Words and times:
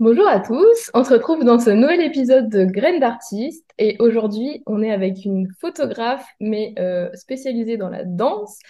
Bonjour 0.00 0.28
à 0.28 0.38
tous, 0.38 0.92
on 0.94 1.02
se 1.02 1.12
retrouve 1.12 1.42
dans 1.42 1.58
ce 1.58 1.70
nouvel 1.70 2.00
épisode 2.00 2.48
de 2.48 2.64
Graines 2.64 3.00
d'artistes 3.00 3.68
et 3.78 3.96
aujourd'hui 3.98 4.62
on 4.66 4.80
est 4.80 4.92
avec 4.92 5.24
une 5.24 5.52
photographe 5.60 6.24
mais 6.38 6.72
euh, 6.78 7.10
spécialisée 7.14 7.76
dans 7.76 7.88
la 7.88 8.04
danse. 8.04 8.60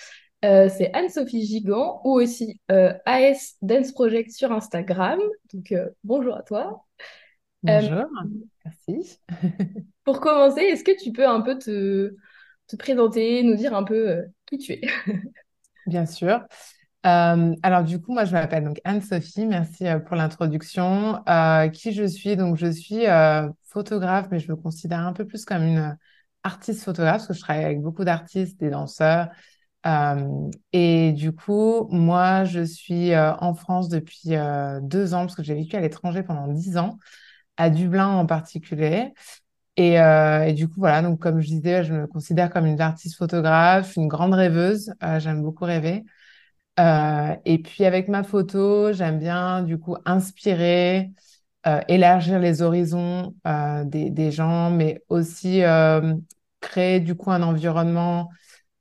Euh, 0.46 0.70
c'est 0.74 0.90
Anne-Sophie 0.94 1.44
Gigant 1.44 2.00
ou 2.04 2.12
aussi 2.12 2.58
euh, 2.70 2.94
AS 3.04 3.56
Dance 3.60 3.92
Project 3.92 4.30
sur 4.30 4.52
Instagram. 4.52 5.20
Donc 5.52 5.74
bonjour 6.02 6.34
à 6.34 6.42
toi. 6.42 6.86
Bonjour, 7.62 8.06
merci. 8.64 9.20
pour 10.04 10.20
commencer, 10.20 10.62
est-ce 10.62 10.82
que 10.82 10.98
tu 10.98 11.12
peux 11.12 11.28
un 11.28 11.42
peu 11.42 11.58
te, 11.58 12.16
te 12.68 12.76
présenter, 12.76 13.42
nous 13.42 13.54
dire 13.54 13.74
un 13.74 13.84
peu 13.84 14.24
qui 14.46 14.56
tu 14.56 14.72
es? 14.72 14.80
Bien 15.86 16.06
sûr. 16.06 16.40
Euh, 17.06 17.54
alors 17.62 17.84
du 17.84 18.00
coup, 18.00 18.12
moi 18.12 18.24
je 18.24 18.32
m'appelle 18.32 18.64
donc 18.64 18.80
Anne-Sophie, 18.84 19.46
merci 19.46 19.86
euh, 19.86 19.98
pour 20.00 20.16
l'introduction. 20.16 21.22
Euh, 21.28 21.68
qui 21.68 21.92
je 21.92 22.04
suis? 22.04 22.36
Donc 22.36 22.56
je 22.56 22.70
suis 22.70 23.04
photographe, 23.64 24.28
mais 24.30 24.40
je 24.40 24.50
me 24.50 24.56
considère 24.56 25.00
un 25.00 25.12
peu 25.12 25.26
plus 25.26 25.44
comme 25.44 25.62
une 25.62 25.96
artiste 26.42 26.82
photographe 26.84 27.18
parce 27.18 27.28
que 27.28 27.34
je 27.34 27.40
travaille 27.40 27.64
avec 27.64 27.80
beaucoup 27.80 28.04
d'artistes, 28.04 28.58
des 28.60 28.70
danseurs. 28.70 29.28
Et 30.72 31.12
du 31.12 31.32
coup, 31.32 31.88
moi 31.90 32.44
je 32.44 32.62
suis 32.62 33.16
en 33.16 33.54
France 33.54 33.88
depuis 33.88 34.34
deux 34.82 35.14
ans 35.14 35.20
parce 35.20 35.34
que 35.34 35.42
j'ai 35.42 35.54
vécu 35.54 35.76
à 35.76 35.80
l'étranger 35.80 36.22
pendant 36.22 36.48
dix 36.48 36.76
ans, 36.78 36.98
à 37.56 37.70
Dublin 37.70 38.08
en 38.08 38.26
particulier. 38.26 39.14
Et, 39.76 39.98
du 40.54 40.68
coup, 40.68 40.80
voilà, 40.80 41.02
donc 41.02 41.20
comme 41.20 41.40
je 41.40 41.46
disais, 41.48 41.84
je 41.84 41.94
me 41.94 42.06
considère 42.06 42.50
comme 42.50 42.66
une 42.66 42.80
artiste 42.80 43.16
photographe, 43.16 43.94
une 43.96 44.08
grande 44.08 44.34
rêveuse. 44.34 44.92
J'aime 45.18 45.42
beaucoup 45.42 45.64
rêver. 45.64 46.04
Euh, 46.78 47.34
et 47.44 47.58
puis 47.62 47.84
avec 47.84 48.08
ma 48.08 48.22
photo, 48.22 48.92
j'aime 48.92 49.18
bien 49.18 49.62
du 49.62 49.78
coup 49.78 49.96
inspirer, 50.04 51.10
euh, 51.66 51.80
élargir 51.88 52.38
les 52.38 52.62
horizons 52.62 53.34
euh, 53.46 53.84
des, 53.84 54.10
des 54.10 54.30
gens, 54.30 54.70
mais 54.70 55.02
aussi 55.08 55.62
créer 56.60 57.00
du 57.00 57.14
coup 57.16 57.30
un 57.30 57.42
environnement 57.42 58.30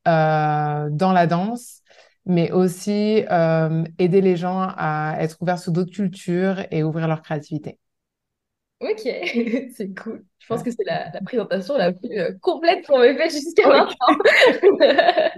dans 0.05 1.11
la 1.13 1.27
danse, 1.27 1.81
mais 2.25 2.51
aussi 2.51 3.23
aider 3.99 4.21
les 4.21 4.37
gens 4.37 4.59
à 4.77 5.15
être 5.19 5.37
ouverts 5.41 5.59
sur 5.59 5.71
d'autres 5.71 5.91
cultures 5.91 6.63
et 6.71 6.83
ouvrir 6.83 7.07
leur 7.07 7.21
créativité. 7.21 7.79
Ok, 8.79 9.01
c'est 9.75 9.93
cool. 9.95 10.23
Je 10.39 10.45
pense 10.47 10.61
que 10.61 10.69
c'est 10.69 10.83
la, 10.85 11.09
la 11.11 11.21
présentation 11.21 11.75
la 11.77 11.91
plus 11.93 12.11
euh, 12.11 12.31
complète 12.41 12.85
qu'on 12.85 13.01
ait 13.01 13.15
faite 13.17 13.31
jusqu'à 13.31 13.67
maintenant. 13.67 13.89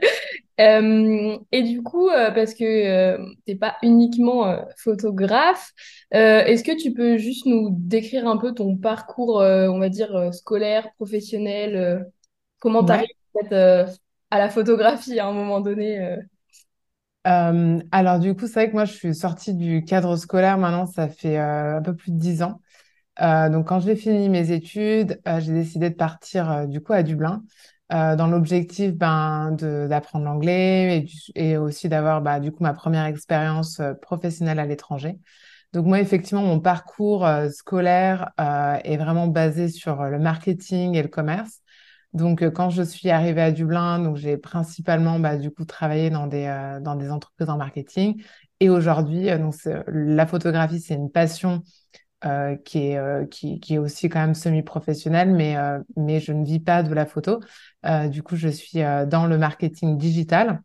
Euh, 0.59 1.37
et 1.53 1.63
du 1.63 1.81
coup, 1.81 2.09
euh, 2.09 2.31
parce 2.31 2.53
que 2.53 2.65
euh, 2.65 3.17
t'es 3.45 3.55
pas 3.55 3.77
uniquement 3.81 4.57
photographe, 4.75 5.71
est-ce 6.11 6.65
que 6.65 6.77
tu 6.77 6.91
peux 6.93 7.17
juste 7.17 7.45
nous 7.45 7.69
décrire 7.71 8.27
un 8.27 8.35
peu 8.35 8.53
ton 8.53 8.75
parcours, 8.75 9.37
on 9.37 9.79
va 9.79 9.87
dire, 9.87 10.33
scolaire, 10.33 10.91
professionnel, 10.95 12.05
comment 12.59 12.83
t'arrives 12.83 13.07
Ouais. 13.35 13.85
à 14.31 14.37
la 14.39 14.49
photographie 14.49 15.17
à 15.19 15.27
un 15.27 15.31
moment 15.33 15.61
donné 15.61 16.17
alors 17.91 18.19
du 18.19 18.33
coup, 18.35 18.47
c'est 18.47 18.53
vrai 18.53 18.67
que 18.69 18.73
moi, 18.73 18.85
je 18.85 18.93
suis 18.93 19.13
sortie 19.15 19.53
du 19.53 19.83
cadre 19.85 20.15
scolaire 20.15 20.57
maintenant, 20.57 20.85
ça 20.85 21.07
fait 21.09 21.37
un 21.37 21.81
peu 21.81 21.95
plus 21.95 22.11
de 22.11 22.17
dix 22.17 22.41
ans. 22.43 22.59
Euh, 23.21 23.49
donc 23.49 23.67
quand 23.67 23.79
j'ai 23.79 23.95
fini 23.95 24.29
mes 24.29 24.51
études, 24.51 25.19
euh, 25.27 25.39
j'ai 25.39 25.51
décidé 25.53 25.89
de 25.89 25.95
partir 25.95 26.49
euh, 26.51 26.65
du 26.65 26.81
coup 26.81 26.93
à 26.93 27.03
Dublin 27.03 27.43
dans 27.91 28.27
l'objectif 28.27 28.93
ben, 28.93 29.49
d'apprendre 29.89 30.23
l'anglais 30.23 31.07
et, 31.35 31.53
et 31.53 31.57
aussi 31.57 31.89
d'avoir 31.89 32.21
bah, 32.21 32.39
du 32.39 32.51
coup 32.51 32.61
ma 32.61 32.75
première 32.75 33.05
expérience 33.05 33.81
professionnelle 34.03 34.59
à 34.59 34.67
l'étranger. 34.67 35.17
Donc 35.73 35.87
moi, 35.87 35.99
effectivement, 35.99 36.43
mon 36.43 36.59
parcours 36.59 37.27
scolaire 37.51 38.29
est 38.37 38.97
vraiment 38.97 39.25
basé 39.25 39.69
sur 39.69 40.03
le 40.03 40.19
marketing 40.19 40.93
et 40.93 41.01
le 41.01 41.07
commerce. 41.07 41.61
Donc 42.13 42.47
quand 42.51 42.69
je 42.69 42.83
suis 42.83 43.09
arrivée 43.09 43.41
à 43.41 43.51
Dublin, 43.51 43.97
donc 43.97 44.17
j'ai 44.17 44.37
principalement 44.37 45.17
bah, 45.17 45.35
du 45.35 45.49
coup 45.49 45.65
travaillé 45.65 46.11
dans 46.11 46.27
des 46.27 46.45
dans 46.83 46.95
des 46.95 47.09
entreprises 47.09 47.49
en 47.49 47.57
marketing. 47.57 48.21
Et 48.59 48.69
aujourd'hui, 48.69 49.35
donc 49.39 49.55
la 49.87 50.27
photographie, 50.27 50.79
c'est 50.79 50.93
une 50.93 51.09
passion 51.09 51.63
euh, 52.25 52.57
qui 52.57 52.79
est 52.89 52.97
euh, 52.97 53.25
qui, 53.25 53.61
qui 53.61 53.75
est 53.75 53.77
aussi 53.77 54.09
quand 54.09 54.19
même 54.19 54.35
semi-professionnelle, 54.35 55.31
mais 55.31 55.55
euh, 55.55 55.79
mais 55.95 56.19
je 56.19 56.33
ne 56.33 56.43
vis 56.43 56.59
pas 56.59 56.83
de 56.83 56.93
la 56.93 57.05
photo. 57.05 57.39
Du 58.09 58.23
coup, 58.23 58.35
je 58.35 58.49
suis 58.49 58.79
dans 59.07 59.25
le 59.25 59.37
marketing 59.37 59.97
digital 59.97 60.61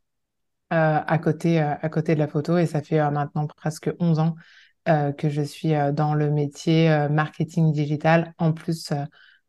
à 0.71 1.19
côté, 1.19 1.61
à 1.61 1.89
côté 1.89 2.15
de 2.15 2.19
la 2.21 2.27
photo 2.27 2.59
et 2.59 2.67
ça 2.67 2.83
fait 2.83 2.99
maintenant 3.11 3.47
presque 3.47 3.91
11 4.01 4.19
ans 4.19 4.35
que 4.85 5.29
je 5.29 5.43
suis 5.43 5.73
dans 5.93 6.15
le 6.15 6.31
métier 6.31 7.07
marketing 7.11 7.73
digital 7.73 8.35
en 8.39 8.53
plus 8.53 8.93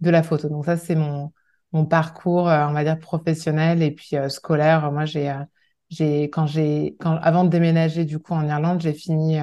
de 0.02 0.10
la 0.12 0.22
photo. 0.22 0.48
Donc 0.50 0.66
ça, 0.66 0.78
c'est 0.78 0.96
mon, 0.96 1.34
mon 1.72 1.86
parcours, 1.88 2.46
on 2.46 2.74
va 2.74 2.84
dire, 2.84 3.00
professionnel 3.00 3.82
et 3.82 3.92
puis 3.92 4.16
scolaire. 4.30 4.92
Moi, 4.92 5.06
j'ai, 5.06 5.34
j'ai, 5.90 6.26
quand 6.26 6.46
j'ai, 6.46 6.96
quand, 7.00 7.16
avant 7.18 7.44
de 7.46 7.50
déménager 7.50 8.06
du 8.06 8.20
coup 8.20 8.34
en 8.34 8.48
Irlande, 8.48 8.82
j'ai 8.82 8.94
fini 8.94 9.40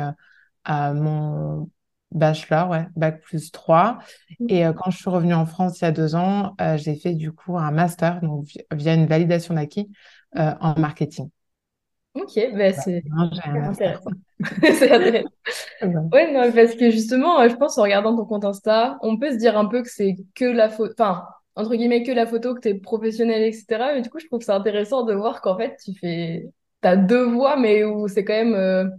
mon 0.68 1.68
bachelor, 2.14 2.68
ouais, 2.70 2.86
bac 2.96 3.20
plus 3.22 3.50
3. 3.52 3.98
Et 4.48 4.66
euh, 4.66 4.72
quand 4.72 4.90
je 4.90 4.98
suis 4.98 5.10
revenue 5.10 5.34
en 5.34 5.46
France 5.46 5.80
il 5.80 5.84
y 5.84 5.86
a 5.86 5.92
deux 5.92 6.14
ans, 6.14 6.54
euh, 6.60 6.76
j'ai 6.76 6.96
fait 6.96 7.14
du 7.14 7.32
coup 7.32 7.58
un 7.58 7.70
master, 7.70 8.20
donc 8.20 8.44
vi- 8.46 8.60
via 8.72 8.94
une 8.94 9.06
validation 9.06 9.54
d'acquis 9.54 9.90
euh, 10.36 10.52
en 10.60 10.78
marketing. 10.78 11.30
Ok, 12.14 12.32
bah 12.56 12.72
c'est 12.74 13.04
intéressant. 13.16 14.10
Intéressant. 14.62 15.30
Ouais. 16.12 16.32
Non, 16.32 16.52
parce 16.52 16.74
que 16.76 16.90
justement, 16.90 17.48
je 17.48 17.54
pense 17.56 17.78
en 17.78 17.82
regardant 17.82 18.16
ton 18.16 18.24
compte 18.26 18.44
Insta, 18.44 18.98
on 19.02 19.18
peut 19.18 19.32
se 19.32 19.36
dire 19.38 19.56
un 19.58 19.66
peu 19.66 19.82
que 19.82 19.88
c'est 19.90 20.16
que 20.34 20.44
la 20.44 20.68
photo, 20.70 20.92
enfin, 20.98 21.24
entre 21.56 21.74
guillemets, 21.74 22.02
que 22.02 22.12
la 22.12 22.26
photo, 22.26 22.54
que 22.54 22.60
t'es 22.60 22.74
professionnel, 22.74 23.42
etc. 23.42 23.94
Mais 23.94 24.02
du 24.02 24.10
coup, 24.10 24.18
je 24.18 24.26
trouve 24.26 24.42
ça 24.42 24.56
intéressant 24.56 25.04
de 25.04 25.14
voir 25.14 25.40
qu'en 25.40 25.56
fait, 25.56 25.76
tu 25.84 25.94
fais, 25.98 26.50
t'as 26.82 26.96
deux 26.96 27.24
voies, 27.24 27.56
mais 27.56 27.84
où 27.84 28.08
c'est 28.08 28.24
quand 28.24 28.34
même 28.34 28.92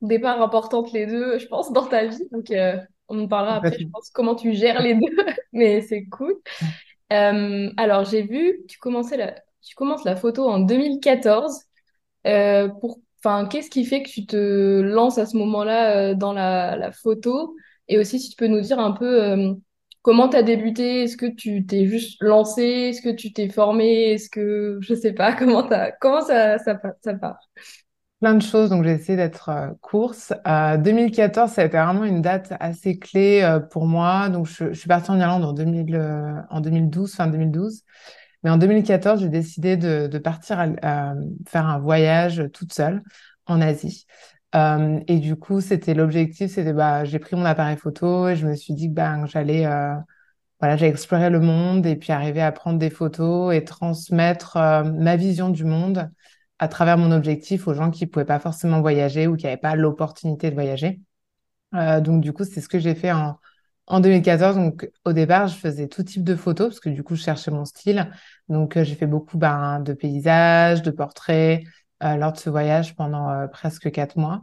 des 0.00 0.18
parts 0.18 0.40
importantes 0.42 0.92
les 0.92 1.06
deux, 1.06 1.38
je 1.38 1.46
pense, 1.46 1.72
dans 1.72 1.86
ta 1.86 2.06
vie. 2.06 2.22
Donc, 2.32 2.50
euh, 2.50 2.76
on 3.08 3.20
en 3.24 3.28
parlera 3.28 3.56
après, 3.56 3.78
je 3.78 3.86
pense, 3.86 4.10
comment 4.10 4.34
tu 4.34 4.54
gères 4.54 4.82
les 4.82 4.94
deux, 4.94 5.00
mais 5.52 5.80
c'est 5.80 6.06
cool. 6.06 6.34
Euh, 7.12 7.70
alors, 7.76 8.04
j'ai 8.04 8.22
vu, 8.22 8.64
tu 8.68 8.78
commençais 8.78 9.16
la, 9.16 9.34
tu 9.62 9.74
commences 9.74 10.04
la 10.04 10.16
photo 10.16 10.48
en 10.48 10.58
2014. 10.60 11.62
Euh, 12.26 12.68
pour, 12.68 13.00
qu'est-ce 13.50 13.70
qui 13.70 13.84
fait 13.84 14.02
que 14.02 14.08
tu 14.08 14.26
te 14.26 14.80
lances 14.80 15.18
à 15.18 15.26
ce 15.26 15.36
moment-là 15.36 16.10
euh, 16.10 16.14
dans 16.14 16.32
la, 16.32 16.76
la 16.76 16.92
photo? 16.92 17.56
Et 17.88 17.98
aussi, 17.98 18.18
si 18.18 18.30
tu 18.30 18.36
peux 18.36 18.48
nous 18.48 18.60
dire 18.60 18.80
un 18.80 18.92
peu 18.92 19.54
comment 20.02 20.28
tu 20.28 20.36
as 20.36 20.42
débuté? 20.42 21.02
Est-ce 21.04 21.16
que 21.16 21.26
tu 21.26 21.66
t'es 21.66 21.86
juste 21.86 22.22
lancé? 22.22 22.62
Est-ce 22.62 23.02
que 23.02 23.14
tu 23.14 23.32
t'es 23.32 23.48
formé? 23.48 24.12
Est-ce 24.12 24.30
que, 24.30 24.78
je 24.80 24.94
sais 24.94 25.12
pas, 25.12 25.32
comment 25.38 25.68
comment 26.00 26.20
ça, 26.20 26.58
ça 26.58 26.74
part? 27.14 27.38
Plein 28.20 28.32
de 28.34 28.42
choses, 28.42 28.70
donc 28.70 28.82
j'ai 28.84 28.92
essayé 28.92 29.14
d'être 29.16 29.50
euh, 29.50 29.68
course. 29.82 30.32
Euh, 30.46 30.78
2014, 30.78 31.52
ça 31.52 31.60
a 31.62 31.64
été 31.66 31.76
vraiment 31.76 32.04
une 32.04 32.22
date 32.22 32.54
assez 32.60 32.98
clé 32.98 33.42
euh, 33.42 33.60
pour 33.60 33.86
moi. 33.86 34.30
Donc 34.30 34.46
je, 34.46 34.72
suis 34.72 34.88
partie 34.88 35.10
en 35.10 35.20
Irlande 35.20 35.44
en 35.44 35.52
2000, 35.52 35.94
euh, 35.94 36.32
en 36.48 36.62
2012, 36.62 37.14
fin 37.14 37.26
2012. 37.26 37.82
Mais 38.42 38.48
en 38.48 38.56
2014, 38.56 39.20
j'ai 39.20 39.28
décidé 39.28 39.76
de, 39.76 40.06
de 40.06 40.18
partir 40.18 40.58
à- 40.82 41.12
faire 41.46 41.66
un 41.66 41.78
voyage 41.78 42.42
toute 42.54 42.72
seule 42.72 43.02
en 43.46 43.60
Asie. 43.60 44.06
Euh, 44.54 44.98
et 45.08 45.18
du 45.18 45.36
coup, 45.36 45.60
c'était 45.60 45.92
l'objectif, 45.92 46.52
c'était 46.52 46.72
bah, 46.72 47.04
j'ai 47.04 47.18
pris 47.18 47.36
mon 47.36 47.44
appareil 47.44 47.76
photo 47.76 48.28
et 48.28 48.36
je 48.36 48.46
me 48.46 48.54
suis 48.56 48.72
dit 48.72 48.88
que 48.88 48.94
ben, 48.94 49.26
j'allais 49.26 49.66
euh, 49.66 49.94
voilà, 50.60 50.76
j'ai 50.76 50.86
exploré 50.86 51.30
le 51.30 51.40
monde 51.40 51.86
et 51.86 51.96
puis 51.96 52.12
arriver 52.12 52.42
à 52.42 52.52
prendre 52.52 52.78
des 52.78 52.90
photos 52.90 53.54
et 53.54 53.64
transmettre 53.64 54.56
ma 54.84 55.16
vision 55.16 55.50
du 55.50 55.64
monde 55.64 56.10
à 56.58 56.68
travers 56.68 56.98
mon 56.98 57.12
objectif 57.12 57.68
aux 57.68 57.74
gens 57.74 57.90
qui 57.90 58.06
pouvaient 58.06 58.24
pas 58.24 58.38
forcément 58.38 58.80
voyager 58.80 59.26
ou 59.26 59.36
qui 59.36 59.44
n'avaient 59.44 59.56
pas 59.56 59.76
l'opportunité 59.76 60.50
de 60.50 60.54
voyager. 60.54 61.00
Euh, 61.74 62.00
donc 62.00 62.22
du 62.22 62.32
coup, 62.32 62.44
c'est 62.44 62.60
ce 62.60 62.68
que 62.68 62.78
j'ai 62.78 62.94
fait 62.94 63.12
en, 63.12 63.38
en 63.86 64.00
2014. 64.00 64.56
Donc 64.56 64.90
au 65.04 65.12
départ, 65.12 65.48
je 65.48 65.56
faisais 65.56 65.88
tout 65.88 66.02
type 66.02 66.24
de 66.24 66.34
photos 66.36 66.68
parce 66.68 66.80
que 66.80 66.88
du 66.90 67.02
coup, 67.02 67.14
je 67.16 67.22
cherchais 67.22 67.50
mon 67.50 67.64
style. 67.64 68.10
Donc 68.48 68.76
euh, 68.76 68.84
j'ai 68.84 68.94
fait 68.94 69.06
beaucoup 69.06 69.38
ben, 69.38 69.80
de 69.80 69.92
paysages, 69.92 70.82
de 70.82 70.90
portraits 70.90 71.62
euh, 72.02 72.16
lors 72.16 72.32
de 72.32 72.38
ce 72.38 72.50
voyage 72.50 72.94
pendant 72.96 73.48
presque 73.48 73.90
quatre 73.90 74.16
mois. 74.18 74.42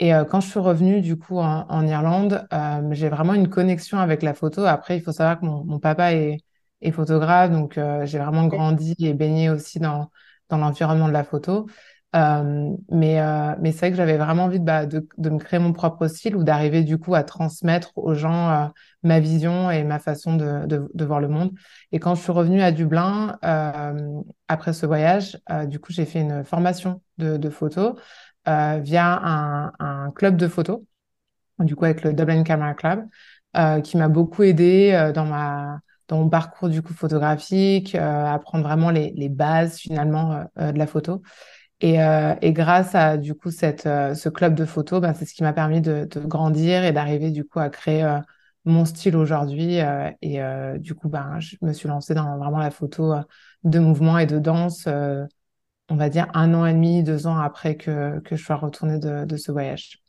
Et 0.00 0.10
quand 0.28 0.40
je 0.40 0.48
suis 0.48 0.58
revenue 0.58 1.02
du 1.02 1.16
coup 1.16 1.38
en, 1.38 1.66
en 1.68 1.86
Irlande, 1.86 2.48
j'ai 2.90 3.08
vraiment 3.08 3.32
une 3.32 3.48
connexion 3.48 3.98
avec 3.98 4.22
la 4.22 4.34
photo. 4.34 4.64
Après, 4.64 4.96
il 4.96 5.00
faut 5.00 5.12
savoir 5.12 5.38
que 5.38 5.46
mon, 5.46 5.64
mon 5.64 5.78
papa 5.78 6.14
est, 6.14 6.38
est 6.80 6.90
photographe, 6.90 7.52
donc 7.52 7.78
j'ai 8.02 8.18
vraiment 8.18 8.48
grandi 8.48 8.96
et 8.98 9.14
baigné 9.14 9.50
aussi 9.50 9.78
dans, 9.78 10.10
dans 10.48 10.58
l'environnement 10.58 11.08
de 11.08 11.12
la 11.12 11.24
photo. 11.24 11.66
Euh, 12.14 12.70
mais 12.90 13.20
euh, 13.20 13.54
mais 13.60 13.72
c'est 13.72 13.78
vrai 13.78 13.90
que 13.90 13.96
j'avais 13.96 14.16
vraiment 14.16 14.44
envie 14.44 14.60
de, 14.60 14.64
bah, 14.64 14.86
de, 14.86 15.08
de 15.18 15.30
me 15.30 15.38
créer 15.38 15.58
mon 15.58 15.72
propre 15.72 16.06
style 16.06 16.36
ou 16.36 16.44
d'arriver 16.44 16.84
du 16.84 16.96
coup 16.96 17.16
à 17.16 17.24
transmettre 17.24 17.90
aux 17.96 18.14
gens 18.14 18.50
euh, 18.50 18.66
ma 19.02 19.18
vision 19.18 19.68
et 19.68 19.82
ma 19.82 19.98
façon 19.98 20.36
de, 20.36 20.64
de, 20.66 21.04
voir 21.04 21.20
le 21.20 21.26
monde. 21.26 21.50
Et 21.90 21.98
quand 21.98 22.14
je 22.14 22.22
suis 22.22 22.30
revenue 22.30 22.62
à 22.62 22.70
Dublin, 22.70 23.36
après 24.48 24.72
ce 24.72 24.86
voyage, 24.86 25.38
du 25.66 25.78
coup, 25.78 25.92
j'ai 25.92 26.06
fait 26.06 26.20
une 26.20 26.44
formation 26.44 27.02
de, 27.18 27.50
photo 27.50 27.98
via 28.46 29.20
un, 29.22 29.72
un 29.78 30.10
club 30.12 30.36
de 30.36 30.48
photo. 30.48 30.86
du 31.58 31.76
coup 31.76 31.84
avec 31.84 32.02
le 32.02 32.14
Dublin 32.14 32.44
Camera 32.44 32.74
Club, 32.74 33.04
qui 33.82 33.96
m'a 33.98 34.08
beaucoup 34.08 34.42
aidé 34.42 35.10
dans 35.14 35.26
ma 35.26 35.80
dans 36.08 36.18
mon 36.18 36.28
parcours 36.28 36.68
du 36.68 36.82
coup 36.82 36.92
photographique, 36.94 37.94
apprendre 37.94 38.64
vraiment 38.64 38.90
les, 38.90 39.12
les 39.16 39.28
bases 39.28 39.78
finalement 39.78 40.44
de 40.56 40.78
la 40.78 40.86
photo. 40.86 41.22
Et, 41.80 41.96
et, 42.40 42.52
grâce 42.52 42.94
à 42.94 43.16
du 43.16 43.34
coup 43.34 43.50
cette, 43.50 43.82
ce 43.82 44.28
club 44.28 44.54
de 44.54 44.64
photo, 44.64 45.00
ben, 45.00 45.14
c'est 45.14 45.24
ce 45.26 45.34
qui 45.34 45.42
m'a 45.42 45.52
permis 45.52 45.80
de, 45.80 46.06
de, 46.10 46.20
grandir 46.20 46.84
et 46.84 46.92
d'arriver 46.92 47.30
du 47.30 47.44
coup 47.44 47.58
à 47.58 47.68
créer 47.68 48.18
mon 48.64 48.84
style 48.84 49.16
aujourd'hui. 49.16 49.78
et 50.22 50.40
du 50.78 50.94
coup, 50.94 51.08
ben, 51.08 51.40
je 51.40 51.56
me 51.62 51.72
suis 51.72 51.88
lancée 51.88 52.14
dans 52.14 52.38
vraiment 52.38 52.58
la 52.58 52.70
photo 52.70 53.14
de 53.64 53.78
mouvement 53.78 54.18
et 54.18 54.26
de 54.26 54.38
danse 54.38 54.88
on 55.88 55.96
va 55.96 56.08
dire 56.08 56.26
un 56.34 56.54
an 56.54 56.66
et 56.66 56.72
demi, 56.72 57.02
deux 57.02 57.26
ans 57.26 57.38
après 57.38 57.76
que, 57.76 58.20
que 58.20 58.36
je 58.36 58.44
sois 58.44 58.56
retournée 58.56 58.98
de, 58.98 59.24
de 59.24 59.36
ce 59.36 59.52
voyage. 59.52 60.03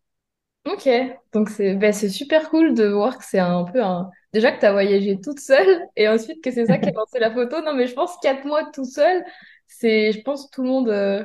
Ok, 0.66 0.90
donc 1.32 1.50
c'est 1.50 1.78
c'est 1.94 2.10
super 2.10 2.50
cool 2.50 2.74
de 2.74 2.88
voir 2.88 3.20
que 3.20 3.24
c'est 3.24 3.40
un 3.40 3.66
peu 3.66 3.84
un... 3.84 4.10
Déjà 4.34 4.52
que 4.52 4.60
tu 4.60 4.66
as 4.66 4.72
voyagé 4.72 5.20
toute 5.22 5.40
seule 5.40 5.82
et 5.96 6.08
ensuite 6.10 6.44
que 6.44 6.52
c'est 6.52 6.66
ça 6.66 6.80
qui 6.80 6.90
a 6.90 6.92
lancé 6.96 7.20
la 7.20 7.32
photo. 7.32 7.62
Non, 7.62 7.74
mais 7.76 7.88
je 7.88 7.94
pense 7.94 8.18
quatre 8.22 8.46
mois 8.46 8.64
tout 8.74 8.86
seul, 8.86 9.24
c'est, 9.68 10.12
je 10.12 10.22
pense 10.22 10.50
tout 10.50 10.64
le 10.64 10.70
monde 10.70 10.90
euh, 10.90 11.24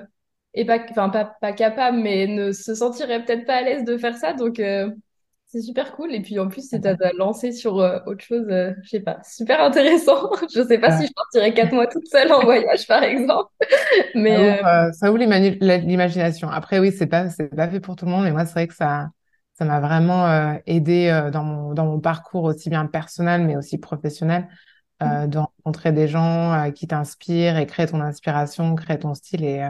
est 0.52 0.66
pas, 0.66 0.78
enfin 0.90 1.08
pas, 1.08 1.24
pas 1.40 1.52
capable, 1.52 1.98
mais 1.98 2.26
ne 2.26 2.52
se 2.52 2.74
sentirait 2.74 3.24
peut-être 3.24 3.46
pas 3.46 3.56
à 3.56 3.62
l'aise 3.62 3.84
de 3.84 3.96
faire 3.96 4.16
ça. 4.16 4.34
Donc 4.34 4.60
euh, 4.60 4.90
c'est 5.46 5.62
super 5.62 5.92
cool. 5.96 6.14
Et 6.14 6.20
puis 6.20 6.38
en 6.38 6.48
plus, 6.48 6.68
c'est 6.68 6.84
à 6.86 6.94
lancé 7.16 7.52
sur 7.52 7.80
euh, 7.80 7.98
autre 8.06 8.22
chose, 8.22 8.46
je 8.82 8.88
sais 8.88 9.00
pas, 9.00 9.18
super 9.24 9.62
intéressant. 9.62 10.30
je 10.54 10.62
sais 10.62 10.78
pas 10.78 10.96
si 10.98 11.06
je 11.06 11.12
partirais 11.12 11.54
quatre 11.54 11.72
mois 11.72 11.86
toute 11.86 12.06
seule 12.06 12.30
en 12.30 12.44
voyage, 12.44 12.86
par 12.86 13.02
exemple. 13.02 13.50
Mais 14.14 14.60
ça 14.92 15.10
ouvre, 15.10 15.20
euh, 15.20 15.78
l'imagination. 15.78 16.48
Après, 16.48 16.78
oui, 16.78 16.92
c'est 16.92 17.06
pas, 17.06 17.30
c'est 17.30 17.48
pas 17.48 17.68
fait 17.68 17.80
pour 17.80 17.96
tout 17.96 18.04
le 18.04 18.10
monde, 18.12 18.24
mais 18.24 18.32
moi, 18.32 18.44
c'est 18.44 18.52
vrai 18.52 18.68
que 18.68 18.74
ça, 18.74 19.08
ça 19.60 19.66
m'a 19.66 19.78
vraiment 19.78 20.58
aidé 20.66 21.28
dans 21.30 21.44
mon, 21.44 21.74
dans 21.74 21.84
mon 21.84 22.00
parcours 22.00 22.44
aussi 22.44 22.70
bien 22.70 22.86
personnel, 22.86 23.44
mais 23.44 23.56
aussi 23.56 23.78
professionnel. 23.78 24.48
Euh, 25.02 25.26
de 25.26 25.38
rencontrer 25.38 25.92
des 25.92 26.08
gens 26.08 26.70
qui 26.74 26.86
t'inspirent 26.86 27.56
et 27.56 27.66
créer 27.66 27.86
ton 27.86 28.00
inspiration, 28.00 28.74
créer 28.74 28.98
ton 28.98 29.14
style. 29.14 29.44
Et, 29.44 29.66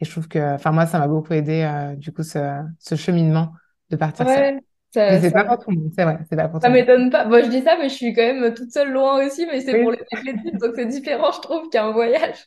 et 0.00 0.04
je 0.04 0.10
trouve 0.10 0.28
que, 0.28 0.54
enfin, 0.54 0.72
moi, 0.72 0.86
ça 0.86 0.98
m'a 0.98 1.08
beaucoup 1.08 1.32
aidé, 1.34 1.94
du 1.96 2.12
coup, 2.12 2.22
ce, 2.22 2.62
ce 2.78 2.94
cheminement 2.94 3.52
de 3.90 3.96
partir 3.96 4.26
seule. 4.28 4.60
Ça, 4.94 5.20
c'est 5.20 5.32
pas 5.32 5.44
pour 5.44 5.58
tout 5.58 5.70
le 5.72 5.76
monde, 5.76 5.92
c'est 5.96 6.04
vrai, 6.04 6.18
c'est 6.30 6.36
pas 6.36 6.48
pour 6.48 6.62
Ça 6.62 6.68
m'étonne 6.68 7.10
pas. 7.10 7.24
Bon, 7.24 7.42
je 7.44 7.50
dis 7.50 7.62
ça, 7.62 7.76
mais 7.76 7.88
je 7.88 7.94
suis 7.94 8.14
quand 8.14 8.22
même 8.22 8.54
toute 8.54 8.70
seule 8.70 8.92
loin 8.92 9.26
aussi, 9.26 9.44
mais 9.46 9.60
c'est 9.60 9.80
pour 9.80 9.90
les 9.90 9.98
études, 10.12 10.56
donc 10.60 10.72
c'est 10.76 10.86
différent, 10.86 11.32
je 11.32 11.40
trouve, 11.40 11.68
qu'un 11.68 11.90
voyage. 11.90 12.46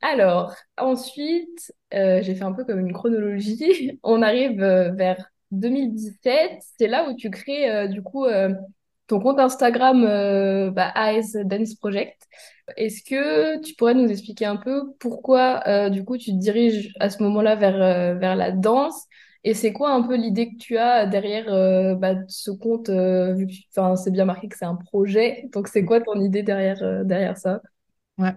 Alors, 0.00 0.54
ensuite, 0.78 1.74
euh, 1.92 2.22
j'ai 2.22 2.34
fait 2.34 2.44
un 2.44 2.52
peu 2.52 2.64
comme 2.64 2.80
une 2.80 2.94
chronologie. 2.94 3.98
On 4.02 4.22
arrive 4.22 4.62
euh, 4.62 4.92
vers 4.92 5.30
2017. 5.60 6.60
C'est 6.78 6.88
là 6.88 7.08
où 7.08 7.14
tu 7.16 7.30
crées, 7.30 7.70
euh, 7.70 7.86
du 7.88 8.02
coup, 8.02 8.26
ton 9.06 9.20
compte 9.20 9.38
Instagram 9.38 10.02
bah, 10.72 10.92
Eyes 10.96 11.44
Dance 11.44 11.74
Project. 11.74 12.26
Est-ce 12.76 13.02
que 13.02 13.60
tu 13.60 13.74
pourrais 13.74 13.94
nous 13.94 14.08
expliquer 14.10 14.46
un 14.46 14.56
peu 14.56 14.92
pourquoi, 14.98 15.90
du 15.90 16.04
coup, 16.04 16.16
tu 16.16 16.30
te 16.30 16.36
diriges 16.38 16.92
à 17.00 17.10
ce 17.10 17.22
moment-là 17.22 17.56
vers, 17.56 18.16
vers 18.18 18.36
la 18.36 18.52
dance 18.52 19.06
et 19.44 19.52
c'est 19.52 19.74
quoi 19.74 19.92
un 19.92 20.02
peu 20.02 20.16
l'idée 20.16 20.50
que 20.50 20.56
tu 20.56 20.78
as 20.78 21.04
derrière 21.04 21.52
euh, 21.52 21.94
bah, 21.94 22.14
ce 22.28 22.50
compte, 22.50 22.88
euh, 22.88 23.34
vu 23.34 23.46
que 23.46 23.52
c'est 23.96 24.10
bien 24.10 24.24
marqué 24.24 24.48
que 24.48 24.56
c'est 24.56 24.64
un 24.64 24.74
projet. 24.74 25.50
Donc, 25.52 25.68
c'est 25.68 25.84
quoi 25.84 26.00
ton 26.00 26.18
idée 26.18 26.42
derrière, 26.42 26.82
euh, 26.82 27.04
derrière 27.04 27.36
ça? 27.36 27.60
Ouais. 28.16 28.32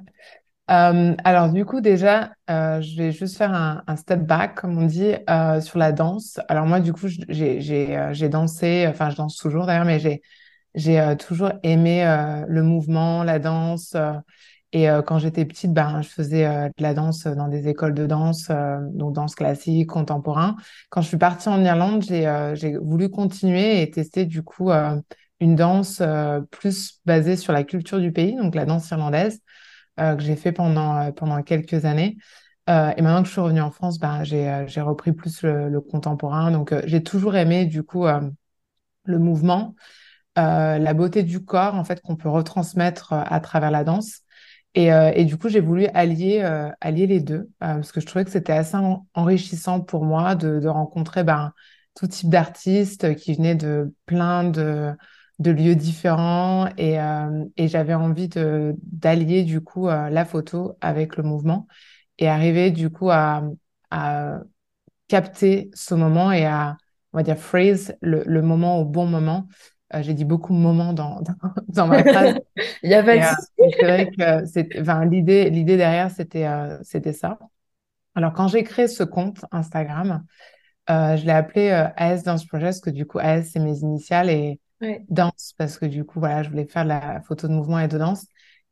Alors, 0.67 1.49
du 1.51 1.65
coup, 1.65 1.81
déjà, 1.81 2.31
je 2.47 2.97
vais 2.97 3.11
juste 3.11 3.37
faire 3.37 3.53
un, 3.53 3.95
step 3.95 4.21
back, 4.21 4.55
comme 4.55 4.77
on 4.77 4.85
dit, 4.85 5.13
sur 5.61 5.79
la 5.79 5.91
danse. 5.91 6.39
Alors, 6.49 6.65
moi, 6.65 6.79
du 6.79 6.93
coup, 6.93 7.07
j'ai 7.07 8.29
dansé, 8.29 8.85
enfin, 8.89 9.09
je 9.09 9.15
danse 9.15 9.37
toujours 9.37 9.65
d'ailleurs, 9.65 9.85
mais 9.85 9.99
j'ai 10.75 11.15
toujours 11.17 11.51
aimé 11.63 12.03
le 12.47 12.63
mouvement, 12.63 13.23
la 13.23 13.39
danse. 13.39 13.95
Et 14.73 14.89
euh, 14.89 15.01
quand 15.01 15.17
j'étais 15.17 15.45
petite, 15.45 15.73
ben, 15.73 16.01
je 16.01 16.09
faisais 16.09 16.45
euh, 16.45 16.67
de 16.67 16.83
la 16.83 16.93
danse 16.93 17.25
dans 17.25 17.47
des 17.47 17.67
écoles 17.69 17.93
de 17.93 18.05
danse, 18.05 18.49
euh, 18.49 18.77
donc 18.91 19.13
danse 19.13 19.33
classique, 19.35 19.87
contemporain. 19.87 20.57
Quand 20.89 21.01
je 21.01 21.07
suis 21.07 21.17
partie 21.17 21.47
en 21.49 21.63
Irlande, 21.63 22.03
j'ai 22.03 22.77
voulu 22.77 23.09
continuer 23.09 23.81
et 23.81 23.89
tester 23.89 24.25
du 24.25 24.43
coup 24.43 24.69
une 25.39 25.55
danse 25.55 26.01
plus 26.51 26.99
basée 27.05 27.37
sur 27.37 27.53
la 27.53 27.63
culture 27.63 27.99
du 27.99 28.11
pays, 28.11 28.35
donc 28.35 28.55
la 28.55 28.65
danse 28.65 28.89
irlandaise, 28.89 29.41
que 29.97 30.19
j'ai 30.19 30.35
fait 30.35 30.51
pendant, 30.51 31.11
pendant 31.11 31.41
quelques 31.43 31.85
années. 31.85 32.17
et 32.67 33.01
maintenant 33.01 33.21
que 33.21 33.27
je 33.27 33.33
suis 33.33 33.41
revenue 33.41 33.61
en 33.61 33.71
France, 33.71 33.99
ben, 33.99 34.23
j'ai 34.23 34.81
repris 34.81 35.11
plus 35.11 35.43
le, 35.43 35.81
contemporain. 35.81 36.51
Donc 36.51 36.73
j'ai 36.85 37.03
toujours 37.03 37.35
aimé 37.35 37.65
du 37.65 37.83
coup 37.83 38.05
le 39.05 39.19
mouvement, 39.19 39.75
la 40.35 40.93
beauté 40.93 41.23
du 41.23 41.43
corps 41.43 41.75
en 41.75 41.83
fait 41.83 42.01
qu'on 42.01 42.15
peut 42.15 42.29
retransmettre 42.29 43.13
à 43.13 43.39
travers 43.39 43.71
la 43.71 43.83
danse. 43.83 44.21
Et, 44.77 44.93
euh, 44.93 45.11
et, 45.15 45.25
du 45.25 45.37
coup, 45.37 45.49
j'ai 45.49 45.59
voulu 45.59 45.87
allier, 45.87 46.41
euh, 46.43 46.69
allier 46.81 47.07
les 47.07 47.19
deux 47.19 47.49
euh, 47.63 47.75
parce 47.75 47.91
que 47.91 47.99
je 47.99 48.05
trouvais 48.05 48.25
que 48.25 48.29
c'était 48.31 48.53
assez 48.53 48.77
enrichissant 49.15 49.81
pour 49.81 50.05
moi 50.05 50.35
de, 50.35 50.59
de 50.59 50.67
rencontrer 50.67 51.23
ben, 51.23 51.51
tout 51.95 52.05
type 52.05 52.29
d'artistes 52.29 53.15
qui 53.15 53.33
venaient 53.33 53.55
de 53.55 53.91
plein 54.05 54.43
de, 54.43 54.93
de 55.39 55.51
lieux 55.51 55.75
différents 55.75 56.67
et, 56.77 56.97
et 57.57 57.67
j'avais 57.67 57.93
envie 57.93 58.27
de 58.27 58.75
d'allier 58.81 59.43
du 59.43 59.61
coup 59.61 59.87
la 59.87 60.25
photo 60.25 60.75
avec 60.81 61.15
le 61.15 61.23
mouvement 61.23 61.67
et 62.17 62.27
arriver 62.27 62.71
du 62.71 62.89
coup 62.89 63.11
à, 63.11 63.43
à 63.91 64.39
capter 65.07 65.69
ce 65.75 65.93
moment 65.93 66.31
et 66.31 66.45
à 66.45 66.77
on 67.13 67.17
va 67.17 67.23
dire 67.23 67.37
phrase 67.37 67.95
le, 68.01 68.23
le 68.25 68.41
moment 68.41 68.79
au 68.79 68.85
bon 68.85 69.05
moment 69.05 69.47
euh, 69.93 70.01
j'ai 70.01 70.13
dit 70.13 70.25
beaucoup 70.25 70.53
de 70.53 70.57
moments 70.57 70.93
dans, 70.93 71.21
dans, 71.69 71.87
ma 71.87 72.03
phrase. 72.03 72.35
Il 72.83 72.89
y 72.89 72.93
a 72.93 73.03
pas 73.03 73.17
de 73.17 73.21
euh, 73.21 73.69
C'est 73.79 73.85
vrai 73.85 74.11
que 74.11 74.45
c'est, 74.45 74.81
enfin, 74.81 75.05
l'idée, 75.05 75.49
l'idée 75.49 75.77
derrière, 75.77 76.11
c'était, 76.11 76.45
euh, 76.45 76.77
c'était 76.83 77.13
ça. 77.13 77.39
Alors, 78.15 78.33
quand 78.33 78.47
j'ai 78.47 78.63
créé 78.63 78.87
ce 78.87 79.03
compte 79.03 79.45
Instagram, 79.51 80.25
je 80.89 81.25
l'ai 81.25 81.31
appelé 81.31 81.69
AS 81.97 82.23
Dance 82.23 82.45
Project, 82.45 82.71
parce 82.71 82.81
que 82.81 82.89
du 82.89 83.05
coup, 83.05 83.19
AS, 83.19 83.43
c'est 83.43 83.59
mes 83.59 83.79
initiales 83.79 84.29
et 84.29 84.59
danse, 85.09 85.53
parce 85.57 85.77
que 85.77 85.85
du 85.85 86.03
coup, 86.05 86.19
voilà, 86.19 86.43
je 86.43 86.49
voulais 86.49 86.65
faire 86.65 86.83
de 86.83 86.89
la 86.89 87.21
photo 87.21 87.47
de 87.47 87.53
mouvement 87.53 87.79
et 87.79 87.87
de 87.87 87.97
danse. 87.97 88.25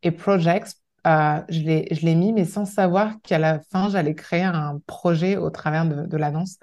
Et 0.04 0.12
Projects, 0.12 0.76
je 1.06 1.60
l'ai, 1.62 1.88
je 1.92 2.06
l'ai 2.06 2.16
mis, 2.16 2.34
mais 2.34 2.46
sans 2.46 2.66
savoir 2.66 3.14
qu'à 3.24 3.40
la 3.40 3.60
fin, 3.72 3.90
j'allais 3.90 4.16
créer 4.16 4.44
un 4.44 4.80
projet 4.88 5.38
au 5.38 5.50
travers 5.50 5.86
de, 5.86 6.06
de 6.06 6.18
la 6.18 6.32
danse. 6.32 6.58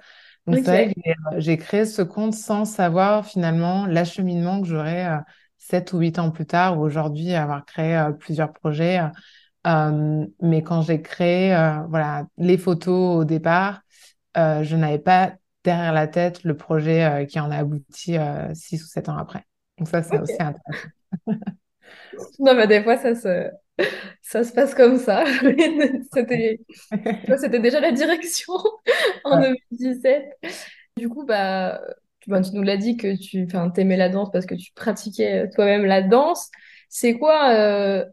Donc, 0.45 0.57
c'est 0.57 0.63
vrai 0.63 0.93
que 0.93 1.09
euh, 1.09 1.39
j'ai 1.39 1.57
créé 1.57 1.85
ce 1.85 2.01
compte 2.01 2.33
sans 2.33 2.65
savoir 2.65 3.25
finalement 3.25 3.85
l'acheminement 3.85 4.61
que 4.61 4.67
j'aurais 4.67 5.05
euh, 5.05 5.17
sept 5.57 5.93
ou 5.93 5.99
huit 5.99 6.19
ans 6.19 6.31
plus 6.31 6.45
tard 6.45 6.77
ou 6.77 6.81
aujourd'hui 6.81 7.33
avoir 7.33 7.65
créé 7.65 7.95
euh, 7.95 8.11
plusieurs 8.11 8.51
projets. 8.51 8.99
mais 9.65 10.63
quand 10.63 10.81
j'ai 10.81 11.01
créé 11.01 11.55
voilà, 11.89 12.25
les 12.37 12.57
photos 12.57 13.17
au 13.21 13.23
départ, 13.23 13.81
je 14.35 14.75
n'avais 14.75 14.99
pas 14.99 15.33
derrière 15.63 15.93
la 15.93 16.07
tête 16.07 16.43
le 16.43 16.55
projet 16.55 17.27
qui 17.29 17.39
en 17.39 17.51
a 17.51 17.57
abouti 17.57 18.17
six 18.53 18.83
ou 18.83 18.87
sept 18.87 19.09
ans 19.09 19.17
après. 19.17 19.45
Donc 19.77 19.87
ça, 19.87 20.03
c'est 20.03 20.19
aussi 20.19 20.33
intéressant. 20.39 20.89
non, 22.39 22.55
mais 22.55 22.67
des 22.67 22.83
fois, 22.83 22.97
ça 22.97 23.15
se, 23.15 23.49
ça 24.21 24.43
se 24.43 24.53
passe 24.53 24.75
comme 24.75 24.97
ça. 24.97 25.23
C'était 26.13 26.59
c'était 27.39 27.59
déjà 27.59 27.79
la 27.79 27.91
direction 27.91 28.53
en 29.23 29.41
2017. 29.41 30.23
Du 30.97 31.09
coup, 31.09 31.25
bah, 31.25 31.81
tu, 32.19 32.29
bah, 32.29 32.41
tu 32.41 32.51
nous 32.53 32.63
l'as 32.63 32.77
dit 32.77 32.97
que 32.97 33.15
tu 33.15 33.47
aimais 33.77 33.97
la 33.97 34.09
danse 34.09 34.29
parce 34.31 34.45
que 34.45 34.55
tu 34.55 34.71
pratiquais 34.73 35.49
toi-même 35.55 35.85
la 35.85 36.01
danse. 36.01 36.49
C'est 36.89 37.17
quoi 37.17 37.53
euh... 37.53 38.05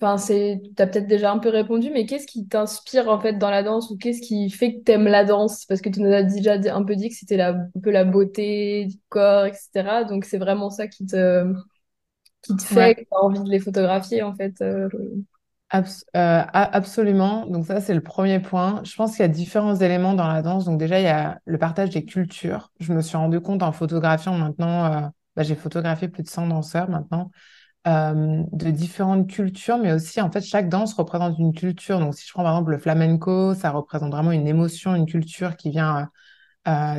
Enfin, 0.00 0.18
c'est, 0.18 0.60
t'as 0.76 0.86
peut-être 0.86 1.06
déjà 1.06 1.32
un 1.32 1.38
peu 1.38 1.48
répondu, 1.48 1.90
mais 1.92 2.04
qu'est-ce 2.04 2.26
qui 2.26 2.46
t'inspire 2.48 3.08
en 3.08 3.20
fait 3.20 3.34
dans 3.34 3.50
la 3.50 3.62
danse 3.62 3.90
ou 3.90 3.96
qu'est-ce 3.96 4.20
qui 4.20 4.50
fait 4.50 4.74
que 4.74 4.80
t'aimes 4.82 5.06
la 5.06 5.24
danse? 5.24 5.64
Parce 5.66 5.80
que 5.80 5.88
tu 5.88 6.00
nous 6.00 6.12
as 6.12 6.24
déjà 6.24 6.54
un 6.74 6.84
peu 6.84 6.96
dit 6.96 7.08
que 7.08 7.14
c'était 7.14 7.36
la, 7.36 7.50
un 7.50 7.80
peu 7.82 7.90
la 7.90 8.04
beauté 8.04 8.86
du 8.86 8.96
corps, 9.08 9.46
etc. 9.46 10.04
Donc 10.04 10.24
c'est 10.24 10.38
vraiment 10.38 10.68
ça 10.70 10.88
qui 10.88 11.06
te, 11.06 11.44
qui 12.42 12.56
te 12.56 12.62
fait 12.62 12.94
que 12.96 13.00
tu 13.02 13.06
as 13.12 13.24
envie 13.24 13.42
de 13.42 13.50
les 13.50 13.60
photographier, 13.60 14.22
en 14.22 14.34
fait. 14.34 14.60
Euh, 14.62 14.88
euh, 15.74 16.42
absolument. 16.52 17.46
Donc 17.46 17.66
ça, 17.66 17.80
c'est 17.80 17.94
le 17.94 18.02
premier 18.02 18.40
point. 18.40 18.82
Je 18.84 18.94
pense 18.94 19.12
qu'il 19.12 19.20
y 19.20 19.24
a 19.24 19.28
différents 19.28 19.74
éléments 19.74 20.14
dans 20.14 20.28
la 20.28 20.42
danse. 20.42 20.64
Donc 20.64 20.78
déjà, 20.78 21.00
il 21.00 21.04
y 21.04 21.08
a 21.08 21.40
le 21.46 21.58
partage 21.58 21.90
des 21.90 22.04
cultures. 22.04 22.70
Je 22.80 22.92
me 22.92 23.00
suis 23.00 23.16
rendu 23.16 23.40
compte 23.40 23.62
en 23.62 23.72
photographiant 23.72 24.36
maintenant, 24.38 24.84
euh, 24.92 25.00
bah, 25.36 25.42
j'ai 25.42 25.56
photographié 25.56 26.08
plus 26.08 26.22
de 26.22 26.28
100 26.28 26.46
danseurs 26.48 26.88
maintenant, 26.88 27.30
de 27.86 28.70
différentes 28.70 29.28
cultures, 29.28 29.78
mais 29.78 29.92
aussi, 29.92 30.20
en 30.20 30.30
fait, 30.30 30.40
chaque 30.40 30.68
danse 30.68 30.94
représente 30.94 31.38
une 31.38 31.52
culture. 31.52 32.00
Donc 32.00 32.14
si 32.14 32.26
je 32.26 32.32
prends 32.32 32.42
par 32.42 32.54
exemple 32.54 32.70
le 32.70 32.78
flamenco, 32.78 33.54
ça 33.54 33.70
représente 33.70 34.10
vraiment 34.10 34.32
une 34.32 34.48
émotion, 34.48 34.94
une 34.94 35.06
culture 35.06 35.56
qui 35.56 35.70
vient 35.70 36.08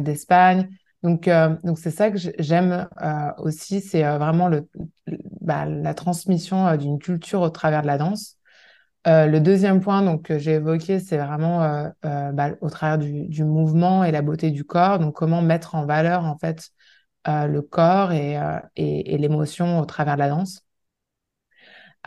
d'Espagne. 0.02 0.70
Donc, 1.06 1.28
euh, 1.28 1.56
donc 1.64 1.78
c'est 1.78 1.92
ça 1.92 2.10
que 2.10 2.18
j'aime 2.40 2.90
euh, 3.00 3.32
aussi, 3.38 3.80
c'est 3.80 4.04
euh, 4.04 4.18
vraiment 4.18 4.48
le, 4.48 4.68
bah, 5.42 5.66
la 5.66 5.94
transmission 5.94 6.76
d'une 6.78 6.98
culture 6.98 7.42
au 7.42 7.50
travers 7.52 7.84
de 7.84 7.88
la 7.88 8.00
danse. 8.00 8.38
le 9.06 9.40
deuxième 9.40 9.82
point 9.82 10.02
donc 10.02 10.24
que 10.24 10.40
j'ai 10.40 10.54
évoqué, 10.54 11.00
c'est 11.00 11.18
vraiment 11.18 11.60
bah, 12.02 12.52
au 12.62 12.70
travers 12.72 12.98
du, 12.98 13.28
du, 13.28 13.44
mouvement 13.44 14.04
et 14.04 14.12
la 14.12 14.24
beauté 14.24 14.52
du 14.52 14.64
corps. 14.66 15.00
Donc, 15.00 15.16
comment 15.16 15.42
mettre 15.44 15.76
en 15.76 15.86
valeur 15.86 16.26
en 16.26 16.38
fait 16.40 16.70
le 17.28 17.62
corps 17.62 18.12
et, 18.12 18.40
et, 18.76 19.14
et 19.14 19.18
l'émotion 19.20 19.80
au 19.80 19.86
travers 19.86 20.16
de 20.16 20.20
la 20.20 20.30
danse. 20.30 20.65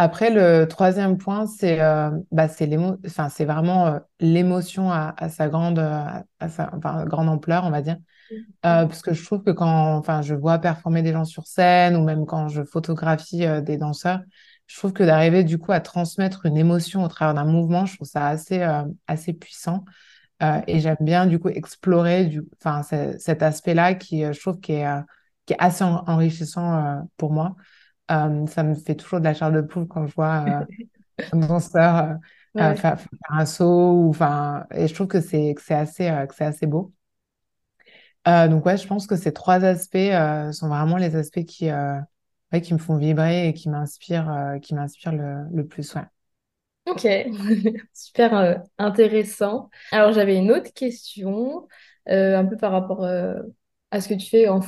Après, 0.00 0.30
le 0.30 0.64
troisième 0.66 1.18
point, 1.18 1.48
c'est 1.48 1.80
euh, 1.80 2.10
bah, 2.30 2.46
c'est 2.46 2.66
l'émo... 2.66 2.98
enfin, 3.04 3.28
c'est 3.28 3.44
vraiment 3.44 3.88
euh, 3.88 3.98
l'émotion 4.20 4.92
à, 4.92 5.12
à, 5.16 5.28
sa 5.28 5.48
grande, 5.48 5.80
à 5.80 6.48
sa 6.48 6.70
enfin, 6.72 7.04
grande 7.04 7.28
ampleur, 7.28 7.64
on 7.64 7.70
va 7.70 7.82
dire. 7.82 7.96
Euh, 8.30 8.86
parce 8.86 9.02
que 9.02 9.12
je 9.12 9.24
trouve 9.24 9.42
que 9.42 9.50
quand 9.50 9.96
enfin, 9.96 10.22
je 10.22 10.34
vois 10.36 10.58
performer 10.60 11.02
des 11.02 11.12
gens 11.12 11.24
sur 11.24 11.48
scène 11.48 11.96
ou 11.96 12.04
même 12.04 12.26
quand 12.26 12.46
je 12.46 12.62
photographie 12.62 13.44
des 13.62 13.76
danseurs, 13.76 14.20
je 14.68 14.78
trouve 14.78 14.92
que 14.92 15.02
d'arriver 15.02 15.42
du 15.42 15.58
coup 15.58 15.72
à 15.72 15.80
transmettre 15.80 16.46
une 16.46 16.56
émotion 16.56 17.02
au 17.02 17.08
travers 17.08 17.34
d'un 17.34 17.50
mouvement, 17.50 17.84
je 17.84 17.96
trouve 17.96 18.06
ça 18.06 18.28
assez, 18.28 18.64
assez 19.08 19.32
puissant. 19.32 19.84
et 20.68 20.78
j'aime 20.78 20.98
bien 21.00 21.26
du 21.26 21.40
coup 21.40 21.48
explorer 21.48 22.26
du, 22.26 22.42
enfin, 22.62 22.82
cet 23.18 23.42
aspect-là 23.42 23.94
qui, 23.94 24.22
je 24.22 24.38
trouve, 24.38 24.60
qui 24.60 24.74
est, 24.74 24.86
qui 25.44 25.54
est 25.54 25.58
assez 25.58 25.82
enrichissant 25.82 27.02
pour 27.16 27.32
moi. 27.32 27.56
Euh, 28.10 28.46
ça 28.46 28.62
me 28.62 28.74
fait 28.74 28.94
toujours 28.94 29.20
de 29.20 29.24
la 29.24 29.34
chair 29.34 29.52
de 29.52 29.60
poule 29.60 29.86
quand 29.86 30.06
je 30.06 30.14
vois 30.14 30.62
euh, 30.62 30.64
un 31.32 31.38
danseur 31.46 32.18
euh, 32.60 32.74
faire, 32.76 32.98
un 33.30 33.46
saut. 33.46 34.10
Ou, 34.10 34.14
et 34.74 34.88
je 34.88 34.94
trouve 34.94 35.08
que 35.08 35.20
c'est 35.20 35.54
assez, 35.70 36.12
c'est 36.36 36.44
assez 36.44 36.66
beau. 36.66 36.92
donc 38.26 38.66
ouais, 38.66 38.76
je 38.76 38.86
pense 38.86 39.06
que 39.06 39.16
ces 39.16 39.32
trois 39.32 39.64
aspects 39.64 39.96
sont 40.52 40.68
vraiment 40.68 40.96
les 40.96 41.16
aspects 41.16 41.44
qui, 41.44 41.70
ouais, 41.70 42.60
qui 42.62 42.74
me 42.74 42.78
font 42.78 42.96
vibrer 42.96 43.48
et 43.48 43.54
qui 43.54 43.68
m'inspirent, 43.68 44.56
qui 44.62 44.74
m'inspirent 44.74 45.12
le, 45.12 45.44
le 45.52 45.66
plus. 45.66 45.94
Ouais. 45.94 46.02
Ok, 46.86 47.06
super 47.92 48.62
intéressant. 48.78 49.68
Alors 49.90 50.12
j'avais 50.12 50.36
une 50.38 50.50
autre 50.50 50.72
question, 50.72 51.68
un 52.06 52.44
peu 52.46 52.56
par 52.56 52.72
rapport 52.72 53.04
à 53.90 54.00
ce 54.00 54.08
que 54.08 54.14
tu 54.14 54.28
fais 54.28 54.48
en, 54.48 54.60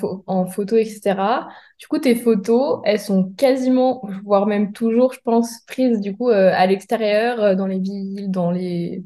photo, 0.47 0.77
etc. 0.77 1.49
Du 1.79 1.87
coup, 1.89 1.99
tes 1.99 2.15
photos, 2.15 2.81
elles 2.85 3.01
sont 3.01 3.33
quasiment, 3.37 4.03
voire 4.25 4.47
même 4.47 4.73
toujours, 4.73 5.13
je 5.13 5.21
pense, 5.21 5.61
prises 5.67 6.01
du 6.01 6.17
coup 6.17 6.31
euh, 6.31 6.53
à 6.55 6.67
l'extérieur, 6.67 7.41
euh, 7.41 7.55
dans 7.55 7.67
les 7.67 7.79
villes, 7.79 8.31
dans 8.31 8.51
les... 8.51 9.05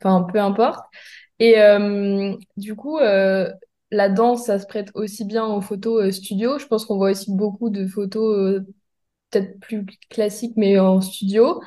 Enfin, 0.00 0.26
peu 0.32 0.40
importe. 0.40 0.80
Et 1.38 1.60
euh, 1.60 2.34
du 2.56 2.74
coup, 2.74 2.98
la 2.98 4.08
danse, 4.08 4.46
ça 4.46 4.58
se 4.58 4.66
prête 4.66 4.90
aussi 4.94 5.24
bien 5.24 5.46
aux 5.46 5.60
photos 5.60 6.14
studio. 6.14 6.58
Je 6.58 6.66
pense 6.66 6.86
qu'on 6.86 6.96
voit 6.96 7.10
aussi 7.10 7.34
beaucoup 7.34 7.70
de 7.70 7.86
photos 7.86 8.62
peut-être 9.30 9.58
plus 9.60 9.84
classiques, 10.10 10.54
mais 10.56 10.78
en 10.78 11.00
studio. 11.00 11.60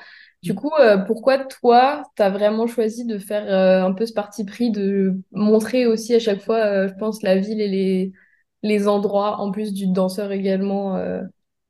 Du 0.43 0.55
coup, 0.55 0.71
euh, 0.79 0.97
pourquoi 0.97 1.39
toi, 1.39 2.03
tu 2.17 2.21
as 2.21 2.29
vraiment 2.29 2.67
choisi 2.67 3.05
de 3.05 3.17
faire 3.17 3.45
euh, 3.47 3.87
un 3.87 3.93
peu 3.93 4.05
ce 4.05 4.13
parti 4.13 4.45
pris 4.45 4.71
de 4.71 5.17
montrer 5.31 5.87
aussi 5.87 6.13
à 6.15 6.19
chaque 6.19 6.41
fois, 6.41 6.57
euh, 6.57 6.89
je 6.89 6.93
pense, 6.95 7.23
la 7.23 7.37
ville 7.37 7.61
et 7.61 7.69
les, 7.69 8.13
les 8.61 8.87
endroits, 8.89 9.39
en 9.39 9.51
plus 9.51 9.73
du 9.73 9.87
danseur 9.87 10.31
également, 10.33 10.99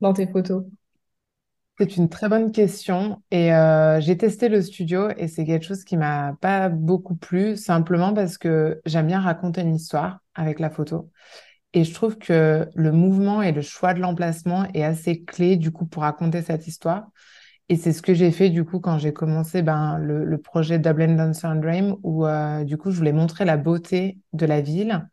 dans 0.02 0.14
tes 0.14 0.28
photos? 0.28 0.66
C'est 1.80 1.98
une 1.98 2.08
très 2.08 2.30
bonne 2.30 2.52
question 2.52 3.24
et 3.32 3.50
j'ai 4.00 4.18
testé 4.18 4.48
le 4.48 4.62
studio 4.62 5.10
et 5.18 5.28
c'est 5.28 5.44
quelque 5.46 5.66
chose 5.66 5.84
qui 5.84 5.98
m'a 5.98 6.38
pas 6.40 6.70
beaucoup 6.70 7.16
plu, 7.16 7.58
simplement 7.58 8.14
parce 8.14 8.38
que 8.38 8.80
j'aime 8.86 9.08
bien 9.08 9.20
raconter 9.20 9.62
une 9.62 9.76
histoire 9.76 10.20
avec 10.36 10.60
la 10.60 10.70
photo. 10.70 11.10
Et 11.74 11.84
je 11.86 11.94
trouve 11.94 12.18
que 12.18 12.70
le 12.76 12.92
mouvement 12.92 13.42
et 13.44 13.52
le 13.54 13.62
choix 13.62 13.94
de 13.94 14.02
l'emplacement 14.02 14.66
est 14.74 14.84
assez 14.84 15.24
clé 15.24 15.58
du 15.58 15.72
coup 15.72 15.86
pour 15.88 16.04
raconter 16.04 16.42
cette 16.44 16.68
histoire. 16.68 17.10
Et 17.70 17.78
c'est 17.78 17.94
ce 17.94 18.02
que 18.02 18.14
j'ai 18.14 18.32
fait 18.32 18.50
du 18.50 18.66
coup 18.66 18.80
quand 18.80 18.98
j'ai 18.98 19.14
commencé 19.14 19.62
ben, 19.62 19.98
le, 19.98 20.38
projet 20.38 20.80
Dublin 20.80 21.16
Dancer 21.16 21.48
and 21.48 21.56
Dream, 21.56 21.96
où 22.04 22.26
euh, 22.26 22.64
du 22.64 22.78
coup 22.78 22.92
je 22.92 22.98
voulais 22.98 23.14
montrer 23.14 23.46
la 23.46 23.58
beauté 23.58 24.18
de 24.34 24.46
la 24.46 24.62
ville 24.62 25.08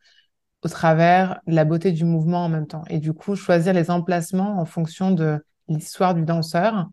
au 0.62 0.68
travers 0.68 1.40
la 1.46 1.64
beauté 1.64 1.92
du 1.92 2.04
mouvement 2.04 2.44
en 2.44 2.48
même 2.48 2.66
temps. 2.66 2.84
Et 2.90 2.98
du 2.98 3.12
coup 3.12 3.36
choisir 3.36 3.72
les 3.72 3.90
emplacements 3.90 4.60
en 4.60 4.64
fonction 4.64 5.12
de 5.12 5.44
l'histoire 5.68 6.14
du 6.14 6.24
danseur, 6.24 6.90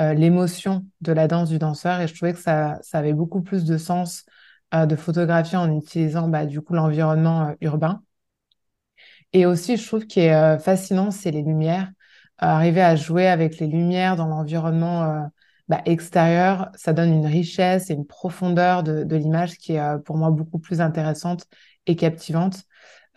euh, 0.00 0.14
l'émotion 0.14 0.84
de 1.00 1.12
la 1.12 1.28
danse 1.28 1.48
du 1.48 1.58
danseur. 1.58 2.00
Et 2.00 2.08
je 2.08 2.14
trouvais 2.14 2.32
que 2.32 2.40
ça, 2.40 2.80
avait 2.92 3.14
beaucoup 3.14 3.42
plus 3.42 3.64
de 3.64 3.78
sens 3.78 4.24
euh, 4.74 4.86
de 4.86 4.96
photographier 4.96 5.58
en 5.58 5.74
utilisant 5.74 6.28
bah, 6.28 6.44
du 6.44 6.60
coup 6.60 6.74
l'environnement 6.74 7.54
urbain. 7.60 8.02
Et 9.32 9.46
aussi, 9.46 9.76
je 9.76 9.86
trouve 9.86 10.06
qu'il 10.06 10.22
est 10.22 10.58
fascinant, 10.58 11.10
c'est 11.10 11.30
les 11.30 11.42
lumières 11.42 11.92
arriver 12.38 12.82
à 12.82 12.96
jouer 12.96 13.26
avec 13.26 13.58
les 13.58 13.66
lumières 13.66 14.16
dans 14.16 14.26
l'environnement 14.26 15.04
euh, 15.04 15.20
bah, 15.68 15.82
extérieur, 15.84 16.70
ça 16.74 16.92
donne 16.92 17.12
une 17.12 17.26
richesse 17.26 17.90
et 17.90 17.94
une 17.94 18.06
profondeur 18.06 18.82
de, 18.82 19.04
de 19.04 19.16
l'image 19.16 19.56
qui 19.58 19.72
est 19.74 19.80
euh, 19.80 19.98
pour 19.98 20.16
moi 20.16 20.30
beaucoup 20.30 20.58
plus 20.58 20.80
intéressante 20.80 21.46
et 21.86 21.96
captivante. 21.96 22.64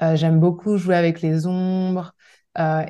Euh, 0.02 0.16
j'aime 0.16 0.40
beaucoup 0.40 0.78
jouer 0.78 0.96
avec 0.96 1.22
les 1.22 1.48
ombres 1.48 2.14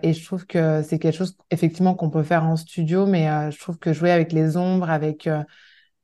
et 0.02 0.14
je 0.14 0.26
trouve 0.26 0.48
que 0.48 0.82
c'est 0.82 0.98
quelque 0.98 1.16
chose 1.16 1.38
effectivement 1.52 1.94
qu'on 1.94 2.10
peut 2.10 2.24
faire 2.24 2.46
en 2.46 2.56
studio, 2.56 3.06
mais 3.06 3.52
je 3.52 3.60
trouve 3.60 3.78
que 3.78 3.94
jouer 3.94 4.10
avec 4.10 4.32
les 4.32 4.58
ombres, 4.58 4.90
avec 4.90 5.30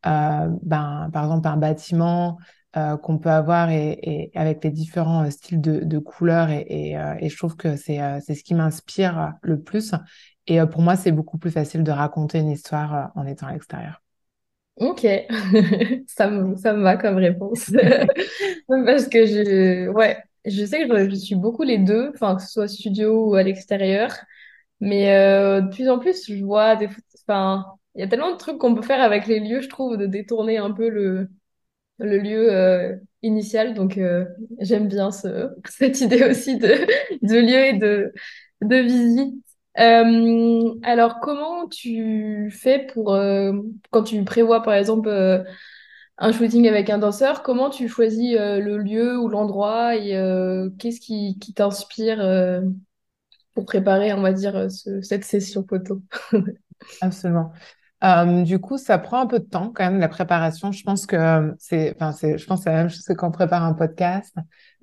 ben, 0.04 1.10
par 1.12 1.24
exemple 1.24 1.48
un 1.48 1.58
bâtiment, 1.58 2.38
euh, 2.78 2.96
qu'on 2.96 3.18
peut 3.18 3.30
avoir 3.30 3.72
et, 3.72 4.30
avec 4.36 4.64
les 4.64 4.70
différents 4.70 5.26
euh, 5.26 5.30
styles 5.32 5.62
de, 5.62 6.00
couleurs 6.00 6.52
et, 6.52 6.96
euh, 6.96 7.16
et, 7.20 7.28
je 7.30 7.36
trouve 7.36 7.56
que 7.56 7.76
c'est 7.76 8.00
c'est 8.22 8.36
ce 8.36 8.44
qui 8.44 8.54
m'inspire 8.54 9.34
le 9.42 9.60
plus 9.60 9.94
et 10.46 10.60
pour 10.72 10.82
moi 10.82 10.96
c'est 10.96 11.12
beaucoup 11.12 11.40
plus 11.40 11.50
facile 11.50 11.84
de 11.84 11.92
raconter 11.92 12.38
une 12.38 12.52
histoire 12.52 13.12
en 13.16 13.26
étant 13.26 13.48
à 13.48 13.54
l'extérieur. 13.54 14.04
Ok, 14.76 15.08
ça 16.08 16.30
me, 16.30 16.56
ça 16.56 16.74
me 16.74 16.84
va 16.84 16.98
comme 16.98 17.16
réponse. 17.16 17.72
Parce 18.68 19.08
que 19.08 19.26
je, 19.26 19.88
ouais, 19.90 20.18
je 20.46 20.64
sais 20.64 20.88
que 20.88 21.10
je, 21.10 21.16
suis 21.16 21.36
beaucoup 21.36 21.64
les 21.64 21.80
deux, 21.80 22.12
enfin, 22.14 22.36
que 22.36 22.44
ce 22.44 22.50
soit 22.50 22.68
studio 22.68 23.30
ou 23.30 23.36
à 23.36 23.42
l'extérieur. 23.42 24.12
Mais 24.82 25.08
de 25.62 25.70
plus 25.70 25.90
en 25.90 25.98
plus, 25.98 26.32
je 26.32 26.44
vois 26.44 26.76
des, 26.76 26.90
enfin, 27.24 27.66
il 27.96 28.02
y 28.02 28.04
a 28.04 28.08
tellement 28.08 28.32
de 28.32 28.38
trucs 28.38 28.60
qu'on 28.60 28.76
peut 28.76 28.84
faire 28.84 29.02
avec 29.02 29.26
les 29.26 29.40
lieux, 29.40 29.62
je 29.62 29.70
trouve, 29.70 29.98
de 29.98 30.06
détourner 30.06 30.58
un 30.58 30.72
peu 30.72 30.90
le, 30.90 31.30
le 32.00 32.18
lieu 32.18 32.54
euh, 32.54 32.96
initial. 33.22 33.74
Donc, 33.74 33.98
euh, 33.98 34.26
j'aime 34.60 34.88
bien 34.88 35.12
ce, 35.12 35.50
cette 35.66 36.02
idée 36.02 36.24
aussi 36.24 36.58
de, 36.58 36.68
lieu 37.22 37.66
et 37.66 37.74
de, 37.74 38.14
visite. 38.62 39.36
Euh, 39.80 40.74
alors, 40.84 41.20
comment 41.20 41.68
tu 41.68 42.50
fais 42.52 42.88
pour, 42.88 43.18
quand 43.92 44.04
tu 44.04 44.24
prévois, 44.24 44.64
par 44.64 44.74
exemple, 44.74 45.10
un 46.20 46.32
shooting 46.32 46.68
avec 46.68 46.90
un 46.90 46.98
danseur, 46.98 47.44
comment 47.44 47.70
tu 47.70 47.88
choisis 47.88 48.36
le 48.36 48.78
lieu 48.78 49.20
ou 49.20 49.28
l'endroit 49.28 49.96
et 49.96 50.10
qu'est-ce 50.80 51.00
qui, 51.00 51.38
qui 51.40 51.54
t'inspire 51.54 52.64
pour 53.54 53.66
préparer, 53.66 54.14
on 54.14 54.22
va 54.22 54.34
dire, 54.34 54.68
cette 55.04 55.24
session 55.24 55.64
photo? 55.68 56.02
Absolument. 57.02 57.52
Euh, 58.04 58.44
du 58.44 58.60
coup, 58.60 58.78
ça 58.78 59.00
prend 59.00 59.22
un 59.22 59.26
peu 59.26 59.40
de 59.40 59.46
temps 59.46 59.72
quand 59.74 59.84
même 59.84 60.00
la 60.00 60.08
préparation. 60.08 60.72
Je 60.72 60.84
pense 60.84 61.06
que 61.08 61.56
c'est, 61.58 61.96
enfin, 61.96 62.12
c'est, 62.12 62.38
je 62.38 62.46
pense 62.46 62.62
c'est 62.64 62.70
la 62.70 62.78
même 62.78 62.90
chose 62.90 63.04
que 63.04 63.14
quand 63.14 63.30
on 63.30 63.32
prépare 63.32 63.64
un 63.64 63.74
podcast. 63.74 64.36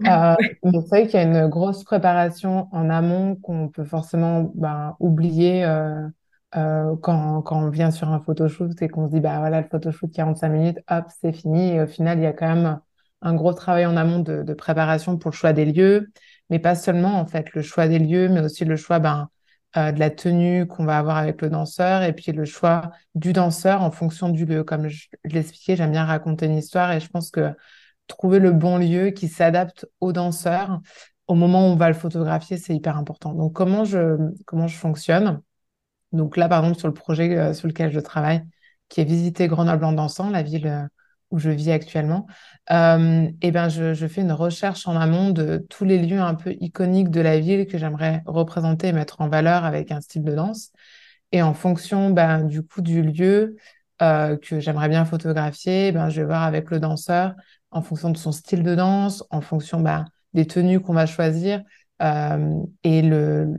Euh, 0.07 0.35
mais 0.65 0.81
c'est 0.83 0.89
vrai 0.89 1.07
qu'il 1.07 1.21
y 1.21 1.23
a 1.23 1.23
une 1.23 1.47
grosse 1.49 1.85
préparation 1.85 2.69
en 2.73 2.91
amont 2.91 3.37
qu'on 3.37 3.69
peut 3.69 3.85
forcément 3.85 4.51
ben, 4.57 4.97
oublier 4.99 5.65
euh, 5.65 6.09
euh, 6.57 6.97
quand, 7.03 7.43
quand 7.43 7.63
on 7.65 7.71
vient 7.71 7.93
sur 7.93 8.09
un 8.09 8.21
photoshoot 8.21 8.81
et 8.83 8.89
qu'on 8.89 9.07
se 9.07 9.13
dit 9.13 9.21
bah 9.21 9.39
voilà 9.39 9.61
le 9.61 9.69
photoshoot 9.69 10.11
45 10.13 10.49
minutes, 10.49 10.79
hop 10.91 11.05
c'est 11.21 11.33
fini. 11.33 11.71
Et 11.75 11.83
au 11.83 11.87
final, 11.87 12.19
il 12.19 12.25
y 12.25 12.27
a 12.27 12.33
quand 12.33 12.53
même 12.53 12.81
un 13.23 13.35
gros 13.35 13.53
travail 13.55 13.87
en 13.87 13.97
amont 13.97 14.19
de, 14.19 14.43
de 14.43 14.55
préparation 14.55 15.17
pour 15.19 15.31
le 15.31 15.37
choix 15.37 15.53
des 15.53 15.65
lieux, 15.65 16.09
mais 16.51 16.59
pas 16.59 16.75
seulement 16.75 17.21
en 17.21 17.27
fait 17.27 17.55
le 17.55 17.63
choix 17.63 17.87
des 17.87 18.01
lieux, 18.01 18.29
mais 18.29 18.41
aussi 18.41 18.65
le 18.65 18.77
choix 18.77 18.99
ben 18.99 19.29
euh, 19.77 19.93
de 19.93 19.99
la 19.99 20.11
tenue 20.11 20.67
qu'on 20.67 20.85
va 20.85 20.99
avoir 20.99 21.17
avec 21.17 21.43
le 21.43 21.51
danseur 21.51 22.03
et 22.03 22.13
puis 22.13 22.33
le 22.33 22.45
choix 22.45 22.93
du 23.15 23.33
danseur 23.33 23.83
en 23.83 23.91
fonction 23.91 24.29
du 24.29 24.47
lieu. 24.47 24.65
Comme 24.65 24.89
je, 24.89 25.09
l'expliquais, 25.25 25.77
j'aime 25.77 25.93
bien 25.93 26.05
raconter 26.05 26.47
une 26.47 26.57
histoire 26.57 26.93
et 26.93 27.01
je 27.01 27.09
pense 27.09 27.31
que 27.31 27.53
trouver 28.07 28.39
le 28.39 28.53
bon 28.53 28.79
lieu 28.79 29.11
qui 29.11 29.29
s'adapte 29.29 29.87
au 30.01 30.13
danseur 30.13 30.81
au 31.27 31.35
moment 31.35 31.69
où 31.69 31.73
on 31.73 31.77
va 31.77 31.89
le 31.89 31.95
photographier, 31.95 32.57
c'est 32.59 32.75
hyper 32.75 32.97
important. 32.99 33.35
Donc 33.35 33.55
comment 33.55 33.85
je 33.85 34.17
comment 34.47 34.67
je 34.67 34.77
fonctionne? 34.77 35.41
Donc 36.13 36.37
là, 36.37 36.49
par 36.49 36.61
exemple, 36.65 36.79
sur 36.79 36.89
le 36.89 36.95
projet 36.95 37.37
euh, 37.37 37.55
sur 37.55 37.69
lequel 37.69 37.93
je 37.93 38.01
travaille, 38.01 38.43
qui 38.89 39.01
est 39.01 39.05
visiter 39.05 39.49
Grenoble 39.49 39.85
en 39.85 39.93
dansant, 39.93 40.31
la 40.31 40.43
ville 40.43 40.67
euh, 40.67 40.87
où 41.35 41.39
je 41.39 41.51
vis 41.51 41.73
actuellement, 41.73 42.27
euh, 42.71 43.29
et 43.43 43.51
ben 43.51 43.69
je, 43.69 43.93
je, 43.93 44.07
fais 44.07 44.21
une 44.21 44.33
recherche 44.33 44.87
en 44.87 44.97
amont 44.97 45.31
de 45.31 45.67
tous 45.69 45.85
les 45.85 45.99
lieux 45.99 46.21
un 46.21 46.35
peu 46.35 46.55
iconiques 46.61 47.11
de 47.11 47.21
la 47.21 47.41
ville 47.41 47.67
que 47.67 47.77
j'aimerais 47.77 48.23
représenter 48.25 48.89
et 48.89 48.93
mettre 48.93 49.21
en 49.21 49.29
valeur 49.29 49.65
avec 49.65 49.91
un 49.91 50.01
style 50.01 50.23
de 50.23 50.33
danse. 50.33 50.71
Et 51.33 51.43
en 51.43 51.55
fonction 51.55 52.11
ben, 52.11 52.45
du 52.45 52.63
coup 52.63 52.83
du 52.83 53.03
lieu 53.03 53.57
euh, 54.01 54.37
que 54.37 54.61
j'aimerais 54.61 54.89
bien 54.89 55.05
photographier, 55.05 55.91
ben, 55.91 56.09
je 56.09 56.21
vais 56.21 56.27
voir 56.27 56.45
avec 56.45 56.71
le 56.71 56.79
danseur 56.79 57.35
en 57.73 57.83
fonction 57.83 58.11
de 58.11 58.17
son 58.17 58.31
style 58.31 58.63
de 58.63 58.77
danse, 58.77 59.25
en 59.31 59.41
fonction 59.41 59.81
ben, 59.81 60.05
des 60.35 60.47
tenues 60.47 60.81
qu'on 60.81 60.95
va 60.95 61.07
choisir. 61.07 61.63
Euh, 62.01 62.63
et 62.85 63.03
le, 63.03 63.57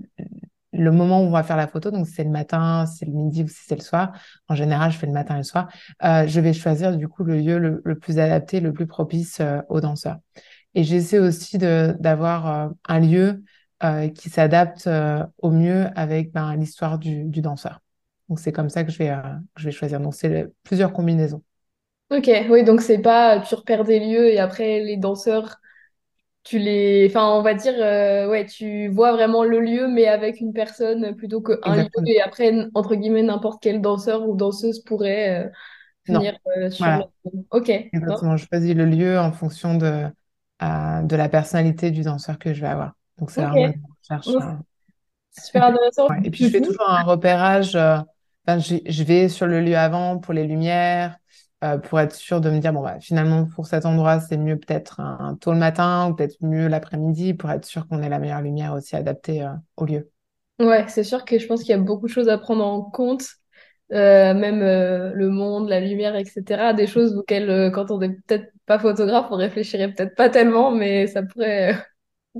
le 0.77 0.91
moment 0.91 1.21
où 1.21 1.25
on 1.25 1.31
va 1.31 1.43
faire 1.43 1.57
la 1.57 1.67
photo, 1.67 1.91
donc 1.91 2.07
c'est 2.07 2.23
le 2.23 2.29
matin, 2.29 2.85
c'est 2.85 3.05
le 3.05 3.11
midi 3.11 3.43
ou 3.43 3.47
si 3.47 3.63
c'est 3.65 3.75
le 3.75 3.81
soir, 3.81 4.13
en 4.49 4.55
général 4.55 4.91
je 4.91 4.97
fais 4.97 5.07
le 5.07 5.13
matin 5.13 5.35
et 5.35 5.39
le 5.39 5.43
soir, 5.43 5.67
euh, 6.03 6.27
je 6.27 6.39
vais 6.39 6.53
choisir 6.53 6.95
du 6.95 7.07
coup 7.07 7.23
le 7.23 7.37
lieu 7.37 7.57
le, 7.57 7.99
plus 7.99 8.19
adapté, 8.19 8.59
le 8.59 8.73
plus 8.73 8.87
propice 8.87 9.39
euh, 9.39 9.61
aux 9.69 9.81
danseurs. 9.81 10.17
Et 10.73 10.83
j'essaie 10.83 11.19
aussi 11.19 11.57
d'avoir 11.57 12.47
euh, 12.47 12.69
un 12.85 12.99
lieu 12.99 13.43
euh, 13.83 14.09
qui 14.09 14.29
s'adapte 14.29 14.89
au 15.39 15.51
mieux 15.51 15.87
avec 15.95 16.31
ben, 16.33 16.55
l'histoire 16.55 16.99
du, 16.99 17.25
danseur. 17.41 17.81
Donc 18.29 18.39
c'est 18.39 18.51
comme 18.51 18.69
ça 18.69 18.83
que 18.83 18.91
je 18.91 18.97
vais, 18.97 19.09
que 19.55 19.61
je 19.61 19.65
vais 19.65 19.71
choisir. 19.71 19.99
Donc 19.99 20.15
c'est 20.15 20.47
plusieurs 20.63 20.91
combinaisons. 20.91 21.41
Ok, 22.11 22.29
oui, 22.49 22.63
donc 22.63 22.81
c'est 22.81 22.99
pas 22.99 23.39
tu 23.39 23.55
repères 23.55 23.83
des 23.83 23.99
lieux 23.99 24.27
et 24.27 24.39
après 24.39 24.79
les 24.79 24.97
danseurs, 24.97 25.57
tu 26.45 26.59
les. 26.59 27.07
Enfin, 27.09 27.27
on 27.31 27.41
va 27.41 27.55
dire, 27.55 27.73
euh, 27.75 28.29
ouais, 28.29 28.45
tu 28.45 28.87
vois 28.87 29.11
vraiment 29.11 29.43
le 29.43 29.59
lieu, 29.59 29.87
mais 29.87 30.05
avec 30.07 30.39
une 30.39 30.53
personne 30.53 31.15
plutôt 31.15 31.41
qu'un 31.41 31.75
lieu. 31.75 31.89
Et 32.05 32.21
après, 32.21 32.53
entre 32.75 32.95
guillemets, 32.95 33.23
n'importe 33.23 33.61
quel 33.61 33.81
danseur 33.81 34.29
ou 34.29 34.35
danseuse 34.35 34.79
pourrait 34.79 35.45
euh, 35.45 35.49
venir 36.07 36.37
euh, 36.55 36.69
sur 36.69 36.85
le. 36.85 37.39
Ok, 37.49 37.69
exactement. 37.69 38.37
Je 38.37 38.45
choisis 38.47 38.75
le 38.75 38.85
lieu 38.85 39.19
en 39.19 39.31
fonction 39.31 39.75
de, 39.75 40.03
de 40.61 41.15
la 41.15 41.29
personnalité 41.29 41.89
du 41.89 42.03
danseur 42.03 42.37
que 42.37 42.53
je 42.53 42.61
vais 42.61 42.67
avoir. 42.67 42.93
Donc 43.17 43.31
c'est 43.31 43.41
vraiment 43.41 43.73
super 45.31 45.63
intéressant. 45.63 46.07
Ouais. 46.09 46.19
Et 46.25 46.29
puis 46.29 46.45
je 46.45 46.49
fais 46.49 46.61
toujours 46.61 46.87
un 46.87 47.03
repérage. 47.03 47.75
enfin, 47.75 48.59
je 48.59 49.03
vais 49.03 49.29
sur 49.29 49.47
le 49.47 49.61
lieu 49.61 49.75
avant 49.75 50.19
pour 50.19 50.35
les 50.35 50.45
lumières, 50.45 51.17
euh, 51.63 51.77
pour 51.77 51.99
être 51.99 52.13
sûr 52.15 52.41
de 52.41 52.49
me 52.49 52.59
dire, 52.59 52.73
bon, 52.73 52.83
bah, 52.83 52.99
finalement, 52.99 53.45
pour 53.45 53.65
cet 53.67 53.85
endroit, 53.85 54.19
c'est 54.19 54.37
mieux 54.37 54.57
peut-être 54.59 54.99
un, 54.99 55.17
un 55.19 55.35
tôt 55.35 55.53
le 55.53 55.59
matin 55.59 56.09
ou 56.09 56.15
peut-être 56.15 56.37
mieux 56.41 56.67
l'après-midi 56.67 57.33
pour 57.33 57.49
être 57.51 57.65
sûr 57.65 57.87
qu'on 57.87 58.01
ait 58.03 58.09
la 58.09 58.19
meilleure 58.19 58.41
lumière 58.41 58.73
aussi 58.73 58.95
adaptée 58.95 59.43
euh, 59.43 59.53
au 59.77 59.85
lieu. 59.85 60.11
ouais, 60.59 60.87
c'est 60.89 61.03
sûr 61.03 61.25
que 61.25 61.39
je 61.39 61.47
pense 61.47 61.61
qu'il 61.61 61.69
y 61.71 61.73
a 61.73 61.77
beaucoup 61.77 62.07
de 62.07 62.11
choses 62.11 62.29
à 62.29 62.37
prendre 62.37 62.65
en 62.65 62.81
compte. 62.83 63.25
euh, 63.93 64.33
même 64.35 64.61
le 64.61 65.29
monde, 65.29 65.69
la 65.69 65.79
lumière, 65.81 66.15
etc. 66.17 66.73
Des 66.75 66.87
choses 66.87 67.15
auxquelles, 67.17 67.71
quand 67.73 67.91
on 67.91 67.99
n'est 67.99 68.11
peut-être 68.15 68.51
pas 68.67 68.79
photographe, 68.79 69.27
on 69.31 69.37
réfléchirait 69.37 69.93
peut-être 69.93 70.15
pas 70.15 70.29
tellement, 70.29 70.71
mais 70.71 71.07
ça 71.07 71.23
pourrait, 71.23 71.75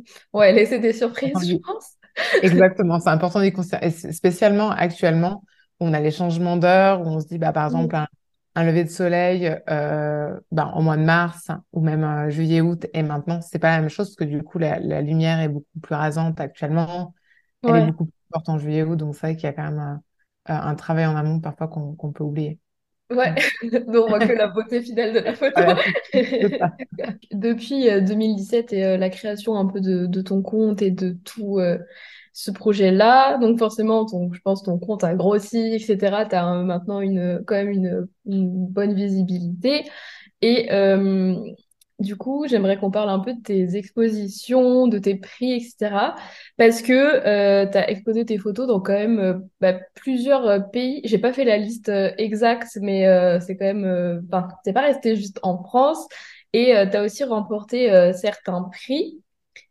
ouais, 0.34 0.54
laisser 0.54 0.80
des 0.80 0.94
surprises, 0.94 1.48
je 1.50 1.56
pense. 1.66 1.98
Exactement, 2.42 3.00
c'est 3.00 3.10
important 3.10 3.42
d'y 3.42 3.52
considérer. 3.54 3.92
Spécialement 3.92 4.70
actuellement, 4.72 5.44
où 5.80 5.86
on 5.88 5.94
a 5.94 6.00
les 6.00 6.12
changements 6.12 6.58
d'heure, 6.58 7.02
où 7.02 7.06
on 7.08 7.20
se 7.20 7.28
dit, 7.28 7.38
bah, 7.38 7.52
par 7.54 7.66
exemple, 7.66 7.96
un, 7.96 8.08
un 8.56 8.64
lever 8.64 8.84
de 8.86 8.90
soleil 8.90 9.54
euh, 9.70 10.40
bah, 10.52 10.72
au 10.76 10.82
mois 10.82 10.98
de 10.98 11.04
mars 11.04 11.52
ou 11.74 11.82
même 11.82 12.04
euh, 12.04 12.30
juillet, 12.30 12.62
août, 12.62 12.86
et 12.94 13.04
maintenant, 13.04 13.42
c'est 13.42 13.60
pas 13.60 13.72
la 13.76 13.82
même 13.82 13.90
chose 13.90 14.10
parce 14.10 14.16
que 14.16 14.24
du 14.24 14.44
coup, 14.44 14.60
la, 14.60 14.80
la 14.80 15.02
lumière 15.02 15.40
est 15.40 15.50
beaucoup 15.50 15.80
plus 15.82 15.96
rasante 15.96 16.40
actuellement. 16.40 17.14
Elle 17.68 17.76
est 17.76 17.86
beaucoup 17.88 18.06
plus 18.06 18.14
forte 18.32 18.50
en 18.50 18.58
juillet, 18.58 18.84
août, 18.84 18.96
donc 18.96 19.16
c'est 19.16 19.22
vrai 19.22 19.36
qu'il 19.36 19.46
y 19.46 19.48
a 19.48 19.54
quand 19.54 19.64
même 19.72 20.02
euh, 20.50 20.54
un 20.54 20.76
travail 20.76 21.06
en 21.06 21.16
amont 21.16 21.40
parfois 21.40 21.68
qu'on 21.68 22.12
peut 22.12 22.24
oublier. 22.24 22.60
ouais. 23.12 23.34
Donc, 23.64 23.84
on 23.88 24.08
voit 24.08 24.20
que 24.20 24.34
la 24.34 24.48
beauté 24.48 24.82
finale 24.82 25.14
de 25.14 25.20
la 25.20 25.34
photo. 25.34 25.62
Depuis 27.32 27.90
euh, 27.90 28.02
2017 28.02 28.74
et 28.74 28.98
la 28.98 29.10
création 29.10 29.56
un 29.58 29.66
peu 29.66 29.82
de, 29.82 30.06
de 30.06 30.22
ton 30.22 30.42
compte 30.42 30.82
et 30.82 30.92
de 30.92 31.12
tout 31.24 31.60
ce 32.38 32.52
projet-là, 32.52 33.38
donc 33.38 33.58
forcément, 33.60 34.06
ton, 34.06 34.32
je 34.34 34.42
pense 34.42 34.62
ton 34.64 34.78
compte 34.78 35.04
a 35.06 35.16
grossi, 35.16 35.58
etc. 35.74 36.26
Tu 36.26 36.36
as 36.36 36.46
maintenant 36.64 37.00
une, 37.00 37.42
quand 37.48 37.56
même 37.56 37.70
une, 37.70 38.08
une 38.26 38.68
bonne 38.68 38.94
visibilité. 38.94 39.86
Et 40.42 40.72
euh, 40.74 41.36
du 42.00 42.18
coup, 42.18 42.46
j'aimerais 42.48 42.78
qu'on 42.78 42.92
parle 42.92 43.10
un 43.10 43.20
peu 43.20 43.34
de 43.34 43.42
tes 43.42 43.78
expositions, 43.78 44.88
de 44.88 45.00
tes 45.00 45.16
prix, 45.16 45.54
etc. 45.54 46.16
Parce 46.58 46.82
que 46.82 47.22
tu 47.72 47.78
as 47.78 47.90
exposé 47.90 48.26
tes 48.26 48.38
photos 48.38 48.68
dans 48.68 48.82
quand 48.82 48.94
même 48.94 49.20
euh, 49.20 49.34
bah, 49.62 49.80
plusieurs 49.96 50.46
euh, 50.48 50.60
pays. 50.60 51.02
J'ai 51.06 51.20
pas 51.20 51.32
fait 51.34 51.46
la 51.46 51.58
liste 51.58 51.88
euh, 51.90 52.12
exacte, 52.18 52.78
mais 52.82 53.08
euh, 53.08 53.40
c'est 53.40 53.56
quand 53.58 53.66
même... 53.66 53.86
euh, 53.86 54.20
Enfin, 54.28 54.48
t'es 54.66 54.74
pas 54.74 54.82
resté 54.82 55.16
juste 55.16 55.40
en 55.44 55.64
France. 55.64 56.06
Et 56.54 56.74
tu 56.92 56.98
as 56.98 57.04
aussi 57.04 57.24
remporté 57.24 57.92
euh, 57.92 58.14
certains 58.14 58.64
prix. 58.72 59.22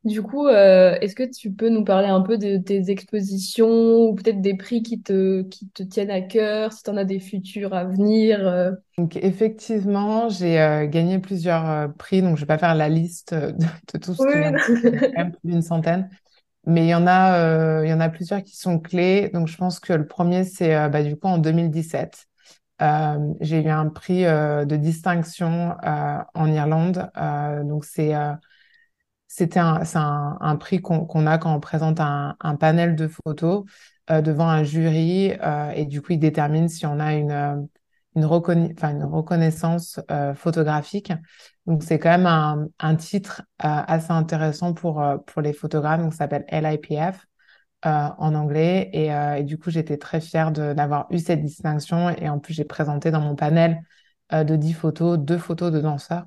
Du 0.05 0.23
coup, 0.23 0.47
euh, 0.47 0.97
est-ce 1.00 1.14
que 1.14 1.23
tu 1.23 1.50
peux 1.53 1.69
nous 1.71 1.85
parler 1.85 2.09
un 2.09 2.21
peu 2.21 2.37
de 2.38 2.59
tes 2.59 2.91
expositions 2.91 3.69
ou 4.09 4.14
peut-être 4.14 4.41
des 4.43 4.57
prix 4.57 4.83
qui 4.83 5.00
te, 5.03 5.43
qui 5.43 5.69
te 5.71 5.83
tiennent 5.83 6.11
à 6.11 6.21
cœur, 6.21 6.73
si 6.73 6.82
tu 6.82 6.91
en 6.91 6.97
as 6.97 7.04
des 7.04 7.21
futurs 7.21 7.75
à 7.75 7.85
venir 7.85 8.47
euh? 8.47 8.73
Donc 8.97 9.17
effectivement, 9.17 10.28
j'ai 10.28 10.61
euh, 10.61 10.87
gagné 10.87 11.19
plusieurs 11.19 11.93
prix, 11.97 12.23
donc 12.23 12.37
je 12.37 12.43
vais 12.43 12.47
pas 12.47 12.58
faire 12.58 12.75
la 12.76 12.89
liste 12.89 13.35
de, 13.35 13.50
de 13.93 13.99
tout 13.99 14.15
ce 14.15 14.25
qui 14.26 14.26
Oui, 14.26 14.35
vient 14.39 14.52
de 14.52 14.58
il 14.85 14.89
y 14.89 14.93
en 14.95 14.99
a 14.99 15.04
quand 15.15 15.23
même 15.25 15.32
plus 15.32 15.50
d'une 15.50 15.63
centaine. 15.63 16.08
Mais 16.67 16.87
il 16.87 16.89
y 16.91 16.95
en 16.95 17.06
a, 17.08 17.85
il 17.85 17.91
y 17.91 17.95
en 17.95 18.00
a 18.00 18.11
plusieurs 18.11 18.43
qui 18.45 18.56
sont 18.56 18.78
clés. 18.80 19.30
Donc, 19.35 19.49
je 19.49 19.56
pense 19.56 19.80
que 19.80 19.93
le 19.95 20.06
premier, 20.06 20.45
c'est 20.45 20.91
bah, 20.91 21.02
du 21.02 21.17
coup 21.17 21.28
en 21.28 21.39
2017. 21.39 22.26
Euh, 22.82 23.19
j'ai 23.41 23.63
eu 23.63 23.69
un 23.71 23.89
prix 23.91 24.25
de 24.25 24.76
distinction 24.76 25.76
en 26.35 26.52
Irlande. 26.52 27.11
Donc, 27.67 27.85
c'est 27.87 28.15
c'était 29.36 29.58
un, 29.58 29.82
un, 30.40 30.56
prix 30.56 30.80
qu'on 30.80 31.26
a 31.26 31.38
quand 31.38 31.52
on 31.52 31.58
présente 31.58 31.99
un, 31.99 32.36
panel 32.60 32.94
de 32.94 33.08
photos 33.08 33.64
euh, 34.08 34.23
devant 34.23 34.49
un 34.49 34.62
jury. 34.62 35.32
euh, 35.42 35.70
et 35.70 35.86
du 35.86 36.02
coup, 36.02 36.12
il 36.12 36.20
détermine 36.20 36.68
si 36.68 36.86
on 36.86 37.00
a 37.00 37.14
une, 37.14 37.32
euh, 37.32 37.56
reconnaissance 38.14 40.00
photographique. 40.36 41.12
Donc, 41.66 41.82
c'est 41.82 41.99
quand 41.99 42.16
même 42.16 42.70
un, 42.78 42.94
titre 42.94 43.42
assez 43.58 44.12
intéressant 44.12 44.73
pour, 44.73 45.02
les 45.42 45.52
photographes. 45.52 46.00
Donc, 46.00 46.12
ça 46.12 46.18
s'appelle 46.18 46.44
LIPF 46.49 47.26
en 47.82 48.34
anglais. 48.36 48.88
Et, 48.92 49.42
du 49.42 49.58
coup, 49.58 49.70
j'étais 49.70 49.97
très 49.97 50.20
fière 50.20 50.52
d'avoir 50.52 51.08
eu 51.10 51.18
cette 51.18 51.42
distinction. 51.42 52.10
Et 52.10 52.28
en 52.28 52.38
plus, 52.38 52.54
j'ai 52.54 52.64
présenté 52.64 53.10
dans 53.10 53.20
mon 53.20 53.34
panel 53.34 53.80
de 54.30 54.54
10 54.54 54.75
photos, 54.75 55.18
deux 55.18 55.38
photos 55.38 55.73
de 55.73 55.80
danseurs. 55.80 56.26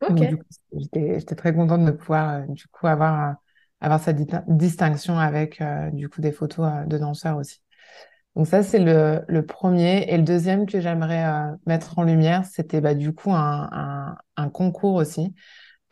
Ok. 0.00 0.20
Donc, 0.20 0.26
du 0.28 0.36
coup, 0.38 0.44
j'étais, 0.72 1.20
j'étais 1.20 1.34
très 1.34 1.54
contente 1.54 1.84
de 1.84 1.90
pouvoir, 1.92 2.30
euh, 2.42 2.46
du 2.48 2.66
coup, 2.68 2.86
avoir, 2.86 3.36
avoir 3.80 4.00
cette 4.00 4.16
di- 4.16 4.26
distinction 4.48 5.18
avec, 5.18 5.60
euh, 5.60 5.90
du 5.90 6.08
coup, 6.08 6.20
des 6.20 6.32
photos 6.32 6.66
euh, 6.72 6.84
de 6.86 6.98
danseurs 6.98 7.36
aussi. 7.38 7.62
Donc, 8.36 8.46
ça, 8.48 8.62
c'est 8.62 8.78
le, 8.80 9.22
le 9.28 9.46
premier. 9.46 10.04
Et 10.12 10.16
le 10.18 10.24
deuxième 10.24 10.66
que 10.66 10.80
j'aimerais 10.80 11.24
mettre 11.66 11.98
en 11.98 12.04
lumière, 12.04 12.44
c'était, 12.46 12.80
bah, 12.80 12.94
du 12.94 13.14
coup, 13.14 13.32
un, 13.32 13.68
un, 13.72 14.16
un 14.36 14.48
concours 14.50 14.94
aussi 14.96 15.34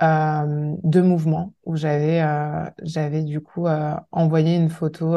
euh, 0.02 0.74
de 0.84 1.00
mouvement 1.02 1.54
où 1.64 1.76
j'avais, 1.76 2.22
euh, 2.22 2.66
j'avais, 2.82 3.22
du 3.24 3.40
coup, 3.42 3.66
euh, 3.68 3.94
envoyé 4.12 4.56
une 4.56 4.70
photo 4.70 5.16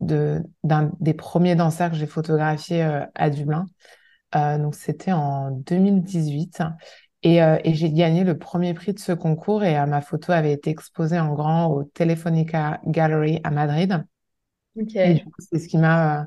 de, 0.00 0.42
d'un 0.64 0.90
des 1.00 1.14
premiers 1.14 1.56
danseurs 1.56 1.90
que 1.90 1.96
j'ai 1.96 2.06
photographiés 2.06 2.84
euh, 2.84 3.04
à 3.14 3.30
Dublin. 3.30 3.66
Donc, 4.34 4.74
c'était 4.74 5.12
en 5.12 5.50
2018. 5.50 6.62
Et, 7.26 7.42
euh, 7.42 7.58
et 7.64 7.74
j'ai 7.74 7.92
gagné 7.92 8.24
le 8.24 8.38
premier 8.38 8.72
prix 8.74 8.94
de 8.94 9.00
ce 9.00 9.12
concours 9.12 9.64
et 9.64 9.78
euh, 9.78 9.86
ma 9.86 10.00
photo 10.00 10.32
avait 10.32 10.52
été 10.52 10.70
exposée 10.70 11.18
en 11.18 11.34
grand 11.34 11.66
au 11.68 11.82
Telefonica 11.84 12.80
Gallery 12.86 13.40
à 13.44 13.50
Madrid. 13.50 14.06
Et 15.02 15.14
du 15.14 15.20
Ok. 15.20 15.26
coup, 15.26 15.40
c'est 15.40 15.58
ce 15.58 15.68
qui 15.68 15.78
m'a 15.78 16.22
euh, 16.22 16.24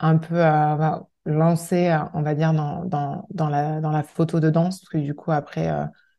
un 0.00 0.18
peu 0.18 0.34
bah, 0.36 1.08
lancé, 1.26 1.96
on 2.14 2.22
va 2.22 2.34
dire, 2.34 2.52
dans, 2.54 2.84
dans, 2.86 3.26
dans 3.30 3.48
la, 3.50 3.80
dans 3.80 3.90
la 3.92 4.02
photo 4.04 4.40
de 4.40 4.50
danse. 4.50 4.80
Parce 4.80 4.90
que 4.90 4.98
du 4.98 5.14
coup, 5.14 5.32
après 5.32 5.70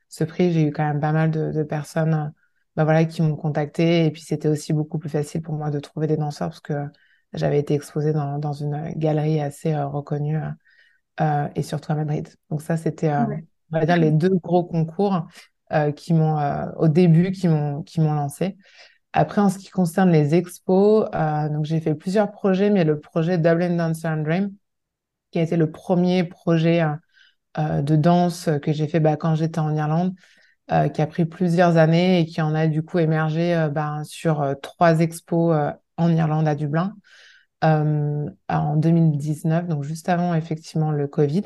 ce 0.09 0.23
prix, 0.25 0.51
j'ai 0.53 0.63
eu 0.67 0.71
quand 0.73 0.85
même 0.85 0.99
pas 1.01 1.13
mal 1.13 1.31
de, 1.31 1.51
de 1.51 1.63
personnes 1.63 2.33
bah, 2.77 2.85
voilà, 2.85 3.05
qui 3.05 3.21
m'ont 3.23 3.35
contacté. 3.37 4.05
Et 4.07 4.11
puis, 4.11 4.21
c'était 4.23 4.49
aussi 4.49 4.73
beaucoup 4.73 4.99
plus 4.99 5.09
facile 5.09 5.41
pour 5.43 5.55
moi 5.55 5.71
de 5.71 5.79
trouver 5.79 6.07
des 6.07 6.17
danseurs 6.17 6.49
parce 6.49 6.61
que 6.61 6.73
j'avais 7.33 7.59
été 7.59 7.73
exposée 7.75 8.13
dans, 8.13 8.39
dans 8.39 8.53
une 8.53 8.93
galerie 8.97 9.41
assez 9.41 9.75
reconnue. 9.77 10.39
et 11.55 11.63
surtout 11.63 11.91
à 11.91 11.95
Madrid. 11.95 12.29
Donc 12.49 12.61
ça, 12.61 12.77
c'était, 12.77 13.11
Ouais. 13.17 13.45
On 13.71 13.79
va 13.79 13.85
dire, 13.85 13.97
les 13.97 14.11
deux 14.11 14.35
gros 14.35 14.63
concours 14.63 15.27
euh, 15.71 15.91
qui 15.91 16.13
m'ont, 16.13 16.39
euh, 16.39 16.65
au 16.77 16.87
début, 16.87 17.31
qui 17.31 17.47
m'ont, 17.47 17.83
qui 17.83 18.01
m'ont 18.01 18.13
lancé. 18.13 18.57
Après, 19.13 19.41
en 19.41 19.49
ce 19.49 19.57
qui 19.59 19.69
concerne 19.69 20.11
les 20.11 20.35
expos, 20.35 21.07
euh, 21.13 21.49
donc 21.49 21.65
j'ai 21.65 21.79
fait 21.79 21.95
plusieurs 21.95 22.31
projets, 22.31 22.69
mais 22.69 22.83
le 22.83 22.99
projet 22.99 23.37
Dublin 23.37 23.75
Dancer 23.75 24.07
and 24.07 24.23
Dream, 24.23 24.51
qui 25.31 25.39
a 25.39 25.43
été 25.43 25.57
le 25.57 25.71
premier 25.71 26.23
projet 26.23 26.83
de 27.57 27.95
danse 27.95 28.49
que 28.61 28.71
j'ai 28.71 28.87
fait 28.87 28.99
bah, 28.99 29.17
quand 29.17 29.35
j'étais 29.35 29.59
en 29.59 29.75
Irlande, 29.75 30.13
qui 30.93 31.01
a 31.01 31.07
pris 31.07 31.25
plusieurs 31.25 31.77
années 31.77 32.19
et 32.19 32.25
qui 32.25 32.41
en 32.41 32.53
a 32.55 32.67
du 32.67 32.83
coup 32.83 32.99
émergé 32.99 33.55
euh, 33.55 33.69
bah, 33.69 34.01
sur 34.05 34.55
trois 34.61 34.99
expos 34.99 35.55
en 35.97 36.11
Irlande 36.11 36.47
à 36.47 36.55
Dublin 36.55 36.95
en 37.61 38.75
2019, 38.77 39.67
donc 39.67 39.83
juste 39.83 40.09
avant 40.09 40.33
effectivement 40.33 40.91
le 40.91 41.07
Covid. 41.07 41.43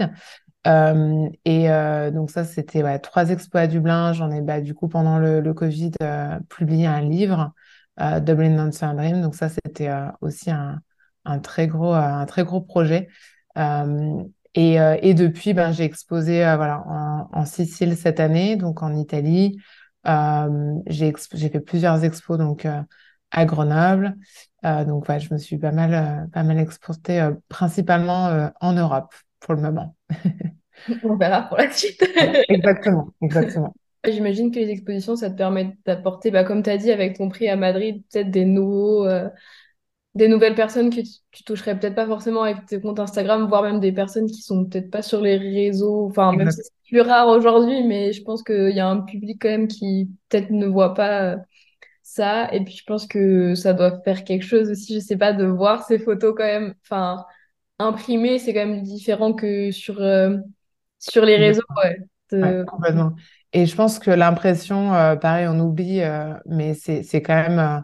Euh, 0.66 1.30
et 1.46 1.70
euh, 1.70 2.10
donc 2.12 2.32
ça, 2.32 2.46
c'était 2.46 2.84
ouais, 2.84 3.00
trois 3.00 3.30
expos 3.30 3.62
à 3.62 3.68
Dublin. 3.68 4.14
J'en 4.14 4.32
ai 4.32 4.42
bah, 4.42 4.62
du 4.62 4.74
coup 4.74 4.88
pendant 4.88 5.20
le, 5.20 5.42
le 5.42 5.54
Covid 5.54 5.92
euh, 6.02 6.40
publié 6.50 6.88
un 6.88 7.02
livre, 7.02 7.54
euh, 8.00 8.20
Dublin 8.20 8.56
Dancer 8.56 8.94
Dream. 8.96 9.22
Donc 9.22 9.36
ça, 9.36 9.50
c'était 9.50 9.90
euh, 9.90 10.08
aussi 10.22 10.52
un, 10.52 10.80
un 11.26 11.40
très 11.40 11.68
gros, 11.68 11.94
un 11.94 12.26
très 12.26 12.44
gros 12.44 12.62
projet. 12.62 13.10
Et, 14.56 14.76
et 14.76 15.14
depuis, 15.16 15.54
ben, 15.54 15.72
j'ai 15.72 15.84
exposé 15.84 16.40
voilà, 16.56 16.84
en, 16.88 17.28
en 17.32 17.46
Sicile 17.46 17.98
cette 17.98 18.20
année, 18.20 18.56
donc 18.56 18.84
en 18.84 18.96
Italie. 18.96 19.60
J'ai 20.06 21.14
fait 21.50 21.60
plusieurs 21.60 22.04
expos 22.04 22.38
donc 22.38 22.68
à 23.32 23.46
Grenoble. 23.46 24.16
Donc 24.64 25.10
ouais, 25.10 25.20
je 25.20 25.34
me 25.34 25.40
suis 25.40 25.58
pas 25.58 25.72
mal, 25.72 26.30
pas 26.32 26.44
mal 26.44 26.60
exportée 26.60 27.28
principalement 27.50 28.50
en 28.62 28.74
Europe 28.74 29.14
pour 29.44 29.54
le 29.56 29.62
moment. 29.62 29.96
On 31.04 31.16
verra 31.16 31.44
pour 31.44 31.58
la 31.58 31.72
suite. 31.72 32.04
Exactement, 32.50 33.14
exactement. 33.22 33.74
J'imagine 34.06 34.52
que 34.52 34.60
les 34.60 34.70
expositions, 34.70 35.16
ça 35.16 35.30
te 35.30 35.38
permet 35.38 35.78
d'apporter, 35.86 36.30
bah, 36.30 36.44
comme 36.44 36.62
tu 36.62 36.70
as 36.70 36.78
dit, 36.78 36.92
avec 36.92 37.18
ton 37.18 37.30
prix 37.30 37.48
à 37.48 37.56
Madrid, 37.56 38.04
peut-être 38.12 38.32
des 38.32 38.44
nouveaux, 38.44 39.06
euh, 39.06 39.30
des 40.14 40.28
nouvelles 40.28 40.56
personnes 40.56 40.90
que 40.90 41.02
tu, 41.02 41.10
tu 41.32 41.44
toucherais 41.46 41.80
peut-être 41.80 41.96
pas 41.96 42.06
forcément 42.06 42.44
avec 42.44 42.66
tes 42.66 42.82
comptes 42.82 43.00
Instagram, 43.00 43.48
voire 43.48 43.64
même 43.64 43.80
des 43.80 43.94
personnes 43.94 44.28
qui 44.28 44.42
sont 44.42 44.66
peut-être 44.66 44.90
pas 44.92 45.02
sur 45.02 45.22
les 45.22 45.38
réseaux. 45.38 46.06
Enfin, 46.08 46.34
même 46.34 46.52
si 46.52 46.62
c'est 46.64 46.90
plus 46.90 47.02
rare 47.02 47.30
aujourd'hui, 47.30 47.84
mais 47.86 48.12
je 48.12 48.24
pense 48.24 48.44
qu'il 48.44 48.76
y 48.76 48.80
a 48.82 48.88
un 48.88 49.02
public 49.02 49.38
quand 49.42 49.50
même 49.50 49.68
qui 49.70 50.10
peut-être 50.28 50.50
ne 50.50 50.68
voit 50.68 50.94
pas 50.94 51.36
euh, 51.36 51.38
ça. 52.02 52.54
Et 52.54 52.62
puis 52.64 52.76
je 52.76 52.84
pense 52.86 53.08
que 53.08 53.56
ça 53.56 53.74
doit 53.74 54.02
faire 54.02 54.26
quelque 54.26 54.44
chose 54.46 54.70
aussi, 54.70 54.96
je 54.96 55.00
sais 55.00 55.18
pas, 55.18 55.32
de 55.32 55.46
voir 55.46 55.86
ces 55.86 55.98
photos 55.98 56.36
quand 56.38 56.44
même. 56.44 56.76
Enfin, 56.84 57.24
imprimées, 57.84 58.40
c'est 58.40 58.54
quand 58.54 58.66
même 58.66 58.84
différent 58.84 59.34
que 59.34 59.72
sur, 59.72 60.02
euh, 60.02 60.38
sur 61.00 61.26
les 61.26 61.38
réseaux. 61.38 61.62
Et 63.54 63.66
je 63.66 63.76
pense 63.76 64.00
que 64.00 64.10
l'impression, 64.10 64.94
euh, 64.94 65.16
pareil, 65.16 65.48
on 65.48 65.60
oublie, 65.60 66.02
euh, 66.02 66.34
mais 66.46 66.74
c'est, 66.74 67.22
quand 67.22 67.36
même, 67.36 67.84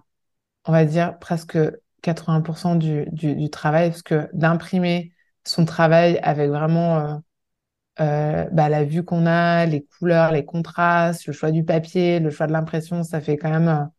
on 0.66 0.72
va 0.72 0.86
dire, 0.86 1.20
presque 1.20 1.58
80% 2.02 2.76
du, 2.76 3.06
du, 3.12 3.50
travail, 3.50 3.90
parce 3.90 4.02
que 4.02 4.28
d'imprimer 4.34 5.14
son 5.44 5.66
travail 5.66 6.20
avec 6.24 6.50
vraiment 6.50 7.22
bah, 7.98 8.70
la 8.70 8.84
vue 8.86 9.04
qu'on 9.04 9.26
a, 9.26 9.66
les 9.66 9.84
couleurs, 9.84 10.32
les 10.32 10.46
contrastes, 10.46 11.28
le 11.28 11.34
choix 11.34 11.52
du 11.52 11.64
papier, 11.64 12.20
le 12.20 12.30
choix 12.30 12.48
de 12.48 12.54
l'impression, 12.54 13.04
ça 13.04 13.22
fait 13.22 13.38
quand 13.38 13.52
même 13.52 13.90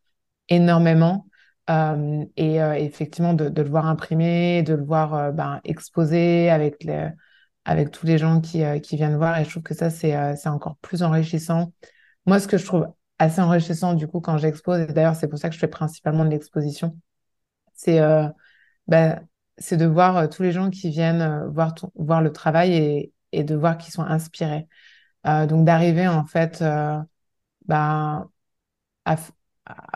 énormément. 0.49 1.27
Euh, 1.71 2.25
et 2.37 2.61
euh, 2.61 2.75
effectivement, 2.75 3.33
de, 3.33 3.49
le 3.63 3.69
voir 3.69 3.87
imprimer, 3.87 4.63
de 4.63 4.75
le 4.75 4.85
voir 4.85 5.15
euh, 5.15 5.31
ben, 5.31 5.61
exposé 5.65 6.51
avec 6.51 6.87
avec 7.65 7.91
tous 7.91 8.07
les 8.07 8.19
gens 8.19 8.41
qui, 8.41 8.65
euh, 8.65 8.79
qui 8.81 8.97
viennent 8.97 9.17
voir. 9.17 9.39
Et 9.39 9.45
je 9.45 9.51
trouve 9.51 9.63
que 9.63 9.75
ça, 9.75 9.91
c'est 9.91 10.17
encore 10.49 10.77
plus 10.79 11.03
enrichissant. 11.03 11.73
Moi, 12.27 12.41
ce 12.41 12.49
que 12.49 12.59
je 12.59 12.65
trouve 12.65 12.89
assez 13.19 13.41
enrichissant, 13.41 13.95
du 13.95 14.09
coup, 14.09 14.21
quand 14.21 14.39
j'expose, 14.39 14.81
et 14.81 14.87
d'ailleurs, 14.87 15.15
c'est 15.15 15.29
pour 15.29 15.39
ça 15.39 15.49
que 15.49 15.55
je 15.55 15.61
fais 15.61 15.69
principalement 15.69 16.25
de 16.25 16.31
l'exposition, 16.31 16.97
c'est 17.75 18.01
ben, 18.89 19.21
de 19.71 19.87
voir 19.87 20.29
tous 20.31 20.43
les 20.43 20.53
gens 20.53 20.71
qui 20.71 20.91
viennent 20.91 21.47
voir, 21.49 21.75
voir 21.95 22.23
le 22.23 22.33
travail 22.33 22.75
et, 22.75 23.13
et 23.33 23.45
de 23.45 23.55
voir 23.55 23.79
qu'ils 23.79 23.93
sont 23.93 24.03
inspirés. 24.03 24.67
Donc, 25.25 25.67
d'arriver, 25.67 26.09
en 26.09 26.25
fait, 26.25 26.65
ben, 27.67 28.29
à- 29.05 29.17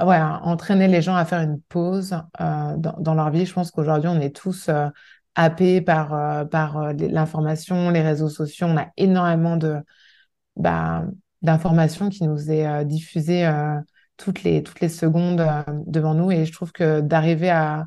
ouais, 0.04 0.20
entraîner 0.20 0.88
les 0.88 1.02
gens 1.02 1.14
à 1.16 1.24
faire 1.24 1.40
une 1.40 1.60
pause 1.60 2.16
euh, 2.40 2.76
dans, 2.76 2.96
dans 2.98 3.14
leur 3.14 3.30
vie. 3.30 3.46
Je 3.46 3.52
pense 3.52 3.70
qu'aujourd'hui, 3.70 4.08
on 4.08 4.20
est 4.20 4.34
tous 4.34 4.68
euh, 4.68 4.88
happés 5.34 5.80
par, 5.80 6.14
euh, 6.14 6.44
par 6.44 6.78
euh, 6.78 6.92
l'information, 6.92 7.90
les 7.90 8.02
réseaux 8.02 8.28
sociaux. 8.28 8.66
On 8.68 8.76
a 8.76 8.88
énormément 8.96 9.56
de, 9.56 9.78
bah, 10.56 11.04
d'informations 11.42 12.08
qui 12.08 12.24
nous 12.24 12.50
est 12.50 12.84
diffusée 12.84 13.50
toutes 14.16 14.44
les, 14.44 14.62
toutes 14.62 14.80
les 14.80 14.88
secondes 14.88 15.44
devant 15.86 16.14
nous. 16.14 16.30
Et 16.30 16.46
je 16.46 16.52
trouve 16.52 16.72
que 16.72 17.00
d'arriver 17.00 17.50
à, 17.50 17.86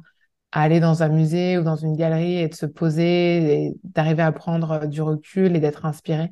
aller 0.51 0.79
dans 0.79 1.03
un 1.03 1.09
musée 1.09 1.57
ou 1.57 1.63
dans 1.63 1.75
une 1.75 1.95
galerie 1.95 2.37
et 2.37 2.47
de 2.47 2.55
se 2.55 2.65
poser 2.65 3.73
d'arriver 3.83 4.23
à 4.23 4.31
prendre 4.31 4.85
du 4.87 5.01
recul 5.01 5.55
et 5.55 5.59
d'être 5.59 5.85
inspiré, 5.85 6.31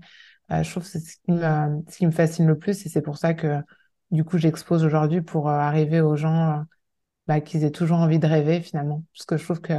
je 0.50 0.70
trouve 0.70 0.84
que 0.84 0.90
c'est 0.90 1.00
ce 1.00 1.98
qui 1.98 2.06
me 2.06 2.12
fascine 2.12 2.48
le 2.48 2.58
plus. 2.58 2.86
Et 2.86 2.90
c'est 2.90 3.02
pour 3.02 3.18
ça 3.18 3.34
que, 3.34 3.60
du 4.12 4.24
coup, 4.24 4.38
j'expose 4.38 4.84
aujourd'hui 4.84 5.22
pour 5.22 5.50
euh, 5.50 5.54
arriver 5.54 6.02
aux 6.02 6.16
gens 6.16 6.60
euh, 6.60 6.64
bah, 7.28 7.42
qu'ils 7.42 7.64
aient 7.66 7.72
toujours 7.72 8.00
envie 8.00 8.20
de 8.20 8.28
rêver 8.28 8.62
finalement. 8.62 9.04
Parce 9.14 9.26
que 9.26 9.38
je 9.38 9.44
trouve 9.46 9.62
que 9.62 9.74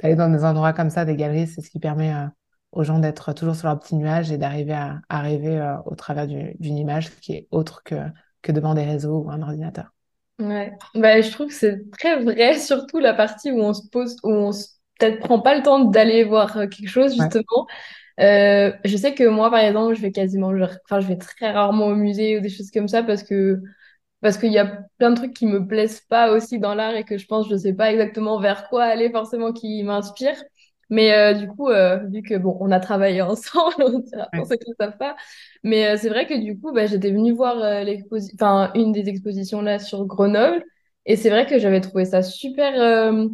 d'aller 0.00 0.16
dans 0.16 0.30
des 0.30 0.44
endroits 0.44 0.72
comme 0.74 0.90
ça, 0.90 1.04
des 1.04 1.16
galeries, 1.16 1.48
c'est 1.48 1.62
ce 1.62 1.70
qui 1.70 1.80
permet 1.80 2.14
euh, 2.14 2.26
aux 2.72 2.84
gens 2.84 2.98
d'être 3.00 3.32
toujours 3.34 3.56
sur 3.56 3.68
leur 3.68 3.78
petit 3.80 3.96
nuage 3.96 4.32
et 4.32 4.38
d'arriver 4.38 4.74
à, 4.74 5.00
à 5.08 5.20
rêver 5.22 5.58
euh, 5.60 5.76
au 5.86 5.94
travers 5.96 6.26
du- 6.28 6.54
d'une 6.60 6.78
image 6.78 7.10
qui 7.20 7.34
est 7.34 7.48
autre 7.50 7.82
que, 7.84 7.96
que 8.42 8.52
devant 8.52 8.74
des 8.74 8.84
réseaux 8.84 9.22
ou 9.24 9.30
un 9.30 9.42
ordinateur. 9.42 9.92
Ouais. 10.38 10.72
Bah, 10.94 11.20
je 11.20 11.30
trouve 11.32 11.48
que 11.48 11.54
c'est 11.54 11.90
très 11.90 12.22
vrai, 12.22 12.58
surtout 12.58 12.98
la 12.98 13.14
partie 13.14 13.50
où 13.50 13.60
on 13.60 13.72
se 13.74 13.88
pose, 13.88 14.16
où 14.22 14.30
on 14.30 14.52
se 14.52 14.68
peut-être 14.98 15.20
prend 15.20 15.40
pas 15.40 15.56
le 15.56 15.62
temps 15.62 15.84
d'aller 15.84 16.24
voir 16.24 16.52
quelque 16.70 16.88
chose, 16.88 17.14
justement. 17.14 17.66
Euh, 18.20 18.72
je 18.84 18.96
sais 18.96 19.14
que 19.14 19.24
moi, 19.28 19.50
par 19.50 19.60
exemple, 19.60 19.94
je 19.94 20.02
vais 20.02 20.12
quasiment, 20.12 20.48
enfin, 20.84 21.00
je 21.00 21.06
vais 21.06 21.16
très 21.18 21.52
rarement 21.52 21.86
au 21.86 21.94
musée 21.96 22.38
ou 22.38 22.40
des 22.40 22.48
choses 22.48 22.70
comme 22.70 22.88
ça 22.88 23.02
parce 23.02 23.22
que 23.22 23.60
parce 24.20 24.38
qu'il 24.38 24.52
y 24.52 24.58
a 24.58 24.66
plein 24.98 25.10
de 25.10 25.16
trucs 25.16 25.34
qui 25.34 25.46
me 25.46 25.66
plaisent 25.66 26.00
pas 26.02 26.32
aussi 26.32 26.58
dans 26.58 26.74
l'art 26.74 26.94
et 26.96 27.04
que 27.04 27.18
je 27.18 27.26
pense, 27.26 27.48
je 27.48 27.56
sais 27.56 27.74
pas 27.74 27.92
exactement 27.92 28.40
vers 28.40 28.68
quoi 28.68 28.84
aller 28.84 29.10
forcément 29.10 29.52
qui 29.52 29.82
m'inspire. 29.84 30.36
Mais 30.90 31.12
euh, 31.14 31.34
du 31.34 31.48
coup, 31.48 31.68
euh, 31.68 31.98
vu 32.08 32.22
que 32.22 32.36
bon, 32.36 32.56
on 32.60 32.70
a 32.72 32.80
travaillé 32.80 33.22
ensemble, 33.24 33.74
on 33.80 33.98
dira 34.00 34.28
pour 34.34 34.46
ouais, 34.46 34.48
ceux 34.48 34.56
qui 34.56 34.70
ne 34.70 34.74
savent 34.80 34.96
pas. 34.98 35.16
Mais 35.62 35.86
euh, 35.88 35.96
c'est 35.98 36.08
vrai 36.08 36.26
que 36.26 36.34
du 36.42 36.58
coup, 36.58 36.72
bah, 36.72 36.86
j'étais 36.86 37.10
venue 37.12 37.32
voir 37.32 37.58
euh, 37.62 37.84
l'exposi- 37.84 38.32
enfin, 38.34 38.72
une 38.74 38.92
des 38.92 39.08
expositions 39.08 39.60
là 39.62 39.78
sur 39.78 40.06
Grenoble. 40.06 40.64
Et 41.06 41.16
c'est 41.16 41.30
vrai 41.30 41.46
que 41.46 41.58
j'avais 41.58 41.80
trouvé 41.80 42.04
ça 42.04 42.22
super, 42.22 42.80
euh, 42.80 43.28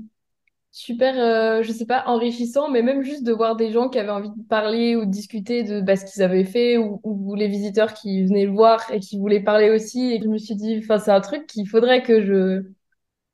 super, 0.74 1.16
euh, 1.16 1.62
je 1.62 1.70
sais 1.70 1.86
pas, 1.86 2.02
enrichissant, 2.08 2.68
mais 2.68 2.82
même 2.82 3.02
juste 3.02 3.22
de 3.22 3.32
voir 3.32 3.54
des 3.54 3.70
gens 3.70 3.88
qui 3.88 3.96
avaient 4.00 4.10
envie 4.10 4.30
de 4.30 4.42
parler 4.48 4.96
ou 4.96 5.04
de 5.04 5.10
discuter 5.10 5.62
de 5.62 5.80
bah, 5.80 5.94
ce 5.94 6.04
qu'ils 6.04 6.20
avaient 6.22 6.44
fait 6.44 6.76
ou, 6.78 7.00
ou 7.04 7.36
les 7.36 7.46
visiteurs 7.46 7.94
qui 7.94 8.24
venaient 8.24 8.44
le 8.44 8.50
voir 8.50 8.82
et 8.92 8.98
qui 8.98 9.16
voulaient 9.16 9.40
parler 9.42 9.70
aussi. 9.70 10.12
Et 10.12 10.20
je 10.20 10.26
me 10.28 10.36
suis 10.36 10.56
dit, 10.56 10.80
enfin, 10.82 10.98
c'est 10.98 11.12
un 11.12 11.20
truc 11.20 11.46
qu'il 11.46 11.68
faudrait 11.68 12.02
que 12.02 12.24
je, 12.24 12.64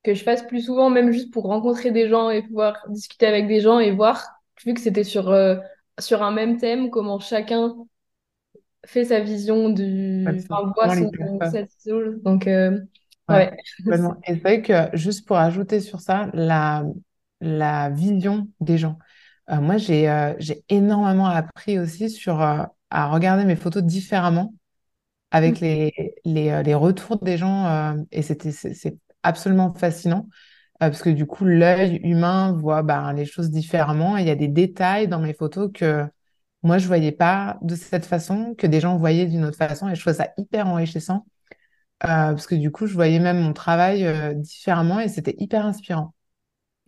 que 0.02 0.12
je 0.12 0.22
fasse 0.22 0.46
plus 0.46 0.60
souvent, 0.60 0.90
même 0.90 1.12
juste 1.12 1.32
pour 1.32 1.44
rencontrer 1.44 1.90
des 1.92 2.08
gens 2.08 2.28
et 2.28 2.42
pouvoir 2.42 2.76
discuter 2.90 3.26
avec 3.26 3.48
des 3.48 3.62
gens 3.62 3.78
et 3.78 3.90
voir, 3.90 4.22
vu 4.66 4.74
que 4.74 4.80
c'était 4.80 5.04
sur, 5.04 5.30
euh, 5.30 5.56
sur 5.98 6.22
un 6.22 6.32
même 6.32 6.58
thème, 6.58 6.90
comment 6.90 7.20
chacun 7.20 7.74
fait 8.84 9.06
sa 9.06 9.20
vision 9.20 9.70
du, 9.70 10.26
enfin, 10.50 10.70
voit 10.76 10.94
son. 10.94 11.10
Donc, 12.22 12.46
euh, 12.46 12.78
Ouais, 13.30 13.52
ouais. 13.86 14.08
Et 14.26 14.34
c'est 14.34 14.40
vrai 14.40 14.62
que 14.62 14.96
juste 14.96 15.26
pour 15.26 15.36
ajouter 15.36 15.80
sur 15.80 16.00
ça, 16.00 16.28
la, 16.34 16.82
la 17.40 17.90
vision 17.90 18.48
des 18.60 18.78
gens. 18.78 18.98
Euh, 19.50 19.60
moi, 19.60 19.76
j'ai 19.78 20.08
euh, 20.10 20.34
j'ai 20.38 20.64
énormément 20.68 21.26
appris 21.26 21.78
aussi 21.78 22.10
sur 22.10 22.40
euh, 22.42 22.62
à 22.90 23.08
regarder 23.08 23.44
mes 23.44 23.56
photos 23.56 23.82
différemment 23.82 24.54
avec 25.30 25.60
les, 25.60 25.92
les, 26.24 26.50
euh, 26.50 26.62
les 26.62 26.74
retours 26.74 27.18
des 27.18 27.38
gens 27.38 27.96
et 28.10 28.22
c'était 28.22 28.52
c'est 28.52 28.98
absolument 29.22 29.74
fascinant 29.74 30.28
parce 30.80 31.02
que 31.02 31.10
du 31.10 31.26
coup 31.26 31.44
l'œil 31.44 31.96
humain 32.04 32.52
voit 32.52 32.82
ben, 32.82 33.12
les 33.12 33.26
choses 33.26 33.50
différemment. 33.50 34.16
Et 34.18 34.22
il 34.22 34.26
y 34.28 34.30
a 34.30 34.34
des 34.36 34.48
détails 34.48 35.08
dans 35.08 35.20
mes 35.20 35.34
photos 35.34 35.70
que 35.74 36.04
moi 36.62 36.78
je 36.78 36.86
voyais 36.86 37.12
pas 37.12 37.58
de 37.62 37.74
cette 37.76 38.06
façon 38.06 38.54
que 38.58 38.66
des 38.66 38.80
gens 38.80 38.96
voyaient 38.98 39.26
d'une 39.26 39.44
autre 39.44 39.58
façon 39.58 39.88
et 39.88 39.94
je 39.94 40.00
trouvais 40.00 40.16
ça 40.16 40.30
hyper 40.38 40.66
enrichissant 40.68 41.26
parce 42.00 42.46
que 42.46 42.54
du 42.56 42.70
coup 42.72 42.86
je 42.86 42.94
voyais 42.94 43.20
même 43.20 43.40
mon 43.40 43.52
travail 43.52 44.06
différemment 44.36 45.00
et 45.00 45.08
c'était 45.08 45.36
hyper 45.38 45.66
inspirant 45.66 46.14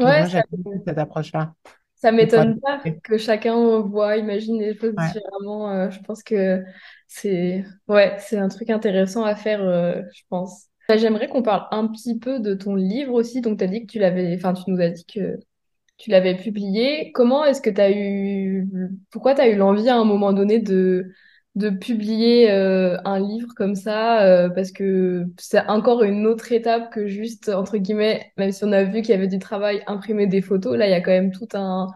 Ouais, 0.04 0.18
moi 0.18 0.26
j'aime 0.26 0.44
beaucoup 0.50 0.82
cette 0.86 0.98
approche-là 0.98 1.54
Ça 1.96 2.10
pouvoir 2.18 2.46
m'étonne 2.46 2.60
pas 2.60 2.82
que 3.04 3.16
chacun 3.18 3.80
voit, 3.80 4.16
imagine 4.16 4.60
les 4.60 4.76
choses 4.76 4.94
ouais 4.96 5.12
différemment. 5.12 5.70
Euh, 5.70 5.90
je 5.90 6.00
pense 6.00 6.22
que 6.22 6.62
c'est 7.06 7.64
ouais, 7.88 8.16
c'est 8.18 8.38
un 8.38 8.48
truc 8.48 8.70
intéressant 8.70 9.24
à 9.24 9.36
faire, 9.36 9.62
euh, 9.62 10.02
je 10.14 10.22
pense. 10.28 10.66
Bah, 10.88 10.96
J'aimerais 10.96 11.28
qu'on 11.28 11.42
parle 11.42 11.66
un 11.70 11.86
petit 11.86 12.18
peu 12.18 12.40
de 12.40 12.54
ton 12.54 12.74
livre 12.74 13.14
aussi. 13.14 13.40
Donc, 13.40 13.58
tu 13.58 13.64
as 13.64 13.68
dit 13.68 13.86
que 13.86 13.92
tu 13.92 13.98
l'avais, 14.00 14.34
enfin, 14.34 14.52
tu 14.52 14.64
nous 14.68 14.80
as 14.80 14.90
dit 14.90 15.04
que 15.06 15.38
tu 15.98 16.10
l'avais 16.10 16.36
publié. 16.36 17.12
Comment 17.12 17.44
est-ce 17.44 17.62
que 17.62 17.70
tu 17.70 17.80
as 17.80 17.90
eu, 17.92 18.68
pourquoi 19.10 19.34
tu 19.34 19.40
as 19.42 19.48
eu 19.48 19.56
l'envie 19.56 19.88
à 19.88 19.96
un 19.96 20.04
moment 20.04 20.32
donné 20.32 20.60
de, 20.60 21.12
de 21.54 21.70
publier 21.70 22.50
euh, 22.50 22.96
un 23.04 23.20
livre 23.20 23.48
comme 23.54 23.74
ça? 23.74 24.22
euh, 24.22 24.48
parce 24.48 24.72
que 24.72 25.26
c'est 25.38 25.66
encore 25.68 26.02
une 26.02 26.26
autre 26.26 26.50
étape 26.52 26.92
que 26.92 27.06
juste, 27.06 27.48
entre 27.50 27.76
guillemets, 27.76 28.32
même 28.38 28.52
si 28.52 28.64
on 28.64 28.72
a 28.72 28.84
vu 28.84 29.02
qu'il 29.02 29.10
y 29.10 29.12
avait 29.18 29.28
du 29.28 29.38
travail, 29.38 29.82
imprimer 29.86 30.26
des 30.26 30.40
photos, 30.40 30.76
là, 30.76 30.86
il 30.86 30.90
y 30.90 30.94
a 30.94 31.00
quand 31.00 31.10
même 31.10 31.32
tout 31.32 31.48
un 31.54 31.88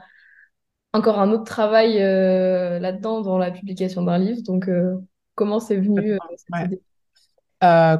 encore 0.92 1.19
un 1.19 1.31
autre 1.31 1.45
travail 1.45 2.03
euh, 2.03 2.79
là-dedans 2.79 3.21
dans 3.21 3.38
la 3.38 3.51
publication 3.51 4.03
d'un 4.03 4.19
livre. 4.19 4.42
Donc, 4.42 4.71
comment 5.35 5.61
c'est 5.61 5.77
venu 5.77 6.19
cette 6.37 6.49
ouais 6.53 6.66
idée? 6.66 6.83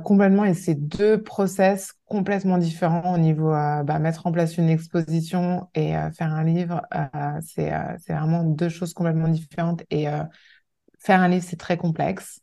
Complètement, 0.05 0.45
et 0.45 0.55
c'est 0.55 0.75
deux 0.75 1.23
process 1.23 1.95
complètement 2.05 2.59
différents 2.59 3.15
au 3.15 3.19
niveau 3.19 3.51
bah, 3.51 3.99
mettre 3.99 4.27
en 4.27 4.33
place 4.33 4.57
une 4.59 4.69
exposition 4.69 5.69
et 5.75 5.93
faire 6.17 6.33
un 6.33 6.45
livre. 6.45 6.83
c'est 7.43 7.73
c'est 7.99 8.13
vraiment 8.13 8.45
deux 8.45 8.69
choses 8.69 8.95
complètement 8.95 9.29
différentes. 9.29 9.83
Et 9.91 10.07
faire 11.07 11.23
un 11.23 11.29
livre, 11.29 11.45
c'est 11.49 11.57
très 11.59 11.77
complexe. 11.79 12.41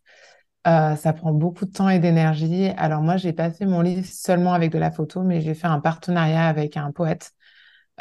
Euh, 0.68 0.96
ça 0.96 1.14
prend 1.14 1.34
beaucoup 1.34 1.66
de 1.66 1.72
temps 1.72 1.90
et 1.90 2.00
d'énergie. 2.00 2.68
Alors 2.78 3.02
moi, 3.02 3.18
j'ai 3.18 3.34
pas 3.34 3.52
fait 3.52 3.66
mon 3.66 3.82
livre 3.82 4.06
seulement 4.08 4.54
avec 4.54 4.72
de 4.72 4.80
la 4.80 4.92
photo, 4.92 5.24
mais 5.24 5.42
j'ai 5.42 5.56
fait 5.56 5.68
un 5.68 5.80
partenariat 5.82 6.48
avec 6.48 6.78
un 6.78 6.92
poète 6.92 7.32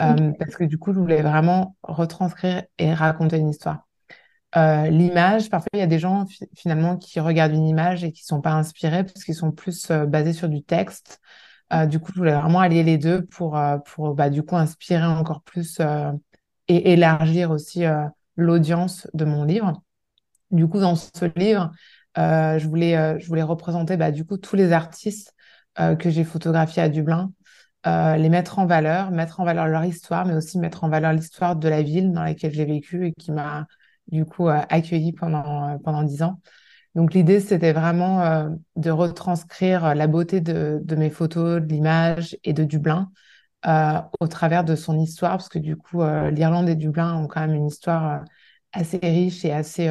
euh, 0.01 0.33
parce 0.39 0.57
que 0.57 0.65
du 0.65 0.79
coup, 0.79 0.93
je 0.95 1.01
voulais 1.01 1.23
vraiment 1.23 1.77
retranscrire 1.83 2.65
et 2.79 2.95
raconter 2.95 3.39
une 3.39 3.51
histoire. 3.51 3.89
Euh, 4.57 4.89
l'image, 4.89 5.51
parfois 5.51 5.69
il 5.75 5.81
y 5.81 5.83
a 5.83 5.87
des 5.87 5.99
gens 5.99 6.27
fi- 6.27 6.49
finalement 6.57 6.97
qui 6.99 7.21
regardent 7.21 7.55
une 7.55 7.67
image 7.67 8.05
et 8.05 8.13
qui 8.13 8.25
sont 8.25 8.43
pas 8.43 8.53
inspirés 8.53 9.05
parce 9.05 9.25
qu'ils 9.25 9.35
sont 9.35 9.53
plus 9.53 9.91
basés 10.09 10.33
sur 10.35 10.49
du 10.49 10.63
texte. 10.63 11.21
Du 11.89 12.01
coup, 12.01 12.13
je 12.15 12.19
voulais 12.19 12.35
vraiment 12.35 12.61
allier 12.61 12.83
les 12.83 12.99
deux 12.99 13.25
pour, 13.25 13.59
pour 13.87 14.15
bah, 14.15 14.31
du 14.31 14.43
coup 14.43 14.57
inspirer 14.57 15.05
encore 15.07 15.43
plus 15.43 15.81
et 16.69 16.93
élargir 16.93 17.51
aussi 17.51 17.85
l'audience 18.37 19.09
de 19.15 19.25
mon 19.25 19.45
livre. 19.45 19.83
Du 20.53 20.69
coup, 20.69 20.81
dans 20.81 20.97
ce 20.97 21.27
livre, 21.37 21.71
Euh, 22.19 22.59
je 22.59 22.69
voulais, 22.69 22.95
euh, 22.95 23.19
je 23.19 23.27
voulais 23.27 23.43
représenter 23.43 23.97
bah, 23.97 24.11
du 24.11 24.27
coup 24.27 24.37
tous 24.37 24.55
les 24.55 24.73
artistes 24.73 25.33
euh, 25.81 25.97
que 25.97 26.11
j'ai 26.11 26.25
photographiés 26.25 26.83
à 26.83 26.91
Dublin, 26.91 27.33
les 27.87 28.29
mettre 28.29 28.59
en 28.59 28.67
valeur, 28.67 29.11
mettre 29.11 29.41
en 29.41 29.45
valeur 29.45 29.67
leur 29.67 29.83
histoire, 29.85 30.27
mais 30.27 30.35
aussi 30.35 30.59
mettre 30.59 30.85
en 30.85 30.91
valeur 30.91 31.15
l'histoire 31.15 31.57
de 31.57 31.69
la 31.71 31.81
ville 31.83 32.13
dans 32.13 32.23
laquelle 32.23 32.53
j'ai 32.53 32.67
vécu 32.67 33.07
et 33.07 33.13
qui 33.15 33.33
m'a 33.33 33.67
du 34.09 34.27
coup 34.27 34.49
accueillie 34.49 35.13
pendant 35.15 35.79
pendant 35.79 36.03
dix 36.03 36.23
ans. 36.23 36.39
Donc 36.95 37.15
l'idée, 37.15 37.41
c'était 37.41 37.73
vraiment 37.73 38.51
de 38.77 38.91
retranscrire 38.91 39.95
la 39.95 40.07
beauté 40.07 40.41
de 40.43 40.97
mes 40.97 41.11
photos, 41.11 41.63
de 41.63 41.67
l'image 41.67 42.37
et 42.45 42.53
de 42.53 42.65
Dublin 42.65 43.11
au 44.21 44.27
travers 44.29 44.65
de 44.65 44.77
son 44.77 44.99
histoire, 44.99 45.33
parce 45.33 45.49
que 45.49 45.59
du 45.59 45.77
coup, 45.77 46.03
l'Irlande 46.31 46.69
et 46.69 46.77
Dublin 46.77 47.15
ont 47.17 47.27
quand 47.27 47.41
même 47.41 47.55
une 47.55 47.67
histoire 47.69 48.23
assez 48.73 48.99
riche 49.03 49.45
et 49.45 49.53
assez 49.53 49.89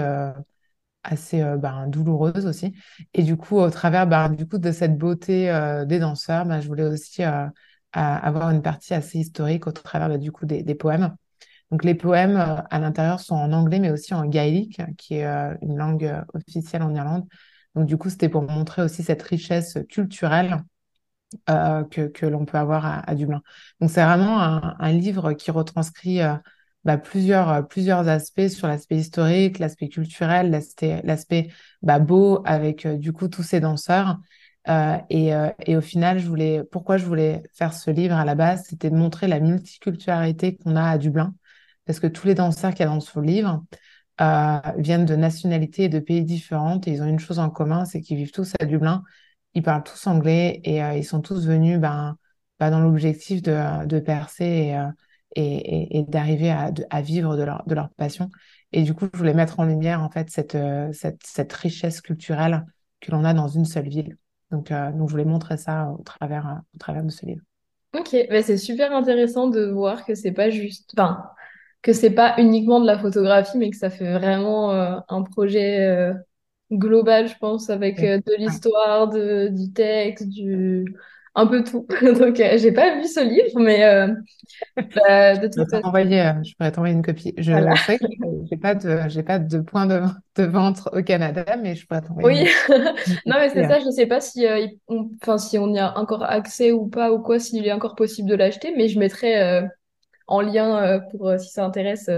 assez 1.03 1.41
euh, 1.41 1.57
ben, 1.57 1.87
douloureuse 1.87 2.45
aussi. 2.45 2.73
Et 3.13 3.23
du 3.23 3.37
coup, 3.37 3.57
au 3.57 3.69
travers 3.69 4.07
ben, 4.07 4.29
du 4.29 4.47
coup, 4.47 4.57
de 4.57 4.71
cette 4.71 4.97
beauté 4.97 5.49
euh, 5.49 5.85
des 5.85 5.99
danseurs, 5.99 6.45
ben, 6.45 6.61
je 6.61 6.67
voulais 6.67 6.85
aussi 6.85 7.23
euh, 7.23 7.47
avoir 7.93 8.51
une 8.51 8.61
partie 8.61 8.93
assez 8.93 9.19
historique 9.19 9.67
au 9.67 9.71
travers 9.71 10.17
du 10.17 10.31
coup, 10.31 10.45
des, 10.45 10.75
poèmes. 10.75 11.15
Donc 11.71 11.83
les 11.83 11.95
poèmes 11.95 12.37
à 12.37 12.79
l'intérieur 12.79 13.19
sont 13.19 13.35
en 13.35 13.51
anglais, 13.53 13.79
mais 13.79 13.91
aussi 13.91 14.13
en 14.13 14.25
gaélique, 14.25 14.81
qui 14.97 15.15
est 15.15 15.25
une 15.61 15.77
langue 15.77 16.23
officielle 16.33 16.83
en 16.83 16.93
Irlande. 16.93 17.25
Donc 17.75 17.85
du 17.85 17.97
coup, 17.97 18.09
c'était 18.09 18.29
pour 18.29 18.43
montrer 18.43 18.81
aussi 18.81 19.03
cette 19.03 19.21
richesse 19.21 19.77
culturelle 19.89 20.63
que, 21.47 22.25
l'on 22.25 22.45
peut 22.45 22.57
avoir 22.57 22.85
à, 23.09 23.15
Dublin. 23.15 23.41
Donc 23.79 23.89
c'est 23.89 24.03
vraiment 24.03 24.41
un, 24.41 24.91
livre 24.91 25.33
qui 25.33 25.51
retranscrit 25.51 26.19
bah, 26.84 26.98
plusieurs, 26.98 27.50
euh, 27.50 27.62
plusieurs 27.62 28.08
aspects 28.08 28.48
sur 28.48 28.67
l'aspect 28.67 28.98
historique, 28.98 29.60
l'aspect 29.60 29.89
culturel, 29.89 30.50
l'aspect 31.04 31.50
bah, 31.82 32.00
beau 32.00 32.41
avec 32.46 32.86
euh, 32.86 32.98
du 32.98 33.13
coup 33.13 33.28
tous 33.28 33.44
ces 33.44 33.60
danseurs. 33.60 34.17
Euh, 34.67 34.98
et, 35.10 35.32
et, 35.65 35.76
au 35.76 35.82
final, 35.82 36.20
je 36.20 36.28
voulais, 36.28 36.63
pourquoi 36.72 36.98
je 36.98 37.06
voulais 37.06 37.41
faire 37.52 37.74
ce 37.74 37.89
livre 37.89 38.15
à 38.15 38.26
la 38.26 38.36
base, 38.36 38.65
c'était 38.67 38.91
de 38.91 38.96
montrer 38.96 39.28
la 39.28 39.39
multiculturalité 39.39 40.56
qu'on 40.56 40.76
a 40.76 40.84
à 40.84 40.98
Dublin, 41.00 41.34
parce 41.86 42.00
que 42.00 42.06
tous 42.06 42.28
les 42.28 42.36
danseurs 42.36 42.72
qu'il 42.72 42.82
y 42.82 42.84
a 42.84 42.91
dans 42.91 43.00
ce 43.00 43.20
livre 43.20 43.63
viennent 44.78 45.06
de 45.06 45.15
nationalités 45.15 45.86
et 45.86 45.89
de 45.89 45.98
pays 45.98 46.24
différentes, 46.24 46.88
et 46.88 46.91
ils 46.91 47.02
ont 47.02 47.08
une 47.08 47.17
chose 47.17 47.39
en 47.39 47.50
commun, 47.50 47.86
c'est 47.86 48.02
qu'ils 48.02 48.17
vivent 48.17 48.32
tous 48.32 48.54
à 48.60 48.65
Dublin, 48.65 49.02
ils 49.56 49.63
parlent 49.63 49.82
tous 49.82 50.06
anglais, 50.06 50.62
et 50.63 50.78
ils 50.96 51.06
sont 51.06 51.22
tous 51.22 51.48
venus 51.48 51.80
ben, 51.80 52.15
ben, 52.60 52.70
dans 52.70 52.82
l'objectif 52.82 53.41
de, 53.41 53.88
de 53.88 54.00
percer 54.00 54.76
et, 55.36 56.04
d'arriver 56.08 56.52
à, 56.52 56.72
à, 56.89 57.02
vivre 57.02 57.38
de 57.38 57.44
leur, 57.44 57.63
de 57.65 57.76
leur 57.76 57.89
passion. 57.91 58.30
Et 58.74 58.84
du 58.84 58.94
coup, 58.94 59.08
je 59.13 59.17
voulais 59.17 59.34
mettre 59.34 59.60
en 59.60 59.65
lumière 59.65 60.02
en 60.02 60.10
fait 60.10 60.30
cette, 60.30 60.56
euh, 60.56 60.91
cette, 60.94 61.22
cette 61.26 61.54
richesse 61.54 62.02
culturelle 62.02 62.65
que 63.00 63.12
l'on 63.12 63.24
a 63.26 63.34
dans 63.34 63.48
une 63.48 63.65
seule 63.65 63.89
ville. 63.89 64.17
Donc, 64.52 64.72
euh, 64.72 64.91
donc, 64.91 65.08
je 65.08 65.13
voulais 65.13 65.26
montrer 65.26 65.58
ça 65.58 65.94
au 65.98 66.04
travers, 66.04 66.48
euh, 66.48 66.60
au 66.76 66.78
travers 66.78 67.04
de 67.04 67.10
ce 67.10 67.26
livre. 67.26 67.41
Ok, 67.98 68.15
bah 68.30 68.41
c'est 68.41 68.58
super 68.58 68.94
intéressant 68.96 69.48
de 69.48 69.65
voir 69.65 70.06
que 70.06 70.15
c'est 70.15 70.32
pas 70.32 70.50
juste, 70.50 70.91
enfin, 70.98 71.24
que 71.82 71.91
c'est 71.91 72.12
pas 72.12 72.36
uniquement 72.38 72.80
de 72.80 72.86
la 72.86 72.98
photographie, 72.98 73.58
mais 73.58 73.70
que 73.70 73.76
ça 73.76 73.89
fait 73.89 74.13
vraiment 74.13 74.72
un 74.72 75.24
projet 75.24 76.13
global, 76.72 77.28
je 77.28 77.38
pense, 77.38 77.70
avec 77.70 78.00
de 78.00 78.38
l'histoire, 78.38 79.10
du 79.10 79.74
texte, 79.74 80.30
du 80.30 80.86
un 81.36 81.48
peu 81.48 81.63
tout. 81.63 81.88
Donc, 82.02 82.36
j'ai 82.36 82.72
pas 82.72 82.98
vu 82.98 83.06
ce 83.06 83.22
livre, 83.22 83.60
mais 83.60 84.08
bah, 84.76 85.38
de 85.38 85.48
toute 85.48 85.70
façon. 85.70 85.88
Euh, 85.96 86.44
je 86.44 86.56
pourrais 86.56 86.72
t'envoyer 86.72 86.94
une 86.94 87.02
copie. 87.02 87.34
Je 87.38 87.52
sais 87.86 87.98
que 87.98 88.06
j'ai 88.50 88.58
pas 88.58 88.76
de, 88.76 89.00
j'ai 89.08 89.24
pas 89.24 89.39
de 89.39 89.60
point 89.60 89.86
de, 89.86 90.02
de, 90.36 90.44
vente 90.44 90.88
au 90.94 91.02
Canada, 91.04 91.58
mais 91.62 91.76
je 91.76 91.86
pourrais 91.86 92.02
t'envoyer. 92.02 92.50
Oui. 92.70 92.76
non, 93.26 93.36
mais 93.39 93.50
c'est 93.50 93.67
ça. 93.67 93.80
Je 93.80 93.89
sais 93.89 94.06
pas 94.06 94.22
si, 94.22 94.46
euh, 94.46 94.67
on, 94.88 95.38
si 95.38 95.58
on 95.58 95.74
y 95.74 95.80
a 95.80 95.98
encore 95.98 96.24
accès 96.24 96.72
ou 96.72 96.88
pas 96.88 97.12
ou 97.12 97.20
quoi, 97.20 97.39
s'il 97.39 97.65
est 97.65 97.72
encore 97.72 97.96
possible 97.96 98.30
de 98.30 98.36
l'acheter, 98.36 98.74
mais 98.76 98.88
je 98.88 99.00
mettrai 99.00 99.41
euh, 99.41 99.67
en 100.28 100.41
lien 100.41 101.02
pour 101.12 101.34
si 101.38 101.50
ça 101.50 101.65
intéresse 101.65 102.10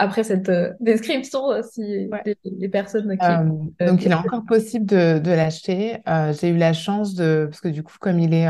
après 0.00 0.24
cette 0.24 0.48
euh, 0.48 0.72
description 0.80 1.50
euh, 1.50 1.60
si 1.62 2.08
les, 2.44 2.68
personnes 2.70 3.18
qui... 3.18 3.26
Euh, 3.26 3.86
donc, 3.86 4.02
il 4.02 4.10
est 4.10 4.14
encore 4.14 4.44
possible 4.46 4.86
de, 4.86 5.18
de 5.18 5.30
l'acheter. 5.30 5.98
j'ai 6.40 6.48
eu 6.48 6.56
la 6.56 6.72
chance 6.72 7.14
de... 7.14 7.46
Parce 7.50 7.60
que 7.60 7.68
du 7.68 7.82
coup, 7.82 7.96
comme 8.00 8.18
il 8.18 8.32
est, 8.32 8.48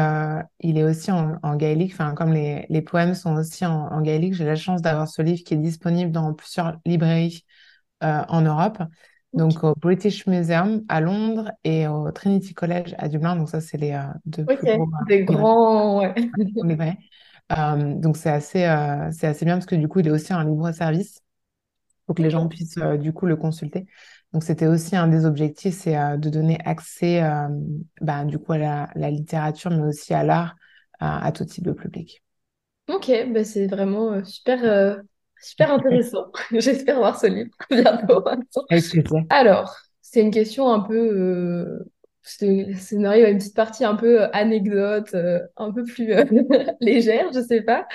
il 0.61 0.79
est 0.79 0.85
aussi 0.85 1.11
en, 1.11 1.35
en 1.43 1.57
gaélique, 1.57 1.93
enfin, 1.93 2.15
comme 2.15 2.33
les, 2.33 2.67
les 2.69 2.83
poèmes 2.83 3.15
sont 3.15 3.35
aussi 3.35 3.67
en, 3.67 3.89
en 3.89 4.01
gaélique, 4.01 4.35
j'ai 4.35 4.45
la 4.45 4.55
chance 4.55 4.81
d'avoir 4.81 5.09
ce 5.09 5.23
livre 5.23 5.43
qui 5.45 5.55
est 5.55 5.59
disponible 5.59 6.13
dans 6.13 6.33
plusieurs 6.35 6.79
librairies 6.87 7.45
en 8.01 8.41
Europe. 8.43 8.79
Donc, 9.33 9.63
au 9.65 9.75
British 9.75 10.27
Museum 10.27 10.83
à 10.89 11.01
Londres 11.01 11.51
et 11.65 11.89
au 11.89 12.11
Trinity 12.13 12.55
College 12.55 12.95
à 12.99 13.09
Dublin. 13.09 13.35
Donc, 13.35 13.49
ça, 13.49 13.61
c'est 13.61 13.77
les 13.77 14.01
deux 14.25 14.45
plus 14.45 14.57
gros... 14.57 14.89
Des 15.09 15.25
grands... 15.25 16.01
Ouais. 16.01 16.15
donc, 17.97 18.17
c'est 18.17 18.31
assez, 18.31 18.73
c'est 19.11 19.27
assez 19.27 19.45
bien 19.45 19.55
parce 19.55 19.67
que 19.67 19.75
du 19.75 19.89
coup, 19.89 19.99
il 19.99 20.07
est 20.07 20.13
aussi 20.13 20.33
en 20.33 20.43
libre-service 20.43 21.21
pour 22.11 22.17
que 22.17 22.23
les 22.23 22.31
gens 22.31 22.49
puissent 22.49 22.77
euh, 22.79 22.97
du 22.97 23.13
coup 23.13 23.27
le 23.27 23.37
consulter. 23.37 23.87
Donc 24.33 24.43
c'était 24.43 24.67
aussi 24.67 24.97
un 24.97 25.07
des 25.07 25.27
objectifs, 25.27 25.77
c'est 25.77 25.97
euh, 25.97 26.17
de 26.17 26.29
donner 26.29 26.59
accès 26.65 27.23
euh, 27.23 27.47
bah, 28.01 28.25
du 28.25 28.37
coup 28.37 28.53
à 28.53 28.59
la, 28.59 29.11
littérature, 29.11 29.71
mais 29.71 29.85
aussi 29.85 30.13
à 30.13 30.25
l'art 30.25 30.57
à 30.99 31.31
tout 31.31 31.45
type 31.45 31.63
de 31.63 31.73
public. 31.73 32.25
Ok, 32.89 33.13
bah 33.33 33.45
c'est 33.45 33.69
vraiment 33.69 34.25
super, 34.25 34.99
super 35.41 35.73
intéressant. 35.73 36.33
J'espère 36.51 36.97
voir 36.97 37.17
ce 37.17 37.29
livre 37.29 37.53
bientôt. 37.71 38.25
Alors, 39.29 39.77
c'est 40.03 40.21
une 40.21 40.33
question 40.33 40.69
un 40.69 40.81
peu 40.81 41.79
c'est 42.23 43.05
arrive 43.05 43.25
à 43.25 43.31
une 43.31 43.39
petite 43.39 43.55
partie 43.55 43.85
un 43.85 43.95
peu 43.95 44.25
anecdote, 44.33 45.15
un 45.57 45.71
peu 45.71 45.85
plus 45.85 46.13
légère, 46.81 47.33
je 47.33 47.41
sais 47.41 47.63
pas. 47.63 47.87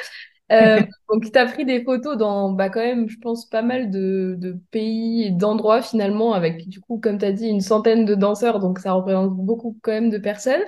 Euh, 0.52 0.80
donc, 1.10 1.32
tu 1.32 1.38
as 1.40 1.46
pris 1.48 1.66
des 1.66 1.84
photos 1.84 2.18
dans, 2.18 2.52
bah, 2.52 2.70
quand 2.70 2.82
même, 2.82 3.10
je 3.10 3.18
pense, 3.20 3.48
pas 3.50 3.62
mal 3.62 3.90
de, 3.92 4.36
de 4.38 4.54
pays 4.72 5.24
et 5.24 5.32
d'endroits 5.32 5.82
finalement, 5.82 6.34
avec, 6.34 6.68
du 6.70 6.80
coup, 6.82 7.00
comme 7.00 7.18
tu 7.18 7.26
as 7.26 7.32
dit, 7.32 7.48
une 7.48 7.62
centaine 7.62 8.06
de 8.06 8.16
danseurs, 8.16 8.60
donc 8.60 8.80
ça 8.80 8.94
représente 8.94 9.32
beaucoup 9.36 9.78
quand 9.82 9.92
même 9.92 10.10
de 10.10 10.18
personnes. 10.18 10.62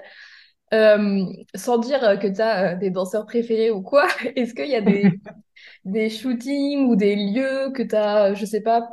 Euh, 0.74 1.26
sans 1.56 1.78
dire 1.78 2.00
que 2.20 2.28
tu 2.28 2.42
as 2.42 2.74
euh, 2.74 2.78
des 2.78 2.90
danseurs 2.92 3.26
préférés 3.26 3.72
ou 3.72 3.82
quoi, 3.82 4.08
est-ce 4.36 4.54
qu'il 4.54 4.68
y 4.70 4.76
a 4.76 4.82
des, 4.82 5.06
des 5.86 6.10
shootings 6.10 6.88
ou 6.90 6.96
des 6.96 7.16
lieux 7.16 7.72
que 7.74 7.84
tu 7.84 7.96
as, 7.96 8.34
je 8.36 8.46
sais 8.46 8.62
pas, 8.62 8.90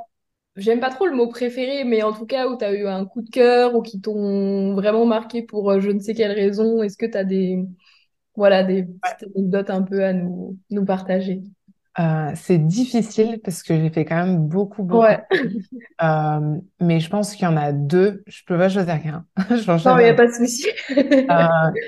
j'aime 0.57 0.81
pas 0.81 0.91
trop 0.91 1.07
le 1.07 1.17
mot 1.17 1.29
préféré, 1.29 1.85
mais 1.85 2.03
en 2.03 2.13
tout 2.13 2.27
cas 2.27 2.49
où 2.49 2.59
tu 2.59 2.65
as 2.65 2.73
eu 2.75 2.87
un 2.89 3.07
coup 3.07 3.23
de 3.23 3.31
cœur 3.31 3.75
ou 3.77 3.83
qui 3.83 4.01
t'ont 4.01 4.75
vraiment 4.75 5.07
marqué 5.07 5.43
pour 5.43 5.81
je 5.81 5.91
ne 5.91 6.01
sais 6.01 6.15
quelle 6.15 6.33
raison, 6.33 6.83
est-ce 6.83 6.97
que 6.99 7.07
tu 7.07 7.17
as 7.19 7.25
des 7.25 7.65
voilà, 8.37 8.65
des 8.65 8.85
petites 8.85 9.29
anecdotes 9.37 9.71
un 9.71 9.83
peu 9.83 10.05
à 10.05 10.13
nous, 10.13 10.59
nous 10.71 10.85
partager. 10.85 11.43
Euh, 12.01 12.33
c'est 12.35 12.59
difficile 12.59 13.41
parce 13.45 13.63
que 13.63 13.77
j'ai 13.77 13.89
fait 13.89 14.05
quand 14.05 14.17
même 14.17 14.49
beaucoup, 14.49 14.83
beaucoup. 14.83 15.05
Ouais. 15.05 15.23
Euh, 16.03 16.57
mais 16.81 16.99
je 16.99 17.09
pense 17.09 17.35
qu'il 17.37 17.45
y 17.45 17.47
en 17.47 17.57
a 17.57 17.71
deux. 17.73 18.25
Je 18.27 18.43
peux 18.45 18.59
pas 18.59 18.69
choisir 18.69 19.01
qu'un. 19.01 19.25
non, 19.87 19.99
il 19.99 20.03
n'y 20.03 20.09
a 20.09 20.15
pas 20.15 20.27
de 20.27 20.33
souci. 20.33 20.67
euh, 20.91 21.47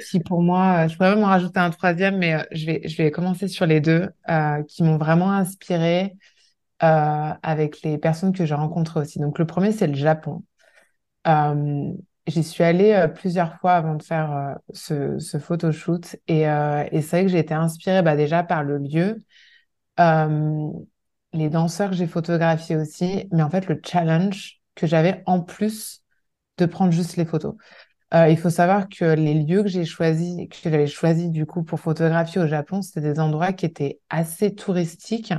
qui 0.09 0.21
pour 0.21 0.43
moi, 0.43 0.87
je 0.87 0.97
pourrais 0.97 1.15
même 1.15 1.25
en 1.25 1.27
rajouter 1.27 1.59
un 1.59 1.71
troisième, 1.71 2.17
mais 2.19 2.35
euh, 2.35 2.43
je 2.53 2.67
vais, 2.67 2.83
je 2.87 2.97
vais 3.03 3.11
commencer 3.11 3.49
sur 3.49 3.67
les 3.67 3.81
deux 3.81 4.09
qui 4.69 4.85
m'ont 4.85 4.97
vraiment 4.97 5.33
inspiré 5.33 6.15
avec 6.79 7.83
les 7.83 7.99
personnes 7.99 8.33
que 8.33 8.47
j'ai 8.47 8.55
rencontrées 8.55 9.01
aussi. 9.01 9.19
Donc 9.19 9.41
le 9.41 9.45
premier, 9.45 9.73
c'est 9.73 9.89
le 9.89 9.95
Japon. 9.95 10.45
J'y 12.27 12.43
suis 12.43 12.65
allée 12.65 12.93
euh, 12.93 13.07
plusieurs 13.09 13.57
fois 13.61 13.75
avant 13.75 13.95
de 13.95 14.03
faire 14.03 14.33
euh, 14.33 14.55
ce, 14.73 15.19
ce 15.19 15.39
photoshoot 15.39 16.17
et, 16.27 16.49
euh, 16.49 16.85
et 16.91 17.01
c'est 17.01 17.17
vrai 17.19 17.23
que 17.27 17.31
j'ai 17.31 17.39
été 17.39 17.55
inspirée 17.55 18.03
bah, 18.03 18.17
déjà 18.17 18.43
par 18.43 18.65
le 18.65 18.79
lieu, 18.79 19.23
les 21.33 21.51
danseurs 21.51 21.91
que 21.91 21.97
j'ai 21.97 22.07
photographiés 22.07 22.77
aussi, 22.77 23.29
mais 23.33 23.43
en 23.43 23.51
fait 23.51 23.67
le 23.69 23.81
challenge 23.85 24.61
que 24.75 24.87
j'avais 24.87 25.23
en 25.27 25.41
plus 25.41 26.03
de 26.59 26.67
prendre 26.67 26.93
juste 26.93 27.17
les 27.17 27.27
photos. 27.27 27.55
il 28.15 28.39
faut 28.39 28.51
savoir 28.51 28.89
que 28.89 29.05
les 29.07 29.35
lieux 29.35 29.63
que 29.65 29.69
j'ai 29.71 29.85
choisis, 29.87 30.49
que 30.51 30.57
j'avais 30.71 30.87
choisis 30.89 31.31
du 31.31 31.47
coup 31.47 31.65
pour 31.65 31.81
photographier 31.81 32.41
au 32.43 32.47
Japon, 32.49 32.83
c'était 32.83 33.01
des 33.03 33.21
endroits 33.21 33.53
qui 33.53 33.67
étaient 33.67 34.01
assez 34.11 34.55
touristiques 34.55 35.35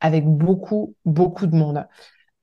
avec 0.00 0.26
beaucoup, 0.26 0.96
beaucoup 1.04 1.46
de 1.46 1.56
monde. 1.56 1.86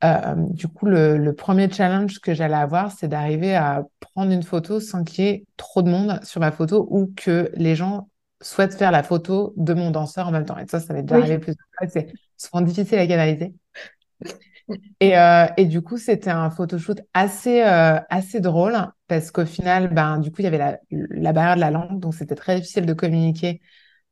Euh, 0.03 0.35
du 0.35 0.67
coup, 0.67 0.87
le, 0.87 1.17
le, 1.17 1.33
premier 1.33 1.69
challenge 1.69 2.19
que 2.19 2.33
j'allais 2.33 2.55
avoir, 2.55 2.91
c'est 2.91 3.07
d'arriver 3.07 3.55
à 3.55 3.85
prendre 3.99 4.31
une 4.31 4.41
photo 4.41 4.79
sans 4.79 5.03
qu'il 5.03 5.25
y 5.25 5.27
ait 5.27 5.45
trop 5.57 5.83
de 5.83 5.89
monde 5.89 6.19
sur 6.23 6.39
ma 6.41 6.51
photo 6.51 6.87
ou 6.89 7.13
que 7.15 7.51
les 7.55 7.75
gens 7.75 8.09
souhaitent 8.41 8.73
faire 8.73 8.91
la 8.91 9.03
photo 9.03 9.53
de 9.57 9.73
mon 9.73 9.91
danseur 9.91 10.27
en 10.27 10.31
même 10.31 10.45
temps. 10.45 10.57
Et 10.57 10.65
ça, 10.67 10.79
ça 10.79 10.93
va 10.93 11.01
déjà 11.03 11.15
arriver 11.15 11.37
plusieurs 11.37 11.67
fois. 11.77 11.87
C'est 11.87 12.11
souvent 12.35 12.61
difficile 12.61 12.97
à 12.97 13.05
canaliser. 13.05 13.53
Et, 14.99 15.17
euh, 15.17 15.47
et 15.57 15.65
du 15.65 15.81
coup, 15.81 15.97
c'était 15.97 16.29
un 16.29 16.49
photoshoot 16.49 17.01
assez, 17.13 17.61
euh, 17.61 17.99
assez 18.09 18.39
drôle 18.39 18.77
parce 19.07 19.31
qu'au 19.31 19.45
final, 19.45 19.93
ben, 19.93 20.19
du 20.19 20.31
coup, 20.31 20.37
il 20.39 20.45
y 20.45 20.47
avait 20.47 20.57
la, 20.57 20.79
la 20.89 21.33
barrière 21.33 21.55
de 21.55 21.61
la 21.61 21.71
langue, 21.71 21.99
donc 21.99 22.15
c'était 22.15 22.35
très 22.35 22.55
difficile 22.55 22.85
de 22.85 22.93
communiquer 22.93 23.61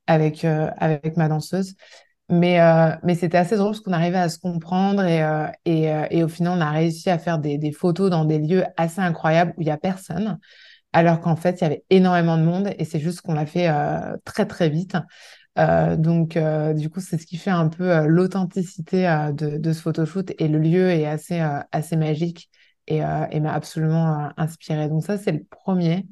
avec, 0.08 0.44
euh, 0.46 0.70
avec 0.78 1.18
ma 1.18 1.30
danseuse. 1.30 1.76
Mais, 2.32 2.62
euh, 2.62 2.92
mais 3.04 3.16
c'était 3.16 3.38
assez 3.38 3.56
drôle 3.58 3.72
parce 3.72 3.80
qu'on 3.82 3.92
arrivait 3.94 4.20
à 4.20 4.30
se 4.30 4.38
comprendre 4.38 5.04
et, 5.04 5.24
euh, 5.24 5.48
et, 5.66 5.92
euh, 5.92 6.06
et 6.12 6.24
au 6.24 6.28
final, 6.28 6.58
on 6.58 6.62
a 6.62 6.70
réussi 6.70 7.10
à 7.10 7.18
faire 7.18 7.40
des, 7.40 7.58
des 7.58 7.72
photos 7.72 8.12
dans 8.12 8.24
des 8.24 8.38
lieux 8.38 8.66
assez 8.78 9.02
incroyables 9.02 9.54
où 9.58 9.62
il 9.62 9.66
n'y 9.66 9.72
a 9.72 9.78
personne, 9.78 10.38
alors 10.94 11.22
qu'en 11.22 11.36
fait, 11.38 11.62
il 11.62 11.64
y 11.64 11.68
avait 11.68 11.86
énormément 11.90 12.38
de 12.38 12.44
monde 12.44 12.70
et 12.80 12.86
c'est 12.86 13.00
juste 13.00 13.22
qu'on 13.22 13.34
l'a 13.34 13.46
fait 13.48 13.70
très, 14.26 14.46
très 14.48 14.70
vite. 14.70 14.98
Donc, 15.58 16.38
du 16.76 16.90
coup, 16.90 17.02
c'est 17.02 17.18
ce 17.18 17.26
qui 17.26 17.38
fait 17.38 17.52
un 17.52 17.68
peu 17.70 18.06
l'authenticité 18.08 19.04
de, 19.34 19.58
de 19.58 19.74
ce 19.74 19.82
photoshoot 19.82 20.32
et 20.40 20.48
le 20.48 20.60
lieu 20.60 20.90
est 20.90 21.06
assez, 21.06 21.40
assez 21.72 21.96
magique 21.98 22.50
et, 22.88 22.98
et 23.00 23.40
m'a 23.40 23.54
absolument 23.54 24.30
inspiré. 24.38 24.90
Donc, 24.90 25.04
ça, 25.04 25.18
c'est 25.18 25.32
le 25.34 25.44
premier. 25.50 26.08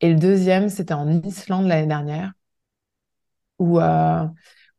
Et 0.00 0.10
le 0.12 0.18
deuxième, 0.20 0.68
c'était 0.70 0.94
en 0.94 1.08
Islande 1.22 1.66
l'année 1.68 1.88
dernière 1.88 2.32
où, 3.58 3.78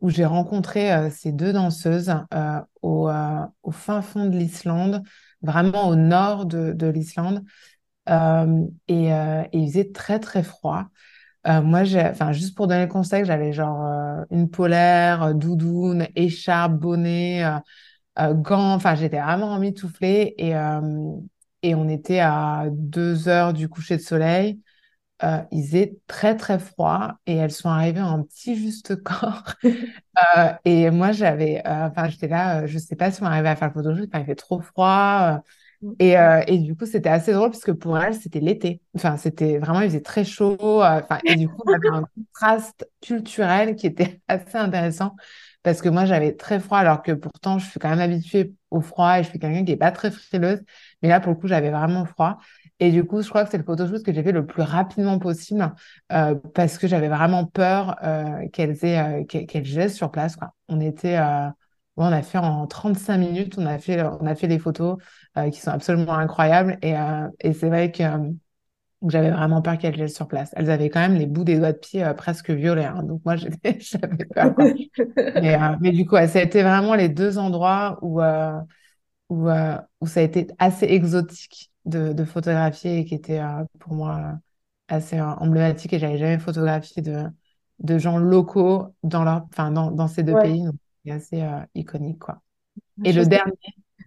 où 0.01 0.10
j'ai 0.10 0.25
rencontré 0.25 0.93
euh, 0.93 1.10
ces 1.10 1.31
deux 1.31 1.53
danseuses 1.53 2.13
euh, 2.33 2.60
au, 2.81 3.10
euh, 3.10 3.41
au 3.63 3.71
fin 3.71 4.01
fond 4.01 4.25
de 4.25 4.38
l'Islande, 4.38 5.03
vraiment 5.41 5.88
au 5.88 5.95
nord 5.95 6.45
de, 6.45 6.73
de 6.73 6.88
l'Islande. 6.88 7.43
Et, 8.88 9.10
il 9.53 9.67
faisait 9.67 9.91
très, 9.91 10.19
très 10.19 10.43
froid. 10.43 10.86
Moi, 11.45 11.81
enfin, 12.10 12.31
juste 12.31 12.55
pour 12.55 12.67
donner 12.67 12.86
le 12.86 12.91
contexte, 12.91 13.25
j'avais 13.25 13.51
genre 13.53 14.25
une 14.31 14.49
polaire, 14.49 15.36
doudoune, 15.36 16.07
écharpe, 16.15 16.73
bonnet, 16.73 17.43
gants. 18.17 18.73
Enfin, 18.73 18.95
j'étais 18.95 19.19
vraiment 19.19 19.47
emmitouflée 19.51 20.36
et, 20.38 20.53
et 21.63 21.75
on 21.75 21.89
était 21.89 22.19
à 22.19 22.65
deux 22.71 23.27
heures 23.27 23.53
du 23.53 23.67
coucher 23.67 23.97
de 23.97 24.01
soleil. 24.01 24.62
Euh, 25.23 25.41
il 25.51 25.63
faisait 25.65 25.97
très 26.06 26.36
très 26.36 26.60
froid 26.60 27.15
et 27.25 27.36
elles 27.36 27.51
sont 27.51 27.69
arrivées 27.69 28.01
en 28.01 28.21
petit 28.23 28.56
juste 28.56 28.95
corps. 29.03 29.43
Euh, 30.38 30.51
et 30.65 30.89
moi, 30.89 31.12
j'avais, 31.12 31.62
euh, 31.67 31.88
enfin, 31.89 32.10
j'étais 32.10 32.27
là, 32.27 32.62
euh, 32.63 32.67
je 32.67 32.80
sais 32.80 32.95
pas 32.95 33.12
si 33.12 33.21
on 33.21 33.25
arrivait 33.27 33.49
à 33.49 33.56
faire 33.56 33.67
le 33.67 33.73
photoshoot, 33.75 34.10
enfin, 34.12 34.19
il 34.21 34.25
fait 34.25 34.34
trop 34.36 34.60
froid. 34.62 35.41
euh, 35.84 35.91
et, 35.99 36.15
et 36.47 36.58
du 36.60 36.75
coup, 36.75 36.86
c'était 36.88 37.10
assez 37.10 37.34
drôle 37.34 37.51
parce 37.51 37.63
que 37.63 37.71
pour 37.71 37.97
elles, 37.99 38.15
c'était 38.15 38.39
l'été. 38.39 38.82
Enfin, 38.95 39.17
c'était 39.17 39.60
vraiment, 39.60 39.82
il 39.82 39.89
faisait 39.89 40.01
très 40.01 40.25
chaud. 40.25 40.58
Enfin, 40.84 41.19
et 41.25 41.36
du 41.36 41.47
coup, 41.49 41.62
on 41.67 41.73
avait 41.73 41.89
un 41.89 42.03
contraste 42.15 42.89
culturel 43.01 43.75
qui 43.75 43.88
était 43.88 44.21
assez 44.27 44.58
intéressant 44.58 45.15
parce 45.63 45.82
que 45.82 45.89
moi, 45.89 46.06
j'avais 46.06 46.34
très 46.36 46.60
froid 46.60 46.77
alors 46.80 47.01
que 47.03 47.12
pourtant, 47.12 47.60
je 47.60 47.69
suis 47.69 47.80
quand 47.80 47.89
même 47.89 47.99
habituée 47.99 48.56
au 48.71 48.82
froid 48.82 49.19
et 49.19 49.23
je 49.23 49.30
suis 49.30 49.39
quelqu'un 49.39 49.65
qui 49.65 49.71
est 49.73 49.77
pas 49.77 49.91
très 49.91 50.12
frileuse. 50.12 50.62
Mais 51.01 51.10
là, 51.10 51.19
pour 51.19 51.34
le 51.34 51.38
coup, 51.39 51.47
j'avais 51.47 51.71
vraiment 51.71 52.06
froid. 52.06 52.38
Et 52.79 52.91
du 52.91 53.03
coup, 53.05 53.21
je 53.23 53.29
crois 53.29 53.43
que 53.43 53.49
c'est 53.49 53.57
le 53.57 53.63
photoshoot 53.63 54.03
que 54.03 54.13
j'ai 54.13 54.21
fait 54.21 54.31
le 54.31 54.45
plus 54.45 54.61
rapidement 54.61 55.17
possible 55.17 55.73
euh, 56.11 56.35
parce 56.53 56.77
que 56.77 56.87
j'avais 56.87 57.07
vraiment 57.07 57.45
peur 57.45 57.95
euh, 58.03 58.47
qu'elles 58.53 58.77
aient, 58.85 59.21
euh, 59.21 59.25
qu'elles 59.25 59.65
gèlent 59.65 59.89
sur 59.91 60.11
place, 60.11 60.35
quoi. 60.35 60.53
On 60.67 60.79
était, 60.79 61.17
on 61.95 62.11
a 62.11 62.21
fait 62.21 62.37
en 62.37 62.67
35 62.67 63.17
minutes, 63.17 63.55
on 63.57 63.65
a 63.65 63.79
fait, 63.79 64.03
on 64.03 64.25
a 64.27 64.35
fait 64.35 64.47
des 64.47 64.59
photos 64.59 64.97
qui 65.51 65.59
sont 65.59 65.71
absolument 65.71 66.13
incroyables. 66.13 66.77
Et, 66.83 66.93
et 67.39 67.53
c'est 67.53 67.69
vrai 67.69 67.91
que 67.91 68.03
j'avais 69.07 69.31
vraiment 69.31 69.61
peur 69.61 69.77
qu'elles 69.77 69.95
gèlent 69.95 70.09
sur 70.09 70.27
place. 70.27 70.51
Elles 70.55 70.69
avaient 70.69 70.89
quand 70.89 70.99
même 70.99 71.15
les 71.15 71.25
bouts 71.27 71.43
des 71.43 71.57
doigts 71.57 71.71
de 71.73 71.77
pied 71.77 72.05
presque 72.17 72.49
violets. 72.51 72.85
hein. 72.85 73.03
donc 73.03 73.21
moi, 73.25 73.35
j'avais 73.37 73.77
peur. 74.35 74.53
Mais, 75.39 75.57
mais 75.81 75.91
du 75.91 76.05
coup, 76.05 76.15
ouais, 76.15 76.27
ça 76.27 76.39
a 76.39 76.41
été 76.43 76.63
vraiment 76.63 76.95
les 76.95 77.09
deux 77.09 77.37
endroits 77.37 77.99
où, 78.01 78.21
où, 79.29 79.49
où 80.01 80.07
ça 80.07 80.19
a 80.19 80.23
été 80.23 80.47
assez 80.59 80.85
exotique 80.85 81.71
de, 81.88 82.13
de 82.13 82.26
photographier 82.26 83.00
et 83.00 83.06
qui 83.06 83.15
était 83.15 83.39
euh, 83.39 83.65
pour 83.80 83.93
moi 83.95 84.17
euh, 84.19 84.34
assez 84.95 85.19
euh, 85.19 85.26
emblématique. 85.26 85.93
Et 85.93 86.00
j'avais 86.00 86.17
jamais 86.19 86.39
photographié 86.39 87.02
de, 87.04 87.26
de 87.80 87.97
gens 88.00 88.17
locaux 88.19 88.95
dans, 89.04 89.23
leur, 89.26 89.45
enfin, 89.52 89.71
dans, 89.71 89.91
dans 89.91 90.08
ces 90.08 90.23
deux 90.23 90.38
Ouais, 90.38 90.39
pays. 90.39 90.63
Donc, 90.65 90.76
c'est 91.06 91.12
assez 91.12 91.45
iconique, 91.76 92.19
quoi. 92.19 92.41
Et 93.04 93.13
je 93.13 93.21
le 93.21 93.26
sais. 93.26 93.28
dernier 93.28 93.54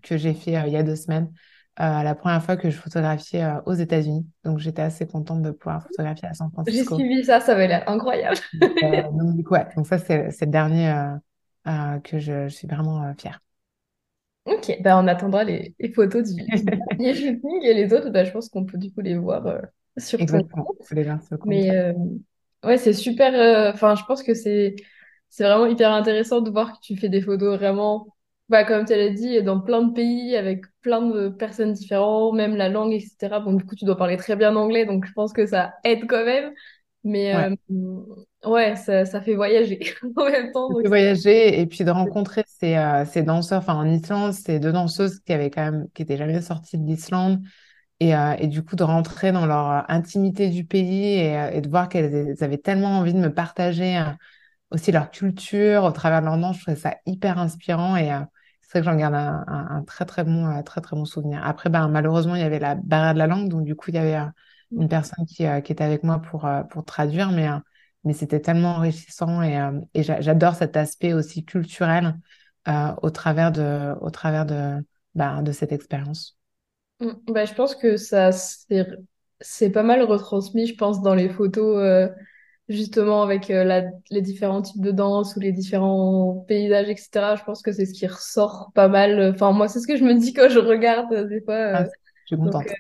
que 0.03 0.17
j'ai 0.17 0.35
fait 0.35 0.53
il 0.69 0.73
y 0.73 0.77
a 0.77 0.83
deux 0.83 0.97
semaines, 0.97 1.33
euh, 1.81 2.03
la 2.03 2.15
première 2.15 2.45
fois 2.45 2.57
que 2.57 2.71
je 2.71 2.77
photographiais 2.79 3.45
euh, 3.45 3.61
aux 3.67 3.75
États-Unis. 3.75 4.27
Donc, 4.45 4.59
j'étais 4.59 4.83
assez 4.83 5.07
contente 5.07 5.43
de 5.43 5.51
pouvoir 5.53 5.83
photographier 5.85 6.29
à 6.29 6.35
San 6.35 6.51
J'ai 6.67 6.85
Francisco. 6.85 6.87
suivi 6.87 7.25
ça, 7.25 7.41
ça 7.41 7.53
avait 7.53 7.69
l'air 7.69 7.89
incroyable. 7.89 8.39
Euh, 8.83 9.03
donc, 9.13 9.51
ouais. 9.51 9.67
Donc, 9.77 9.87
ça, 9.87 9.99
c'est 9.99 10.41
le 10.41 10.47
dernier 10.47 10.95
que 12.05 12.19
je, 12.19 12.49
je 12.49 12.55
suis 12.55 12.67
vraiment 12.69 13.15
fière. 13.19 13.41
Ok, 14.51 14.77
ben 14.83 14.99
on 15.05 15.07
attendra 15.07 15.45
les, 15.45 15.75
les 15.79 15.93
photos 15.93 16.25
du, 16.35 16.51
du 16.51 16.63
dernier 16.99 17.15
shooting 17.15 17.63
et 17.63 17.75
les 17.75 17.93
autres, 17.95 18.11
ben, 18.11 18.27
je 18.27 18.33
pense 18.33 18.49
qu'on 18.49 18.65
peut 18.65 18.79
du 18.79 18.93
coup 18.93 19.01
les 19.01 19.17
voir 19.17 19.47
euh, 19.47 19.61
sur 19.97 20.27
ton 20.27 20.43
Exactement. 20.43 20.67
compte. 20.67 20.77
C'est 20.81 20.95
les 20.95 21.05
gens 21.05 21.21
sur 21.21 21.35
le 21.35 21.39
compte. 21.39 21.65
Mais 21.65 21.77
euh, 21.77 21.95
ouais, 22.65 22.79
c'est 22.79 22.95
super. 22.95 23.35
euh, 23.35 23.73
Enfin, 23.73 23.95
je 23.97 24.05
pense 24.05 24.23
que 24.23 24.35
c'est 24.35 24.77
c'est 25.31 25.45
vraiment 25.45 25.67
hyper 25.67 25.93
intéressant 25.93 26.41
de 26.43 26.51
voir 26.51 26.73
que 26.75 26.79
tu 26.83 26.97
fais 26.97 27.09
des 27.09 27.23
photos 27.23 27.59
vraiment, 27.59 28.09
bah, 28.49 28.65
comme 28.65 28.85
tu 28.87 28.95
l'as 28.95 29.11
dit, 29.11 29.43
dans 29.45 29.61
plein 29.61 29.83
de 29.83 29.93
pays 29.95 30.37
avec 30.37 30.65
plein 30.83 31.03
de 31.03 31.29
personnes 31.31 31.73
différentes, 31.75 32.35
même 32.37 32.57
la 32.57 32.69
langue, 32.69 32.93
etc. 32.93 33.41
Bon, 33.41 33.53
du 33.55 33.65
coup, 33.67 33.77
tu 33.77 33.85
dois 33.85 33.97
parler 33.97 34.17
très 34.19 34.37
bien 34.37 34.57
anglais, 34.57 34.87
donc 34.87 35.07
je 35.07 35.13
pense 35.13 35.33
que 35.33 35.47
ça 35.47 35.75
aide 35.85 36.07
quand 36.09 36.25
même. 36.25 36.53
Mais 37.05 37.33
Ouais. 37.33 37.51
euh, 37.51 37.55
ouais, 38.45 38.77
ça, 38.77 39.05
ça 39.05 39.21
fait 39.23 39.35
voyager 39.35 39.81
en 40.17 40.25
même 40.31 40.53
temps. 40.53 40.71
Donc 40.71 40.87
voyager 40.87 41.61
et 41.61 41.67
puis 41.67 41.85
de 41.85 41.91
rencontrer 41.91 42.45
ces, 42.47 42.77
euh, 42.77 43.05
ces 43.05 43.23
danseurs, 43.23 43.59
enfin 43.59 43.75
en 43.75 43.87
Islande, 43.91 44.33
ces 44.33 44.61
deux 44.61 44.71
danseuses 44.73 45.19
qui 45.21 45.33
avaient 45.33 45.51
quand 45.51 45.63
même, 45.65 45.89
qui 45.95 46.03
étaient 46.03 46.17
jamais 46.17 46.41
sorties 46.43 46.79
de 46.79 46.87
l'Islande 46.87 47.43
et, 48.01 48.15
euh, 48.17 48.35
et 48.39 48.49
du 48.49 48.65
coup 48.65 48.77
de 48.77 48.85
rentrer 48.85 49.33
dans 49.33 49.47
leur 49.47 49.71
euh, 49.71 49.83
intimité 49.89 50.51
du 50.51 50.65
pays 50.67 51.05
et, 51.21 51.51
et 51.55 51.61
de 51.63 51.69
voir 51.71 51.89
qu'elles 51.89 52.15
elles 52.15 52.45
avaient 52.45 52.59
tellement 52.59 52.99
envie 53.01 53.15
de 53.15 53.19
me 53.21 53.35
partager 53.35 53.99
euh, 53.99 54.05
aussi 54.73 54.93
leur 54.93 55.11
culture 55.11 55.85
au 55.85 55.93
travers 55.93 56.21
de 56.21 56.27
leur 56.27 56.39
danse, 56.39 56.59
je 56.59 56.63
trouvais 56.63 56.77
ça 56.79 56.97
hyper 57.07 57.39
inspirant 57.39 57.97
et 57.97 58.11
c'est 58.63 58.81
vrai 58.81 58.83
que 58.83 58.87
j'en 58.87 58.97
garde 58.97 59.15
un, 59.15 59.45
un- 59.49 59.69
un 59.79 59.83
très 59.85 60.07
très 60.07 60.25
bon, 60.25 60.63
très 60.65 60.81
très 60.83 60.97
bon 60.97 61.05
souvenir. 61.07 61.43
Après, 61.47 61.71
ben, 61.71 61.89
malheureusement, 61.89 62.37
il 62.37 62.43
y 62.43 62.45
avait 62.45 62.59
la 62.61 62.75
barrière 62.77 63.15
de 63.15 63.19
la 63.21 63.27
langue, 63.29 63.49
donc 63.49 63.65
du 63.65 63.77
coup, 63.77 63.91
il 63.91 63.97
y 63.97 63.99
avait 63.99 64.19
une 64.77 64.89
personne 64.89 65.27
qui, 65.27 65.45
qui 65.65 65.73
était 65.73 65.85
avec 65.85 66.05
moi 66.05 66.21
pour, 66.21 66.49
pour 66.71 66.85
traduire, 66.85 67.33
mais, 67.33 67.49
mais 68.05 68.13
c'était 68.13 68.41
tellement 68.41 68.77
enrichissant 68.77 69.43
et, 69.43 69.59
euh, 69.61 69.81
et 69.95 70.03
j'adore 70.03 70.55
cet 70.55 70.77
aspect 70.77 71.13
aussi 71.13 71.45
culturel 71.45 72.19
euh, 72.69 72.95
au 73.03 73.11
travers 73.11 73.53
de, 73.53 73.95
au 74.01 74.11
travers 74.11 74.47
de, 74.47 74.85
ben, 75.15 75.43
de 75.43 75.53
cette 75.53 75.73
expérience. 75.73 76.39
Mm. 77.01 77.11
Bah, 77.29 77.45
je 77.45 77.55
pense 77.55 77.75
que 77.75 77.97
ça 77.97 78.31
c'est 79.41 79.71
pas 79.71 79.83
mal 79.83 80.03
retransmis, 80.03 80.67
je 80.67 80.75
pense, 80.77 81.03
dans 81.03 81.15
les 81.15 81.29
photos, 81.31 81.79
euh, 81.79 82.09
justement 82.69 83.23
avec 83.23 83.49
la- 83.49 83.85
les 84.11 84.23
différents 84.23 84.63
types 84.63 84.83
de 84.83 84.91
danse 84.91 85.35
ou 85.37 85.41
les 85.41 85.53
différents 85.53 86.45
paysages, 86.49 86.89
etc. 86.91 87.37
Je 87.37 87.45
pense 87.45 87.63
que 87.63 87.73
c'est 87.73 87.87
ce 87.87 87.95
qui 87.95 88.07
ressort 88.07 88.71
pas 88.75 88.89
mal. 88.89 89.33
Enfin, 89.35 89.53
moi, 89.53 89.69
c'est 89.69 89.81
ce 89.81 89.87
que 89.87 89.97
je 89.97 90.05
me 90.05 90.15
dis 90.15 90.33
quand 90.35 90.49
je 90.51 90.59
regarde 90.59 91.29
des 91.29 91.41
fois. 91.43 91.57
Ah, 91.73 91.85
je 91.85 91.91
suis 92.27 92.37
donc, 92.45 92.57
contente. 92.57 92.77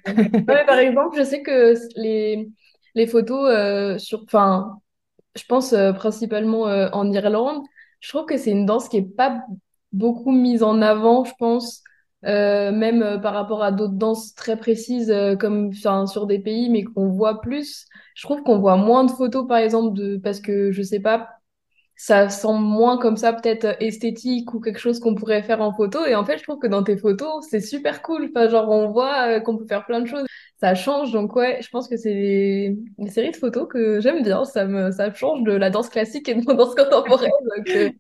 ouais, 0.49 0.67
par 0.67 0.79
exemple, 0.79 1.17
je 1.19 1.25
sais 1.25 1.43
que 1.43 1.75
les, 2.01 2.51
les 2.95 3.07
photos 3.07 3.51
euh, 3.51 3.99
sur, 3.99 4.23
enfin, 4.25 4.80
je 5.37 5.45
pense 5.45 5.73
euh, 5.73 5.93
principalement 5.93 6.69
euh, 6.69 6.89
en 6.93 7.11
Irlande. 7.13 7.63
Je 8.01 8.09
trouve 8.09 8.27
que 8.27 8.37
c'est 8.37 8.51
une 8.51 8.67
danse 8.67 8.89
qui 8.89 8.99
est 8.99 9.17
pas 9.17 9.43
beaucoup 9.93 10.33
mise 10.33 10.63
en 10.63 10.81
avant, 10.83 11.25
je 11.25 11.33
pense, 11.39 11.83
euh, 12.25 12.73
même 12.73 13.21
par 13.23 13.35
rapport 13.35 13.63
à 13.63 13.73
d'autres 13.73 13.95
danses 13.95 14.35
très 14.35 14.57
précises 14.57 15.13
comme 15.39 15.73
sur 15.73 16.27
des 16.27 16.39
pays, 16.39 16.71
mais 16.71 16.85
qu'on 16.85 17.09
voit 17.09 17.41
plus. 17.41 17.87
Je 18.15 18.27
trouve 18.27 18.43
qu'on 18.43 18.59
voit 18.59 18.77
moins 18.77 19.05
de 19.05 19.11
photos, 19.11 19.47
par 19.47 19.59
exemple, 19.59 19.95
de 19.99 20.17
parce 20.17 20.41
que 20.41 20.73
je 20.73 20.83
sais 20.83 21.01
pas, 21.01 21.29
ça 21.97 22.31
semble 22.31 22.65
moins 22.65 22.99
comme 22.99 23.17
ça 23.19 23.33
peut-être 23.35 23.77
esthétique 23.81 24.55
ou 24.55 24.61
quelque 24.61 24.79
chose 24.79 25.01
qu'on 25.01 25.15
pourrait 25.15 25.43
faire 25.43 25.61
en 25.61 25.73
photo. 25.75 26.07
Et 26.07 26.15
en 26.15 26.25
fait, 26.25 26.39
je 26.39 26.45
trouve 26.45 26.59
que 26.59 26.67
dans 26.67 26.83
tes 26.83 26.97
photos, 26.97 27.45
c'est 27.51 27.61
super 27.61 28.01
cool. 28.03 28.31
Enfin, 28.31 28.49
genre, 28.49 28.71
on 28.71 28.91
voit 28.91 29.41
qu'on 29.41 29.59
peut 29.59 29.67
faire 29.67 29.85
plein 29.85 30.01
de 30.01 30.07
choses. 30.07 30.25
Ça 30.61 30.75
change. 30.75 31.13
Donc, 31.13 31.35
ouais, 31.37 31.61
je 31.63 31.69
pense 31.71 31.89
que 31.89 31.97
c'est 31.97 32.13
des, 32.13 32.77
des 32.99 33.11
séries 33.11 33.31
de 33.31 33.37
photos 33.37 33.67
que 33.69 34.01
j'aime 34.01 34.23
bien. 34.23 34.45
Ça 34.45 34.67
me, 34.67 34.91
ça 34.93 35.13
change 35.15 35.43
de 35.45 35.53
la 35.53 35.71
danse 35.71 35.89
classique 35.89 36.29
et 36.29 36.35
de 36.35 36.47
la 36.47 36.55
danse 36.55 36.75
contemporaine 36.75 37.31
que 37.67 37.91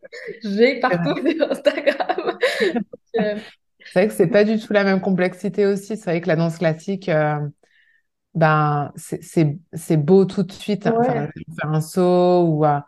j'ai 0.44 0.78
C'est 0.90 0.96
vrai. 0.96 1.04
partout 1.04 1.14
sur 1.26 1.50
Instagram. 1.50 2.38
Euh, 3.20 3.38
C'est 3.92 4.00
vrai 4.00 4.08
que 4.08 4.14
c'est 4.14 4.26
pas 4.28 4.44
du 4.44 4.58
tout 4.58 4.72
la 4.72 4.84
même 4.84 5.00
complexité 5.00 5.66
aussi. 5.66 5.96
C'est 5.96 6.04
vrai 6.04 6.20
que 6.20 6.28
la 6.28 6.36
danse 6.36 6.58
classique, 6.58 7.08
euh, 7.08 7.36
ben, 8.34 8.92
c'est 8.96 9.96
beau 9.98 10.24
tout 10.26 10.42
de 10.44 10.52
suite. 10.52 10.86
Enfin, 10.86 11.14
ouais. 11.14 11.30
faire 11.60 11.70
un 11.72 11.80
saut 11.80 12.44
ou 12.48 12.66
euh, 12.66 12.80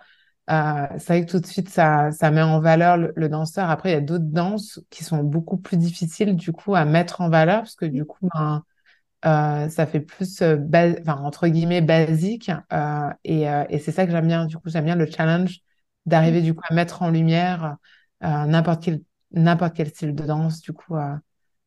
euh, 0.50 0.86
c'est 0.98 1.06
vrai 1.08 1.26
que 1.26 1.30
tout 1.32 1.40
de 1.40 1.46
suite 1.46 1.68
ça, 1.70 2.10
ça 2.12 2.30
met 2.30 2.42
en 2.42 2.60
valeur 2.60 2.98
le, 2.98 3.12
le 3.16 3.28
danseur. 3.30 3.70
Après, 3.70 3.90
il 3.90 3.92
y 3.94 3.96
a 3.96 4.00
d'autres 4.02 4.24
danses 4.26 4.80
qui 4.90 5.04
sont 5.04 5.22
beaucoup 5.24 5.58
plus 5.58 5.76
difficiles 5.78 6.36
du 6.36 6.52
coup 6.52 6.74
à 6.76 6.84
mettre 6.86 7.20
en 7.22 7.30
valeur 7.30 7.60
parce 7.62 7.76
que 7.76 7.86
du 7.86 8.04
coup, 8.06 8.28
ben, 8.34 8.64
euh, 9.24 9.68
ça 9.68 9.86
fait 9.86 10.00
plus 10.00 10.42
euh, 10.42 10.58
enfin, 11.00 11.16
entre 11.22 11.48
guillemets 11.48 11.80
basique 11.80 12.50
euh, 12.72 13.10
et, 13.24 13.42
et 13.68 13.78
c'est 13.78 13.92
ça 13.92 14.04
que 14.06 14.12
j'aime 14.12 14.26
bien. 14.26 14.46
Du 14.46 14.56
coup, 14.58 14.68
j'aime 14.70 14.84
bien 14.84 14.96
le 14.96 15.06
challenge 15.06 15.60
d'arriver 16.06 16.42
du 16.42 16.54
coup 16.54 16.62
à 16.68 16.74
mettre 16.74 17.02
en 17.02 17.10
lumière 17.10 17.76
n'importe 18.20 18.82
quel 18.84 19.02
n'importe 19.32 19.74
quel 19.76 19.88
style 19.88 20.14
de 20.14 20.24
danse. 20.24 20.60
Du 20.60 20.72
coup, 20.72 20.94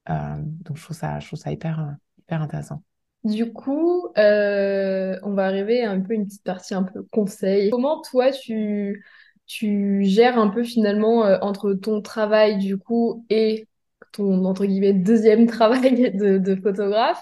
donc 0.07 0.77
je 0.77 0.83
trouve 0.83 0.95
ça, 0.95 1.19
je 1.19 1.27
trouve 1.27 1.39
ça 1.39 1.51
hyper, 1.51 1.95
hyper 2.19 2.41
intéressant. 2.41 2.83
Du 3.23 3.51
coup, 3.51 4.09
on 4.15 5.33
va 5.33 5.45
arriver 5.45 5.83
à 5.83 5.91
un 5.91 5.99
peu 6.01 6.13
une 6.13 6.25
petite 6.27 6.43
partie 6.43 6.73
un 6.73 6.83
peu 6.83 7.03
conseil. 7.11 7.69
Comment 7.71 8.01
toi 8.01 8.31
tu 8.31 9.03
tu 9.47 10.03
gères 10.03 10.39
un 10.39 10.47
peu 10.49 10.63
finalement 10.63 11.19
entre 11.43 11.73
ton 11.73 12.01
travail 12.01 12.57
du 12.57 12.77
coup 12.79 13.23
et 13.29 13.67
ton 14.11 14.43
entre 14.45 14.65
guillemets 14.65 14.93
deuxième 14.93 15.45
travail 15.47 16.11
de, 16.13 16.37
de 16.39 16.55
photographe? 16.55 17.21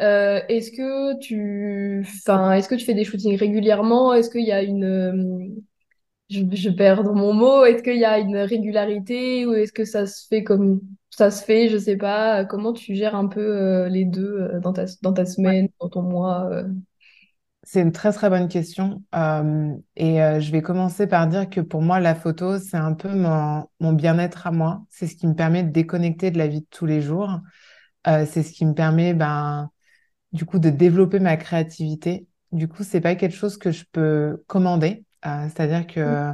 Euh, 0.00 0.40
est-ce 0.48 0.70
que 0.70 1.18
tu, 1.18 2.04
enfin, 2.06 2.52
est-ce 2.52 2.68
que 2.68 2.74
tu 2.74 2.84
fais 2.84 2.94
des 2.94 3.04
shootings 3.04 3.36
régulièrement? 3.36 4.14
Est-ce 4.14 4.30
qu'il 4.30 4.46
y 4.46 4.52
a 4.52 4.62
une, 4.62 4.84
euh, 4.84 5.48
je, 6.30 6.40
je 6.52 6.70
perds 6.70 7.04
mon 7.04 7.32
mot, 7.34 7.64
est-ce 7.64 7.82
qu'il 7.82 7.98
y 7.98 8.04
a 8.04 8.18
une 8.18 8.36
régularité 8.36 9.46
ou 9.46 9.52
est-ce 9.54 9.72
que 9.72 9.84
ça 9.84 10.06
se 10.06 10.26
fait 10.26 10.42
comme 10.44 10.80
ça 11.10 11.30
se 11.30 11.44
fait, 11.44 11.68
je 11.68 11.76
sais 11.76 11.96
pas. 11.96 12.44
Comment 12.44 12.72
tu 12.72 12.94
gères 12.94 13.14
un 13.14 13.26
peu 13.26 13.40
euh, 13.40 13.88
les 13.88 14.04
deux 14.04 14.38
euh, 14.40 14.60
dans 14.60 14.72
ta, 14.72 14.84
dans 15.02 15.12
ta 15.12 15.26
semaine, 15.26 15.68
dans 15.80 15.88
ton 15.88 16.02
mois? 16.02 16.50
C'est 17.62 17.82
une 17.82 17.92
très 17.92 18.12
très 18.12 18.30
bonne 18.30 18.48
question. 18.48 19.02
Et 19.96 20.16
je 20.16 20.50
vais 20.50 20.62
commencer 20.62 21.06
par 21.06 21.26
dire 21.26 21.48
que 21.50 21.60
pour 21.60 21.82
moi, 21.82 22.00
la 22.00 22.14
photo, 22.14 22.58
c'est 22.58 22.78
un 22.78 22.94
peu 22.94 23.10
mon, 23.14 23.66
mon 23.80 23.92
bien-être 23.92 24.46
à 24.46 24.50
moi. 24.50 24.84
C'est 24.88 25.06
ce 25.06 25.14
qui 25.14 25.26
me 25.26 25.34
permet 25.34 25.62
de 25.62 25.70
déconnecter 25.70 26.30
de 26.30 26.38
la 26.38 26.46
vie 26.46 26.62
de 26.62 26.66
tous 26.70 26.86
les 26.86 27.02
jours. 27.02 27.40
C'est 28.06 28.42
ce 28.42 28.52
qui 28.52 28.64
me 28.64 28.72
permet, 28.72 29.12
ben, 29.14 29.70
du 30.32 30.44
coup, 30.44 30.58
de 30.58 30.70
développer 30.70 31.20
ma 31.20 31.36
créativité. 31.36 32.26
Du 32.52 32.68
coup, 32.68 32.82
c'est 32.82 33.00
pas 33.00 33.14
quelque 33.14 33.36
chose 33.36 33.56
que 33.58 33.70
je 33.70 33.84
peux 33.92 34.42
commander. 34.46 35.04
Euh, 35.26 35.44
c'est-à-dire 35.48 35.86
que 35.86 36.32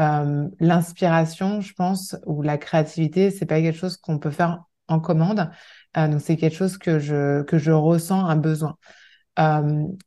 euh, 0.00 0.48
l'inspiration, 0.60 1.60
je 1.60 1.72
pense, 1.74 2.16
ou 2.26 2.42
la 2.42 2.58
créativité, 2.58 3.30
c'est 3.30 3.46
pas 3.46 3.60
quelque 3.60 3.78
chose 3.78 3.96
qu'on 3.96 4.18
peut 4.18 4.30
faire 4.30 4.64
en 4.88 5.00
commande. 5.00 5.50
Euh, 5.96 6.08
donc, 6.08 6.20
c'est 6.20 6.36
quelque 6.36 6.56
chose 6.56 6.78
que 6.78 6.98
je, 6.98 7.42
que 7.42 7.58
je 7.58 7.72
ressens 7.72 8.26
un 8.26 8.36
besoin. 8.36 8.76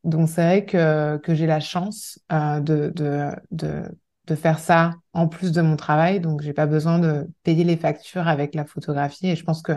Donc 0.04 0.30
c'est 0.30 0.44
vrai 0.46 0.66
que, 0.66 1.18
que 1.18 1.34
j'ai 1.34 1.48
la 1.48 1.60
chance 1.60 2.20
de, 2.30 2.92
de, 2.96 3.32
de, 3.52 3.84
de 4.28 4.36
faire 4.36 4.60
ça 4.60 4.92
en 5.14 5.28
plus 5.28 5.52
de 5.52 5.62
mon 5.62 5.76
travail. 5.76 6.20
Donc 6.20 6.42
j'ai 6.42 6.54
pas 6.54 6.68
besoin 6.68 7.00
de 7.00 7.28
payer 7.44 7.64
les 7.64 7.78
factures 7.78 8.28
avec 8.28 8.54
la 8.54 8.66
photographie. 8.66 9.28
Et 9.30 9.36
je 9.36 9.44
pense 9.44 9.62
que 9.64 9.74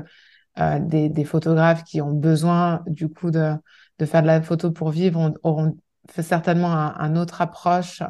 euh, 0.58 0.78
des, 0.80 1.08
des 1.08 1.24
photographes 1.24 1.84
qui 1.84 2.00
ont 2.00 2.12
besoin 2.12 2.82
du 2.86 3.08
coup 3.08 3.30
de, 3.30 3.52
de 3.98 4.06
faire 4.06 4.22
de 4.22 4.26
la 4.26 4.42
photo 4.42 4.70
pour 4.72 4.90
vivre 4.90 5.18
ont- 5.20 5.34
auront 5.42 5.76
certainement 6.20 6.72
un, 6.72 6.94
un 6.98 7.16
autre 7.16 7.40
approche 7.42 8.00
euh, 8.02 8.06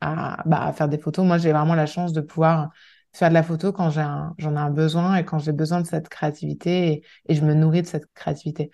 à, 0.00 0.42
bah, 0.46 0.62
à 0.64 0.72
faire 0.72 0.88
des 0.88 0.98
photos. 0.98 1.24
Moi 1.26 1.38
j'ai 1.38 1.52
vraiment 1.52 1.74
la 1.74 1.86
chance 1.86 2.12
de 2.12 2.20
pouvoir 2.20 2.70
faire 3.12 3.28
de 3.30 3.34
la 3.34 3.42
photo 3.42 3.72
quand 3.72 3.90
j'en 3.90 4.34
ai 4.38 4.58
un 4.58 4.70
besoin 4.70 5.16
et 5.16 5.24
quand 5.24 5.38
j'ai 5.38 5.52
besoin 5.52 5.80
de 5.80 5.86
cette 5.86 6.08
créativité 6.08 6.88
et, 6.92 7.02
et 7.28 7.34
je 7.34 7.44
me 7.44 7.54
nourris 7.54 7.82
de 7.82 7.86
cette 7.86 8.06
créativité. 8.14 8.70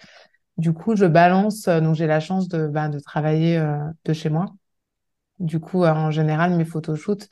Du 0.58 0.72
coup, 0.74 0.96
je 0.96 1.06
balance, 1.06 1.68
euh, 1.68 1.80
donc 1.80 1.94
j'ai 1.96 2.06
la 2.06 2.20
chance 2.20 2.48
de, 2.48 2.66
bah, 2.68 2.88
de 2.88 2.98
travailler 3.00 3.58
euh, 3.58 3.78
de 4.04 4.12
chez 4.12 4.30
moi. 4.30 4.46
Du 5.38 5.60
coup, 5.60 5.84
euh, 5.84 5.92
en 5.92 6.10
général, 6.10 6.54
mes 6.56 6.64
photoshoots, 6.64 7.28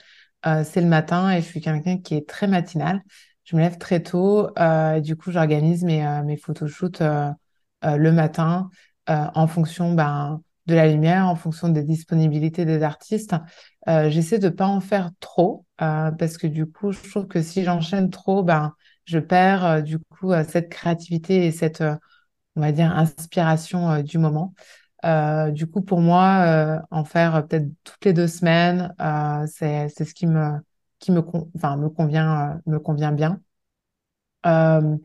euh, 0.46 0.64
c'est 0.64 0.80
le 0.80 0.86
matin 0.88 1.30
et 1.30 1.40
je 1.42 1.46
suis 1.46 1.60
quelqu'un 1.60 1.98
qui 1.98 2.14
est 2.14 2.28
très 2.28 2.46
matinal. 2.48 3.02
Je 3.50 3.56
me 3.56 3.62
lève 3.62 3.78
très 3.78 4.00
tôt. 4.00 4.48
euh, 4.60 5.00
du 5.00 5.16
coup, 5.16 5.32
j'organise 5.32 5.82
mes, 5.82 6.06
euh, 6.06 6.36
photoshoots 6.36 7.00
euh, 7.00 7.30
euh, 7.84 7.96
le 7.96 8.12
matin 8.12 8.70
en 9.08 9.48
fonction 9.48 9.92
ben, 9.92 10.40
de 10.66 10.74
la 10.76 10.86
lumière, 10.86 11.26
en 11.26 11.34
fonction 11.34 11.68
des 11.68 11.82
disponibilités 11.82 12.64
des 12.64 12.84
artistes. 12.84 13.34
J'essaie 13.88 14.38
de 14.38 14.48
pas 14.48 14.66
en 14.68 14.78
faire 14.80 15.10
trop 15.18 15.66
parce 15.78 16.38
que 16.38 16.46
du 16.46 16.64
coup, 16.64 16.92
je 16.92 17.00
trouve 17.10 17.26
que 17.26 17.42
si 17.42 17.64
j'enchaîne 17.64 18.10
trop, 18.10 18.44
ben, 18.44 18.72
je 19.06 19.18
perds 19.18 19.82
du 19.82 19.98
coup 19.98 20.30
cette 20.48 20.68
créativité 20.68 21.44
et 21.46 21.50
cette, 21.50 21.82
on 22.54 22.60
va 22.60 22.70
dire, 22.70 22.96
inspiration 22.96 24.00
du 24.02 24.18
moment. 24.18 24.54
Du 25.52 25.66
coup, 25.66 25.82
pour 25.82 26.00
moi, 26.00 26.80
en 26.92 27.04
faire 27.04 27.48
peut-être 27.48 27.66
toutes 27.82 28.04
les 28.04 28.12
deux 28.12 28.28
semaines, 28.28 28.94
c'est 29.48 29.88
ce 29.88 30.14
qui 30.14 30.28
me, 30.28 30.52
qui 31.00 31.12
me, 31.12 31.22
con- 31.22 31.50
enfin, 31.56 31.76
me 31.78 31.88
convient, 31.90 32.52
euh, 32.66 32.72
me 32.72 32.78
convient 32.80 33.12
bien. 33.12 33.40
Euh, 34.46 34.96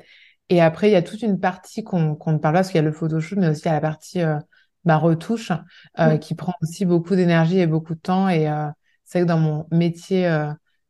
et 0.49 0.61
après, 0.61 0.89
il 0.89 0.93
y 0.93 0.95
a 0.95 1.01
toute 1.03 1.21
une 1.23 1.39
partie 1.39 1.83
qu'on 1.83 2.11
ne 2.11 2.15
parle 2.15 2.39
pas, 2.39 2.51
parce 2.53 2.69
qu'il 2.69 2.77
y 2.77 2.79
a 2.79 2.83
le 2.83 2.91
photoshoot, 2.93 3.37
mais 3.39 3.49
aussi 3.49 3.63
il 3.63 3.65
y 3.67 3.69
a 3.69 3.73
la 3.73 3.81
partie 3.81 4.21
euh, 4.21 4.39
bah, 4.85 4.97
retouche, 4.97 5.51
qui 6.21 6.35
prend 6.35 6.53
aussi 6.61 6.85
beaucoup 6.85 7.15
d'énergie 7.15 7.59
et 7.59 7.67
beaucoup 7.67 7.95
de 7.95 7.99
temps. 7.99 8.29
Et 8.29 8.45
c'est 9.05 9.19
vrai 9.19 9.25
que 9.27 9.29
dans 9.33 9.39
mon 9.39 9.67
métier 9.71 10.27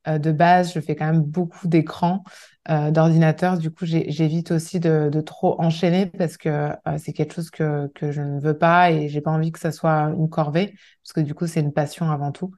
de 0.08 0.32
base, 0.32 0.74
je 0.74 0.80
fais 0.82 0.96
quand 0.96 1.06
même 1.06 1.22
beaucoup 1.24 1.68
d'écrans, 1.68 2.24
euh, 2.70 2.92
d'ordinateurs. 2.92 3.58
Du 3.58 3.72
coup, 3.72 3.86
j'évite 3.86 4.52
aussi 4.52 4.80
de, 4.80 5.10
de 5.12 5.22
trop 5.22 5.60
enchaîner 5.62 6.08
parce 6.08 6.38
que 6.38 6.50
euh, 6.50 6.98
c'est 6.98 7.14
quelque 7.14 7.34
chose 7.36 7.50
que, 7.52 7.88
que 7.96 8.12
je 8.12 8.22
ne 8.22 8.40
veux 8.40 8.58
pas 8.58 8.92
et 8.92 9.10
j'ai 9.10 9.22
pas 9.22 9.32
envie 9.32 9.52
que 9.52 9.60
ça 9.60 9.72
soit 9.72 10.14
une 10.18 10.30
corvée, 10.30 10.76
parce 11.04 11.14
que 11.14 11.22
du 11.22 11.34
coup, 11.36 11.48
c'est 11.48 11.62
une 11.62 11.74
passion 11.74 12.12
avant 12.12 12.32
tout. 12.32 12.54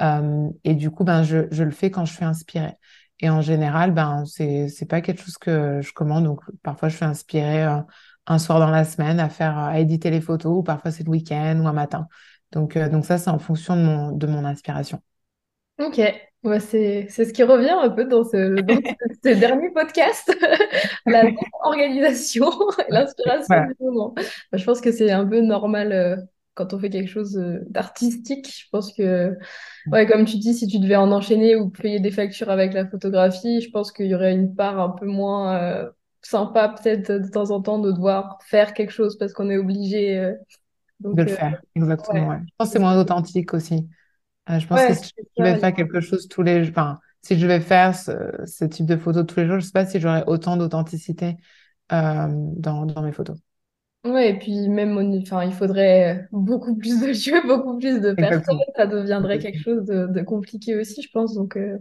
Euh, 0.00 0.48
et 0.64 0.74
du 0.74 0.90
coup, 0.90 1.04
ben, 1.04 1.22
je, 1.22 1.46
je 1.50 1.62
le 1.64 1.70
fais 1.70 1.90
quand 1.90 2.04
je 2.04 2.14
suis 2.14 2.24
inspirée. 2.24 2.74
Et 3.20 3.28
en 3.30 3.42
général, 3.42 3.92
ben, 3.92 4.24
c'est, 4.26 4.68
c'est 4.68 4.86
pas 4.86 5.00
quelque 5.00 5.22
chose 5.22 5.38
que 5.38 5.80
je 5.82 5.92
commande. 5.92 6.24
Donc, 6.24 6.40
parfois, 6.62 6.88
je 6.88 6.96
suis 6.96 7.04
inspirée 7.04 7.64
euh, 7.64 7.78
un 8.26 8.38
soir 8.38 8.58
dans 8.60 8.70
la 8.70 8.84
semaine 8.84 9.20
à 9.20 9.28
faire, 9.28 9.58
à 9.58 9.78
éditer 9.80 10.10
les 10.10 10.20
photos, 10.20 10.58
ou 10.58 10.62
parfois 10.62 10.90
c'est 10.90 11.04
le 11.04 11.10
week-end 11.10 11.60
ou 11.62 11.68
un 11.68 11.72
matin. 11.72 12.08
Donc, 12.52 12.76
euh, 12.76 12.88
donc 12.88 13.04
ça, 13.04 13.18
c'est 13.18 13.30
en 13.30 13.38
fonction 13.38 13.76
de 13.76 13.82
mon, 13.82 14.12
de 14.12 14.26
mon 14.26 14.44
inspiration. 14.44 15.00
Ok, 15.78 15.98
ouais, 16.44 16.60
c'est 16.60 17.06
c'est 17.08 17.24
ce 17.24 17.32
qui 17.32 17.42
revient 17.42 17.70
un 17.70 17.88
peu 17.88 18.04
dans 18.04 18.22
ce, 18.24 18.60
dans 18.60 18.76
ce, 18.76 18.92
ce 19.24 19.28
dernier 19.38 19.70
podcast, 19.70 20.30
la 21.06 21.24
non-organisation 21.24 22.50
et 22.86 22.92
l'inspiration 22.92 23.48
Voilà, 23.48 23.66
du 23.66 23.74
moment. 23.80 24.14
Bah, 24.52 24.58
Je 24.58 24.64
pense 24.64 24.80
que 24.82 24.92
c'est 24.92 25.10
un 25.10 25.26
peu 25.26 25.40
normal 25.40 25.92
euh, 25.92 26.16
quand 26.54 26.74
on 26.74 26.78
fait 26.78 26.90
quelque 26.90 27.08
chose 27.08 27.36
euh, 27.38 27.60
d'artistique. 27.68 28.48
Je 28.52 28.68
pense 28.70 28.92
que, 28.92 29.36
ouais, 29.92 30.06
comme 30.06 30.24
tu 30.24 30.38
dis, 30.38 30.54
si 30.54 30.66
tu 30.66 30.78
devais 30.78 30.96
en 30.96 31.10
enchaîner 31.12 31.56
ou 31.56 31.70
payer 31.70 32.00
des 32.00 32.10
factures 32.10 32.50
avec 32.50 32.74
la 32.74 32.86
photographie, 32.86 33.60
je 33.60 33.70
pense 33.70 33.92
qu'il 33.92 34.06
y 34.06 34.14
aurait 34.14 34.32
une 34.32 34.54
part 34.54 34.78
un 34.80 34.90
peu 34.90 35.06
moins 35.06 35.56
euh, 35.56 35.90
sympa 36.22 36.68
peut-être 36.68 37.10
de 37.12 37.30
temps 37.30 37.50
en 37.50 37.62
temps 37.62 37.78
de 37.78 37.92
devoir 37.92 38.38
faire 38.44 38.74
quelque 38.74 38.92
chose 38.92 39.16
parce 39.18 39.32
qu'on 39.32 39.50
est 39.50 39.56
obligé. 39.56 40.18
euh. 40.18 40.34
de 41.00 41.22
le 41.22 41.30
euh, 41.30 41.36
faire, 41.36 41.62
exactement. 41.74 42.28
ouais, 42.28 42.36
Ouais. 42.36 42.42
Je 42.46 42.52
pense 42.58 42.68
que 42.68 42.72
c'est 42.74 42.78
moins 42.78 42.98
authentique 42.98 43.54
aussi. 43.54 43.88
Je 44.48 44.66
pense 44.66 44.84
que 44.84 44.94
si 44.94 45.10
je 45.16 45.42
devais 45.42 45.58
faire 45.58 45.72
quelque 45.74 46.00
chose 46.00 46.28
tous 46.28 46.42
les, 46.42 46.68
enfin, 46.68 46.98
si 47.22 47.36
je 47.36 47.42
devais 47.42 47.60
faire 47.60 47.94
ce, 47.94 48.12
ce 48.46 48.64
type 48.64 48.86
de 48.86 48.96
photos 48.96 49.24
tous 49.26 49.38
les 49.40 49.46
jours, 49.46 49.60
je 49.60 49.66
sais 49.66 49.72
pas 49.72 49.86
si 49.86 50.00
j'aurais 50.00 50.24
autant 50.26 50.56
d'authenticité 50.56 51.36
dans, 51.88 52.86
dans 52.86 53.02
mes 53.02 53.12
photos. 53.12 53.36
Ouais, 54.02 54.30
et 54.30 54.38
puis 54.38 54.68
même, 54.70 54.96
enfin, 55.22 55.44
il 55.44 55.52
faudrait 55.52 56.26
beaucoup 56.32 56.74
plus 56.74 57.00
de 57.00 57.06
lieux, 57.08 57.46
beaucoup 57.46 57.76
plus 57.78 58.00
de 58.00 58.12
personnes. 58.14 58.56
Exactement. 58.56 58.64
Ça 58.74 58.86
deviendrait 58.86 59.38
quelque 59.38 59.60
chose 59.60 59.84
de, 59.84 60.06
de 60.06 60.22
compliqué 60.22 60.74
aussi, 60.74 61.02
je 61.02 61.10
pense. 61.12 61.34
Donc, 61.34 61.56
euh, 61.58 61.76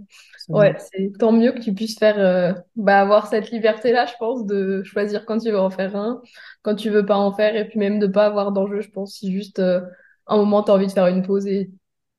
ouais, 0.52 0.74
Absolument. 0.74 0.80
c'est 0.80 1.14
tant 1.18 1.32
mieux 1.32 1.54
que 1.54 1.60
tu 1.60 1.74
puisses 1.74 1.98
faire, 1.98 2.20
euh, 2.20 2.52
bah, 2.76 3.00
avoir 3.00 3.28
cette 3.28 3.52
liberté-là, 3.52 4.06
je 4.06 4.14
pense, 4.20 4.46
de 4.46 4.84
choisir 4.84 5.26
quand 5.26 5.38
tu 5.40 5.50
veux 5.50 5.60
en 5.60 5.70
faire 5.70 5.96
un, 5.96 6.22
quand 6.62 6.76
tu 6.76 6.90
veux 6.90 7.06
pas 7.06 7.16
en 7.18 7.32
faire, 7.32 7.56
et 7.56 7.70
puis 7.70 7.80
même 7.80 8.00
de 8.00 8.08
pas 8.08 8.26
avoir 8.26 8.52
d'enjeu, 8.52 8.82
je 8.82 8.90
pense. 8.90 9.14
Si 9.16 9.32
juste 9.32 9.60
euh, 9.60 9.80
un 10.28 10.36
moment, 10.38 10.62
tu 10.62 10.72
as 10.72 10.74
envie 10.74 10.88
de 10.88 10.92
faire 10.92 11.08
une 11.08 11.24
pause 11.26 11.48
et 11.48 11.72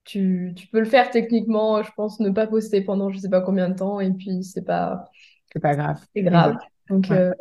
tu, 0.05 0.55
tu 0.57 0.67
peux 0.69 0.81
le 0.81 0.87
faire 0.87 1.11
techniquement, 1.11 1.83
je 1.83 1.91
pense, 1.95 2.21
ne 2.21 2.31
pas 2.31 2.47
poster 2.47 2.81
pendant 2.83 3.11
je 3.11 3.19
sais 3.19 3.29
pas 3.29 3.43
combien 3.43 3.69
de 3.69 3.75
temps, 3.77 4.01
et 4.01 4.11
puis 4.13 4.45
c'est 4.45 4.65
pas, 4.65 5.11
C'est 5.53 5.61
pas 5.61 5.75
grave. 5.77 6.05
c'est 6.15 6.23
grave. 6.23 6.55
Exact. 6.55 6.71
Donc, 6.89 7.11
Ouais. 7.11 7.19
euh, 7.19 7.33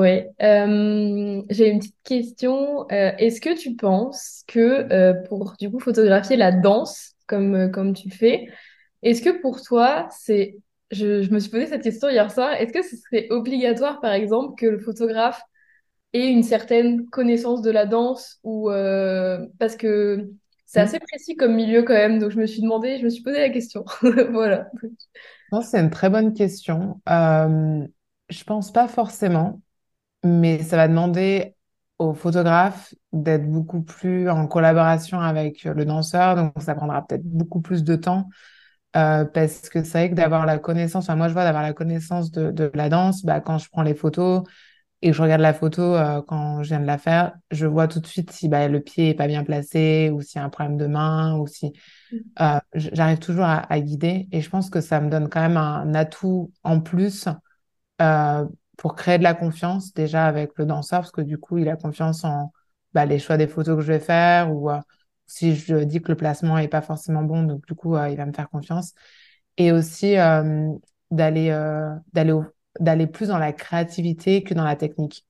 oui, 0.00 0.22
Euh, 0.42 1.42
j'ai 1.50 1.68
une 1.68 1.78
petite 1.80 1.96
question. 2.04 2.82
Euh, 2.92 3.12
est-ce 3.18 3.40
que 3.40 3.56
tu 3.58 3.74
penses 3.76 4.44
que 4.46 4.58
euh, 4.92 5.14
pour 5.28 5.54
du 5.58 5.70
coup 5.70 5.80
photographier 5.80 6.36
la 6.36 6.52
danse 6.52 7.14
comme, 7.26 7.70
comme 7.72 7.94
tu 7.94 8.10
fais, 8.10 8.46
est-ce 9.02 9.22
que 9.22 9.40
pour 9.42 9.62
toi 9.62 10.08
c'est, 10.10 10.56
je, 10.90 11.22
je 11.22 11.30
me 11.30 11.38
suis 11.40 11.50
posé 11.50 11.66
cette 11.66 11.82
question 11.82 12.08
hier 12.10 12.30
soir, 12.30 12.52
est-ce 12.54 12.72
que 12.72 12.82
ce 12.82 12.96
serait 12.96 13.28
obligatoire 13.30 14.00
par 14.00 14.12
exemple 14.12 14.54
que 14.58 14.66
le 14.66 14.78
photographe 14.78 15.42
ait 16.14 16.28
une 16.30 16.42
certaine 16.44 17.08
connaissance 17.10 17.62
de 17.62 17.70
la 17.70 17.86
danse 17.86 18.38
ou 18.44 18.70
parce 19.58 19.76
que 19.76 20.30
c'est 20.66 20.80
Mm. 20.80 20.82
assez 20.82 21.00
précis 21.00 21.36
comme 21.36 21.54
milieu 21.54 21.82
quand 21.84 21.94
même, 21.94 22.18
donc 22.20 22.32
je 22.32 22.38
me 22.40 22.46
suis 22.46 22.62
demandé, 22.62 22.98
je 22.98 23.04
me 23.04 23.10
suis 23.10 23.22
posé 23.22 23.40
la 23.40 23.50
question. 23.50 23.84
Voilà. 24.32 24.70
Je 25.52 25.56
pense 25.56 25.66
que 25.66 25.70
c'est 25.72 25.80
une 25.80 25.90
très 25.90 26.10
bonne 26.10 26.34
question. 26.34 27.00
Je 27.06 28.44
pense 28.44 28.72
pas 28.72 28.88
forcément, 28.88 29.61
mais 30.24 30.62
ça 30.62 30.76
va 30.76 30.88
demander 30.88 31.56
au 31.98 32.14
photographe 32.14 32.94
d'être 33.12 33.48
beaucoup 33.50 33.82
plus 33.82 34.28
en 34.30 34.46
collaboration 34.46 35.20
avec 35.20 35.64
le 35.64 35.84
danseur, 35.84 36.36
donc 36.36 36.52
ça 36.60 36.74
prendra 36.74 37.06
peut-être 37.06 37.24
beaucoup 37.24 37.60
plus 37.60 37.84
de 37.84 37.96
temps. 37.96 38.28
euh, 38.96 39.24
parce 39.24 39.68
que 39.70 39.82
c'est 39.84 39.90
vrai 39.98 40.10
que 40.10 40.14
d'avoir 40.14 40.46
la 40.46 40.58
connaissance, 40.58 41.04
enfin 41.04 41.16
moi 41.16 41.28
je 41.28 41.32
vois 41.34 41.44
d'avoir 41.44 41.62
la 41.62 41.72
connaissance 41.72 42.30
de, 42.30 42.50
de 42.50 42.70
la 42.74 42.88
danse, 42.90 43.24
bah, 43.24 43.40
quand 43.40 43.58
je 43.58 43.68
prends 43.70 43.82
les 43.82 43.94
photos 43.94 44.42
et 45.02 45.10
que 45.10 45.16
je 45.16 45.22
regarde 45.22 45.42
la 45.42 45.54
photo 45.54 45.82
euh, 45.96 46.22
quand 46.22 46.62
je 46.62 46.68
viens 46.70 46.80
de 46.80 46.86
la 46.86 46.98
faire, 46.98 47.34
je 47.52 47.66
vois 47.66 47.88
tout 47.88 48.00
de 48.00 48.06
suite 48.08 48.30
si 48.32 48.48
bah, 48.48 48.68
le 48.68 48.80
pied 48.80 49.10
est 49.10 49.14
pas 49.14 49.28
bien 49.28 49.44
placé 49.44 50.10
ou 50.14 50.22
s'il 50.22 50.38
y 50.40 50.42
a 50.42 50.46
un 50.46 50.50
problème 50.50 50.78
de 50.78 50.86
main 50.86 51.36
ou 51.38 51.46
si 51.48 51.72
euh, 52.40 52.58
j- 52.74 52.90
j'arrive 52.92 53.18
toujours 53.18 53.44
à, 53.44 53.58
à 53.72 53.80
guider 53.80 54.28
et 54.32 54.40
je 54.40 54.50
pense 54.50 54.70
que 54.70 54.80
ça 54.80 55.00
me 55.00 55.10
donne 55.10 55.28
quand 55.28 55.40
même 55.42 55.56
un 55.58 55.94
atout 55.94 56.52
en 56.64 56.80
plus 56.80 57.28
euh, 58.02 58.46
pour 58.76 58.94
créer 58.94 59.18
de 59.18 59.22
la 59.22 59.34
confiance 59.34 59.92
déjà 59.94 60.26
avec 60.26 60.52
le 60.56 60.66
danseur 60.66 61.00
parce 61.00 61.12
que 61.12 61.20
du 61.20 61.38
coup 61.38 61.58
il 61.58 61.68
a 61.68 61.76
confiance 61.76 62.24
en 62.24 62.52
bah, 62.94 63.06
les 63.06 63.18
choix 63.18 63.36
des 63.36 63.46
photos 63.46 63.76
que 63.76 63.82
je 63.82 63.92
vais 63.92 64.00
faire 64.00 64.52
ou 64.52 64.70
euh, 64.70 64.80
si 65.26 65.54
je 65.54 65.76
dis 65.76 66.02
que 66.02 66.08
le 66.12 66.16
placement 66.16 66.58
est 66.58 66.68
pas 66.68 66.82
forcément 66.82 67.22
bon, 67.22 67.42
donc 67.44 67.66
du 67.66 67.74
coup, 67.74 67.96
il 67.96 68.16
va 68.16 68.26
me 68.26 68.32
faire 68.34 68.50
confiance. 68.50 68.92
Et 69.56 69.72
aussi 69.72 70.14
d'aller 71.10 71.50
d'aller 72.12 72.32
d'aller 72.80 73.06
plus 73.06 73.28
dans 73.28 73.38
la 73.38 73.52
créativité 73.52 74.42
que 74.42 74.54
dans 74.54 74.64
la 74.64 74.76
technique. 74.76 75.26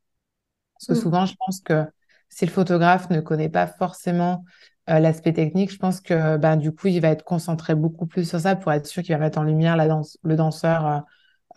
Parce 0.75 0.87
que 0.87 0.93
mm. 0.93 1.03
souvent, 1.03 1.27
je 1.27 1.35
pense 1.39 1.61
que 1.61 1.85
si 2.29 2.47
le 2.47 2.51
photographe 2.51 3.11
ne 3.11 3.21
connaît 3.21 3.49
pas 3.49 3.67
forcément 3.67 4.45
euh, 4.91 4.99
l'aspect 4.99 5.33
technique, 5.33 5.71
je 5.71 5.79
pense 5.79 6.01
que 6.01 6.37
ben, 6.39 6.57
du 6.57 6.73
coup, 6.73 6.89
il 6.89 7.01
va 7.01 7.09
être 7.09 7.25
concentré 7.25 7.75
beaucoup 7.75 8.07
plus 8.07 8.29
sur 8.29 8.41
ça 8.41 8.57
pour 8.57 8.73
être 8.73 8.87
sûr 8.87 9.03
qu'il 9.03 9.15
va 9.15 9.21
mettre 9.21 9.39
en 9.39 9.45
lumière 9.45 9.77
la 9.77 9.89
danse, 9.89 10.19
le 10.23 10.37
danseur 10.37 10.87
euh, 10.87 11.01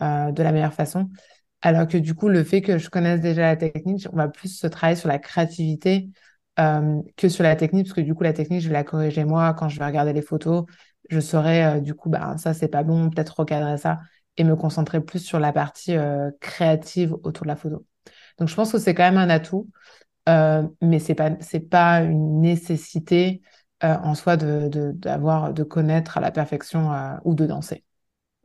euh, 0.02 0.32
de 0.32 0.42
la 0.42 0.52
meilleure 0.52 0.74
façon. 0.74 1.08
Alors 1.62 1.88
que 1.88 1.98
du 1.98 2.14
coup, 2.14 2.28
le 2.28 2.44
fait 2.44 2.62
que 2.62 2.78
je 2.78 2.90
connaisse 2.90 3.20
déjà 3.20 3.42
la 3.42 3.56
technique, 3.56 4.06
on 4.12 4.16
va 4.16 4.28
plus 4.28 4.56
se 4.56 4.66
travailler 4.66 4.96
sur 4.96 5.08
la 5.08 5.18
créativité 5.18 6.10
que 7.16 7.28
sur 7.28 7.42
la 7.44 7.54
technique, 7.54 7.86
parce 7.86 7.94
que 7.94 8.00
du 8.00 8.14
coup, 8.14 8.22
la 8.22 8.32
technique, 8.32 8.62
je 8.62 8.68
vais 8.68 8.72
la 8.72 8.84
corriger 8.84 9.24
moi 9.26 9.52
quand 9.52 9.68
je 9.68 9.78
vais 9.78 9.84
regarder 9.84 10.14
les 10.14 10.22
photos. 10.22 10.64
Je 11.10 11.20
saurai 11.20 11.82
du 11.82 11.94
coup, 11.94 12.08
ben, 12.08 12.38
ça, 12.38 12.54
c'est 12.54 12.68
pas 12.68 12.82
bon, 12.82 13.10
peut-être 13.10 13.40
recadrer 13.40 13.76
ça 13.76 14.00
et 14.38 14.44
me 14.44 14.56
concentrer 14.56 15.00
plus 15.02 15.18
sur 15.18 15.38
la 15.38 15.52
partie 15.52 15.94
créative 16.40 17.14
autour 17.24 17.42
de 17.44 17.48
la 17.48 17.56
photo. 17.56 17.84
Donc, 18.38 18.48
je 18.48 18.54
pense 18.54 18.72
que 18.72 18.78
c'est 18.78 18.94
quand 18.94 19.02
même 19.02 19.18
un 19.18 19.28
atout. 19.28 19.68
Euh, 20.28 20.66
mais 20.82 20.98
c'est 20.98 21.14
pas 21.14 21.30
c'est 21.40 21.60
pas 21.60 22.02
une 22.02 22.40
nécessité 22.40 23.42
euh, 23.84 23.96
en 24.02 24.14
soi 24.14 24.36
de 24.36 24.68
d'avoir 24.92 25.54
de, 25.54 25.62
connaître 25.62 26.18
à 26.18 26.20
la 26.20 26.32
perfection 26.32 26.92
euh, 26.92 27.16
ou 27.24 27.34
de 27.34 27.46
danser. 27.46 27.85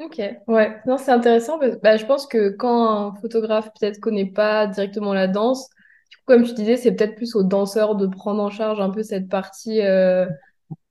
Ok, 0.03 0.19
ouais, 0.47 0.77
non, 0.87 0.97
c'est 0.97 1.11
intéressant. 1.11 1.59
bah, 1.83 1.95
je 1.97 2.05
pense 2.05 2.25
que 2.25 2.49
quand 2.49 2.89
un 2.89 3.13
photographe 3.21 3.69
peut-être 3.79 3.99
connaît 3.99 4.25
pas 4.31 4.65
directement 4.65 5.13
la 5.13 5.27
danse, 5.27 5.69
du 6.09 6.17
coup, 6.17 6.23
comme 6.25 6.43
tu 6.43 6.53
disais, 6.55 6.75
c'est 6.77 6.93
peut-être 6.95 7.15
plus 7.15 7.35
aux 7.35 7.43
danseurs 7.43 7.95
de 7.95 8.07
prendre 8.07 8.41
en 8.41 8.49
charge 8.49 8.79
un 8.81 8.89
peu 8.89 9.03
cette 9.03 9.29
partie 9.29 9.79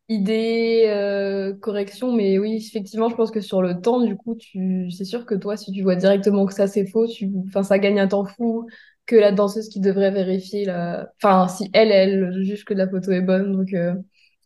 idée, 0.09 1.57
correction. 1.61 2.13
Mais 2.13 2.39
oui, 2.39 2.57
effectivement, 2.57 3.09
je 3.09 3.15
pense 3.17 3.31
que 3.31 3.41
sur 3.41 3.63
le 3.63 3.81
temps, 3.81 4.01
du 4.01 4.17
coup, 4.17 4.35
tu, 4.37 4.91
c'est 4.91 5.05
sûr 5.05 5.27
que 5.27 5.35
toi, 5.35 5.57
si 5.57 5.73
tu 5.73 5.83
vois 5.83 5.97
directement 5.97 6.47
que 6.47 6.55
ça 6.55 6.67
c'est 6.67 6.87
faux, 6.87 7.07
tu, 7.07 7.31
enfin, 7.49 7.63
ça 7.63 7.79
gagne 7.79 8.01
un 8.01 8.09
temps 8.09 8.25
fou 8.25 8.67
que 9.07 9.17
la 9.17 9.33
danseuse 9.33 9.69
qui 9.69 9.81
devrait 9.81 10.11
vérifier 10.13 10.65
la... 10.65 11.11
Enfin, 11.23 11.49
si 11.49 11.69
elle, 11.73 11.91
elle 11.91 12.33
juge 12.45 12.65
que 12.65 12.75
la 12.75 12.89
photo 12.89 13.11
est 13.13 13.23
bonne. 13.23 13.53
Donc, 13.57 13.73
euh, 13.75 13.95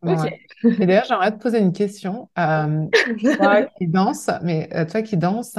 ok. 0.07 0.26
Et 0.78 0.86
d'ailleurs, 0.86 1.05
j'aimerais 1.07 1.32
te 1.32 1.38
poser 1.38 1.59
une 1.59 1.72
question. 1.72 2.30
Euh, 2.38 2.86
toi 3.36 3.62
qui 3.62 3.86
danses, 3.88 4.30
mais 4.42 4.68
euh, 4.74 4.84
toi 4.84 5.02
qui 5.02 5.16
danses, 5.16 5.57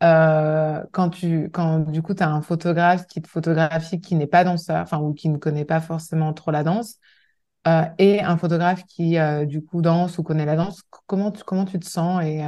quand 0.00 1.10
tu, 1.10 1.50
quand 1.50 1.80
du 1.90 2.02
coup, 2.02 2.14
tu 2.14 2.22
as 2.22 2.30
un 2.30 2.42
photographe 2.42 3.06
qui 3.06 3.22
te 3.22 3.28
photographie 3.28 4.00
qui 4.00 4.14
n'est 4.14 4.26
pas 4.26 4.44
danseur, 4.44 4.82
enfin, 4.82 4.98
ou 4.98 5.14
qui 5.14 5.28
ne 5.28 5.38
connaît 5.38 5.64
pas 5.64 5.80
forcément 5.80 6.32
trop 6.32 6.50
la 6.50 6.64
danse, 6.64 6.98
et 7.98 8.20
un 8.20 8.36
photographe 8.36 8.84
qui, 8.86 9.16
du 9.46 9.64
coup, 9.64 9.82
danse 9.82 10.18
ou 10.18 10.22
connaît 10.24 10.46
la 10.46 10.56
danse, 10.56 10.82
comment 11.06 11.30
tu, 11.30 11.44
comment 11.44 11.64
tu 11.64 11.78
te 11.78 11.86
sens 11.86 12.22
et, 12.24 12.42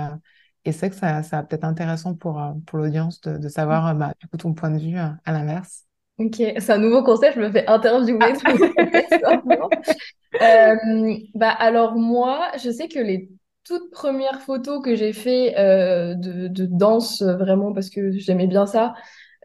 et 0.64 0.72
c'est 0.72 0.90
que 0.90 0.96
ça, 0.96 1.22
ça 1.22 1.36
va 1.38 1.42
peut-être 1.44 1.64
intéressant 1.64 2.14
pour, 2.14 2.42
pour 2.66 2.78
l'audience 2.78 3.20
de, 3.20 3.38
de 3.38 3.48
savoir 3.48 3.94
bah, 3.94 4.12
du 4.18 4.26
coup, 4.26 4.36
ton 4.36 4.54
point 4.54 4.70
de 4.70 4.78
vue 4.78 4.98
à 4.98 5.18
l'inverse. 5.26 5.84
Ok, 6.18 6.36
c'est 6.36 6.70
un 6.70 6.78
nouveau 6.78 7.02
concept, 7.02 7.34
je 7.36 7.40
me 7.40 7.50
fais 7.50 7.66
interviewer. 7.66 8.34
Ah. 8.44 9.42
euh, 10.76 11.16
bah 11.34 11.50
alors 11.50 11.96
moi, 11.96 12.52
je 12.62 12.70
sais 12.70 12.88
que 12.88 13.00
les 13.00 13.28
toutes 13.64 13.90
premières 13.90 14.42
photos 14.42 14.82
que 14.82 14.94
j'ai 14.94 15.12
fait 15.12 15.58
euh, 15.58 16.14
de, 16.14 16.48
de, 16.48 16.66
danse, 16.66 17.22
vraiment 17.22 17.72
parce 17.72 17.90
que 17.90 18.12
j'aimais 18.12 18.46
bien 18.46 18.66
ça. 18.66 18.94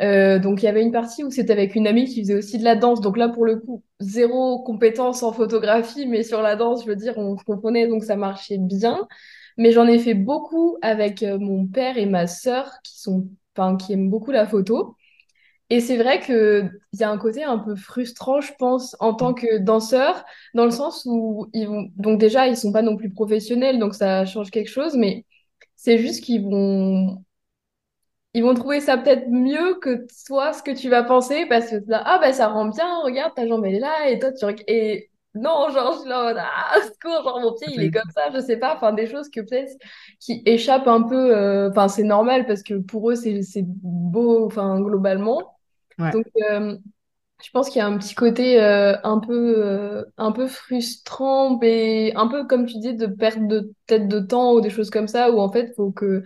Euh, 0.01 0.39
donc 0.39 0.61
il 0.61 0.65
y 0.65 0.70
avait 0.70 0.82
une 0.82 0.93
partie 0.93 1.24
où 1.24 1.32
c'était 1.32 1.51
avec 1.51 1.76
une 1.76 1.86
amie 1.88 2.05
qui 2.05 2.22
faisait 2.22 2.36
aussi 2.36 2.57
de 2.57 2.63
la 2.63 2.76
danse. 2.76 3.01
Donc 3.01 3.17
là 3.17 3.30
pour 3.30 3.45
le 3.45 3.57
coup, 3.57 3.84
zéro 3.99 4.63
compétence 4.63 5.24
en 5.24 5.34
photographie, 5.34 6.05
mais 6.07 6.24
sur 6.24 6.41
la 6.41 6.55
danse, 6.55 6.84
je 6.84 6.89
veux 6.89 6.95
dire, 6.95 7.17
on 7.17 7.38
se 7.38 7.43
comprenait, 7.43 7.88
donc 7.88 8.03
ça 8.03 8.15
marchait 8.15 8.57
bien. 8.57 9.07
Mais 9.57 9.72
j'en 9.72 9.88
ai 9.88 9.99
fait 9.99 10.13
beaucoup 10.13 10.78
avec 10.82 11.24
euh, 11.24 11.38
mon 11.38 11.67
père 11.67 11.97
et 11.97 12.05
ma 12.05 12.28
sœur 12.28 12.72
qui 12.84 12.99
sont, 12.99 13.28
enfin, 13.55 13.76
qui 13.76 13.93
aiment 13.93 14.09
beaucoup 14.09 14.32
la 14.32 14.45
photo. 14.47 14.95
Et 15.70 15.82
c'est 15.82 15.97
vrai 15.97 16.20
qu'il 16.20 16.72
y 16.93 17.03
a 17.03 17.11
un 17.11 17.17
côté 17.20 17.43
un 17.43 17.59
peu 17.59 17.76
frustrant, 17.76 18.41
je 18.41 18.53
pense, 18.57 18.95
en 18.99 19.13
tant 19.13 19.34
que 19.36 19.59
danseur, 19.59 20.26
dans 20.55 20.65
le 20.65 20.72
sens 20.72 21.03
où 21.05 21.49
ils 21.53 21.67
vont, 21.67 21.89
donc 21.95 22.20
déjà, 22.20 22.47
ils 22.47 22.57
sont 22.57 22.72
pas 22.72 22.82
non 22.82 22.97
plus 22.97 23.11
professionnels, 23.11 23.78
donc 23.80 23.93
ça 23.95 24.26
change 24.26 24.49
quelque 24.51 24.70
chose, 24.70 24.95
mais 24.97 25.26
c'est 25.76 25.99
juste 25.99 26.24
qu'ils 26.24 26.43
vont, 26.43 27.24
ils 28.34 28.43
vont 28.43 28.53
trouver 28.53 28.80
ça 28.80 28.97
peut-être 28.97 29.28
mieux 29.30 29.76
que 29.82 30.05
toi, 30.28 30.53
ce 30.53 30.61
que 30.63 30.72
tu 30.72 30.89
vas 30.89 31.03
penser, 31.03 31.45
parce 31.47 31.70
que 31.70 31.76
ah, 31.91 32.20
bah, 32.22 32.32
ça 32.34 32.47
rend 32.47 32.65
bien, 32.70 33.01
regarde, 33.03 33.34
ta 33.36 33.47
jambe, 33.47 33.65
elle 33.65 33.76
est 33.76 33.80
là, 33.80 34.09
et 34.09 34.20
toi, 34.20 34.32
tu, 34.34 34.45
et 34.67 35.09
non, 35.36 35.70
genre, 35.72 35.93
je 35.93 35.99
suis 36.01 36.09
là 36.09 36.34
ah, 36.38 36.76
secours, 36.82 37.24
genre, 37.24 37.39
mon 37.41 37.53
pied, 37.53 37.67
il 37.74 37.82
est 37.84 37.91
comme 37.91 38.09
ça, 38.13 38.30
je 38.34 38.39
sais 38.39 38.57
pas, 38.57 38.76
enfin, 38.76 38.93
des 38.93 39.07
choses 39.07 39.30
que 39.30 39.41
peut-être 39.41 39.72
qui 40.20 40.41
échappent 40.45 40.88
un 40.88 41.03
peu, 41.03 41.36
euh, 41.36 41.70
enfin, 41.72 41.88
c'est 41.88 42.03
normal 42.03 42.45
parce 42.47 42.63
que 42.63 42.76
pour 42.76 43.09
eux, 43.11 43.15
c'est 43.15 43.63
beau, 43.65 44.45
enfin, 44.45 44.80
globalement. 44.82 45.59
Donc, 46.11 46.25
euh, 46.51 46.77
je 47.43 47.49
pense 47.51 47.69
qu'il 47.69 47.79
y 47.79 47.81
a 47.81 47.87
un 47.87 47.97
petit 47.97 48.15
côté 48.15 48.61
euh, 48.61 48.95
un 49.03 49.19
peu, 49.19 49.55
euh, 49.65 50.03
un 50.17 50.31
peu 50.31 50.47
frustrant, 50.47 51.53
un 51.61 52.27
peu 52.29 52.47
comme 52.47 52.65
tu 52.65 52.79
dis, 52.79 52.95
de 52.95 53.07
perte 53.07 53.47
de 53.47 53.73
tête 53.87 54.07
de 54.07 54.19
temps 54.19 54.53
ou 54.53 54.61
des 54.61 54.69
choses 54.69 54.89
comme 54.89 55.07
ça, 55.07 55.31
où 55.31 55.39
en 55.39 55.51
fait, 55.51 55.73
faut 55.75 55.91
que, 55.91 56.23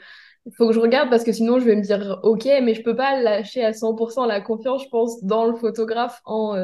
faut 0.57 0.67
que 0.67 0.74
je 0.74 0.80
regarde 0.80 1.09
parce 1.09 1.24
que 1.24 1.32
sinon, 1.32 1.59
je 1.59 1.65
vais 1.65 1.76
me 1.76 1.82
dire, 1.82 2.19
OK, 2.24 2.45
mais 2.63 2.74
je 2.76 2.84
peux 2.84 2.95
pas 2.95 3.21
lâcher 3.21 3.63
à 3.65 3.74
100% 3.74 4.26
la 4.26 4.41
confiance, 4.41 4.84
je 4.84 4.89
pense, 4.89 5.24
dans 5.24 5.45
le 5.45 5.55
photographe 5.55 6.21
en, 6.26 6.55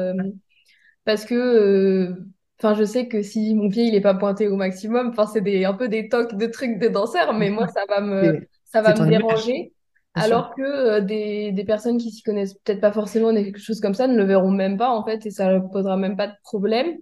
parce 1.04 1.24
que, 1.24 2.14
enfin, 2.58 2.74
je 2.74 2.84
sais 2.84 3.08
que 3.08 3.22
si 3.22 3.54
mon 3.54 3.68
pied, 3.68 3.84
il 3.84 3.94
est 3.94 4.00
pas 4.00 4.14
pointé 4.14 4.48
au 4.48 4.56
maximum, 4.56 5.08
enfin, 5.10 5.26
c'est 5.26 5.40
des, 5.40 5.64
un 5.64 5.74
peu 5.74 5.88
des 5.88 6.08
tocs 6.08 6.34
de 6.36 6.46
trucs 6.46 6.78
de 6.78 6.88
danseurs, 6.88 7.32
mais 7.34 7.50
moi, 7.50 7.66
ça 7.68 7.84
va 7.88 8.00
me, 8.00 8.40
ça 8.64 8.82
va 8.82 8.96
me 8.96 9.06
déranger. 9.06 9.72
Alors 10.14 10.54
que 10.54 10.62
euh, 10.62 11.00
des, 11.00 11.52
des 11.52 11.64
personnes 11.64 11.98
qui 11.98 12.10
s'y 12.10 12.22
connaissent 12.22 12.54
peut-être 12.54 12.80
pas 12.80 12.92
forcément 12.92 13.32
des 13.32 13.54
choses 13.56 13.80
comme 13.80 13.94
ça 13.94 14.06
ne 14.08 14.16
le 14.16 14.24
verront 14.24 14.50
même 14.50 14.76
pas 14.76 14.90
en 14.90 15.04
fait 15.04 15.24
et 15.26 15.30
ça 15.30 15.52
ne 15.54 15.60
posera 15.60 15.96
même 15.96 16.16
pas 16.16 16.26
de 16.28 16.34
problème. 16.42 16.98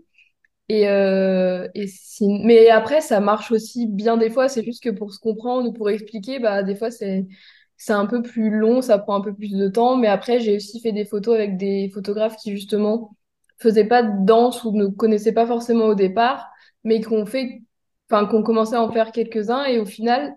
Et, 0.68 0.88
euh, 0.88 1.68
et 1.74 1.86
si... 1.88 2.28
Mais 2.44 2.68
après, 2.70 3.00
ça 3.00 3.20
marche 3.20 3.52
aussi 3.52 3.86
bien 3.86 4.16
des 4.18 4.30
fois, 4.30 4.48
c'est 4.48 4.64
juste 4.64 4.82
que 4.82 4.90
pour 4.90 5.12
se 5.12 5.20
comprendre 5.20 5.68
ou 5.70 5.72
pour 5.72 5.90
expliquer, 5.90 6.38
bah, 6.40 6.62
des 6.62 6.76
fois 6.76 6.90
c'est 6.90 7.26
c'est 7.76 7.92
un 7.92 8.06
peu 8.06 8.22
plus 8.22 8.50
long, 8.50 8.82
ça 8.82 8.98
prend 8.98 9.16
un 9.16 9.20
peu 9.22 9.34
plus 9.34 9.52
de 9.54 9.68
temps. 9.68 9.96
Mais 9.96 10.09
après, 10.09 10.40
j'ai 10.40 10.56
aussi 10.56 10.80
fait 10.80 10.92
des 10.92 11.04
photos 11.04 11.34
avec 11.36 11.56
des 11.56 11.90
photographes 11.94 12.36
qui 12.36 12.50
justement 12.52 13.16
faisaient 13.59 13.86
pas 13.86 14.02
de 14.02 14.24
danse 14.26 14.64
ou 14.64 14.72
ne 14.72 14.86
connaissaient 14.86 15.32
pas 15.32 15.46
forcément 15.46 15.86
au 15.86 15.94
départ, 15.94 16.48
mais 16.84 17.00
qui 17.00 17.09
ont 17.12 17.26
fait, 17.26 17.62
enfin, 18.11 18.26
qu'on 18.26 18.42
commençait 18.42 18.76
à 18.76 18.82
en 18.82 18.90
faire 18.92 19.12
quelques-uns 19.12 19.64
et 19.64 19.78
au 19.80 19.86
final, 19.86 20.36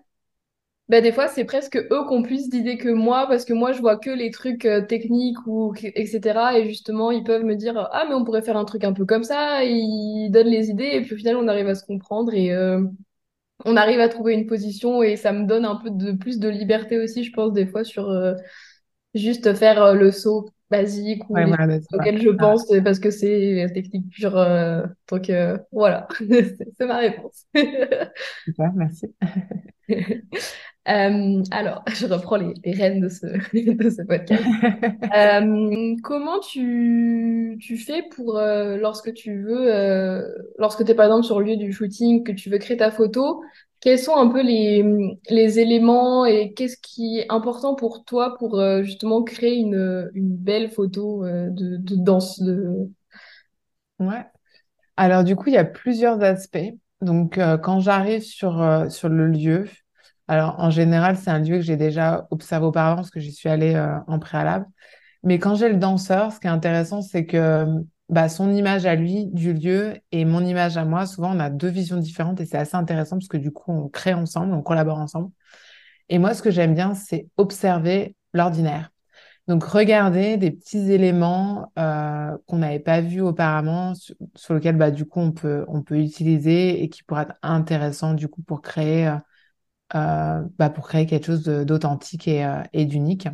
bah, 0.92 1.00
des 1.00 1.10
fois, 1.10 1.26
c'est 1.26 1.46
presque 1.46 1.78
eux 1.78 2.06
qui 2.06 2.12
ont 2.12 2.22
plus 2.22 2.50
d'idées 2.50 2.76
que 2.76 2.90
moi, 2.90 3.26
parce 3.26 3.46
que 3.46 3.54
moi, 3.54 3.72
je 3.72 3.80
vois 3.80 3.96
que 3.96 4.10
les 4.10 4.30
trucs 4.30 4.66
euh, 4.66 4.82
techniques 4.82 5.38
ou 5.46 5.72
etc. 5.74 6.58
Et 6.58 6.66
justement, 6.68 7.10
ils 7.10 7.24
peuvent 7.24 7.44
me 7.44 7.54
dire 7.54 7.88
ah 7.92 8.04
mais 8.06 8.14
on 8.14 8.24
pourrait 8.24 8.42
faire 8.42 8.58
un 8.58 8.66
truc 8.66 8.84
un 8.84 8.92
peu 8.92 9.06
comme 9.06 9.24
ça. 9.24 9.64
ils 9.64 10.28
donnent 10.30 10.48
les 10.48 10.68
idées 10.68 10.90
et 10.92 11.00
puis 11.00 11.14
au 11.14 11.16
final, 11.16 11.36
on 11.36 11.48
arrive 11.48 11.66
à 11.66 11.74
se 11.74 11.86
comprendre 11.86 12.34
et 12.34 12.52
euh, 12.52 12.84
on 13.64 13.78
arrive 13.78 14.00
à 14.00 14.10
trouver 14.10 14.34
une 14.34 14.46
position 14.46 15.02
et 15.02 15.16
ça 15.16 15.32
me 15.32 15.46
donne 15.46 15.64
un 15.64 15.76
peu 15.76 15.88
de 15.88 16.12
plus 16.12 16.38
de 16.38 16.50
liberté 16.50 16.98
aussi, 16.98 17.24
je 17.24 17.32
pense 17.32 17.54
des 17.54 17.66
fois 17.66 17.84
sur 17.84 18.10
euh, 18.10 18.34
juste 19.14 19.54
faire 19.54 19.94
le 19.94 20.10
saut 20.10 20.50
basique 20.70 21.22
ou 21.30 21.38
auquel 21.94 22.20
je 22.20 22.28
pense 22.28 22.66
parce 22.84 22.98
que 22.98 23.10
c'est 23.10 23.66
technique 23.72 24.10
pure. 24.10 24.32
donc 25.08 25.32
voilà, 25.72 26.06
c'est 26.18 26.86
ma 26.86 26.98
réponse. 26.98 27.46
Super, 28.44 28.72
merci. 28.74 29.06
Euh, 30.88 31.42
alors, 31.52 31.84
je 31.94 32.06
reprends 32.06 32.36
les, 32.36 32.72
rênes 32.72 33.00
de 33.02 33.08
ce, 33.08 34.02
podcast. 34.02 34.42
euh, 35.16 35.94
comment 36.02 36.40
tu, 36.40 37.58
fais 37.86 38.02
pour, 38.14 38.36
euh, 38.36 38.76
lorsque 38.76 39.12
tu 39.14 39.42
veux, 39.42 40.24
lorsque 40.58 40.84
tu 40.84 40.90
es 40.90 40.94
par 40.94 41.06
exemple 41.06 41.24
sur 41.24 41.40
le 41.40 41.46
lieu 41.46 41.56
du 41.56 41.72
shooting, 41.72 42.24
que 42.24 42.32
tu 42.32 42.50
veux 42.50 42.58
créer 42.58 42.76
ta 42.76 42.90
photo, 42.90 43.42
quels 43.80 43.98
sont 43.98 44.16
un 44.16 44.28
peu 44.28 44.42
les, 44.42 45.58
éléments 45.58 46.24
et 46.24 46.52
qu'est-ce 46.52 46.76
qui 46.76 47.18
est 47.18 47.26
important 47.30 47.74
pour 47.74 48.04
toi 48.04 48.36
pour 48.38 48.60
justement 48.82 49.22
créer 49.22 49.56
une, 49.56 50.10
belle 50.14 50.70
photo 50.70 51.24
de, 51.24 51.76
de 51.76 51.96
danse 51.96 52.40
de... 52.40 52.88
Ouais. 53.98 54.24
Alors 54.96 55.22
du 55.22 55.36
coup, 55.36 55.48
il 55.48 55.54
y 55.54 55.58
a 55.58 55.64
plusieurs 55.64 56.22
aspects. 56.22 56.58
Donc, 57.00 57.38
quand 57.62 57.80
j'arrive 57.80 58.22
sur, 58.22 58.86
sur 58.88 59.08
le 59.08 59.26
lieu, 59.26 59.64
alors, 60.28 60.56
en 60.58 60.70
général, 60.70 61.16
c'est 61.16 61.30
un 61.30 61.40
lieu 61.40 61.56
que 61.56 61.62
j'ai 61.62 61.76
déjà 61.76 62.26
observé 62.30 62.66
auparavant 62.66 62.96
parce 62.96 63.10
que 63.10 63.20
j'y 63.20 63.32
suis 63.32 63.48
allée 63.48 63.74
euh, 63.74 63.98
en 64.06 64.18
préalable. 64.18 64.66
Mais 65.24 65.38
quand 65.38 65.54
j'ai 65.54 65.68
le 65.68 65.76
danseur, 65.76 66.32
ce 66.32 66.40
qui 66.40 66.46
est 66.46 66.50
intéressant, 66.50 67.02
c'est 67.02 67.26
que 67.26 67.66
bah, 68.08 68.28
son 68.28 68.52
image 68.52 68.86
à 68.86 68.94
lui 68.94 69.26
du 69.26 69.52
lieu 69.52 69.94
et 70.12 70.24
mon 70.24 70.44
image 70.44 70.76
à 70.76 70.84
moi, 70.84 71.06
souvent, 71.06 71.34
on 71.36 71.40
a 71.40 71.50
deux 71.50 71.68
visions 71.68 71.96
différentes 71.96 72.40
et 72.40 72.46
c'est 72.46 72.58
assez 72.58 72.76
intéressant 72.76 73.16
parce 73.16 73.28
que 73.28 73.36
du 73.36 73.52
coup, 73.52 73.72
on 73.72 73.88
crée 73.88 74.14
ensemble, 74.14 74.52
on 74.54 74.62
collabore 74.62 74.98
ensemble. 74.98 75.30
Et 76.08 76.18
moi, 76.18 76.34
ce 76.34 76.42
que 76.42 76.50
j'aime 76.50 76.74
bien, 76.74 76.94
c'est 76.94 77.28
observer 77.36 78.16
l'ordinaire. 78.34 78.90
Donc, 79.48 79.64
regarder 79.64 80.36
des 80.36 80.50
petits 80.52 80.92
éléments 80.92 81.72
euh, 81.78 82.36
qu'on 82.46 82.58
n'avait 82.58 82.78
pas 82.78 83.00
vus 83.00 83.20
auparavant, 83.22 83.94
sur, 83.94 84.14
sur 84.36 84.54
lesquels, 84.54 84.76
bah, 84.76 84.90
du 84.90 85.04
coup, 85.04 85.20
on 85.20 85.32
peut, 85.32 85.64
on 85.68 85.82
peut 85.82 85.98
utiliser 85.98 86.82
et 86.82 86.88
qui 86.88 87.02
pourraient 87.02 87.22
être 87.22 87.34
intéressants, 87.42 88.14
du 88.14 88.28
coup, 88.28 88.42
pour 88.42 88.62
créer, 88.62 89.08
euh, 89.08 89.16
bah, 89.94 90.70
pour 90.74 90.88
créer 90.88 91.06
quelque 91.06 91.26
chose 91.26 91.44
d'authentique 91.44 92.28
et, 92.28 92.44
euh, 92.44 92.62
et 92.72 92.84
d'unique. 92.86 93.28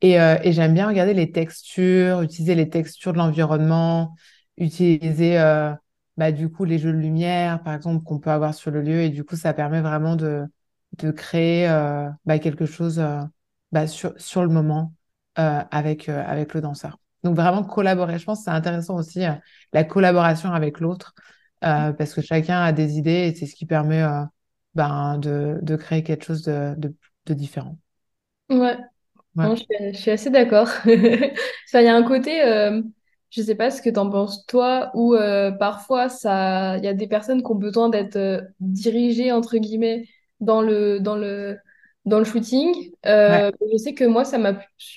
Et, 0.00 0.20
euh, 0.20 0.36
et 0.42 0.52
j'aime 0.52 0.74
bien 0.74 0.88
regarder 0.88 1.14
les 1.14 1.32
textures, 1.32 2.22
utiliser 2.22 2.54
les 2.54 2.68
textures 2.68 3.12
de 3.12 3.18
l'environnement, 3.18 4.14
utiliser 4.58 5.38
euh, 5.38 5.72
bah, 6.16 6.32
du 6.32 6.50
coup 6.50 6.64
les 6.64 6.78
jeux 6.78 6.92
de 6.92 6.98
lumière, 6.98 7.62
par 7.62 7.74
exemple, 7.74 8.04
qu'on 8.04 8.18
peut 8.18 8.30
avoir 8.30 8.54
sur 8.54 8.70
le 8.70 8.82
lieu. 8.82 9.02
Et 9.02 9.10
du 9.10 9.24
coup, 9.24 9.36
ça 9.36 9.54
permet 9.54 9.80
vraiment 9.80 10.16
de, 10.16 10.44
de 10.98 11.10
créer 11.10 11.68
euh, 11.68 12.08
bah, 12.26 12.38
quelque 12.38 12.66
chose 12.66 12.98
euh, 12.98 13.20
bah, 13.72 13.86
sur, 13.86 14.12
sur 14.20 14.42
le 14.42 14.48
moment 14.48 14.92
euh, 15.38 15.62
avec, 15.70 16.08
euh, 16.08 16.22
avec 16.26 16.54
le 16.54 16.60
danseur. 16.60 16.98
Donc 17.22 17.36
vraiment 17.36 17.64
collaborer. 17.64 18.18
Je 18.18 18.24
pense 18.26 18.40
que 18.40 18.44
c'est 18.44 18.50
intéressant 18.50 18.96
aussi 18.96 19.24
euh, 19.24 19.32
la 19.72 19.84
collaboration 19.84 20.52
avec 20.52 20.80
l'autre 20.80 21.14
euh, 21.64 21.92
parce 21.94 22.12
que 22.14 22.20
chacun 22.20 22.60
a 22.62 22.72
des 22.72 22.98
idées 22.98 23.28
et 23.28 23.34
c'est 23.34 23.46
ce 23.46 23.54
qui 23.54 23.64
permet 23.64 24.02
euh, 24.02 24.22
ben, 24.74 25.18
de, 25.18 25.58
de 25.62 25.76
créer 25.76 26.02
quelque 26.02 26.24
chose 26.24 26.42
de, 26.42 26.74
de, 26.78 26.94
de 27.26 27.34
différent. 27.34 27.78
Ouais. 28.50 28.76
Ouais, 29.36 29.50
Non, 29.50 29.56
je 29.56 29.62
suis, 29.64 29.94
je 29.94 29.98
suis 30.00 30.10
assez 30.12 30.30
d'accord. 30.30 30.68
Il 30.86 31.82
y 31.82 31.88
a 31.88 31.96
un 31.96 32.02
côté, 32.04 32.42
euh, 32.44 32.82
je 33.30 33.42
sais 33.42 33.54
pas 33.56 33.70
ce 33.70 33.82
que 33.82 33.90
t'en 33.90 34.10
penses 34.10 34.46
toi, 34.46 34.90
où 34.94 35.14
euh, 35.14 35.52
parfois 35.52 36.08
ça, 36.10 36.76
il 36.78 36.84
y 36.84 36.88
a 36.88 36.94
des 36.94 37.08
personnes 37.08 37.42
qui 37.42 37.50
ont 37.52 37.54
besoin 37.56 37.88
d'être 37.90 38.16
euh, 38.16 38.42
dirigées 38.60 39.32
entre 39.32 39.58
guillemets 39.58 40.08
dans 40.40 40.62
le 40.62 41.00
dans 41.00 41.16
le 41.16 41.58
dans 42.06 42.18
le 42.20 42.24
shooting. 42.26 42.92
ouais, 43.26 43.44
Euh, 43.46 43.52
je 43.72 43.78
sais 43.78 43.94
que 43.94 44.04
moi, 44.04 44.24
ça 44.24 44.38
m'a 44.38 44.54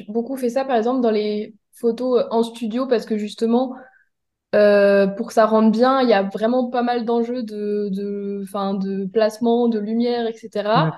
beaucoup 0.10 0.38
fait 0.38 0.50
ça, 0.50 0.66
par 0.66 0.78
exemple, 0.78 1.02
dans 1.02 1.12
les 1.12 1.56
photos 1.74 2.26
en 2.32 2.44
studio, 2.44 2.88
parce 2.88 3.06
que 3.06 3.18
justement, 3.18 3.76
euh, 4.58 5.08
pour 5.08 5.28
que 5.28 5.34
ça 5.34 5.46
rentre 5.46 5.72
bien, 5.72 6.02
il 6.02 6.10
y 6.10 6.14
a 6.14 6.24
vraiment 6.24 6.70
pas 6.70 6.84
mal 6.84 7.06
d'enjeux 7.06 7.44
de 7.44 7.90
de, 7.92 8.42
enfin, 8.44 8.74
de 8.76 9.06
placement, 9.06 9.68
de 9.70 9.80
lumière, 9.80 10.28
etc. 10.28 10.92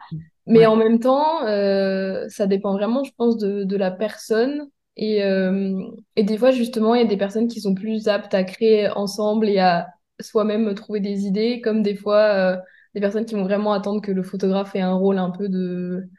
Mais 0.48 0.66
Ouais. 0.66 0.68
en 0.68 0.76
même 0.78 1.00
temps, 1.00 1.46
euh, 1.48 2.28
ça 2.30 2.48
dépend 2.48 2.74
vraiment, 2.74 3.04
je 3.04 3.12
pense, 3.18 3.38
de, 3.38 3.64
de 3.66 3.78
la 3.78 3.92
personne. 3.92 4.70
Et, 4.98 5.24
euh, 5.24 5.82
et 6.16 6.24
des 6.24 6.38
fois, 6.38 6.52
justement, 6.52 6.96
il 6.96 7.02
y 7.02 7.06
a 7.06 7.08
des 7.08 7.18
personnes 7.18 7.48
qui 7.48 7.62
sont 7.62 7.76
plus 7.76 8.08
aptes 8.08 8.34
à 8.34 8.44
créer 8.44 8.90
ensemble 8.90 9.48
et 9.50 9.60
à 9.60 9.88
soi-même 10.22 10.74
trouver 10.76 11.00
des 11.02 11.26
idées, 11.28 11.62
comme 11.62 11.84
des 11.84 11.96
fois, 11.96 12.58
des 12.96 13.00
personnes 13.02 13.26
qui 13.26 13.36
vont 13.36 13.44
vraiment 13.44 13.74
attendre 13.74 14.02
que 14.02 14.12
le 14.12 14.24
photographe 14.24 14.76
ait 14.76 14.82
un 14.82 14.96
rôle 14.96 15.18
un 15.20 15.30
peu 15.32 15.48
de, 15.50 16.10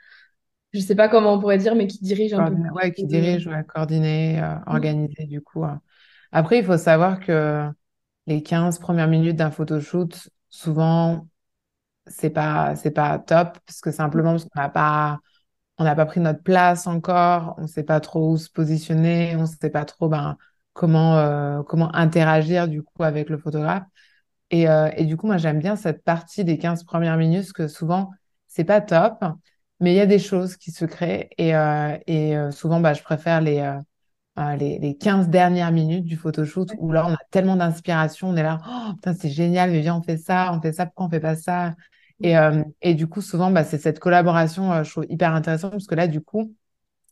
je 0.73 0.81
sais 0.81 0.97
pas 0.97 1.09
comment 1.09 1.35
on 1.35 1.41
pourrait 1.41 1.59
dire, 1.59 1.75
mais 1.77 1.87
qui 1.89 2.01
dirige 2.03 2.35
un 2.35 2.45
peu 2.45 2.57
ouais, 2.73 2.93
qui 2.93 3.07
dirige, 3.07 3.47
ouais, 3.47 3.65
coordonner, 3.65 4.41
euh, 4.43 4.57
Mm. 4.71 4.91
organiser, 5.07 5.27
du 5.27 5.41
coup. 5.41 5.65
Après, 6.33 6.59
il 6.59 6.65
faut 6.65 6.77
savoir 6.79 7.21
que 7.21 7.69
les 8.27 8.43
15 8.43 8.79
premières 8.79 9.09
minutes 9.09 9.37
d'un 9.37 9.51
photoshoot, 9.51 10.31
souvent, 10.51 11.29
c'est 12.07 12.31
pas, 12.31 12.77
c'est 12.77 12.91
pas 12.93 13.19
top, 13.19 13.59
parce 13.67 13.81
que 13.81 13.91
simplement 13.91 14.33
parce 14.33 14.45
qu'on 14.47 14.61
n'a 14.61 14.69
pas, 14.71 15.21
on 15.79 15.85
n'a 15.85 15.95
pas 15.97 16.07
pris 16.07 16.21
notre 16.21 16.43
place 16.43 16.87
encore, 16.87 17.55
on 17.59 17.67
sait 17.67 17.85
pas 17.85 18.01
trop 18.01 18.33
où 18.33 18.37
se 18.39 18.51
positionner, 18.51 19.37
on 19.37 19.47
sait 19.47 19.71
pas 19.71 19.85
trop, 19.85 20.09
ben, 20.09 20.37
comment, 20.75 21.19
euh, 21.19 21.63
comment 21.65 21.95
interagir, 21.95 22.69
du 22.69 22.83
coup, 22.83 23.03
avec 23.05 23.31
le 23.31 23.39
photographe. 23.39 23.85
Et, 24.51 24.69
euh, 24.69 24.91
et 24.97 25.05
du 25.07 25.17
coup, 25.17 25.27
moi, 25.27 25.37
j'aime 25.39 25.59
bien 25.61 25.77
cette 25.77 26.05
partie 26.05 26.45
des 26.45 26.59
15 26.59 26.85
premières 26.85 27.17
minutes, 27.17 27.43
parce 27.43 27.53
que 27.53 27.69
souvent, 27.69 28.11
c'est 28.49 28.65
pas 28.65 28.81
top, 28.81 29.25
mais 29.81 29.93
il 29.95 29.97
y 29.97 30.01
a 30.01 30.07
des 30.07 30.19
choses 30.19 30.57
qui 30.57 30.73
se 30.73 30.85
créent. 30.85 31.31
Et, 31.39 31.55
euh, 31.57 31.97
et 32.07 32.35
souvent, 32.53 32.81
bah, 32.81 32.95
je 32.95 33.03
préfère 33.03 33.41
les, 33.41 33.61
euh, 34.39 34.57
les, 34.57 34.79
les 34.79 34.97
15 34.97 35.29
dernières 35.29 35.73
minutes 35.73 36.05
du 36.05 36.17
photoshoot, 36.17 36.69
où 36.79 36.93
là, 36.93 37.07
on 37.07 37.13
a 37.13 37.19
tellement 37.31 37.57
d'inspiration, 37.57 38.29
on 38.31 38.37
est 38.37 38.43
là, 38.43 38.59
oh, 38.69 38.95
putain, 38.95 39.15
c'est 39.15 39.29
génial, 39.31 39.71
mais 39.71 39.81
viens, 39.81 39.97
on 39.97 40.03
fait 40.03 40.17
ça, 40.17 40.53
on 40.55 40.61
fait 40.61 40.73
ça, 40.73 40.87
pourquoi 40.87 41.07
on 41.07 41.11
fait 41.11 41.21
pas 41.21 41.37
ça? 41.37 41.75
Et, 42.23 42.37
euh, 42.39 42.63
et 42.83 42.95
du 42.95 43.07
coup, 43.07 43.23
souvent, 43.23 43.51
bah, 43.51 43.65
c'est 43.65 43.79
cette 43.79 43.99
collaboration, 43.99 44.73
euh, 44.73 44.85
je 44.85 44.91
trouve 44.91 45.07
hyper 45.09 45.35
intéressante, 45.35 45.73
parce 45.73 45.87
que 45.87 45.95
là, 45.95 46.07
du 46.07 46.21
coup, 46.21 46.55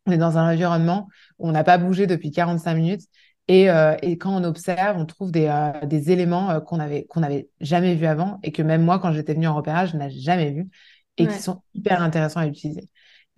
on 0.07 0.13
est 0.13 0.19
dans 0.19 0.39
un 0.39 0.53
environnement 0.53 1.09
où 1.39 1.49
on 1.49 1.53
n'a 1.53 1.65
pas 1.65 1.79
bougé 1.79 2.07
depuis 2.07 2.31
45 2.31 2.75
minutes. 2.75 3.03
Et, 3.49 3.71
euh, 3.71 3.97
et 4.03 4.19
quand 4.19 4.31
on 4.35 4.45
observe, 4.45 4.97
on 4.99 5.07
trouve 5.07 5.33
des, 5.33 5.51
des 5.87 6.11
éléments 6.13 6.61
qu'on 6.61 6.81
avait, 6.81 7.05
qu'on 7.07 7.21
n'avait 7.21 7.49
jamais 7.61 7.95
vus 7.95 8.07
avant 8.07 8.39
et 8.43 8.53
que 8.53 8.63
même 8.63 8.83
moi, 8.85 8.99
quand 8.99 9.13
j'étais 9.13 9.35
venue 9.35 9.49
en 9.49 9.55
repérage, 9.57 9.93
je 9.93 9.97
n'avais 9.97 10.13
jamais 10.19 10.51
vu 10.53 10.69
et 11.17 11.27
qui 11.27 11.39
sont 11.39 11.63
hyper 11.75 12.03
intéressants 12.03 12.41
à 12.41 12.47
utiliser. 12.47 12.89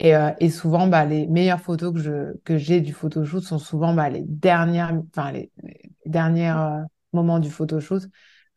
Et, 0.01 0.17
euh, 0.17 0.33
et 0.41 0.51
souvent, 0.51 0.87
bah, 0.89 1.05
les 1.05 1.27
meilleures 1.29 1.61
photos 1.61 1.93
que 1.95 2.01
je, 2.01 2.37
que 2.45 2.57
j'ai 2.59 2.81
du 2.81 2.93
photoshoot 2.95 3.43
sont 3.43 3.59
souvent 3.59 3.95
bah, 3.95 4.09
les 4.11 4.23
dernières, 4.25 4.95
enfin, 5.11 5.33
les, 5.33 5.53
les 5.63 5.91
derniers 6.07 6.51
euh, 6.51 6.83
moments 7.13 7.39
du 7.39 7.51
photoshoot 7.51 8.05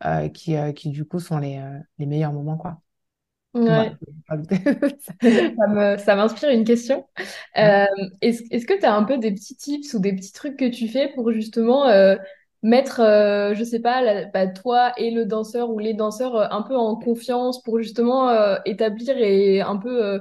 euh, 0.06 0.30
qui, 0.30 0.56
euh, 0.56 0.72
qui, 0.74 0.90
du 0.90 1.06
coup, 1.06 1.20
sont 1.20 1.40
les, 1.40 1.62
les 2.00 2.06
meilleurs 2.06 2.34
moments, 2.34 2.58
quoi. 2.58 2.82
Ouais. 3.54 3.98
Ça 6.06 6.16
m'inspire 6.16 6.50
une 6.50 6.64
question. 6.66 7.08
Ouais. 7.62 7.78
Est-ce, 8.22 8.44
est-ce 8.52 8.66
que 8.66 8.78
tu 8.80 8.86
as 8.86 8.94
un 8.96 9.04
peu 9.04 9.18
des 9.18 9.32
petits 9.32 9.56
tips 9.56 9.94
ou 9.94 10.00
des 10.00 10.14
petits 10.16 10.32
trucs 10.34 10.58
que 10.58 10.70
tu 10.70 10.88
fais 10.88 11.10
pour 11.14 11.32
justement 11.32 11.88
mettre, 12.64 13.02
euh, 13.02 13.54
je 13.56 13.64
sais 13.64 13.80
pas, 13.82 14.02
la- 14.02 14.26
bah, 14.26 14.48
toi 14.48 14.94
et 14.98 15.12
le 15.12 15.26
danseur 15.26 15.70
ou 15.70 15.80
les 15.80 15.94
danseurs 15.94 16.36
euh, 16.38 16.48
un 16.52 16.62
peu 16.64 16.76
en 16.78 16.96
confiance 16.96 17.62
pour 17.64 17.80
justement 17.80 18.30
euh, 18.30 18.56
établir 18.66 19.18
et 19.18 19.62
un 19.62 19.78
peu 19.78 20.20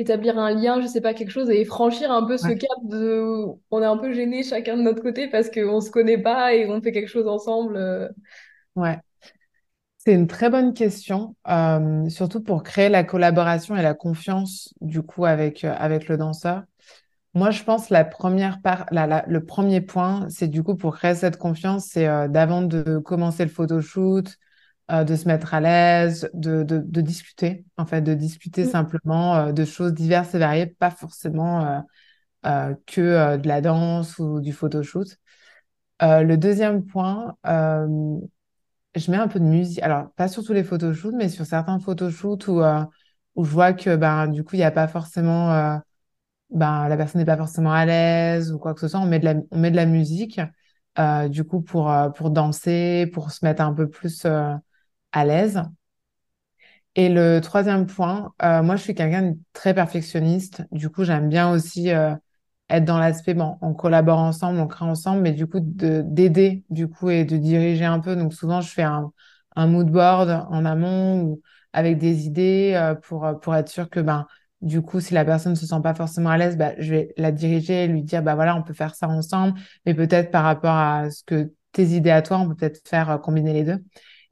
établir 0.00 0.38
un 0.38 0.52
lien, 0.54 0.80
je 0.80 0.86
sais 0.86 1.00
pas, 1.00 1.14
quelque 1.14 1.30
chose 1.30 1.50
et 1.50 1.64
franchir 1.64 2.10
un 2.12 2.24
peu 2.26 2.38
ce 2.38 2.50
Ouais. 2.50 2.52
cap 2.52 2.70
de 2.84 3.22
on 3.70 3.82
est 3.82 3.86
un 3.86 3.96
peu 3.98 4.12
gênés 4.12 4.42
chacun 4.42 4.76
de 4.76 4.82
notre 4.82 5.02
côté 5.02 5.28
parce 5.28 5.50
qu'on 5.50 5.80
se 5.80 5.90
connaît 5.90 6.18
pas 6.18 6.54
et 6.54 6.66
on 6.68 6.80
fait 6.82 6.92
quelque 6.92 7.08
chose 7.08 7.28
ensemble. 7.28 7.76
euh. 7.76 8.08
Ouais. 8.74 9.00
C'est 9.98 10.14
une 10.14 10.26
très 10.26 10.48
bonne 10.50 10.72
question, 10.72 11.36
euh, 11.48 12.08
surtout 12.08 12.42
pour 12.42 12.62
créer 12.62 12.88
la 12.88 13.04
collaboration 13.04 13.76
et 13.76 13.82
la 13.82 13.92
confiance 13.94 14.72
du 14.80 15.02
coup 15.02 15.26
avec, 15.26 15.62
euh, 15.64 15.74
avec 15.78 16.08
le 16.08 16.16
danseur. 16.16 16.62
Moi, 17.34 17.50
je 17.52 17.64
pense 17.64 17.90
la 17.90 18.04
première 18.04 18.62
part, 18.62 18.86
la- 18.92 19.06
la- 19.06 19.24
le 19.28 19.44
premier 19.44 19.80
point, 19.82 20.28
c'est 20.30 20.48
du 20.48 20.62
coup 20.64 20.76
pour 20.76 20.96
créer 20.96 21.14
cette 21.16 21.38
confiance, 21.38 21.86
c'est 21.86 22.08
euh, 22.08 22.28
d'avant 22.28 22.62
de 22.62 22.98
commencer 22.98 23.44
le 23.44 23.50
photoshoot, 23.50 24.26
euh, 24.90 25.04
de 25.04 25.16
se 25.16 25.28
mettre 25.28 25.54
à 25.54 25.60
l'aise, 25.60 26.30
de, 26.34 26.62
de, 26.62 26.78
de 26.78 27.00
discuter, 27.00 27.64
en 27.76 27.86
fait, 27.86 28.02
de 28.02 28.14
discuter 28.14 28.64
simplement 28.64 29.36
euh, 29.36 29.52
de 29.52 29.64
choses 29.64 29.94
diverses 29.94 30.34
et 30.34 30.38
variées, 30.38 30.66
pas 30.66 30.90
forcément 30.90 31.84
euh, 32.46 32.74
que 32.86 33.36
de 33.36 33.48
la 33.48 33.60
danse 33.60 34.18
ou 34.18 34.40
du 34.40 34.52
photoshoot. 34.52 35.16
Le 36.00 36.36
deuxième 36.36 36.84
point, 36.86 37.36
je 37.44 39.10
mets 39.10 39.16
un 39.18 39.28
peu 39.28 39.38
de 39.40 39.44
musique. 39.44 39.82
Alors, 39.82 40.10
pas 40.16 40.28
sur 40.28 40.42
tous 40.44 40.52
les 40.52 40.64
photoshoots, 40.64 41.14
mais 41.14 41.28
sur 41.28 41.46
certains 41.46 41.78
photoshoots 41.78 42.48
où, 42.48 42.60
où 43.34 43.44
je 43.44 43.50
vois 43.50 43.72
que 43.72 43.96
ben, 43.96 44.26
du 44.28 44.42
coup, 44.44 44.56
il 44.56 44.58
n'y 44.58 44.64
a 44.64 44.70
pas 44.70 44.88
forcément, 44.88 45.80
ben, 46.50 46.88
la 46.88 46.96
personne 46.96 47.20
n'est 47.20 47.26
pas 47.26 47.36
forcément 47.36 47.72
à 47.72 47.84
l'aise 47.86 48.52
ou 48.52 48.58
quoi 48.58 48.74
que 48.74 48.80
ce 48.80 48.88
soit. 48.88 49.00
On 49.00 49.06
met 49.06 49.18
de 49.20 49.24
la, 49.26 49.34
on 49.50 49.58
met 49.58 49.70
de 49.70 49.76
la 49.76 49.86
musique, 49.86 50.40
euh, 50.98 51.28
du 51.28 51.44
coup, 51.44 51.60
pour, 51.60 51.92
pour 52.16 52.30
danser, 52.30 53.08
pour 53.12 53.30
se 53.30 53.44
mettre 53.44 53.62
un 53.62 53.72
peu 53.72 53.88
plus 53.88 54.24
euh, 54.24 54.54
à 55.12 55.24
l'aise. 55.24 55.62
Et 56.96 57.08
le 57.08 57.40
troisième 57.40 57.86
point, 57.86 58.32
euh, 58.42 58.62
moi, 58.62 58.76
je 58.76 58.82
suis 58.82 58.94
quelqu'un 58.94 59.22
de 59.32 59.38
très 59.52 59.74
perfectionniste. 59.74 60.62
Du 60.72 60.90
coup, 60.90 61.04
j'aime 61.04 61.28
bien 61.28 61.50
aussi 61.52 61.90
euh, 61.92 62.14
être 62.68 62.84
dans 62.84 62.98
l'aspect, 62.98 63.34
bon, 63.34 63.56
on 63.62 63.74
collabore 63.74 64.18
ensemble, 64.18 64.58
on 64.60 64.66
crée 64.66 64.84
ensemble, 64.84 65.22
mais 65.22 65.32
du 65.32 65.46
coup, 65.46 65.60
de, 65.60 66.02
d'aider, 66.04 66.64
du 66.70 66.88
coup, 66.88 67.10
et 67.10 67.24
de 67.24 67.36
diriger 67.36 67.84
un 67.84 68.00
peu. 68.00 68.16
Donc, 68.16 68.34
souvent, 68.34 68.60
je 68.60 68.70
fais 68.70 68.82
un, 68.82 69.12
un 69.56 69.66
mood 69.68 69.88
board 69.90 70.46
en 70.50 70.64
amont 70.64 71.22
ou 71.22 71.40
avec 71.72 71.98
des 71.98 72.26
idées 72.26 72.72
euh, 72.76 72.94
pour, 72.96 73.26
pour 73.40 73.54
être 73.56 73.68
sûr 73.68 73.88
que, 73.88 74.00
ben, 74.00 74.26
du 74.60 74.82
coup, 74.82 75.00
si 75.00 75.14
la 75.14 75.24
personne 75.24 75.52
ne 75.52 75.56
se 75.58 75.66
sent 75.66 75.80
pas 75.82 75.94
forcément 75.94 76.30
à 76.30 76.36
l'aise, 76.38 76.56
bah, 76.56 76.72
je 76.78 76.90
vais 76.90 77.14
la 77.16 77.30
diriger 77.32 77.84
et 77.84 77.86
lui 77.88 78.02
dire, 78.02 78.22
bah 78.22 78.34
voilà, 78.34 78.56
on 78.56 78.62
peut 78.62 78.74
faire 78.74 78.94
ça 78.94 79.08
ensemble, 79.08 79.58
mais 79.86 79.94
peut-être 79.94 80.30
par 80.30 80.44
rapport 80.44 80.74
à 80.74 81.10
ce 81.10 81.22
que 81.24 81.52
tes 81.72 81.84
idées 81.86 82.10
à 82.10 82.20
toi, 82.20 82.38
on 82.38 82.48
peut 82.48 82.56
peut-être 82.56 82.86
faire 82.86 83.20
combiner 83.22 83.52
les 83.54 83.64
deux. 83.64 83.82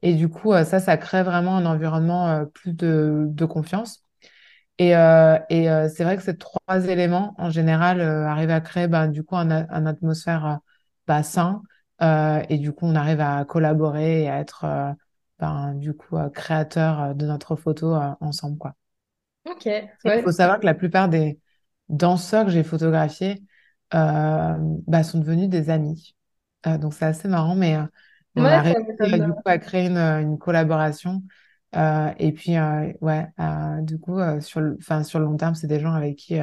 Et 0.03 0.15
du 0.15 0.29
coup, 0.29 0.53
euh, 0.53 0.65
ça, 0.65 0.81
ça 0.81 0.97
crée 0.97 1.23
vraiment 1.23 1.57
un 1.57 1.67
environnement 1.67 2.29
euh, 2.29 2.45
plus 2.45 2.73
de, 2.73 3.25
de 3.29 3.45
confiance. 3.45 4.05
Et, 4.79 4.97
euh, 4.97 5.39
et 5.51 5.69
euh, 5.69 5.89
c'est 5.89 6.05
vrai 6.05 6.17
que 6.17 6.23
ces 6.23 6.37
trois 6.37 6.87
éléments, 6.87 7.35
en 7.39 7.51
général, 7.51 8.01
euh, 8.01 8.27
arrivent 8.27 8.51
à 8.51 8.61
créer 8.61 8.87
ben, 8.87 9.09
du 9.09 9.25
coup 9.25 9.37
un, 9.37 9.51
atmosphère 9.51 10.61
bah, 11.07 11.23
sain. 11.23 11.63
Et 12.01 12.59
du 12.59 12.73
coup, 12.73 12.87
on 12.87 12.95
arrive 12.95 13.21
à 13.21 13.45
collaborer 13.45 14.23
et 14.23 14.31
à 14.31 14.39
être 14.39 14.65
ben, 15.41 15.75
du 15.75 15.95
coup 15.95 16.17
créateur 16.33 17.15
de 17.17 17.27
notre 17.27 17.57
photo 17.57 17.97
ensemble, 18.21 18.57
quoi. 18.57 18.75
Ok, 19.51 19.67
il 19.67 20.23
faut 20.23 20.31
savoir 20.31 20.61
que 20.61 20.67
la 20.67 20.75
plupart 20.75 21.09
des 21.09 21.41
danseurs 21.89 22.45
que 22.45 22.53
j'ai 22.53 22.63
photographiés 22.63 23.43
bah, 23.91 25.03
sont 25.03 25.19
devenus 25.19 25.49
des 25.49 25.71
amis. 25.71 26.15
Donc 26.65 26.95
c'est 26.95 27.07
assez 27.07 27.27
marrant, 27.27 27.57
mais 27.57 27.77
on 28.39 28.45
a 28.45 28.61
Ouais, 28.61 28.73
ça 28.73 28.79
réussi 28.79 29.15
euh, 29.15 29.19
du 29.19 29.33
coup 29.33 29.43
à 29.45 29.59
créer 29.59 29.87
une, 29.87 29.97
une 29.97 30.39
collaboration. 30.39 31.23
Euh, 31.77 32.11
et 32.19 32.33
puis, 32.33 32.57
euh, 32.57 32.93
ouais, 33.01 33.27
euh, 33.41 33.81
du 33.83 33.99
coup, 33.99 34.19
sur 34.41 34.61
le, 34.61 34.79
sur 35.05 35.19
le 35.19 35.25
long 35.25 35.37
terme, 35.37 35.55
c'est 35.55 35.67
des 35.67 35.81
gens 35.81 35.93
avec 35.93 36.17
qui 36.17 36.37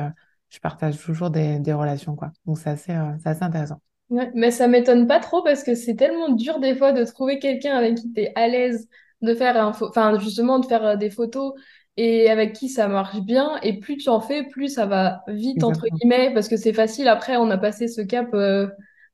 je 0.49 0.59
partage 0.59 0.97
toujours 0.99 1.29
des, 1.29 1.59
des 1.59 1.73
relations, 1.73 2.15
quoi. 2.15 2.31
Donc, 2.45 2.57
c'est 2.57 2.69
assez, 2.69 2.93
intéressant. 2.93 3.81
Ouais, 4.09 4.31
mais 4.35 4.51
ça 4.51 4.67
m'étonne 4.67 5.07
pas 5.07 5.19
trop 5.19 5.41
parce 5.41 5.63
que 5.63 5.73
c'est 5.73 5.95
tellement 5.95 6.29
dur 6.29 6.59
des 6.59 6.75
fois 6.75 6.91
de 6.91 7.03
trouver 7.03 7.39
quelqu'un 7.39 7.75
avec 7.75 7.95
qui 7.95 8.13
tu 8.13 8.21
es 8.21 8.31
à 8.35 8.47
l'aise 8.47 8.87
de 9.21 9.33
faire 9.33 9.57
un 9.57 9.69
enfin 9.69 10.19
justement 10.19 10.59
de 10.59 10.65
faire 10.67 10.95
des 10.95 11.09
photos 11.09 11.53
et 11.97 12.29
avec 12.29 12.53
qui 12.53 12.69
ça 12.69 12.87
marche 12.87 13.19
bien 13.21 13.57
et 13.63 13.79
plus 13.79 13.97
tu 13.97 14.09
en 14.09 14.19
fais 14.19 14.43
plus 14.43 14.67
ça 14.67 14.85
va 14.85 15.23
vite 15.27 15.63
entre 15.63 15.87
guillemets 15.87 16.31
parce 16.35 16.49
que 16.49 16.57
c'est 16.57 16.73
facile 16.73 17.07
après 17.07 17.35
on 17.37 17.49
a 17.49 17.57
passé 17.57 17.87
ce 17.87 18.01
cap 18.01 18.27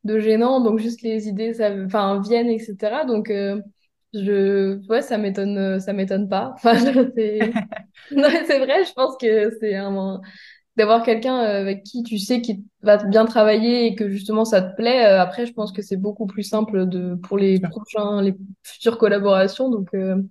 de 0.04 0.20
gênant 0.20 0.62
donc 0.62 0.80
juste 0.80 1.02
les 1.02 1.28
idées 1.28 1.54
ça 1.54 1.72
enfin 1.86 2.22
viennent 2.22 2.50
etc. 2.50 3.06
donc 3.06 3.30
euh, 3.30 3.62
je 4.14 4.80
ouais 4.90 5.02
ça 5.02 5.18
m'étonne 5.18 5.58
euh, 5.58 5.80
ça 5.80 5.94
m'étonne 5.94 6.30
pas 6.30 6.52
enfin 6.56 6.76
c'est 7.16 7.40
non, 8.12 8.30
c'est 8.48 8.60
vrai 8.60 8.84
je 8.86 8.94
pense 8.94 9.18
que 9.18 9.52
c'est 9.60 9.76
un 9.76 10.22
d'avoir 10.78 11.04
quelqu'un 11.04 11.40
euh, 11.44 11.62
avec 11.62 11.84
qui 11.84 12.04
tu 12.04 12.18
sais 12.18 12.42
qui 12.42 12.66
va 12.82 12.98
bien 12.98 13.26
travailler 13.26 13.88
et 13.88 13.96
que 13.96 14.10
justement 14.10 14.46
ça 14.46 14.62
te 14.62 14.76
plaît. 14.76 15.06
euh, 15.06 15.22
après, 15.22 15.46
je 15.46 15.54
pense 15.54 15.72
que 15.74 15.82
c'est 15.82 15.98
beaucoup 15.98 16.26
plus 16.28 16.44
simple 16.44 16.88
de 16.88 17.16
pour 17.16 17.38
les 17.38 17.60
prochains, 17.60 18.22
les 18.22 18.36
futures 18.64 18.98
collaborations. 18.98 19.70
Donc, 19.70 19.90
euh, 19.94 20.22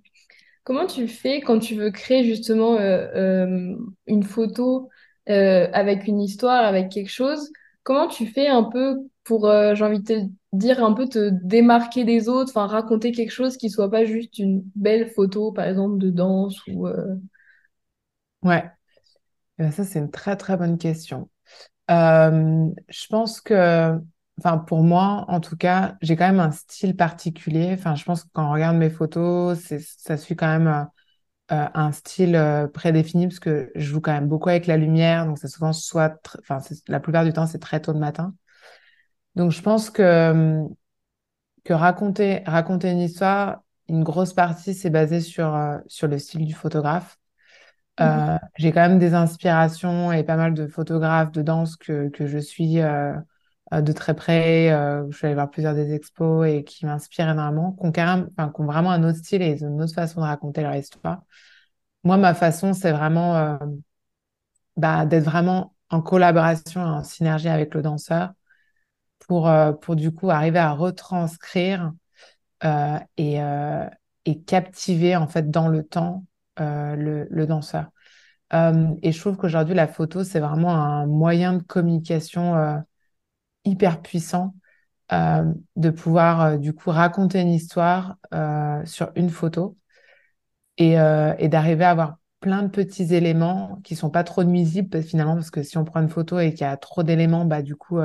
comment 0.63 0.87
tu 0.87 1.07
fais 1.07 1.41
quand 1.41 1.59
tu 1.59 1.75
veux 1.75 1.91
créer 1.91 2.23
justement 2.23 2.75
euh, 2.77 3.07
euh, 3.47 3.75
une 4.07 4.23
photo 4.23 4.89
euh, 5.29 5.67
avec 5.73 6.07
une 6.07 6.21
histoire, 6.21 6.65
avec 6.65 6.89
quelque 6.89 7.09
chose? 7.11 7.51
Comment 7.83 8.07
tu 8.07 8.27
fais 8.27 8.47
un 8.47 8.63
peu 8.63 8.97
pour, 9.23 9.47
euh, 9.47 9.75
j'ai 9.75 9.83
envie 9.85 9.99
de 10.01 10.05
te 10.05 10.27
dire, 10.53 10.83
un 10.83 10.93
peu 10.93 11.07
te 11.07 11.29
démarquer 11.43 12.03
des 12.05 12.29
autres, 12.29 12.51
enfin 12.51 12.67
raconter 12.67 13.11
quelque 13.11 13.31
chose 13.31 13.57
qui 13.57 13.69
soit 13.69 13.89
pas 13.91 14.05
juste 14.05 14.39
une 14.39 14.63
belle 14.75 15.09
photo, 15.11 15.51
par 15.51 15.65
exemple, 15.67 15.97
de 15.99 16.09
danse 16.09 16.59
ou 16.67 16.87
euh, 16.87 17.15
Ouais. 18.43 18.63
Eh 19.59 19.63
ben, 19.63 19.71
ça, 19.71 19.83
c'est 19.85 19.99
une 19.99 20.11
très, 20.11 20.35
très 20.37 20.57
bonne 20.57 20.77
question. 20.77 21.29
Je 22.89 23.07
pense 23.09 23.41
que, 23.41 23.99
enfin, 24.39 24.57
pour 24.57 24.83
moi, 24.83 25.25
en 25.27 25.39
tout 25.39 25.57
cas, 25.57 25.97
j'ai 26.01 26.15
quand 26.15 26.27
même 26.27 26.39
un 26.39 26.51
style 26.51 26.95
particulier. 26.95 27.71
Enfin, 27.73 27.95
je 27.95 28.03
pense 28.05 28.23
que 28.23 28.29
quand 28.33 28.47
on 28.49 28.51
regarde 28.53 28.77
mes 28.77 28.89
photos, 28.89 29.59
ça 29.97 30.17
suit 30.17 30.35
quand 30.35 30.47
même 30.47 30.67
euh, 30.67 30.83
euh, 31.55 31.69
un 31.73 31.91
style 31.91 32.35
euh, 32.35 32.67
prédéfini 32.67 33.27
parce 33.27 33.39
que 33.39 33.71
je 33.75 33.81
joue 33.85 34.01
quand 34.01 34.13
même 34.13 34.27
beaucoup 34.29 34.49
avec 34.49 34.67
la 34.67 34.77
lumière. 34.77 35.25
Donc, 35.25 35.39
c'est 35.39 35.47
souvent 35.49 35.73
soit, 35.73 36.19
enfin, 36.41 36.59
la 36.87 36.99
plupart 36.99 37.25
du 37.25 37.33
temps, 37.33 37.47
c'est 37.47 37.59
très 37.59 37.81
tôt 37.81 37.93
le 37.93 37.99
matin. 37.99 38.35
Donc, 39.35 39.51
je 39.51 39.61
pense 39.61 39.89
que, 39.89 40.01
euh, 40.01 40.63
que 41.63 41.73
raconter, 41.73 42.43
raconter 42.45 42.91
une 42.91 42.99
histoire, 42.99 43.61
une 43.87 44.03
grosse 44.03 44.33
partie, 44.33 44.73
c'est 44.73 44.89
basé 44.89 45.21
sur, 45.21 45.53
euh, 45.55 45.77
sur 45.87 46.07
le 46.07 46.17
style 46.17 46.45
du 46.45 46.53
photographe. 46.53 47.17
Mhm. 47.99 48.07
Euh, 48.07 48.37
j'ai 48.57 48.71
quand 48.71 48.81
même 48.87 48.99
des 48.99 49.13
inspirations 49.13 50.11
et 50.11 50.23
pas 50.23 50.37
mal 50.37 50.53
de 50.53 50.67
photographes 50.67 51.31
de 51.31 51.41
danse 51.41 51.75
que, 51.75 52.09
que 52.09 52.25
je 52.25 52.37
suis 52.37 52.79
euh, 52.79 53.13
de 53.71 53.91
très 53.91 54.15
près. 54.15 54.71
Euh, 54.71 55.05
je 55.11 55.17
suis 55.17 55.27
allée 55.27 55.35
voir 55.35 55.49
plusieurs 55.49 55.75
des 55.75 55.93
expos 55.93 56.47
et 56.47 56.63
qui 56.63 56.85
m'inspirent 56.85 57.29
énormément, 57.29 57.73
qui 57.73 57.85
ont, 57.85 58.27
enfin, 58.37 58.51
ont 58.57 58.65
vraiment 58.65 58.91
un 58.91 59.03
autre 59.03 59.19
style 59.19 59.41
et 59.41 59.61
une 59.61 59.81
autre 59.81 59.93
façon 59.93 60.21
de 60.21 60.25
raconter 60.25 60.61
leur 60.61 60.75
histoire. 60.75 61.21
Moi, 62.03 62.17
ma 62.17 62.33
façon, 62.33 62.73
c'est 62.73 62.91
vraiment 62.91 63.59
bah, 64.77 65.05
d'être 65.05 65.23
vraiment 65.23 65.75
en 65.89 66.01
collaboration, 66.01 66.81
en 66.81 67.03
synergie 67.03 67.49
avec 67.49 67.73
le 67.73 67.81
danseur 67.81 68.31
pour, 69.31 69.47
euh, 69.47 69.71
pour 69.71 69.95
du 69.95 70.11
coup 70.11 70.29
arriver 70.29 70.59
à 70.59 70.73
retranscrire 70.73 71.93
euh, 72.65 72.99
et, 73.15 73.41
euh, 73.41 73.87
et 74.25 74.41
captiver 74.41 75.15
en 75.15 75.25
fait 75.25 75.49
dans 75.49 75.69
le 75.69 75.85
temps 75.85 76.25
le, 76.57 77.45
danseur. 77.45 77.91
Et 78.51 79.13
je 79.13 79.19
trouve 79.21 79.37
qu'aujourd'hui, 79.37 79.73
la 79.73 79.87
photo, 79.87 80.25
c'est 80.25 80.41
vraiment 80.41 80.75
un 80.75 81.05
moyen 81.05 81.53
de 81.53 81.63
communication 81.63 82.83
hyper 83.63 84.01
puissant, 84.01 84.53
de 85.09 85.89
pouvoir 85.89 86.59
du 86.59 86.73
coup 86.73 86.89
raconter 86.89 87.39
une 87.39 87.53
histoire 87.53 88.17
sur 88.83 89.11
une 89.15 89.29
photo 89.29 89.77
et, 90.77 90.95
d'arriver 91.47 91.85
à 91.85 91.91
avoir 91.91 92.17
plein 92.41 92.63
de 92.63 92.67
petits 92.67 93.15
éléments 93.15 93.79
qui 93.85 93.95
sont 93.95 94.09
pas 94.09 94.25
trop 94.25 94.43
nuisibles 94.43 95.01
finalement, 95.01 95.35
parce 95.35 95.51
que 95.51 95.63
si 95.63 95.77
on 95.77 95.85
prend 95.85 96.01
une 96.01 96.09
photo 96.09 96.37
et 96.37 96.51
qu'il 96.51 96.61
y 96.61 96.69
a 96.69 96.75
trop 96.75 97.01
d'éléments, 97.01 97.45
bah 97.45 97.61
du 97.61 97.77
coup, 97.77 97.97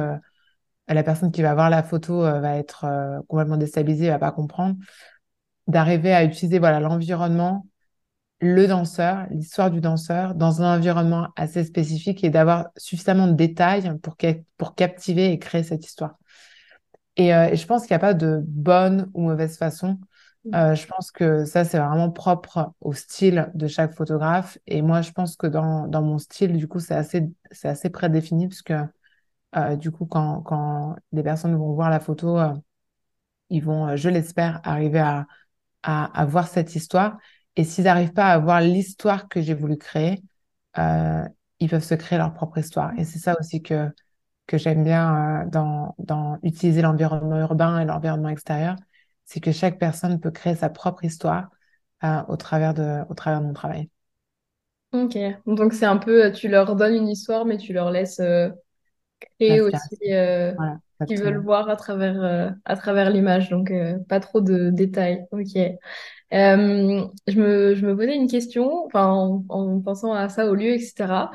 la 0.94 1.02
personne 1.02 1.32
qui 1.32 1.42
va 1.42 1.54
voir 1.54 1.70
la 1.70 1.82
photo 1.82 2.24
euh, 2.24 2.40
va 2.40 2.56
être 2.56 2.84
euh, 2.84 3.20
complètement 3.28 3.56
déstabilisée, 3.56 4.08
va 4.10 4.18
pas 4.18 4.32
comprendre. 4.32 4.76
D'arriver 5.68 6.14
à 6.14 6.24
utiliser 6.24 6.58
voilà 6.60 6.80
l'environnement 6.80 7.66
le 8.40 8.66
danseur, 8.68 9.26
l'histoire 9.30 9.70
du 9.70 9.80
danseur 9.80 10.34
dans 10.34 10.62
un 10.62 10.76
environnement 10.78 11.28
assez 11.36 11.64
spécifique 11.64 12.24
et 12.24 12.30
d'avoir 12.30 12.68
suffisamment 12.76 13.28
de 13.28 13.34
détails 13.34 13.98
pour, 14.02 14.16
ca- 14.20 14.34
pour 14.58 14.74
captiver 14.76 15.32
et 15.32 15.38
créer 15.38 15.62
cette 15.64 15.86
histoire. 15.86 16.16
Et, 17.16 17.34
euh, 17.34 17.48
et 17.50 17.56
je 17.56 17.66
pense 17.66 17.82
qu'il 17.82 17.92
n'y 17.92 17.96
a 17.96 17.98
pas 18.00 18.14
de 18.14 18.40
bonne 18.46 19.10
ou 19.14 19.22
mauvaise 19.22 19.56
façon. 19.56 19.98
Euh, 20.54 20.74
je 20.74 20.86
pense 20.86 21.10
que 21.10 21.44
ça, 21.44 21.64
c'est 21.64 21.78
vraiment 21.78 22.10
propre 22.10 22.72
au 22.80 22.92
style 22.92 23.50
de 23.54 23.66
chaque 23.66 23.94
photographe. 23.94 24.58
Et 24.66 24.82
moi, 24.82 25.02
je 25.02 25.10
pense 25.12 25.36
que 25.36 25.46
dans, 25.46 25.86
dans 25.88 26.02
mon 26.02 26.18
style, 26.18 26.56
du 26.56 26.68
coup, 26.68 26.80
c'est 26.80 26.94
assez, 26.94 27.28
c'est 27.50 27.68
assez 27.68 27.90
prédéfini 27.90 28.48
parce 28.48 28.62
que, 28.62 28.74
euh, 29.56 29.76
du 29.76 29.90
coup, 29.90 30.06
quand, 30.06 30.42
quand 30.42 30.96
les 31.12 31.22
personnes 31.22 31.56
vont 31.56 31.72
voir 31.74 31.90
la 31.90 32.00
photo, 32.00 32.38
euh, 32.38 32.52
ils 33.50 33.62
vont, 33.62 33.88
euh, 33.88 33.96
je 33.96 34.08
l'espère, 34.08 34.60
arriver 34.64 35.00
à, 35.00 35.26
à, 35.82 36.26
voir 36.26 36.48
cette 36.48 36.74
histoire. 36.76 37.18
Et 37.56 37.64
s'ils 37.64 37.84
n'arrivent 37.84 38.12
pas 38.12 38.32
à 38.32 38.38
voir 38.38 38.60
l'histoire 38.60 39.28
que 39.28 39.40
j'ai 39.42 39.54
voulu 39.54 39.76
créer, 39.78 40.22
ils 41.58 41.68
peuvent 41.70 41.84
se 41.84 41.94
créer 41.94 42.18
leur 42.18 42.34
propre 42.34 42.58
histoire. 42.58 42.92
Et 42.98 43.04
c'est 43.04 43.18
ça 43.18 43.36
aussi 43.40 43.62
que, 43.62 43.88
que 44.46 44.58
j'aime 44.58 44.84
bien 44.84 45.46
dans, 45.52 45.94
dans 45.98 46.38
utiliser 46.42 46.82
l'environnement 46.82 47.38
urbain 47.40 47.80
et 47.80 47.84
l'environnement 47.86 48.28
extérieur, 48.30 48.76
c'est 49.24 49.40
que 49.40 49.52
chaque 49.52 49.78
personne 49.78 50.20
peut 50.20 50.30
créer 50.32 50.54
sa 50.56 50.70
propre 50.70 51.04
histoire 51.04 51.50
au 52.28 52.36
travers 52.36 52.74
de, 52.74 53.02
au 53.10 53.14
travers 53.14 53.40
de 53.40 53.46
mon 53.46 53.54
travail. 53.54 53.90
Ok, 54.92 55.18
donc 55.46 55.72
c'est 55.72 55.86
un 55.86 55.98
peu, 55.98 56.32
tu 56.32 56.48
leur 56.48 56.76
donnes 56.76 56.94
une 56.94 57.08
histoire, 57.08 57.44
mais 57.44 57.58
tu 57.58 57.72
leur 57.72 57.90
laisses 57.90 58.20
créer 59.20 59.60
aussi 59.60 59.96
euh, 60.12 60.54
Voilà, 60.56 60.78
qu'ils 61.06 61.20
veulent 61.20 61.38
voir 61.38 61.68
à 61.68 61.76
travers, 61.76 62.22
euh, 62.22 62.50
à 62.64 62.76
travers 62.76 63.10
l'image, 63.10 63.50
donc 63.50 63.70
euh, 63.70 63.98
pas 64.08 64.20
trop 64.20 64.40
de 64.40 64.70
détails. 64.70 65.26
Ok. 65.32 65.56
Euh, 66.34 67.06
je 67.28 67.40
me, 67.40 67.74
je 67.74 67.86
me 67.86 67.96
posais 67.96 68.16
une 68.16 68.28
question, 68.28 68.84
enfin, 68.86 69.06
en, 69.08 69.44
en 69.48 69.80
pensant 69.80 70.12
à 70.12 70.28
ça 70.28 70.46
au 70.50 70.54
lieu, 70.54 70.70
etc. 70.74 71.30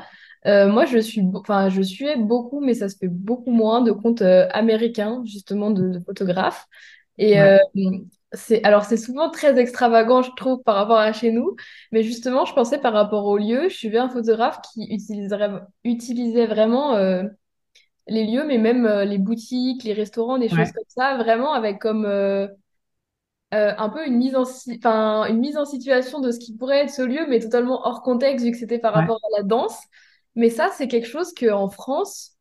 Moi, 0.45 0.86
je 0.86 0.97
suis, 0.99 1.21
enfin, 1.36 1.69
je 1.69 1.82
suivais 1.82 2.17
beaucoup, 2.17 2.61
mais 2.61 2.73
ça 2.73 2.89
se 2.89 2.97
fait 2.97 3.07
beaucoup 3.07 3.51
moins 3.51 3.82
de 3.82 3.91
comptes 3.91 4.21
américains, 4.23 5.23
justement, 5.25 5.71
de, 5.71 5.89
de 5.89 5.99
photographes. 5.99 6.67
Et 7.17 7.36
Ouais, 7.36 7.59
c'est, 8.34 8.63
alors, 8.63 8.86
c'est 8.86 8.97
souvent 8.97 9.29
très 9.29 9.57
extravagant, 9.59 10.21
je 10.21 10.32
trouve, 10.36 10.61
par 10.63 10.75
rapport 10.75 10.97
à 10.97 11.11
chez 11.13 11.32
nous. 11.32 11.55
Mais 11.91 12.01
justement, 12.03 12.45
je 12.45 12.53
pensais 12.53 12.79
par 12.79 12.93
rapport 12.93 13.25
au 13.25 13.38
lieu, 13.38 13.67
je 13.69 13.75
suivais 13.75 13.97
un 13.97 14.09
photographe 14.09 14.59
qui 14.73 14.86
utiliserait, 14.93 15.49
utilisait 15.84 16.47
vraiment 16.47 16.95
les 18.08 18.26
lieux, 18.26 18.45
mais 18.45 18.58
même 18.58 18.86
euh, 18.86 19.06
les 19.06 19.18
boutiques, 19.18 19.84
les 19.84 19.93
restaurants, 19.93 20.38
des 20.38 20.49
choses 20.49 20.72
comme 20.72 20.84
ça, 20.88 21.18
vraiment 21.18 21.54
avec 21.54 21.80
comme 21.80 22.06
euh, 22.06 22.47
euh, 23.54 23.74
un 23.78 23.89
peu 23.89 24.06
une 24.08 24.18
mise 24.18 24.36
en, 24.36 24.43
enfin, 24.43 25.26
une 25.28 25.39
mise 25.39 25.58
en 25.58 25.66
situation 25.66 26.20
de 26.22 26.32
ce 26.32 26.39
qui 26.39 26.56
pourrait 26.56 26.84
être 26.84 26.89
ce 26.89 27.02
lieu, 27.02 27.26
mais 27.28 27.39
totalement 27.39 27.86
hors 27.86 28.02
contexte 28.02 28.45
vu 28.45 28.52
que 28.52 28.58
c'était 28.58 28.80
par 28.80 28.93
ouais. 28.93 29.02
rapport 29.02 29.20
à 29.24 29.39
la 29.39 29.43
danse. 29.43 29.78
Mais 30.36 30.49
ça, 30.49 30.70
c'est 30.78 30.88
quelque 30.88 31.08
chose 31.08 31.34
qu'en 31.34 31.70
France, 31.70 32.38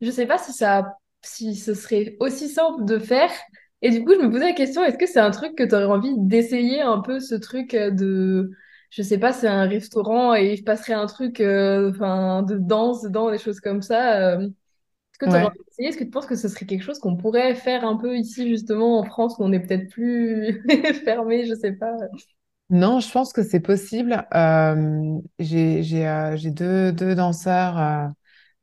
je 0.00 0.10
sais 0.10 0.26
pas 0.26 0.38
si 0.38 0.52
ça, 0.52 0.96
si 1.22 1.54
ce 1.56 1.74
serait 1.74 2.16
aussi 2.20 2.48
simple 2.48 2.84
de 2.84 2.98
faire. 2.98 3.30
Et 3.82 3.90
du 3.90 4.04
coup, 4.04 4.12
je 4.14 4.18
me 4.26 4.30
posais 4.30 4.46
la 4.46 4.52
question, 4.52 4.84
est-ce 4.84 4.98
que 4.98 5.06
c'est 5.06 5.20
un 5.20 5.30
truc 5.30 5.54
que 5.56 5.64
tu 5.64 5.74
aurais 5.74 5.84
envie 5.86 6.14
d'essayer 6.18 6.80
un 6.82 7.00
peu 7.00 7.20
ce 7.20 7.34
truc 7.36 7.72
de, 7.74 8.50
je 8.90 9.02
sais 9.02 9.18
pas, 9.18 9.32
c'est 9.32 9.48
un 9.48 9.66
restaurant 9.68 10.34
et 10.34 10.52
il 10.54 10.58
se 10.58 10.62
passerait 10.64 10.94
un 10.94 11.06
truc, 11.06 11.40
euh, 11.40 11.90
de 11.92 12.56
danse 12.58 13.02
dedans, 13.02 13.30
des 13.30 13.38
choses 13.38 13.60
comme 13.60 13.82
ça. 13.82 14.20
euh, 14.38 14.48
que 15.20 15.26
tu 15.26 15.32
ouais. 15.32 15.46
Est-ce 15.78 15.96
que 15.96 16.04
tu 16.04 16.10
penses 16.10 16.26
que 16.26 16.36
ce 16.36 16.48
serait 16.48 16.66
quelque 16.66 16.82
chose 16.82 16.98
qu'on 16.98 17.16
pourrait 17.16 17.54
faire 17.54 17.84
un 17.84 17.96
peu 17.96 18.16
ici, 18.16 18.48
justement, 18.48 18.98
en 19.00 19.04
France, 19.04 19.36
où 19.38 19.44
on 19.44 19.52
est 19.52 19.60
peut-être 19.60 19.88
plus 19.90 20.62
fermé, 21.04 21.46
je 21.46 21.54
sais 21.54 21.72
pas. 21.72 21.92
Non, 22.70 23.00
je 23.00 23.10
pense 23.10 23.32
que 23.32 23.42
c'est 23.42 23.60
possible. 23.60 24.26
Euh, 24.34 25.18
j'ai, 25.40 26.06
euh, 26.06 26.36
j'ai 26.36 26.50
deux, 26.50 26.92
deux 26.92 27.14
danseurs. 27.14 27.78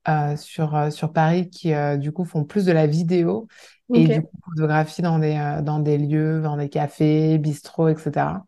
euh, 0.10 0.38
sur, 0.38 0.92
sur 0.94 1.14
Paris 1.14 1.50
qui, 1.50 1.74
du 2.00 2.12
coup, 2.14 2.26
font 2.26 2.46
plus 2.46 2.66
de 2.66 2.72
la 2.74 2.88
vidéo 2.88 3.48
et 3.94 4.08
du 4.10 4.22
coup, 4.24 4.38
photographient 4.46 5.04
dans 5.04 5.20
des, 5.20 5.60
dans 5.64 5.80
des 5.80 5.98
lieux, 5.98 6.42
dans 6.42 6.58
des 6.58 6.70
cafés, 6.70 7.38
bistrots, 7.40 7.90
etc. 7.90 8.46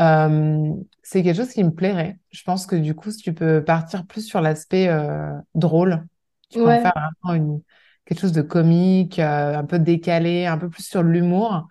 Euh, 0.00 0.72
c'est 1.02 1.22
quelque 1.22 1.36
chose 1.36 1.52
qui 1.52 1.64
me 1.64 1.70
plairait. 1.72 2.18
Je 2.30 2.42
pense 2.44 2.66
que 2.66 2.76
du 2.76 2.94
coup, 2.94 3.10
si 3.10 3.18
tu 3.22 3.34
peux 3.34 3.62
partir 3.64 4.06
plus 4.06 4.22
sur 4.26 4.40
l'aspect 4.40 4.88
euh, 4.88 5.32
drôle, 5.54 6.04
tu 6.48 6.58
Ouais. 6.60 6.78
faire 6.78 6.92
vraiment 7.22 7.34
une, 7.34 7.62
quelque 8.04 8.20
chose 8.20 8.32
de 8.32 8.42
comique, 8.42 9.18
euh, 9.18 9.56
un 9.58 9.64
peu 9.64 9.78
décalé, 9.78 10.46
un 10.46 10.58
peu 10.58 10.68
plus 10.70 10.84
sur 10.86 11.02
l'humour. 11.02 11.68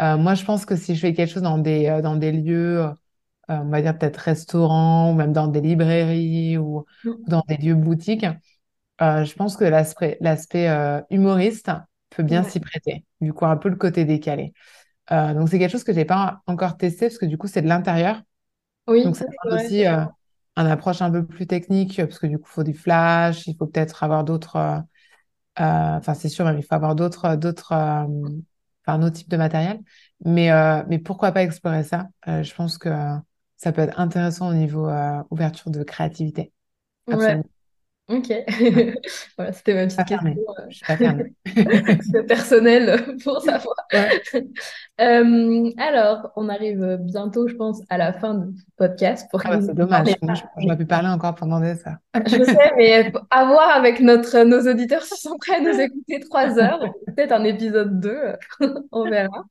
Euh, 0.00 0.16
moi, 0.18 0.34
je 0.34 0.44
pense 0.44 0.66
que 0.66 0.76
si 0.76 0.94
je 0.96 1.00
fais 1.00 1.14
quelque 1.14 1.30
chose 1.32 1.42
dans 1.42 1.58
des, 1.58 1.86
euh, 1.88 2.02
dans 2.02 2.16
des 2.16 2.32
lieux, 2.32 2.86
on 3.48 3.66
va 3.70 3.82
dire 3.82 3.98
peut-être 3.98 4.18
restaurants, 4.18 5.12
ou 5.12 5.14
même 5.14 5.32
dans 5.32 5.48
des 5.48 5.60
librairies 5.60 6.58
ou, 6.58 6.78
ou 6.80 6.86
dans 7.30 7.44
des 7.48 7.56
lieux 7.58 7.74
boutiques, 7.76 8.26
je 9.00 9.34
pense 9.34 9.56
que 9.56 9.64
l'aspect 9.64 10.18
l'aspect 10.20 10.68
humoriste 11.10 11.70
peut 12.10 12.22
bien 12.22 12.42
Ouais. 12.42 12.44
s'y 12.44 12.60
prêter. 12.60 13.04
Du 13.20 13.32
coup, 13.32 13.46
un 13.46 13.56
peu 13.56 13.68
le 13.68 13.76
côté 13.76 14.04
décalé. 14.04 14.52
Donc, 15.10 15.48
c'est 15.50 15.58
quelque 15.58 15.72
chose 15.72 15.84
que 15.84 15.92
j'ai 15.94 16.04
pas 16.06 16.42
encore 16.46 16.76
testé 16.78 17.06
parce 17.08 17.18
que 17.18 17.26
du 17.26 17.38
coup, 17.38 17.48
c'est 17.48 17.62
de 17.62 17.68
l'intérieur. 17.68 18.22
Oui, 18.86 19.04
Donc, 19.04 19.16
ça 19.16 19.24
aussi 19.52 19.86
euh, 19.86 20.04
une 20.56 20.66
approche 20.66 21.02
un 21.02 21.10
peu 21.10 21.26
plus 21.26 21.46
technique 21.46 21.96
parce 21.98 22.18
que 22.18 22.26
du 22.26 22.38
coup, 22.38 22.46
il 22.50 22.52
faut 22.54 22.62
du 22.64 22.74
flash, 22.74 23.46
il 23.46 23.56
faut 23.56 23.66
peut-être 23.66 24.02
avoir 24.04 24.24
d'autres. 24.24 24.56
euh, 24.56 24.78
euh, 25.60 25.96
Enfin, 25.98 26.14
c'est 26.14 26.28
sûr, 26.28 26.44
même, 26.44 26.58
il 26.58 26.64
faut 26.64 26.74
avoir 26.74 26.94
d'autres, 26.96 27.36
d'autres, 27.36 27.72
euh, 27.72 28.04
enfin, 28.86 29.00
un 29.00 29.02
autre 29.02 29.16
type 29.16 29.30
de 29.30 29.36
matériel. 29.36 29.80
Mais, 30.24 30.50
euh, 30.52 30.82
mais 30.88 30.98
pourquoi 30.98 31.32
pas 31.32 31.42
explorer 31.42 31.84
ça? 31.84 32.08
Euh, 32.28 32.42
je 32.42 32.54
pense 32.54 32.78
que 32.78 32.90
ça 33.56 33.72
peut 33.72 33.82
être 33.82 33.98
intéressant 34.00 34.50
au 34.50 34.54
niveau 34.54 34.88
euh, 34.88 35.22
ouverture 35.30 35.70
de 35.70 35.82
créativité. 35.84 36.52
Ouais. 37.06 37.38
Ok. 38.08 38.32
Voilà, 39.36 39.52
c'était 39.52 39.74
ma 39.74 39.86
petite 39.86 40.04
question. 40.06 40.34
Je 40.68 40.76
suis 40.76 40.86
pas 40.86 40.92
euh, 40.94 40.96
fermée. 40.96 42.26
personnelle 42.28 43.16
pour 43.24 43.40
savoir. 43.42 43.74
Ouais. 43.92 44.22
Euh, 45.00 45.70
alors, 45.78 46.30
on 46.36 46.48
arrive 46.48 46.98
bientôt, 47.00 47.48
je 47.48 47.54
pense, 47.54 47.80
à 47.88 47.98
la 47.98 48.12
fin 48.12 48.34
du 48.34 48.60
podcast 48.76 49.26
pour 49.30 49.40
Ah 49.44 49.56
bah, 49.56 49.62
c'est 49.62 49.74
dommage. 49.74 50.08
je- 50.08 50.42
j'aurais 50.62 50.76
pu 50.76 50.86
parler 50.86 51.08
encore 51.08 51.34
pendant 51.34 51.60
des 51.60 51.72
heures. 51.86 51.96
Je 52.26 52.44
sais, 52.44 52.72
mais 52.76 53.12
à 53.30 53.44
voir 53.46 53.70
avec 53.76 54.00
notre, 54.00 54.44
nos 54.44 54.70
auditeurs 54.70 55.02
s'ils 55.02 55.16
sont 55.18 55.36
prêts 55.38 55.56
à 55.56 55.60
nous 55.60 55.80
écouter 55.80 56.20
trois 56.20 56.58
heures, 56.58 56.80
peut-être 57.06 57.32
un 57.32 57.44
épisode 57.44 58.00
2, 58.00 58.18
on 58.92 59.08
verra. 59.10 59.44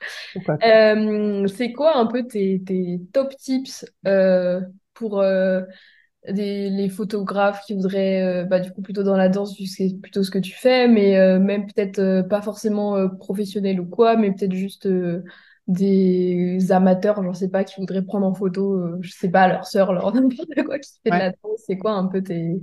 Euh, 0.63 1.47
c'est 1.47 1.71
quoi 1.73 1.97
un 1.97 2.05
peu 2.05 2.23
tes, 2.25 2.61
tes 2.65 3.01
top 3.11 3.35
tips 3.37 3.85
euh, 4.07 4.61
pour 4.93 5.19
euh, 5.21 5.61
des, 6.29 6.69
les 6.69 6.89
photographes 6.89 7.61
qui 7.65 7.73
voudraient, 7.73 8.21
euh, 8.23 8.45
bah, 8.45 8.59
du 8.59 8.71
coup, 8.71 8.81
plutôt 8.81 9.03
dans 9.03 9.17
la 9.17 9.29
danse, 9.29 9.57
vu 9.57 9.65
que 9.65 9.69
c'est 9.69 9.95
plutôt 10.01 10.23
ce 10.23 10.31
que 10.31 10.39
tu 10.39 10.53
fais, 10.53 10.87
mais 10.87 11.17
euh, 11.17 11.39
même 11.39 11.65
peut-être 11.65 11.99
euh, 11.99 12.23
pas 12.23 12.41
forcément 12.41 13.09
professionnel 13.17 13.79
ou 13.79 13.85
quoi, 13.85 14.15
mais 14.15 14.31
peut-être 14.31 14.53
juste 14.53 14.87
des 15.67 16.71
amateurs, 16.71 17.23
j'en 17.23 17.33
sais 17.33 17.49
pas, 17.49 17.63
qui 17.63 17.79
voudraient 17.79 18.01
prendre 18.03 18.25
en 18.25 18.33
photo, 18.33 19.01
je 19.01 19.11
sais 19.11 19.29
pas, 19.29 19.47
leur 19.47 19.65
sœur, 19.65 19.93
leur 19.93 20.11
n'importe 20.15 20.63
quoi, 20.65 20.79
qui 20.79 20.91
fait 21.03 21.11
de 21.11 21.17
la 21.17 21.29
danse. 21.31 21.61
C'est 21.65 21.77
quoi 21.77 21.91
un 21.93 22.07
peu 22.07 22.21
tes, 22.21 22.61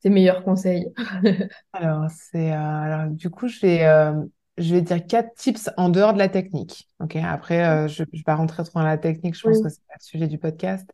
tes 0.00 0.10
meilleurs 0.10 0.44
conseils? 0.44 0.86
Alors, 1.72 2.08
c'est, 2.10 2.50
alors, 2.50 3.10
du 3.10 3.30
coup, 3.30 3.48
je 3.48 3.60
vais, 3.60 3.84
je 4.58 4.74
vais 4.74 4.82
dire 4.82 5.04
quatre 5.06 5.34
tips 5.34 5.70
en 5.76 5.88
dehors 5.88 6.12
de 6.12 6.18
la 6.18 6.28
technique. 6.28 6.88
Ok? 7.00 7.16
Après, 7.16 7.64
euh, 7.64 7.88
je 7.88 8.02
ne 8.02 8.08
vais 8.12 8.22
pas 8.24 8.36
rentrer 8.36 8.64
trop 8.64 8.80
dans 8.80 8.86
la 8.86 8.98
technique. 8.98 9.36
Je 9.36 9.42
pense 9.42 9.60
que 9.60 9.68
Oui, 9.68 9.68
c'est 9.68 9.86
pas 9.86 9.94
le 9.98 10.04
sujet 10.04 10.28
du 10.28 10.38
podcast. 10.38 10.88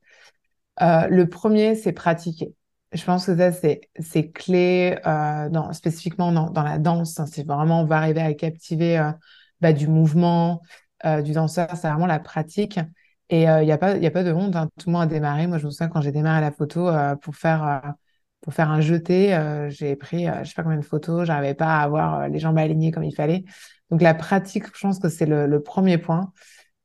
Euh, 0.82 1.06
le 1.08 1.28
premier, 1.28 1.74
c'est 1.74 1.92
pratiquer. 1.92 2.54
Je 2.92 3.04
pense 3.04 3.26
que 3.26 3.36
ça, 3.36 3.52
c'est, 3.52 4.30
clé, 4.32 4.98
euh, 5.06 5.48
dans, 5.48 5.72
spécifiquement 5.72 6.32
dans, 6.32 6.50
dans 6.50 6.62
la 6.62 6.78
danse. 6.78 7.20
hein. 7.20 7.26
C'est 7.26 7.46
vraiment, 7.46 7.82
on 7.82 7.84
va 7.86 7.98
arriver 7.98 8.20
à 8.20 8.34
captiver 8.34 8.98
euh, 8.98 9.12
bah, 9.60 9.72
du 9.72 9.86
mouvement, 9.88 10.62
euh, 11.04 11.22
du 11.22 11.32
danseur. 11.32 11.68
C'est 11.76 11.88
vraiment 11.88 12.06
la 12.06 12.18
pratique. 12.18 12.80
Et 13.32 13.42
il 13.42 13.64
n'y 13.64 13.70
a 13.72 13.78
pas, 13.78 13.90
a 13.94 14.10
pas 14.10 14.24
de 14.24 14.32
honte. 14.32 14.56
hein. 14.56 14.68
Tout 14.78 14.88
le 14.88 14.92
monde 14.94 15.02
a 15.02 15.06
démarré. 15.06 15.46
Moi, 15.46 15.58
je 15.58 15.66
me 15.66 15.70
souviens 15.70 15.88
quand 15.88 16.00
j'ai 16.00 16.10
démarré 16.12 16.40
la 16.40 16.50
photo 16.50 16.90
pour 17.22 17.36
faire, 17.36 17.94
pour 18.40 18.54
faire 18.54 18.70
un 18.70 18.80
jeté, 18.80 19.34
euh, 19.34 19.68
j'ai 19.70 19.96
pris, 19.96 20.26
euh, 20.28 20.42
je 20.42 20.48
sais 20.48 20.54
pas 20.54 20.62
combien 20.62 20.78
de 20.78 20.84
photos. 20.84 21.26
J'arrivais 21.26 21.54
pas 21.54 21.78
à 21.78 21.82
avoir 21.82 22.28
les 22.28 22.38
jambes 22.38 22.58
alignées 22.58 22.90
comme 22.90 23.04
il 23.04 23.14
fallait. 23.14 23.44
Donc, 23.90 24.02
la 24.02 24.14
pratique, 24.14 24.64
je 24.74 24.80
pense 24.80 24.98
que 24.98 25.08
c'est 25.08 25.26
le, 25.26 25.46
le 25.46 25.62
premier 25.62 25.98
point. 25.98 26.32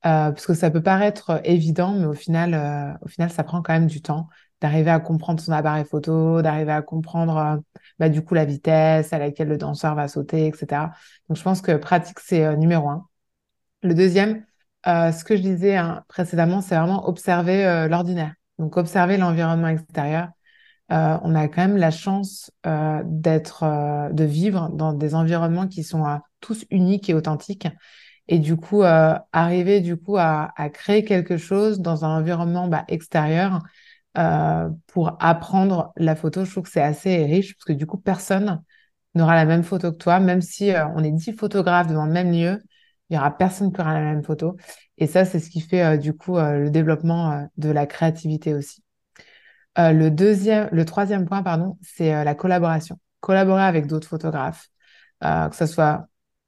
Euh, 0.04 0.30
parce 0.30 0.46
que 0.46 0.54
ça 0.54 0.70
peut 0.70 0.82
paraître 0.82 1.40
évident, 1.44 1.92
mais 1.94 2.04
au 2.06 2.12
final, 2.14 2.54
euh, 2.54 2.92
au 3.04 3.08
final, 3.08 3.30
ça 3.30 3.42
prend 3.42 3.62
quand 3.62 3.72
même 3.72 3.86
du 3.86 4.02
temps 4.02 4.28
d'arriver 4.60 4.90
à 4.90 5.00
comprendre 5.00 5.40
son 5.40 5.52
appareil 5.52 5.84
photo, 5.84 6.42
d'arriver 6.42 6.72
à 6.72 6.82
comprendre 6.82 7.36
euh, 7.36 7.56
bah, 7.98 8.08
du 8.08 8.22
coup 8.24 8.34
la 8.34 8.44
vitesse 8.44 9.12
à 9.12 9.18
laquelle 9.18 9.48
le 9.48 9.58
danseur 9.58 9.94
va 9.94 10.08
sauter, 10.08 10.46
etc. 10.46 10.92
Donc 11.28 11.36
je 11.38 11.42
pense 11.42 11.60
que 11.60 11.72
pratique, 11.76 12.20
c'est 12.20 12.44
euh, 12.44 12.56
numéro 12.56 12.88
un. 12.88 13.06
Le 13.82 13.94
deuxième, 13.94 14.44
euh, 14.86 15.12
ce 15.12 15.24
que 15.24 15.36
je 15.36 15.42
disais 15.42 15.76
hein, 15.76 16.04
précédemment, 16.08 16.60
c'est 16.60 16.76
vraiment 16.76 17.08
observer 17.08 17.66
euh, 17.66 17.88
l'ordinaire. 17.88 18.34
Donc 18.58 18.76
observer 18.76 19.16
l'environnement 19.18 19.68
extérieur. 19.68 20.28
Euh, 20.92 21.18
on 21.22 21.34
a 21.34 21.48
quand 21.48 21.62
même 21.62 21.76
la 21.76 21.90
chance 21.90 22.52
euh, 22.66 23.02
d'être, 23.04 23.64
euh, 23.64 24.10
de 24.12 24.24
vivre 24.24 24.70
dans 24.72 24.92
des 24.92 25.14
environnements 25.16 25.66
qui 25.68 25.82
sont 25.82 26.06
euh, 26.06 26.16
tous 26.40 26.64
uniques 26.70 27.10
et 27.10 27.14
authentiques. 27.14 27.66
Et 28.28 28.38
du 28.38 28.56
coup, 28.56 28.82
euh, 28.82 29.14
arriver 29.32 29.80
du 29.80 29.96
coup 29.96 30.16
à, 30.16 30.52
à 30.56 30.68
créer 30.70 31.04
quelque 31.04 31.36
chose 31.36 31.80
dans 31.80 32.04
un 32.04 32.18
environnement 32.18 32.68
bah, 32.68 32.84
extérieur 32.88 33.62
euh, 34.18 34.68
pour 34.88 35.16
apprendre 35.20 35.92
la 35.96 36.16
photo, 36.16 36.44
je 36.44 36.50
trouve 36.50 36.64
que 36.64 36.70
c'est 36.70 36.82
assez 36.82 37.24
riche 37.24 37.54
parce 37.54 37.64
que 37.66 37.72
du 37.72 37.86
coup, 37.86 37.98
personne 37.98 38.62
n'aura 39.14 39.34
la 39.34 39.44
même 39.44 39.62
photo 39.62 39.92
que 39.92 39.96
toi, 39.98 40.20
même 40.20 40.42
si 40.42 40.72
euh, 40.72 40.86
on 40.96 41.04
est 41.04 41.12
dix 41.12 41.32
photographes 41.32 41.88
devant 41.88 42.06
le 42.06 42.12
même 42.12 42.32
lieu, 42.32 42.62
il 43.10 43.14
y 43.16 43.18
aura 43.18 43.36
personne 43.36 43.72
qui 43.72 43.80
aura 43.80 43.94
la 43.94 44.00
même 44.02 44.24
photo. 44.24 44.56
Et 44.98 45.06
ça, 45.06 45.24
c'est 45.24 45.38
ce 45.40 45.50
qui 45.50 45.60
fait 45.60 45.84
euh, 45.84 45.96
du 45.96 46.14
coup 46.14 46.38
euh, 46.38 46.58
le 46.58 46.70
développement 46.70 47.48
de 47.56 47.70
la 47.70 47.86
créativité 47.86 48.54
aussi. 48.54 48.82
Le 49.78 50.08
deuxième, 50.08 50.68
le 50.72 50.84
troisième 50.86 51.26
point, 51.26 51.42
pardon, 51.42 51.76
c'est 51.82 52.24
la 52.24 52.34
collaboration. 52.34 52.98
Collaborer 53.20 53.62
avec 53.62 53.86
d'autres 53.86 54.08
photographes, 54.08 54.68
que 55.20 55.54
ce 55.54 55.66
soit 55.66 56.06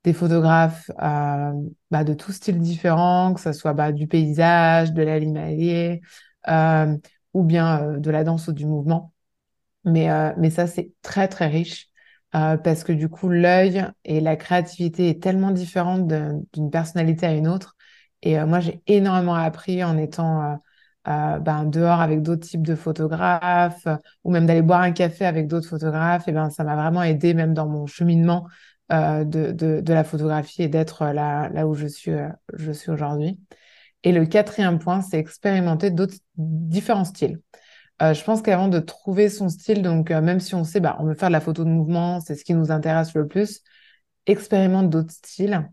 des 0.08 0.14
photographes 0.14 0.90
euh, 1.02 1.52
bah, 1.90 2.02
de 2.02 2.14
tout 2.14 2.32
style 2.32 2.58
différent, 2.60 3.34
que 3.34 3.40
ce 3.40 3.52
soit 3.52 3.74
bah, 3.74 3.92
du 3.92 4.06
paysage, 4.06 4.92
de 4.94 5.02
l'animalier, 5.02 6.00
euh, 6.48 6.96
ou 7.34 7.44
bien 7.44 7.82
euh, 7.82 7.98
de 7.98 8.10
la 8.10 8.24
danse 8.24 8.48
ou 8.48 8.52
du 8.54 8.64
mouvement. 8.64 9.12
Mais, 9.84 10.08
mais 10.36 10.50
ça, 10.50 10.66
c'est 10.66 10.92
très, 11.02 11.28
très 11.28 11.46
riche 11.46 11.88
parce 12.32 12.84
que 12.84 12.92
du 12.92 13.08
coup, 13.08 13.28
l'œil 13.30 13.86
et 14.04 14.20
la 14.20 14.36
créativité 14.36 15.08
est 15.08 15.22
tellement 15.22 15.50
différente 15.50 16.06
d'une 16.52 16.70
personnalité 16.70 17.24
à 17.26 17.32
une 17.32 17.48
autre. 17.48 17.76
Et 18.22 18.38
moi, 18.44 18.60
j'ai 18.60 18.82
énormément 18.86 19.34
appris 19.34 19.82
en 19.82 19.96
étant 19.96 20.60
ben, 21.06 21.64
dehors 21.64 22.00
avec 22.02 22.20
d'autres 22.20 22.46
types 22.46 22.66
de 22.66 22.74
photographes 22.74 23.86
ou 24.24 24.30
même 24.30 24.44
d'aller 24.44 24.60
boire 24.62 24.82
un 24.82 24.92
café 24.92 25.24
avec 25.24 25.46
d'autres 25.46 25.68
photographes. 25.68 26.28
Et 26.28 26.32
ben, 26.32 26.50
ça 26.50 26.64
m'a 26.64 26.76
vraiment 26.76 27.02
aidé 27.02 27.32
même 27.32 27.54
dans 27.54 27.66
mon 27.66 27.86
cheminement 27.86 28.46
de, 28.90 29.52
de, 29.52 29.80
de 29.80 29.92
la 29.92 30.04
photographie 30.04 30.62
et 30.62 30.68
d'être 30.68 31.04
là, 31.06 31.48
là 31.50 31.66
où 31.66 31.74
je 31.74 31.86
suis, 31.86 32.12
euh, 32.12 32.28
je 32.54 32.72
suis 32.72 32.90
aujourd'hui. 32.90 33.38
Et 34.04 34.12
le 34.12 34.26
quatrième 34.26 34.78
point, 34.78 35.02
c'est 35.02 35.18
expérimenter 35.18 35.90
d'autres 35.90 36.16
différents 36.36 37.04
styles. 37.04 37.40
Euh, 38.02 38.14
je 38.14 38.22
pense 38.24 38.42
qu'avant 38.42 38.68
de 38.68 38.78
trouver 38.78 39.28
son 39.28 39.48
style, 39.48 39.82
donc 39.82 40.10
euh, 40.10 40.20
même 40.20 40.40
si 40.40 40.54
on 40.54 40.64
sait, 40.64 40.80
bah, 40.80 40.96
on 41.00 41.04
veut 41.04 41.14
faire 41.14 41.28
de 41.28 41.32
la 41.32 41.40
photo 41.40 41.64
de 41.64 41.70
mouvement, 41.70 42.20
c'est 42.20 42.36
ce 42.36 42.44
qui 42.44 42.54
nous 42.54 42.70
intéresse 42.70 43.14
le 43.14 43.26
plus, 43.26 43.62
expérimente 44.26 44.90
d'autres 44.90 45.12
styles, 45.12 45.68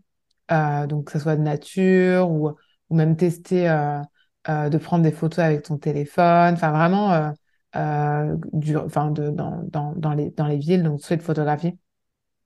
euh, 0.50 0.86
donc 0.86 1.06
que 1.06 1.12
ce 1.12 1.18
soit 1.20 1.36
de 1.36 1.42
nature 1.42 2.30
ou, 2.30 2.50
ou 2.90 2.96
même 2.96 3.16
tester 3.16 3.68
euh, 3.68 4.00
euh, 4.48 4.68
de 4.68 4.78
prendre 4.78 5.04
des 5.04 5.12
photos 5.12 5.40
avec 5.40 5.62
ton 5.62 5.78
téléphone, 5.78 6.54
enfin 6.54 6.70
vraiment 6.72 7.12
euh, 7.12 7.30
euh, 7.76 8.36
du, 8.52 8.76
enfin 8.76 9.10
de, 9.10 9.30
dans, 9.30 9.62
dans, 9.64 9.92
dans 9.96 10.14
les, 10.14 10.30
dans 10.30 10.46
les 10.46 10.58
villes, 10.58 10.82
donc 10.82 11.00
soit 11.00 11.16
de 11.16 11.22
photographie, 11.22 11.78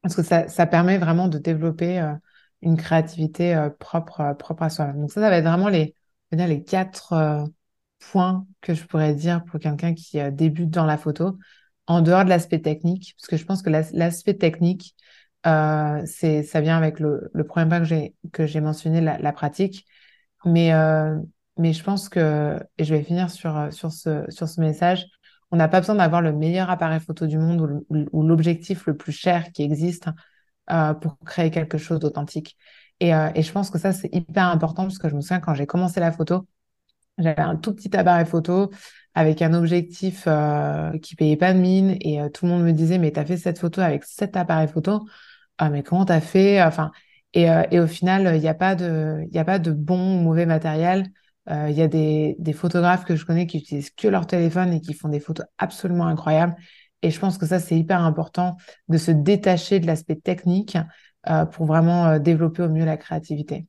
parce 0.02 0.14
que 0.16 0.22
ça, 0.22 0.48
ça 0.48 0.66
permet 0.66 0.98
vraiment 0.98 1.28
de 1.28 1.38
développer 1.38 2.00
euh, 2.00 2.14
une 2.62 2.76
créativité 2.76 3.54
euh, 3.54 3.70
propre, 3.70 4.20
euh, 4.20 4.34
propre 4.34 4.62
à 4.64 4.70
soi. 4.70 4.92
Donc 4.92 5.10
ça, 5.12 5.20
ça 5.20 5.30
va 5.30 5.36
être 5.38 5.44
vraiment 5.44 5.68
les, 5.68 5.94
les 6.32 6.64
quatre 6.64 7.46
points 7.98 8.46
que 8.60 8.74
je 8.74 8.84
pourrais 8.86 9.14
dire 9.14 9.44
pour 9.44 9.60
quelqu'un 9.60 9.94
qui 9.94 10.18
débute 10.32 10.70
dans 10.70 10.86
la 10.86 10.96
photo, 10.98 11.38
en 11.86 12.00
dehors 12.02 12.24
de 12.24 12.30
l'aspect 12.30 12.60
technique, 12.60 13.14
parce 13.18 13.28
que 13.28 13.36
je 13.36 13.44
pense 13.44 13.62
que 13.62 13.70
l'as- 13.70 13.92
l'aspect 13.92 14.34
technique, 14.34 14.94
c'est, 15.44 16.42
ça 16.44 16.60
vient 16.60 16.76
avec 16.76 17.00
le, 17.00 17.30
le 17.34 17.44
premier 17.44 17.68
point 17.68 17.80
que 18.32 18.46
j'ai, 18.46 18.60
mentionné, 18.60 19.00
la, 19.00 19.18
la 19.18 19.32
pratique. 19.32 19.86
Mais, 20.44 20.72
mais 21.58 21.72
je 21.72 21.82
pense 21.84 22.08
que, 22.08 22.58
et 22.78 22.84
je 22.84 22.94
vais 22.94 23.02
finir 23.02 23.30
sur, 23.30 23.72
sur 23.72 23.92
ce, 23.92 24.24
sur 24.30 24.48
ce 24.48 24.60
message, 24.60 25.06
on 25.50 25.56
n'a 25.56 25.68
pas 25.68 25.80
besoin 25.80 25.96
d'avoir 25.96 26.22
le 26.22 26.32
meilleur 26.32 26.70
appareil 26.70 27.00
photo 27.00 27.26
du 27.26 27.38
monde 27.38 27.82
ou 27.90 28.22
l'objectif 28.22 28.86
le 28.86 28.96
plus 28.96 29.12
cher 29.12 29.52
qui 29.52 29.62
existe 29.62 30.08
euh, 30.70 30.94
pour 30.94 31.18
créer 31.26 31.50
quelque 31.50 31.78
chose 31.78 32.00
d'authentique. 32.00 32.56
Et, 33.00 33.14
euh, 33.14 33.30
et 33.34 33.42
je 33.42 33.52
pense 33.52 33.70
que 33.70 33.78
ça, 33.78 33.92
c'est 33.92 34.14
hyper 34.14 34.46
important 34.46 34.84
parce 34.84 34.98
que 34.98 35.08
je 35.08 35.16
me 35.16 35.20
souviens 35.20 35.40
quand 35.40 35.54
j'ai 35.54 35.66
commencé 35.66 36.00
la 36.00 36.12
photo, 36.12 36.46
j'avais 37.18 37.40
un 37.42 37.56
tout 37.56 37.74
petit 37.74 37.94
appareil 37.96 38.26
photo 38.26 38.70
avec 39.14 39.42
un 39.42 39.54
objectif 39.54 40.24
euh, 40.26 40.96
qui 40.98 41.16
payait 41.16 41.36
pas 41.36 41.52
de 41.52 41.58
mine 41.58 41.96
et 42.00 42.20
euh, 42.20 42.28
tout 42.30 42.46
le 42.46 42.52
monde 42.52 42.62
me 42.64 42.72
disait, 42.72 42.98
mais 42.98 43.10
t'as 43.12 43.24
fait 43.24 43.36
cette 43.36 43.58
photo 43.58 43.80
avec 43.80 44.04
cet 44.04 44.36
appareil 44.36 44.68
photo? 44.68 45.06
Ah, 45.58 45.70
mais 45.70 45.82
comment 45.82 46.04
t'as 46.04 46.20
fait? 46.20 46.62
Enfin, 46.62 46.92
et, 47.34 47.50
euh, 47.50 47.64
et 47.70 47.80
au 47.80 47.86
final, 47.86 48.36
il 48.36 48.40
n'y 48.42 48.48
a 48.48 48.54
pas 48.54 48.74
de, 48.74 49.24
il 49.30 49.38
a 49.38 49.44
pas 49.44 49.58
de 49.58 49.72
bon 49.72 50.18
ou 50.20 50.22
mauvais 50.22 50.46
matériel. 50.46 51.06
Euh, 51.50 51.68
Il 51.70 51.76
y 51.76 51.82
a 51.82 51.88
des, 51.88 52.36
des 52.38 52.52
photographes 52.52 53.04
que 53.04 53.16
je 53.16 53.24
connais 53.26 53.46
qui 53.46 53.58
utilisent 53.58 53.90
que 53.90 54.08
leur 54.08 54.26
téléphone 54.26 54.72
et 54.72 54.80
qui 54.80 54.94
font 54.94 55.08
des 55.08 55.20
photos 55.20 55.46
absolument 55.58 56.06
incroyables. 56.06 56.56
Et 57.02 57.10
je 57.10 57.18
pense 57.18 57.38
que 57.38 57.46
ça, 57.46 57.58
c'est 57.58 57.78
hyper 57.78 58.02
important 58.02 58.56
de 58.88 58.98
se 58.98 59.10
détacher 59.10 59.80
de 59.80 59.86
l'aspect 59.86 60.16
technique 60.16 60.76
euh, 61.28 61.46
pour 61.46 61.66
vraiment 61.66 62.06
euh, 62.06 62.18
développer 62.18 62.62
au 62.62 62.68
mieux 62.68 62.84
la 62.84 62.96
créativité. 62.96 63.66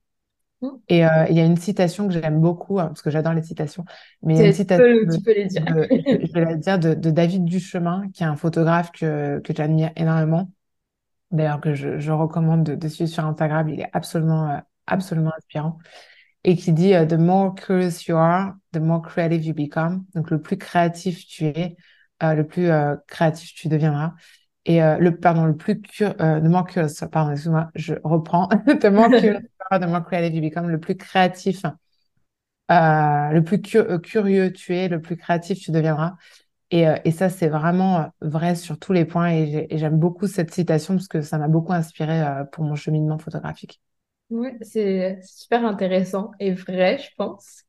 Hmm. 0.62 0.70
Et 0.90 1.06
euh, 1.06 1.26
il 1.30 1.36
y 1.36 1.40
a 1.40 1.46
une 1.46 1.58
citation 1.58 2.08
que 2.08 2.14
j'aime 2.14 2.40
beaucoup, 2.40 2.80
hein, 2.80 2.88
parce 2.88 3.02
que 3.02 3.10
j'adore 3.10 3.34
les 3.34 3.42
citations, 3.42 3.86
mais 4.22 4.36
une 4.36 4.44
Tu 4.44 4.50
tu 4.50 4.56
citation 4.58 4.84
peux, 4.86 5.06
de, 5.06 5.16
tu 5.16 5.22
peux 5.22 5.34
les 5.34 5.46
dire. 5.46 5.66
de- 5.66 5.88
je 6.28 6.34
vais 6.34 6.46
la 6.46 6.56
dire, 6.56 6.78
de, 6.80 6.94
de 6.94 7.10
David 7.12 7.46
Duchemin, 7.46 8.10
qui 8.14 8.24
est 8.24 8.28
un 8.28 8.36
photographe 8.36 8.92
que, 8.92 9.40
que 9.40 9.56
j'admire 9.56 9.92
énormément. 9.96 10.52
D'ailleurs, 11.32 11.62
que 11.62 11.74
je, 11.74 11.98
je 12.00 12.12
recommande 12.12 12.64
de, 12.64 12.76
de 12.76 12.88
suivre 12.90 13.10
sur 13.10 13.26
Instagram. 13.26 13.70
Il 13.70 13.80
est 13.82 13.90
absolument, 13.94 14.62
absolument 14.86 15.32
inspirant. 15.38 15.78
Et 16.44 16.56
qui 16.56 16.74
dit, 16.74 16.94
euh, 16.96 17.06
The 17.06 17.14
more 17.14 17.54
curious 17.56 18.08
you 18.08 18.16
are, 18.18 18.54
the 18.74 18.80
more 18.80 19.02
creative 19.02 19.44
you 19.46 19.54
become. 19.54 20.06
Donc, 20.16 20.32
le 20.32 20.42
plus 20.42 20.58
créatif 20.58 21.26
tu 21.28 21.46
es, 21.46 21.76
euh, 22.24 22.34
le 22.34 22.48
plus 22.48 22.70
euh, 22.70 22.96
créatif 23.08 23.54
tu 23.54 23.68
deviendras. 23.68 24.14
Et 24.66 24.82
euh, 24.84 24.98
le, 24.98 25.16
pardon, 25.18 25.46
le 25.46 25.56
plus 25.58 25.82
cur- 25.82 26.16
euh, 26.22 26.40
the 26.40 26.46
more 26.46 26.66
curious, 26.68 27.06
pardon, 27.12 27.32
excuse-moi, 27.32 27.70
je 27.76 27.96
reprends. 28.04 28.48
The 28.82 28.86
more 28.92 29.12
curious 29.14 29.42
you 29.42 29.66
are, 29.72 29.80
the 29.80 29.88
more 29.88 30.04
creative 30.04 30.34
you 30.36 30.42
become. 30.42 30.70
Le 30.70 30.80
plus 30.80 30.96
créatif, 30.98 31.64
euh, 32.72 33.30
le 33.32 33.44
plus 33.44 33.62
cu- 33.62 33.78
euh, 33.78 34.00
curieux 34.00 34.52
tu 34.54 34.76
es, 34.76 34.88
le 34.88 35.02
plus 35.02 35.18
créatif 35.18 35.60
tu 35.60 35.72
deviendras. 35.72 36.16
Et, 36.72 36.86
et 37.06 37.12
ça, 37.12 37.30
c'est 37.30 37.50
vraiment 37.50 38.12
vrai 38.22 38.56
sur 38.56 38.80
tous 38.80 38.94
les 38.94 39.06
points. 39.06 39.30
Et 39.32 39.48
j'ai- 39.52 39.74
et 39.76 39.80
j'aime 39.80 40.00
beaucoup 40.00 40.28
cette 40.28 40.54
citation 40.54 40.96
parce 40.96 41.08
que 41.08 41.22
ça 41.22 41.38
m'a 41.40 41.48
beaucoup 41.48 41.74
inspiré 41.74 42.24
pour 42.52 42.66
mon 42.66 42.76
cheminement 42.76 43.20
photographique. 43.20 43.82
Ouais, 44.32 44.58
c'est 44.62 45.20
super 45.24 45.66
intéressant 45.66 46.32
et 46.40 46.54
vrai, 46.54 46.98
je 47.00 47.10
pense. 47.18 47.64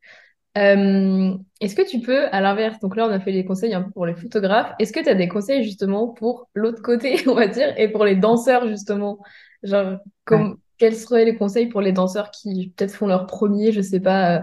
Euh, 0.58 1.36
est-ce 1.60 1.76
que 1.76 1.88
tu 1.88 2.00
peux, 2.00 2.26
à 2.28 2.40
l'inverse, 2.40 2.78
donc 2.80 2.96
là 2.96 3.06
on 3.08 3.10
a 3.12 3.20
fait 3.20 3.32
les 3.32 3.44
conseils 3.44 3.74
un 3.74 3.82
peu 3.82 3.90
pour 3.92 4.06
les 4.06 4.14
photographes, 4.14 4.74
est-ce 4.80 4.92
que 4.92 5.00
tu 5.00 5.08
as 5.10 5.14
des 5.16 5.28
conseils 5.28 5.64
justement 5.64 6.08
pour 6.08 6.48
l'autre 6.54 6.82
côté, 6.82 7.22
on 7.28 7.34
va 7.34 7.48
dire, 7.48 7.74
et 7.78 7.88
pour 7.90 8.04
les 8.04 8.16
danseurs 8.16 8.68
justement? 8.68 9.18
Genre, 9.64 9.98
Ouais, 10.30 10.44
comme, 10.44 10.58
quels 10.78 10.96
seraient 10.96 11.24
les 11.26 11.36
conseils 11.36 11.68
pour 11.68 11.80
les 11.82 11.92
danseurs 11.92 12.30
qui 12.32 12.70
peut-être 12.76 12.94
font 12.94 13.06
leur 13.08 13.26
premier, 13.26 13.72
je 13.72 13.82
sais 13.82 14.00
pas, 14.00 14.38
euh, 14.38 14.42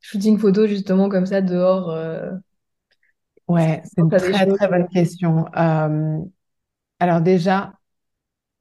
shooting 0.00 0.38
photo 0.38 0.66
justement 0.66 1.08
comme 1.10 1.26
ça 1.26 1.42
dehors, 1.42 1.90
euh, 1.90 2.30
ouais, 3.48 3.82
c'est 3.84 4.00
une 4.02 4.14
très, 4.16 4.46
très 4.46 4.68
bonne 4.68 4.88
question. 4.88 5.46
Alors 6.98 7.20
déjà, 7.20 7.74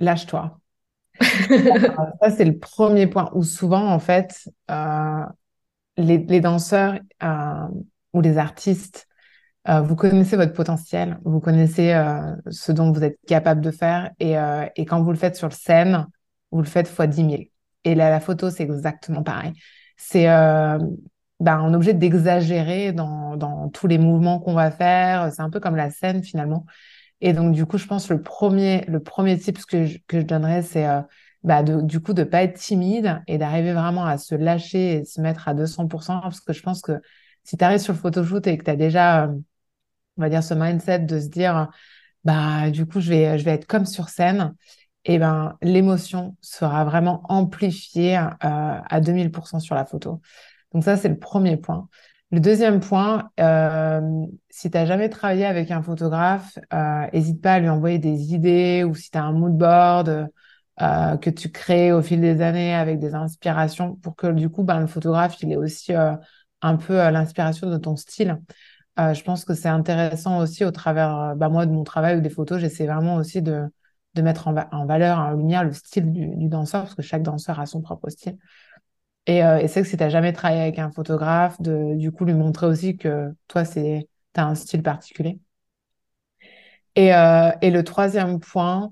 lâche-toi. 0.01 0.58
Ça, 1.19 2.31
c'est 2.35 2.45
le 2.45 2.57
premier 2.57 3.07
point 3.07 3.29
où 3.33 3.43
souvent, 3.43 3.91
en 3.91 3.99
fait, 3.99 4.47
euh, 4.71 5.25
les, 5.97 6.39
danseurs 6.39 6.99
euh, 7.23 7.67
ou 8.13 8.21
les 8.21 8.37
artistes, 8.37 9.07
euh, 9.67 9.81
vous 9.81 9.95
connaissez 9.95 10.37
votre 10.37 10.53
potentiel, 10.53 11.19
vous 11.25 11.39
connaissez 11.39 11.93
ce 12.49 12.71
dont 12.71 12.91
vous 12.91 13.03
êtes 13.03 13.19
capable 13.27 13.61
de 13.61 13.71
faire 13.71 14.11
et, 14.19 14.35
et 14.75 14.85
quand 14.85 15.03
vous 15.03 15.11
le 15.11 15.17
faites 15.17 15.35
sur 15.35 15.51
scène, 15.53 16.07
vous 16.51 16.59
le 16.59 16.67
faites 16.67 16.87
fois 16.87 17.07
dix 17.07 17.23
mille. 17.23 17.47
Et 17.83 17.95
là, 17.95 18.09
la 18.09 18.19
photo, 18.19 18.49
c'est 18.49 18.63
exactement 18.63 19.23
pareil. 19.23 19.53
C'est, 19.97 20.25
ben, 20.25 21.61
on 21.61 21.71
est 21.71 21.75
obligé 21.75 21.93
d'exagérer 21.93 22.93
dans, 22.93 23.35
dans 23.35 23.69
tous 23.69 23.87
les 23.87 23.97
mouvements 23.97 24.39
qu'on 24.39 24.53
va 24.53 24.71
faire. 24.71 25.31
C'est 25.33 25.41
un 25.41 25.49
peu 25.49 25.59
comme 25.59 25.75
la 25.75 25.91
scène 25.91 26.23
finalement. 26.23 26.65
Et 27.21 27.33
donc, 27.33 27.53
du 27.53 27.65
coup, 27.65 27.77
je 27.77 27.85
pense 27.87 28.09
le 28.09 28.21
premier, 28.21 28.85
le 28.87 29.01
premier 29.01 29.37
tip 29.37 29.57
que 29.65 29.85
je, 29.85 29.97
que 30.07 30.19
je 30.21 30.25
donnerais, 30.25 30.61
c'est 30.61 30.87
euh, 30.87 31.01
bah, 31.43 31.63
de, 31.63 31.81
du 31.81 31.99
coup 31.99 32.13
de 32.13 32.23
pas 32.23 32.43
être 32.43 32.57
timide 32.57 33.21
et 33.27 33.37
d'arriver 33.37 33.73
vraiment 33.73 34.05
à 34.05 34.17
se 34.17 34.35
lâcher 34.35 34.95
et 34.97 35.05
se 35.05 35.19
mettre 35.21 35.47
à 35.47 35.53
200%. 35.53 36.21
Parce 36.21 36.41
que 36.41 36.53
je 36.53 36.61
pense 36.63 36.81
que 36.81 36.93
si 37.43 37.57
tu 37.57 37.63
arrives 37.63 37.79
sur 37.79 37.93
le 37.93 37.99
photoshoot 37.99 38.45
et 38.47 38.57
que 38.57 38.63
tu 38.63 38.71
as 38.71 38.75
déjà, 38.77 39.25
euh, 39.25 39.33
on 40.17 40.21
va 40.21 40.29
dire, 40.29 40.43
ce 40.43 40.53
mindset 40.53 40.99
de 40.99 41.19
se 41.19 41.27
dire, 41.27 41.69
bah, 42.25 42.71
du 42.71 42.85
coup, 42.85 43.01
je 43.01 43.09
vais, 43.09 43.39
je 43.39 43.45
vais 43.45 43.51
être 43.53 43.67
comme 43.67 43.85
sur 43.85 44.09
scène, 44.09 44.55
et 45.05 45.19
ben, 45.19 45.57
l'émotion 45.61 46.37
sera 46.41 46.85
vraiment 46.85 47.23
amplifiée 47.29 48.17
euh, 48.17 48.27
à 48.41 49.01
2000% 49.01 49.59
sur 49.59 49.75
la 49.75 49.85
photo. 49.85 50.21
Donc 50.73 50.83
ça, 50.83 50.97
c'est 50.97 51.09
le 51.09 51.19
premier 51.19 51.57
point. 51.57 51.89
Le 52.31 52.39
deuxième 52.39 52.79
point, 52.79 53.31
euh, 53.39 54.01
si 54.49 54.69
tu 54.69 54.77
n'as 54.77 54.85
jamais 54.85 55.09
travaillé 55.09 55.45
avec 55.45 55.71
un 55.71 55.81
photographe, 55.81 56.59
euh, 56.73 57.07
n'hésite 57.11 57.41
pas 57.41 57.53
à 57.53 57.59
lui 57.59 57.69
envoyer 57.69 57.97
des 57.97 58.33
idées 58.35 58.83
ou 58.83 58.93
si 58.93 59.09
tu 59.09 59.17
as 59.17 59.23
un 59.23 59.31
mood 59.31 59.57
board 59.57 60.27
euh, 60.81 61.17
que 61.17 61.29
tu 61.31 61.49
crées 61.51 61.91
au 61.91 62.01
fil 62.03 62.21
des 62.21 62.41
années 62.41 62.75
avec 62.75 62.99
des 62.99 63.15
inspirations 63.15 63.95
pour 63.95 64.15
que 64.15 64.27
du 64.27 64.49
coup, 64.49 64.63
ben, 64.63 64.79
le 64.79 64.85
photographe, 64.87 65.41
il 65.41 65.51
ait 65.51 65.55
aussi 65.57 65.93
euh, 65.95 66.13
un 66.61 66.75
peu 66.77 67.01
euh, 67.01 67.09
l'inspiration 67.11 67.67
de 67.69 67.77
ton 67.77 67.95
style. 67.95 68.39
Euh, 68.99 69.13
je 69.15 69.23
pense 69.23 69.45
que 69.45 69.53
c'est 69.55 69.69
intéressant 69.69 70.39
aussi 70.39 70.65
au 70.65 70.71
travers, 70.71 71.15
euh, 71.19 71.35
bah, 71.35 71.49
moi, 71.49 71.65
de 71.65 71.71
mon 71.71 71.83
travail 71.83 72.17
ou 72.17 72.21
des 72.21 72.29
photos, 72.29 72.59
j'essaie 72.59 72.85
vraiment 72.85 73.15
aussi 73.15 73.41
de, 73.41 73.65
de 74.15 74.21
mettre 74.21 74.47
en, 74.47 74.55
en 74.71 74.85
valeur, 74.85 75.19
en 75.19 75.31
lumière 75.31 75.63
le 75.63 75.73
style 75.73 76.11
du 76.11 76.47
danseur 76.49 76.83
parce 76.83 76.95
que 76.95 77.01
chaque 77.01 77.23
danseur 77.23 77.59
a 77.59 77.65
son 77.65 77.81
propre 77.81 78.09
style. 78.09 78.37
Et, 79.29 79.43
euh, 79.43 79.59
et 79.59 79.67
c'est 79.67 79.83
que 79.83 79.87
si 79.87 79.95
tu 79.95 80.03
n'as 80.03 80.09
jamais 80.09 80.33
travaillé 80.33 80.61
avec 80.63 80.79
un 80.79 80.89
photographe, 80.91 81.61
de 81.61 81.95
du 81.95 82.11
coup 82.11 82.25
lui 82.25 82.33
montrer 82.33 82.65
aussi 82.65 82.97
que 82.97 83.31
toi, 83.47 83.63
c'est, 83.63 84.09
tu 84.33 84.41
as 84.41 84.45
un 84.47 84.55
style 84.55 84.81
particulier. 84.81 85.39
Et, 86.95 87.13
euh, 87.13 87.51
et 87.61 87.69
le 87.69 87.83
troisième 87.83 88.39
point, 88.39 88.91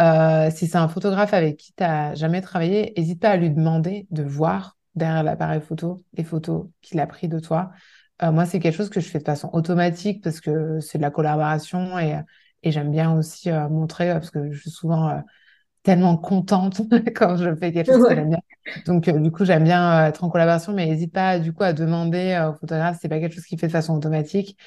euh, 0.00 0.50
si 0.50 0.66
c'est 0.66 0.76
un 0.76 0.88
photographe 0.88 1.32
avec 1.32 1.56
qui 1.56 1.72
tu 1.74 1.82
n'as 1.82 2.14
jamais 2.14 2.42
travaillé, 2.42 2.92
n'hésite 2.98 3.18
pas 3.20 3.30
à 3.30 3.36
lui 3.38 3.50
demander 3.50 4.06
de 4.10 4.22
voir 4.22 4.76
derrière 4.94 5.22
l'appareil 5.22 5.62
photo 5.62 6.04
les 6.14 6.24
photos 6.24 6.66
qu'il 6.82 7.00
a 7.00 7.06
pris 7.06 7.28
de 7.28 7.38
toi. 7.40 7.70
Moi, 8.20 8.46
c'est 8.46 8.58
quelque 8.58 8.74
chose 8.76 8.90
que 8.90 8.98
je 9.00 9.08
fais 9.08 9.20
de 9.20 9.24
façon 9.24 9.48
automatique 9.52 10.22
parce 10.24 10.40
que 10.42 10.80
c'est 10.80 10.98
de 10.98 11.02
la 11.02 11.10
collaboration 11.12 11.98
et, 12.00 12.20
et 12.64 12.72
j'aime 12.72 12.90
bien 12.90 13.16
aussi 13.16 13.48
montrer 13.70 14.12
parce 14.12 14.30
que 14.32 14.50
je 14.50 14.58
suis 14.60 14.70
souvent 14.70 15.22
tellement 15.82 16.16
contente 16.16 16.82
quand 17.16 17.36
je 17.36 17.54
fais 17.56 17.72
quelque 17.72 17.92
chose 17.92 18.04
que 18.06 18.14
j'aime 18.14 18.30
bien. 18.30 18.40
Donc, 18.86 19.08
euh, 19.08 19.18
du 19.18 19.30
coup, 19.30 19.44
j'aime 19.44 19.64
bien 19.64 20.04
euh, 20.04 20.08
être 20.08 20.24
en 20.24 20.30
collaboration, 20.30 20.72
mais 20.72 20.86
n'hésite 20.86 21.12
pas, 21.12 21.38
du 21.38 21.52
coup, 21.52 21.62
à 21.62 21.72
demander 21.72 22.32
euh, 22.32 22.50
au 22.50 22.54
photographe, 22.54 22.98
c'est 23.00 23.08
pas 23.08 23.20
quelque 23.20 23.34
chose 23.34 23.44
qu'il 23.44 23.58
fait 23.58 23.66
de 23.68 23.72
façon 23.72 23.94
automatique, 23.96 24.58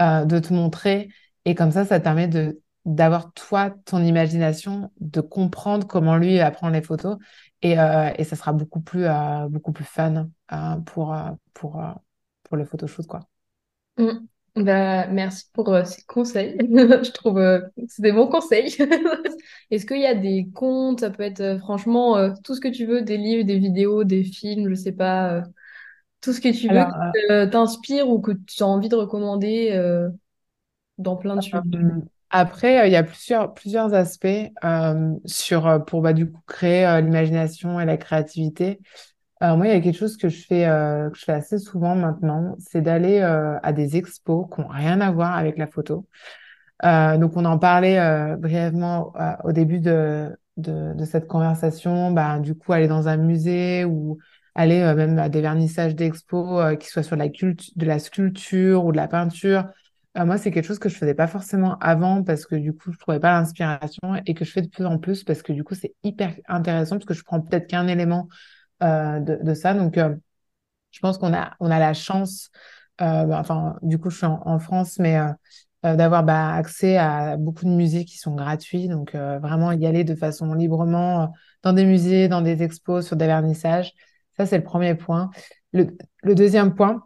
de 0.00 0.38
te 0.40 0.52
montrer. 0.52 1.08
Et 1.44 1.54
comme 1.54 1.70
ça, 1.70 1.84
ça 1.84 1.98
te 1.98 2.04
permet 2.04 2.26
de, 2.26 2.60
d'avoir, 2.84 3.32
toi, 3.32 3.70
ton 3.84 4.02
imagination, 4.02 4.90
de 5.00 5.20
comprendre 5.20 5.86
comment 5.86 6.16
lui 6.16 6.40
apprend 6.40 6.68
les 6.68 6.82
photos. 6.82 7.18
Et, 7.62 7.78
euh, 7.78 8.10
et 8.18 8.24
ça 8.24 8.36
sera 8.36 8.52
beaucoup 8.52 8.80
plus, 8.80 9.04
euh, 9.04 9.48
beaucoup 9.48 9.72
plus 9.72 9.84
fun 9.84 10.28
euh, 10.52 10.76
pour, 10.86 11.16
pour, 11.54 11.82
pour 12.42 12.56
le 12.56 12.64
photoshoot, 12.64 13.06
quoi. 13.06 13.20
Mm. 13.96 14.26
Bah, 14.56 15.08
merci 15.08 15.46
pour 15.52 15.68
euh, 15.74 15.84
ces 15.84 16.02
conseils. 16.04 16.56
Je 16.60 17.10
trouve 17.10 17.38
euh, 17.38 17.60
que 17.76 17.82
c'est 17.88 18.02
des 18.02 18.12
bons 18.12 18.28
conseils. 18.28 18.76
Est-ce 19.70 19.84
qu'il 19.84 20.00
y 20.00 20.06
a 20.06 20.14
des 20.14 20.48
comptes, 20.54 21.00
ça 21.00 21.10
peut 21.10 21.24
être 21.24 21.40
euh, 21.40 21.58
franchement 21.58 22.16
euh, 22.16 22.30
tout 22.44 22.54
ce 22.54 22.60
que 22.60 22.68
tu 22.68 22.86
veux, 22.86 23.02
des 23.02 23.16
livres, 23.16 23.44
des 23.44 23.58
vidéos, 23.58 24.04
des 24.04 24.22
films, 24.22 24.68
je 24.68 24.74
sais 24.74 24.92
pas, 24.92 25.42
tout 26.20 26.32
ce 26.32 26.40
que 26.40 26.50
tu 26.56 26.68
veux 26.68 26.84
Alors, 26.84 26.92
qui 27.12 27.50
t'inspire 27.50 28.08
ou 28.08 28.20
que 28.20 28.32
tu 28.32 28.62
as 28.62 28.66
envie 28.66 28.88
de 28.88 28.96
recommander 28.96 29.72
dans 30.98 31.16
plein 31.16 31.36
de 31.36 31.42
sujets. 31.42 31.62
Euh, 31.74 32.00
Après, 32.30 32.88
il 32.88 32.92
y 32.92 32.96
a 32.96 33.02
plusieurs, 33.02 33.54
plusieurs 33.54 33.94
aspects 33.94 34.26
sur, 35.24 35.84
pour 35.84 36.02
bah, 36.02 36.12
du 36.12 36.30
coup, 36.30 36.40
créer 36.46 37.00
l'imagination 37.02 37.80
et 37.80 37.84
la 37.84 37.96
créativité. 37.96 38.80
Moi, 39.56 39.66
il 39.66 39.72
y 39.74 39.76
a 39.76 39.80
quelque 39.80 39.98
chose 39.98 40.16
que 40.16 40.28
je 40.28 40.46
fais, 40.46 40.66
euh, 40.66 41.10
assez 41.28 41.58
souvent 41.58 41.94
maintenant, 41.94 42.56
c'est 42.58 42.80
d'aller 42.80 43.20
euh, 43.20 43.58
à 43.62 43.72
des 43.72 43.96
expos 43.96 44.46
qui 44.52 44.60
n'ont 44.60 44.68
rien 44.68 45.00
à 45.00 45.10
voir 45.10 45.36
avec 45.36 45.58
la 45.58 45.66
photo. 45.66 46.06
Euh, 46.84 47.18
donc, 47.18 47.36
on 47.36 47.44
en 47.44 47.58
parlait 47.58 48.36
brièvement 48.36 49.12
au 49.44 49.52
début 49.52 49.80
de, 49.80 50.36
cette 51.04 51.26
conversation. 51.26 52.10
Bah, 52.10 52.38
du 52.38 52.54
coup, 52.54 52.72
aller 52.72 52.88
dans 52.88 53.08
un 53.08 53.16
musée 53.16 53.84
ou 53.84 54.18
aller 54.54 54.80
même 54.94 55.18
à 55.18 55.28
des 55.28 55.40
vernissages 55.40 55.94
d'expos, 55.94 56.76
qui 56.78 56.88
soient 56.88 57.02
sur 57.02 57.16
la 57.16 57.28
de 57.28 57.86
la 57.86 57.98
sculpture 57.98 58.84
ou 58.84 58.92
de 58.92 58.96
la 58.96 59.08
peinture. 59.08 59.66
Moi, 60.16 60.38
c'est 60.38 60.52
quelque 60.52 60.66
chose 60.66 60.78
que 60.78 60.88
je 60.88 60.94
faisais 60.96 61.14
pas 61.14 61.26
forcément 61.26 61.76
avant 61.80 62.22
parce 62.22 62.46
que 62.46 62.54
du 62.54 62.72
coup, 62.72 62.92
je 62.92 62.98
trouvais 62.98 63.18
pas 63.18 63.32
l'inspiration 63.32 64.14
et 64.26 64.34
que 64.34 64.44
je 64.44 64.52
fais 64.52 64.62
de 64.62 64.68
plus 64.68 64.86
en 64.86 64.98
plus 64.98 65.24
parce 65.24 65.42
que 65.42 65.52
du 65.52 65.64
coup, 65.64 65.74
c'est 65.74 65.94
hyper 66.04 66.34
intéressant 66.46 66.96
parce 66.96 67.06
que 67.06 67.14
je 67.14 67.24
prends 67.24 67.40
peut-être 67.40 67.66
qu'un 67.66 67.88
élément 67.88 68.28
de, 68.80 69.38
de 69.42 69.54
ça. 69.54 69.74
Donc, 69.74 69.98
euh, 69.98 70.14
je 70.90 71.00
pense 71.00 71.18
qu'on 71.18 71.34
a, 71.34 71.54
on 71.60 71.70
a 71.70 71.78
la 71.78 71.94
chance, 71.94 72.50
euh, 73.00 73.24
bah, 73.24 73.38
enfin, 73.40 73.76
du 73.82 73.98
coup, 73.98 74.10
je 74.10 74.18
suis 74.18 74.26
en, 74.26 74.40
en 74.44 74.58
France, 74.58 74.98
mais 74.98 75.18
euh, 75.18 75.28
euh, 75.86 75.96
d'avoir 75.96 76.24
bah, 76.24 76.54
accès 76.54 76.96
à 76.96 77.36
beaucoup 77.36 77.64
de 77.64 77.70
musées 77.70 78.04
qui 78.04 78.18
sont 78.18 78.34
gratuits. 78.34 78.88
Donc, 78.88 79.14
euh, 79.14 79.38
vraiment 79.38 79.72
y 79.72 79.86
aller 79.86 80.04
de 80.04 80.14
façon 80.14 80.54
librement 80.54 81.22
euh, 81.22 81.26
dans 81.62 81.72
des 81.72 81.84
musées, 81.84 82.28
dans 82.28 82.42
des 82.42 82.62
expos, 82.62 83.06
sur 83.06 83.16
des 83.16 83.26
vernissages. 83.26 83.92
Ça, 84.36 84.46
c'est 84.46 84.58
le 84.58 84.64
premier 84.64 84.94
point. 84.94 85.30
Le, 85.72 85.96
le 86.22 86.34
deuxième 86.34 86.74
point, 86.74 87.02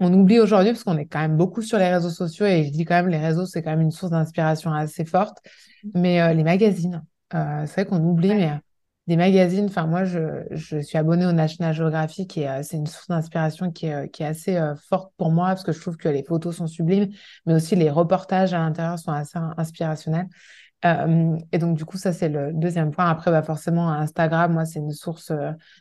on 0.00 0.12
oublie 0.12 0.40
aujourd'hui, 0.40 0.72
parce 0.72 0.84
qu'on 0.84 0.98
est 0.98 1.06
quand 1.06 1.20
même 1.20 1.36
beaucoup 1.36 1.62
sur 1.62 1.78
les 1.78 1.88
réseaux 1.88 2.10
sociaux, 2.10 2.46
et 2.46 2.64
je 2.64 2.70
dis 2.70 2.84
quand 2.84 2.94
même, 2.96 3.08
les 3.08 3.18
réseaux, 3.18 3.46
c'est 3.46 3.62
quand 3.62 3.70
même 3.70 3.80
une 3.80 3.92
source 3.92 4.10
d'inspiration 4.10 4.72
assez 4.72 5.04
forte, 5.04 5.38
mais 5.94 6.20
euh, 6.20 6.34
les 6.34 6.42
magazines, 6.44 7.04
euh, 7.34 7.64
c'est 7.66 7.82
vrai 7.82 7.86
qu'on 7.86 8.02
oublie, 8.04 8.34
mais 8.34 8.50
euh, 8.50 8.56
des 9.06 9.16
magazines, 9.16 9.66
enfin 9.66 9.86
moi, 9.86 10.04
je, 10.04 10.44
je 10.50 10.78
suis 10.78 10.96
abonnée 10.96 11.26
au 11.26 11.32
National 11.32 11.74
Geographic, 11.74 12.38
et 12.38 12.48
euh, 12.48 12.62
c'est 12.62 12.78
une 12.78 12.86
source 12.86 13.08
d'inspiration 13.08 13.70
qui 13.70 13.86
est, 13.86 13.94
euh, 13.94 14.06
qui 14.06 14.22
est 14.22 14.26
assez 14.26 14.56
euh, 14.56 14.74
forte 14.76 15.12
pour 15.18 15.30
moi, 15.30 15.48
parce 15.48 15.62
que 15.62 15.72
je 15.72 15.80
trouve 15.80 15.98
que 15.98 16.08
les 16.08 16.24
photos 16.24 16.56
sont 16.56 16.66
sublimes, 16.66 17.10
mais 17.44 17.54
aussi 17.54 17.76
les 17.76 17.90
reportages 17.90 18.54
à 18.54 18.58
l'intérieur 18.58 18.98
sont 18.98 19.12
assez 19.12 19.38
inspirationnels. 19.58 20.28
Et 21.52 21.56
donc, 21.58 21.78
du 21.78 21.86
coup, 21.86 21.96
ça, 21.96 22.12
c'est 22.12 22.28
le 22.28 22.52
deuxième 22.52 22.90
point. 22.90 23.08
Après, 23.08 23.30
bah, 23.30 23.42
forcément, 23.42 23.90
Instagram, 23.90 24.52
moi, 24.52 24.66
c'est 24.66 24.80
une 24.80 24.92
source 24.92 25.32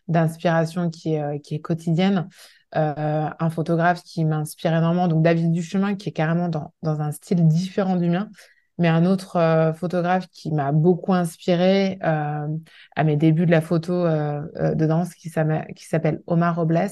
d'inspiration 0.07 0.89
qui 0.89 1.15
est, 1.15 1.41
qui 1.41 1.55
est 1.55 1.59
quotidienne. 1.59 2.29
un 2.71 3.49
photographe 3.49 4.01
qui 4.03 4.23
m'inspire 4.23 4.73
énormément, 4.73 5.09
donc 5.09 5.21
David 5.21 5.51
Duchemin, 5.51 5.95
qui 5.95 6.07
est 6.07 6.13
carrément 6.13 6.47
dans, 6.47 6.73
dans 6.83 7.01
un 7.01 7.11
style 7.11 7.45
différent 7.45 7.97
du 7.97 8.09
mien, 8.09 8.29
mais 8.77 8.87
un 8.87 9.05
autre 9.05 9.73
photographe 9.77 10.27
qui 10.31 10.51
m'a 10.51 10.71
beaucoup 10.71 11.13
inspiré 11.13 11.99
à 12.01 13.03
mes 13.03 13.17
débuts 13.17 13.45
de 13.45 13.51
la 13.51 13.61
photo 13.61 14.03
de 14.03 14.85
danse, 14.85 15.13
qui 15.13 15.29
s'appelle 15.29 16.21
Omar 16.27 16.55
Robles, 16.55 16.89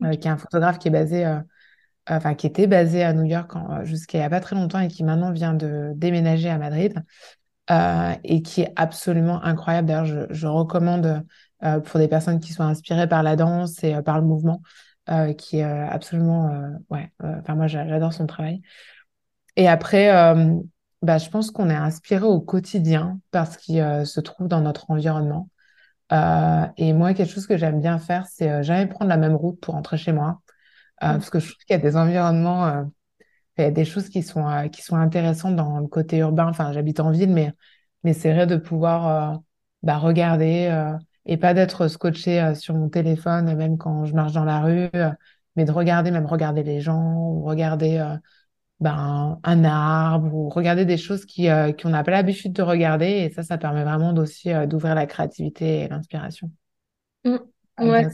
qui 0.00 0.28
est 0.28 0.30
un 0.30 0.36
photographe 0.36 0.78
qui 0.78 0.88
est 0.88 0.92
basé 0.92 1.40
enfin 2.08 2.34
qui 2.34 2.46
était 2.46 2.66
basé 2.66 3.02
à 3.04 3.12
New 3.12 3.24
York 3.24 3.52
jusqu'à 3.84 4.18
il 4.18 4.20
n'y 4.22 4.26
a 4.26 4.30
pas 4.30 4.40
très 4.40 4.56
longtemps 4.56 4.80
et 4.80 4.88
qui 4.88 5.04
maintenant 5.04 5.32
vient 5.32 5.54
de 5.54 5.92
déménager 5.94 6.48
à 6.48 6.58
Madrid 6.58 7.02
euh, 7.70 8.14
et 8.24 8.42
qui 8.42 8.62
est 8.62 8.72
absolument 8.76 9.42
incroyable. 9.44 9.88
D'ailleurs, 9.88 10.06
je, 10.06 10.20
je, 10.30 10.46
recommande 10.46 11.24
euh, 11.62 11.80
pour 11.80 12.00
des 12.00 12.08
personnes 12.08 12.40
qui 12.40 12.52
sont 12.52 12.64
inspirées 12.64 13.08
par 13.08 13.22
la 13.22 13.36
danse 13.36 13.84
et 13.84 13.94
euh, 13.94 14.02
par 14.02 14.20
le 14.20 14.26
mouvement, 14.26 14.62
qui 15.36 15.58
est 15.58 15.64
absolument, 15.64 16.48
ouais, 16.90 17.10
enfin 17.20 17.56
moi 17.56 17.66
j'adore 17.66 18.12
son 18.12 18.26
travail. 18.26 18.62
Et 19.56 19.68
après, 19.68 20.10
bah, 21.02 21.18
je 21.18 21.28
pense 21.28 21.50
qu'on 21.50 21.68
est 21.70 21.74
inspiré 21.74 22.24
au 22.24 22.40
quotidien 22.40 23.20
parce 23.30 23.56
qu'il 23.56 23.84
se 24.06 24.20
trouve 24.20 24.48
dans 24.48 24.60
notre 24.60 24.90
environnement. 24.90 25.48
et 26.10 26.92
moi, 26.92 27.14
quelque 27.14 27.32
chose 27.32 27.46
que 27.46 27.56
j'aime 27.56 27.80
bien 27.80 27.98
faire, 27.98 28.26
c'est 28.26 28.62
jamais 28.62 28.86
prendre 28.86 29.08
la 29.08 29.16
même 29.16 29.34
route 29.34 29.60
pour 29.60 29.74
rentrer 29.74 29.98
chez 29.98 30.12
moi. 30.12 30.40
Euh, 31.02 31.14
parce 31.14 31.30
que 31.30 31.40
je 31.40 31.46
trouve 31.48 31.64
qu'il 31.64 31.74
y 31.74 31.78
a 31.78 31.82
des 31.82 31.96
environnements, 31.96 32.66
euh, 32.66 32.84
il 33.58 33.62
y 33.64 33.66
a 33.66 33.70
des 33.72 33.84
choses 33.84 34.08
qui 34.08 34.22
sont, 34.22 34.48
euh, 34.48 34.68
qui 34.68 34.82
sont 34.82 34.96
intéressantes 34.96 35.56
dans 35.56 35.78
le 35.80 35.88
côté 35.88 36.18
urbain. 36.18 36.48
Enfin, 36.48 36.72
j'habite 36.72 37.00
en 37.00 37.10
ville, 37.10 37.32
mais, 37.32 37.52
mais 38.04 38.12
c'est 38.14 38.32
vrai 38.32 38.46
de 38.46 38.56
pouvoir 38.56 39.42
bah, 39.82 39.98
regarder 39.98 40.94
et 41.26 41.36
pas 41.36 41.54
d'être 41.54 41.88
scotché 41.88 42.54
sur 42.54 42.74
mon 42.74 42.88
téléphone, 42.88 43.54
même 43.56 43.78
quand 43.78 44.04
je 44.06 44.14
marche 44.14 44.32
dans 44.32 44.44
la 44.44 44.60
rue, 44.60 44.90
mais 45.56 45.64
de 45.64 45.72
regarder, 45.72 46.10
même 46.10 46.26
regarder 46.26 46.62
les 46.62 46.80
gens, 46.80 47.16
ou 47.16 47.44
regarder 47.44 47.98
ben, 48.82 49.38
un 49.42 49.64
arbre, 49.64 50.34
ou 50.34 50.48
regarder 50.48 50.84
des 50.84 50.98
choses 50.98 51.24
qui, 51.24 51.48
qu'on 51.80 51.88
n'a 51.88 52.04
pas 52.04 52.10
l'habitude 52.10 52.52
de 52.52 52.62
regarder. 52.62 53.06
Et 53.06 53.30
ça, 53.30 53.42
ça 53.42 53.58
permet 53.58 53.84
vraiment 53.84 54.14
aussi 54.14 54.50
d'ouvrir 54.66 54.94
la 54.94 55.06
créativité 55.06 55.80
et 55.80 55.88
l'inspiration. 55.88 56.50
Mmh. 57.24 57.36
Ouais. 57.78 58.06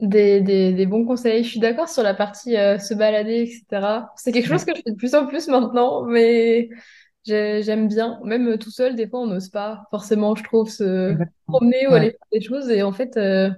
Des, 0.00 0.42
des, 0.42 0.74
des, 0.74 0.86
bons 0.86 1.06
conseils. 1.06 1.42
Je 1.42 1.48
suis 1.48 1.60
d'accord 1.60 1.88
sur 1.88 2.02
la 2.02 2.12
partie 2.12 2.56
euh, 2.56 2.78
se 2.78 2.92
balader, 2.92 3.42
etc. 3.42 4.10
C'est 4.16 4.30
quelque 4.30 4.48
chose 4.48 4.64
que 4.64 4.72
je 4.76 4.82
fais 4.82 4.90
de 4.90 4.96
plus 4.96 5.14
en 5.14 5.26
plus 5.26 5.48
maintenant, 5.48 6.04
mais 6.04 6.68
j'aime 7.24 7.88
bien. 7.88 8.20
Même 8.22 8.58
tout 8.58 8.70
seul, 8.70 8.94
des 8.94 9.08
fois, 9.08 9.20
on 9.20 9.26
n'ose 9.26 9.48
pas 9.48 9.84
forcément, 9.90 10.34
je 10.34 10.44
trouve, 10.44 10.68
se 10.68 11.16
promener 11.46 11.86
ou 11.88 11.94
aller 11.94 12.10
faire 12.10 12.28
des 12.30 12.40
choses. 12.42 12.68
Et 12.68 12.82
en 12.82 12.92
fait, 12.92 13.16
euh, 13.16 13.50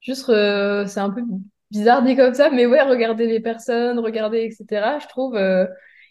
juste, 0.00 0.30
euh, 0.30 0.86
c'est 0.86 1.00
un 1.00 1.10
peu 1.10 1.22
bizarre 1.70 2.02
dit 2.02 2.16
comme 2.16 2.34
ça, 2.34 2.50
mais 2.50 2.66
ouais, 2.66 2.82
regarder 2.82 3.26
les 3.26 3.40
personnes, 3.40 3.98
regarder, 3.98 4.42
etc. 4.42 4.98
Je 5.00 5.08
trouve, 5.08 5.38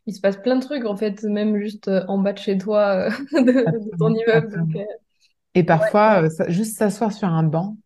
il 0.05 0.13
se 0.13 0.21
passe 0.21 0.37
plein 0.37 0.55
de 0.55 0.63
trucs, 0.63 0.85
en 0.85 0.95
fait, 0.95 1.23
même 1.23 1.57
juste 1.57 1.89
en 2.07 2.17
bas 2.17 2.33
de 2.33 2.39
chez 2.39 2.57
toi, 2.57 3.09
de, 3.31 3.41
de, 3.41 3.97
ton 3.97 4.13
immeuble. 4.13 4.65
et 5.53 5.63
parfois, 5.63 6.23
juste 6.47 6.77
s'asseoir 6.77 7.11
sur 7.11 7.27
un 7.27 7.43
banc, 7.43 7.77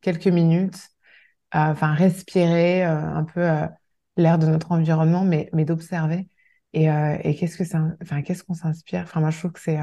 quelques 0.00 0.28
minutes 0.28 0.78
enfin 1.52 1.94
respirer 1.94 2.84
euh, 2.84 2.96
un 2.96 3.24
peu 3.24 3.40
euh, 3.40 3.66
l'air 4.16 4.38
de 4.38 4.46
notre 4.46 4.72
environnement, 4.72 5.24
mais, 5.24 5.48
mais 5.52 5.64
d'observer. 5.64 6.28
Et, 6.72 6.90
euh, 6.90 7.16
et 7.22 7.34
qu'est-ce 7.34 7.56
que 7.56 7.64
ça, 7.64 7.82
enfin, 8.02 8.22
qu'est-ce 8.22 8.44
qu'on 8.44 8.54
s'inspire? 8.54 9.02
Enfin, 9.02 9.20
moi, 9.20 9.30
je 9.30 9.38
trouve 9.38 9.52
que 9.52 9.60
c'est 9.60 9.78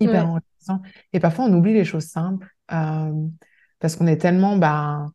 hyper 0.00 0.28
enrichissant. 0.28 0.82
Et 1.12 1.20
parfois, 1.20 1.44
on 1.44 1.52
oublie 1.52 1.74
les 1.74 1.84
choses 1.84 2.06
simples 2.06 2.48
parce 2.66 3.96
qu'on 3.96 4.06
est 4.06 4.18
tellement 4.18 4.56
bah, 4.56 5.06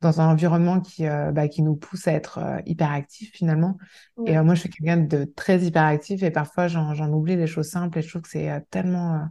dans 0.00 0.20
un 0.20 0.28
environnement 0.30 0.80
qui, 0.80 1.04
bah, 1.04 1.48
qui 1.48 1.62
nous 1.62 1.74
pousse 1.74 2.06
à 2.06 2.12
être 2.12 2.38
hyper 2.66 2.92
actif 2.92 3.32
finalement. 3.32 3.78
Et 4.26 4.38
moi, 4.40 4.54
je 4.54 4.60
suis 4.60 4.68
quelqu'un 4.68 4.98
de 4.98 5.24
très 5.24 5.60
hyperactif 5.60 6.22
et 6.22 6.30
parfois, 6.30 6.68
j'en 6.68 7.12
oublie 7.12 7.34
les 7.34 7.48
choses 7.48 7.68
simples 7.68 7.98
et 7.98 8.02
je 8.02 8.08
trouve 8.08 8.22
que 8.22 8.28
c'est 8.28 8.64
tellement, 8.70 9.28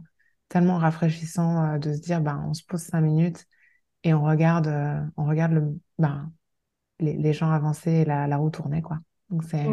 tellement 0.50 0.76
rafraîchissant 0.76 1.78
de 1.78 1.94
se 1.94 2.00
dire, 2.00 2.20
bah, 2.20 2.38
on 2.46 2.52
se 2.52 2.64
pose 2.64 2.82
cinq 2.82 3.00
minutes 3.00 3.46
et 4.04 4.14
on 4.14 4.22
regarde, 4.22 4.68
euh, 4.68 5.00
on 5.16 5.24
regarde 5.24 5.52
le, 5.52 5.78
ben, 5.98 6.30
les, 7.00 7.16
les, 7.16 7.32
gens 7.32 7.50
avancer 7.50 7.90
et 7.90 8.04
la, 8.04 8.26
la 8.26 8.36
roue 8.36 8.50
tourner, 8.50 8.82
quoi. 8.82 8.98
Donc, 9.30 9.44
c'est 9.44 9.66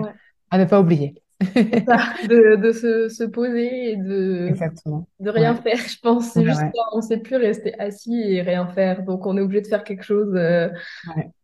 à 0.50 0.58
ne 0.58 0.66
pas 0.66 0.80
oublier. 0.80 1.22
de, 1.42 2.56
de 2.56 2.72
se, 2.72 3.10
se, 3.10 3.24
poser 3.24 3.92
et 3.92 3.96
de, 3.98 4.48
Exactement. 4.48 5.08
de 5.20 5.30
rien 5.30 5.54
faire, 5.56 5.78
je 5.78 6.00
pense. 6.00 6.32
C'est 6.32 6.46
juste 6.46 6.62
on 6.94 6.98
ne 6.98 7.02
sait 7.02 7.18
plus 7.18 7.36
rester 7.36 7.78
assis 7.80 8.22
et 8.22 8.42
rien 8.42 8.68
faire. 8.68 9.04
Donc, 9.04 9.26
on 9.26 9.36
est 9.38 9.42
obligé 9.42 9.62
de 9.62 9.68
faire 9.68 9.84
quelque 9.84 10.04
chose 10.04 10.34
euh, 10.36 10.70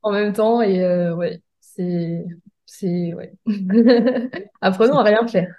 en 0.01 0.11
même 0.11 0.33
temps. 0.33 0.61
Et 0.61 0.81
euh, 0.83 1.13
ouais, 1.15 1.41
c'est. 1.59 2.25
C'est. 2.65 3.13
Ouais. 3.13 3.33
Apprenons 4.61 4.97
à 4.97 5.03
rien 5.03 5.27
faire. 5.27 5.53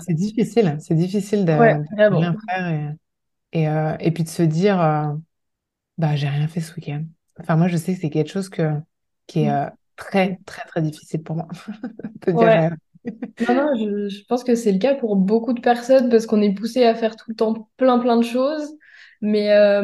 c'est 0.00 0.14
difficile. 0.14 0.76
C'est 0.78 0.94
difficile 0.94 1.46
de, 1.46 1.52
de 1.52 2.14
rien 2.14 2.36
faire. 2.48 2.96
Et, 3.52 3.62
et, 3.62 4.06
et, 4.06 4.10
puis 4.10 4.24
de 4.24 4.28
se 4.28 4.42
dire 4.42 5.16
bah, 6.00 6.16
j'ai 6.16 6.28
rien 6.28 6.48
fait 6.48 6.60
ce 6.60 6.74
week-end. 6.74 7.04
Enfin, 7.38 7.56
moi, 7.56 7.68
je 7.68 7.76
sais 7.76 7.94
que 7.94 8.00
c'est 8.00 8.08
quelque 8.08 8.30
chose 8.30 8.48
que, 8.48 8.72
qui 9.26 9.42
est 9.42 9.50
mm. 9.50 9.54
euh, 9.54 9.70
très, 9.96 10.38
très, 10.46 10.62
très 10.64 10.82
difficile 10.82 11.22
pour 11.22 11.36
moi. 11.36 11.46
de 12.26 12.32
dire 12.32 12.76
non, 13.48 13.74
je, 13.76 14.24
pense 14.28 14.44
que 14.44 14.54
c'est 14.54 14.72
le 14.72 14.78
cas 14.78 14.94
pour 14.94 15.16
beaucoup 15.16 15.52
de 15.52 15.60
personnes 15.60 16.08
parce 16.08 16.26
qu'on 16.26 16.42
est 16.42 16.54
poussé 16.54 16.84
à 16.84 16.94
faire 16.94 17.16
tout 17.16 17.30
le 17.30 17.36
temps 17.36 17.70
plein, 17.76 17.98
plein 17.98 18.16
de 18.16 18.24
choses. 18.24 18.74
Mais 19.20 19.52
euh, 19.52 19.82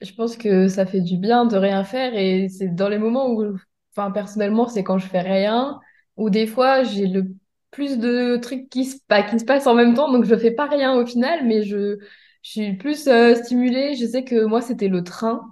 je 0.00 0.12
pense 0.14 0.36
que 0.36 0.68
ça 0.68 0.86
fait 0.86 1.00
du 1.00 1.16
bien 1.16 1.44
de 1.46 1.56
rien 1.56 1.84
faire 1.84 2.14
et 2.14 2.48
c'est 2.48 2.74
dans 2.74 2.88
les 2.88 2.98
moments 2.98 3.30
où, 3.30 3.56
enfin, 3.92 4.10
personnellement, 4.10 4.68
c'est 4.68 4.84
quand 4.84 4.98
je 4.98 5.06
fais 5.06 5.20
rien 5.20 5.80
ou 6.16 6.30
des 6.30 6.46
fois, 6.46 6.82
j'ai 6.82 7.06
le 7.06 7.34
plus 7.70 7.98
de 7.98 8.36
trucs 8.36 8.68
qui 8.68 8.84
se, 8.84 8.98
pas, 9.08 9.22
qui 9.22 9.38
se 9.38 9.44
passent 9.44 9.66
en 9.66 9.74
même 9.74 9.94
temps, 9.94 10.12
donc 10.12 10.24
je 10.24 10.36
fais 10.36 10.50
pas 10.52 10.66
rien 10.66 10.94
au 10.94 11.06
final, 11.06 11.46
mais 11.46 11.62
je, 11.62 11.98
suis 12.42 12.76
plus 12.76 13.06
euh, 13.08 13.34
stimulée. 13.36 13.94
Je 13.94 14.06
sais 14.06 14.24
que 14.24 14.44
moi, 14.44 14.60
c'était 14.60 14.88
le 14.88 15.04
train. 15.04 15.42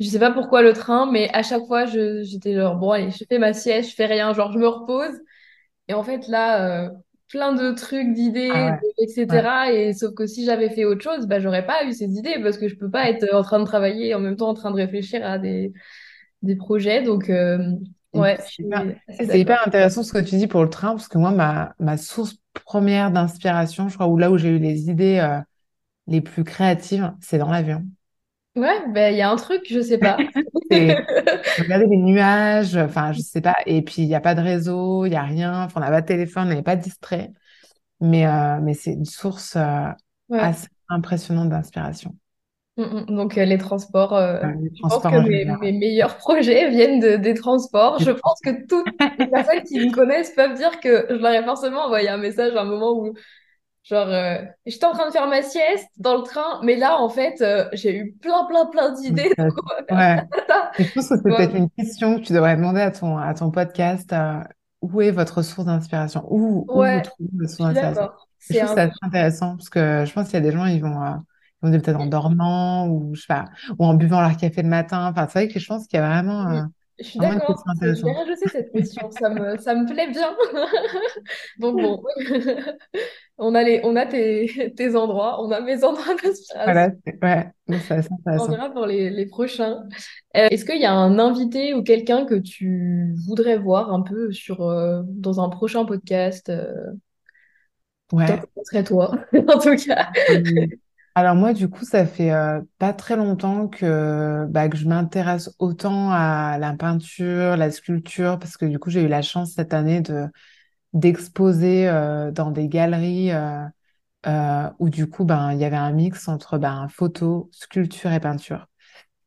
Je 0.00 0.08
sais 0.08 0.18
pas 0.18 0.32
pourquoi 0.32 0.62
le 0.62 0.72
train, 0.72 1.10
mais 1.10 1.30
à 1.32 1.42
chaque 1.42 1.66
fois, 1.66 1.84
j'étais 1.86 2.54
genre, 2.54 2.76
bon, 2.76 2.90
allez, 2.90 3.10
je 3.10 3.24
fais 3.28 3.38
ma 3.38 3.52
sieste, 3.52 3.90
je 3.90 3.94
fais 3.94 4.06
rien, 4.06 4.32
genre, 4.34 4.52
je 4.52 4.58
me 4.58 4.66
repose. 4.66 5.14
Et 5.92 5.94
en 5.94 6.02
fait, 6.02 6.26
là, 6.26 6.86
euh, 6.86 6.90
plein 7.28 7.52
de 7.52 7.70
trucs, 7.72 8.14
d'idées, 8.14 8.48
ah 8.50 8.78
etc. 8.98 9.70
Et 9.74 9.92
sauf 9.92 10.14
que 10.14 10.26
si 10.26 10.46
j'avais 10.46 10.70
fait 10.70 10.86
autre 10.86 11.02
chose, 11.02 11.26
bah, 11.26 11.38
j'aurais 11.38 11.66
pas 11.66 11.84
eu 11.84 11.92
ces 11.92 12.08
idées 12.08 12.36
parce 12.42 12.56
que 12.56 12.66
je 12.66 12.76
peux 12.76 12.88
pas 12.90 13.10
être 13.10 13.26
en 13.34 13.42
train 13.42 13.60
de 13.60 13.66
travailler 13.66 14.08
et 14.08 14.14
en 14.14 14.20
même 14.20 14.36
temps 14.36 14.48
en 14.48 14.54
train 14.54 14.70
de 14.70 14.76
réfléchir 14.76 15.22
à 15.22 15.38
des, 15.38 15.74
des 16.40 16.56
projets. 16.56 17.02
Donc, 17.02 17.28
euh, 17.28 17.58
ouais, 18.14 18.38
c'est 18.40 19.38
hyper, 19.38 19.60
intéressant 19.66 20.02
ce 20.02 20.14
que 20.14 20.18
tu 20.24 20.36
dis 20.36 20.46
pour 20.46 20.62
le 20.62 20.70
train 20.70 20.92
parce 20.92 21.08
que 21.08 21.18
moi, 21.18 21.30
ma, 21.30 21.74
ma 21.78 21.98
source 21.98 22.36
première 22.64 23.10
d'inspiration, 23.10 23.90
je 23.90 23.94
crois, 23.96 24.06
ou 24.06 24.16
là 24.16 24.30
où 24.30 24.38
j'ai 24.38 24.48
eu 24.48 24.58
les 24.58 24.88
idées 24.88 25.20
les 26.06 26.22
plus 26.22 26.44
créatives, 26.44 27.12
c'est 27.20 27.36
dans 27.36 27.50
l'avion. 27.50 27.84
Ouais, 28.54 28.86
ben 28.90 29.12
il 29.14 29.16
y 29.16 29.22
a 29.22 29.30
un 29.30 29.36
truc, 29.36 29.62
je 29.68 29.80
sais 29.80 29.98
pas. 29.98 30.18
regarder 31.58 31.86
les 31.86 31.96
nuages, 31.96 32.76
enfin 32.76 33.12
je 33.12 33.20
sais 33.20 33.40
pas, 33.40 33.56
et 33.66 33.82
puis 33.82 34.02
il 34.02 34.08
n'y 34.08 34.14
a 34.14 34.20
pas 34.20 34.34
de 34.34 34.40
réseau, 34.40 35.06
il 35.06 35.10
n'y 35.10 35.16
a 35.16 35.22
rien, 35.22 35.64
enfin, 35.64 35.80
on 35.80 35.84
n'a 35.84 35.90
pas 35.90 36.00
de 36.00 36.06
téléphone, 36.06 36.48
on 36.48 36.54
n'est 36.54 36.62
pas 36.62 36.76
distrait, 36.76 37.30
mais, 38.00 38.26
euh, 38.26 38.58
mais 38.62 38.74
c'est 38.74 38.92
une 38.92 39.04
source 39.04 39.56
euh, 39.56 39.88
assez 40.30 40.68
impressionnante 40.88 41.48
d'inspiration. 41.48 42.14
Mm, 42.76 42.82
mm. 42.82 43.16
Donc 43.16 43.36
euh, 43.36 43.44
les 43.44 43.58
transports, 43.58 44.18
je 44.18 44.80
pense 44.80 45.02
que 45.02 45.28
mes, 45.28 45.44
mes, 45.44 45.78
meilleurs 45.78 46.16
projets 46.18 46.70
viennent 46.70 47.00
de, 47.00 47.16
des 47.16 47.34
transports. 47.34 47.98
Je 47.98 48.10
pense 48.10 48.40
que 48.42 48.66
toutes 48.66 48.86
les 49.18 49.26
personnes 49.26 49.62
qui 49.62 49.78
me 49.78 49.92
connaissent 49.92 50.34
peuvent 50.34 50.54
dire 50.54 50.80
que 50.80 51.06
je 51.10 51.14
leur 51.16 51.32
ai 51.32 51.44
forcément 51.44 51.84
envoyé 51.86 52.08
un 52.08 52.18
message 52.18 52.54
à 52.54 52.62
un 52.62 52.64
moment 52.64 52.92
où 52.98 53.14
Genre, 53.84 54.08
euh, 54.08 54.36
j'étais 54.64 54.84
en 54.84 54.92
train 54.92 55.08
de 55.08 55.12
faire 55.12 55.26
ma 55.26 55.42
sieste 55.42 55.88
dans 55.98 56.16
le 56.16 56.22
train, 56.22 56.60
mais 56.62 56.76
là, 56.76 57.00
en 57.00 57.08
fait, 57.08 57.40
euh, 57.40 57.68
j'ai 57.72 57.96
eu 57.96 58.12
plein, 58.20 58.44
plein, 58.44 58.66
plein 58.66 58.92
d'idées. 58.92 59.32
Ouais. 59.90 60.22
je 60.78 60.94
pense 60.94 61.08
que 61.08 61.16
c'est 61.16 61.22
peut-être 61.22 61.56
une 61.56 61.68
question 61.70 62.16
que 62.16 62.24
tu 62.24 62.32
devrais 62.32 62.56
demander 62.56 62.80
à 62.80 62.92
ton, 62.92 63.18
à 63.18 63.34
ton 63.34 63.50
podcast. 63.50 64.12
Euh, 64.12 64.38
où 64.82 65.00
est 65.00 65.10
votre 65.10 65.42
source 65.42 65.66
d'inspiration? 65.66 66.24
Où, 66.28 66.64
où 66.68 66.84
vous 66.84 67.00
trouvez 67.02 67.28
votre 67.34 67.50
source 67.50 67.74
d'inspiration? 67.74 68.12
Je 68.38 68.58
trouve 68.58 68.74
ça 68.74 68.88
intéressant 69.02 69.56
parce 69.56 69.68
que 69.68 70.04
je 70.06 70.12
pense 70.12 70.26
qu'il 70.26 70.34
y 70.34 70.36
a 70.36 70.40
des 70.40 70.52
gens, 70.52 70.66
ils 70.66 70.80
vont, 70.80 70.90
ils 70.90 71.66
vont 71.66 71.70
dire 71.70 71.82
peut-être 71.82 72.00
en 72.00 72.06
dormant 72.06 72.86
ou, 72.88 73.14
je 73.14 73.20
sais 73.20 73.26
pas, 73.28 73.46
ou 73.78 73.84
en 73.84 73.94
buvant 73.94 74.20
leur 74.20 74.36
café 74.36 74.62
le 74.62 74.68
matin. 74.68 75.08
Enfin, 75.10 75.26
c'est 75.28 75.44
vrai 75.44 75.48
que 75.52 75.58
je 75.58 75.66
pense 75.66 75.86
qu'il 75.86 75.98
y 75.98 76.02
a 76.02 76.06
vraiment. 76.06 76.66
Je 77.02 77.08
suis 77.08 77.18
d'accord, 77.18 77.62
je 77.80 78.04
rajouter 78.06 78.48
cette 78.48 78.72
question, 78.72 79.10
ça 79.10 79.28
me, 79.28 79.56
ça 79.58 79.74
me 79.74 79.86
plaît 79.86 80.10
bien. 80.10 80.36
Donc 81.58 81.80
bon, 81.80 82.02
on 83.38 83.54
a, 83.54 83.62
les, 83.62 83.80
on 83.84 83.96
a 83.96 84.06
tes, 84.06 84.72
tes 84.76 84.96
endroits, 84.96 85.42
on 85.44 85.50
a 85.50 85.60
mes 85.60 85.84
endroits 85.84 86.14
d'inspiration. 86.14 86.64
Voilà, 86.64 86.90
ouais, 87.22 87.80
ça, 87.80 88.00
On 88.38 88.46
verra 88.46 88.70
pour 88.70 88.86
les, 88.86 89.10
les 89.10 89.26
prochains. 89.26 89.84
Euh, 90.36 90.48
est-ce 90.50 90.64
qu'il 90.64 90.80
y 90.80 90.84
a 90.84 90.92
un 90.92 91.18
invité 91.18 91.74
ou 91.74 91.82
quelqu'un 91.82 92.24
que 92.24 92.34
tu 92.34 93.14
voudrais 93.26 93.58
voir 93.58 93.92
un 93.92 94.02
peu 94.02 94.32
sur, 94.32 94.62
euh, 94.62 95.02
dans 95.06 95.40
un 95.40 95.48
prochain 95.48 95.84
podcast 95.84 96.48
euh? 96.50 96.72
Toi, 98.26 98.36
Ouais. 98.36 98.40
serait 98.64 98.84
toi, 98.84 99.10
en 99.48 99.58
tout 99.58 99.76
cas? 99.76 100.10
Alors 101.14 101.34
moi, 101.34 101.52
du 101.52 101.68
coup, 101.68 101.84
ça 101.84 102.06
fait 102.06 102.32
euh, 102.32 102.60
pas 102.78 102.92
très 102.94 103.16
longtemps 103.16 103.68
que, 103.68 104.46
bah, 104.48 104.68
que 104.68 104.76
je 104.78 104.88
m'intéresse 104.88 105.50
autant 105.58 106.10
à 106.10 106.56
la 106.58 106.72
peinture, 106.74 107.56
la 107.56 107.70
sculpture, 107.70 108.38
parce 108.38 108.56
que 108.56 108.64
du 108.64 108.78
coup, 108.78 108.88
j'ai 108.90 109.02
eu 109.02 109.08
la 109.08 109.22
chance 109.22 109.52
cette 109.54 109.74
année 109.74 110.00
de 110.00 110.26
d'exposer 110.94 111.88
euh, 111.88 112.32
dans 112.32 112.50
des 112.52 112.68
galeries 112.68 113.32
euh, 113.32 114.68
où 114.78 114.90
du 114.90 115.08
coup, 115.08 115.24
ben, 115.24 115.52
il 115.52 115.58
y 115.60 115.64
avait 115.64 115.76
un 115.76 115.92
mix 115.92 116.28
entre 116.28 116.58
ben, 116.58 116.88
photo, 116.88 117.50
sculpture 117.52 118.12
et 118.12 118.20
peinture. 118.20 118.66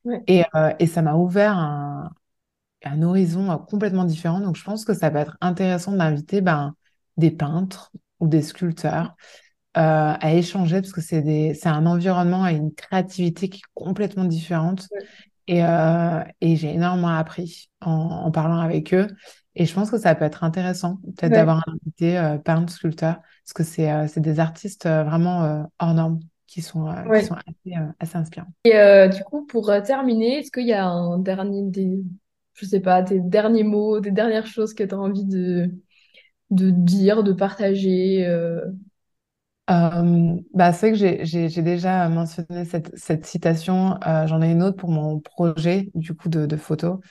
Ouais, 0.03 0.25
Et, 0.27 0.43
et 0.79 0.87
ça 0.87 1.01
m'a 1.01 1.15
ouvert 1.15 1.57
un, 1.57 2.11
un 2.83 3.01
horizon 3.03 3.57
complètement 3.59 4.05
différent. 4.05 4.39
Donc, 4.41 4.55
je 4.57 4.63
pense 4.63 4.85
que 4.85 4.93
ça 4.93 5.09
va 5.09 5.21
être 5.21 5.37
intéressant 5.41 5.93
d'inviter 5.93 6.41
ben, 6.41 6.75
des 7.17 7.31
peintres 7.31 7.91
ou 8.19 8.27
des 8.27 8.41
sculpteurs 8.41 9.15
euh, 9.77 10.14
à 10.19 10.34
échanger 10.34 10.81
parce 10.81 10.93
que 10.93 11.02
c'est 11.02 11.22
des, 11.22 11.53
c'est 11.53 11.69
un 11.69 11.85
environnement 11.85 12.47
et 12.47 12.56
une 12.56 12.73
créativité 12.73 13.49
qui 13.49 13.60
est 13.60 13.69
complètement 13.73 14.26
différente. 14.26 14.88
ouais, 14.91 15.07
Et, 15.47 15.64
euh, 15.64 16.23
et 16.41 16.56
j'ai 16.56 16.73
énormément 16.73 17.10
appris 17.10 17.69
en, 17.81 17.91
en 17.91 18.31
parlant 18.31 18.60
avec 18.60 18.93
eux. 18.93 19.07
Et 19.56 19.65
je 19.65 19.73
pense 19.73 19.89
que 19.91 19.97
ça 19.97 20.15
peut 20.15 20.26
être 20.26 20.43
intéressant, 20.43 20.97
peut-être 21.18 21.31
ouais. 21.31 21.38
d'avoir 21.38 21.57
un 21.68 21.73
invité 21.73 22.18
euh, 22.18 22.38
peintre, 22.38 22.73
sculpteur, 22.73 23.15
parce 23.43 23.53
que 23.53 23.64
c'est 23.64 23.91
euh, 23.91 24.07
c'est 24.07 24.19
des 24.19 24.39
artistes 24.39 24.85
vraiment 24.85 25.65
hors 25.80 25.93
normes 25.93 26.19
qui 26.47 26.61
sont, 26.61 26.93
qui 27.14 27.26
sont 27.26 27.35
assez, 27.35 27.76
assez 27.99 28.18
inspirants. 28.18 28.52
Et 28.64 29.10
du 29.15 29.23
coup, 29.23 29.45
pour 29.45 29.72
terminer, 29.85 30.39
est-ce 30.39 30.52
qu'il 30.52 30.68
y 30.68 30.73
a 30.73 30.85
un 30.85 31.19
dernier, 31.19 31.64
des, 31.64 32.03
je 32.53 32.65
sais 32.65 32.80
pas, 32.80 33.02
des 33.02 33.19
derniers 33.19 33.64
mots, 33.64 33.99
des 33.99 34.11
dernières 34.11 34.47
choses 34.47 34.73
que 34.73 34.84
tu 34.84 34.93
as 34.93 34.99
envie 34.99 35.26
de, 35.26 35.72
de 36.49 36.69
dire, 36.69 37.23
de 37.23 37.34
partager 37.34 38.26
euh, 39.69 40.35
bah, 40.53 40.73
c'est 40.73 40.91
vrai 40.91 41.17
que 41.17 41.25
j'ai 41.25 41.61
déjà 41.61 42.07
mentionné 42.09 42.65
cette, 42.65 42.95
cette 42.97 43.25
citation. 43.25 43.99
Euh, 44.05 44.27
j'en 44.27 44.41
ai 44.41 44.51
une 44.51 44.61
autre 44.63 44.77
pour 44.77 44.89
mon 44.91 45.19
projet 45.19 45.89
du 45.95 46.13
coup 46.15 46.29
de, 46.29 46.45
de 46.45 46.57
photo. 46.57 47.01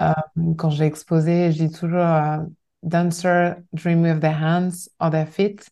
Euh, 0.00 0.12
quand 0.58 0.70
j'ai 0.70 0.84
exposé, 0.86 1.52
je 1.52 1.66
dis 1.66 1.70
toujours 1.72 2.00
euh, 2.00 2.38
Dancer 2.82 3.54
dream 3.72 4.02
with 4.02 4.20
their 4.20 4.34
hands 4.42 4.88
or 5.00 5.10
their 5.10 5.26
feet, 5.28 5.68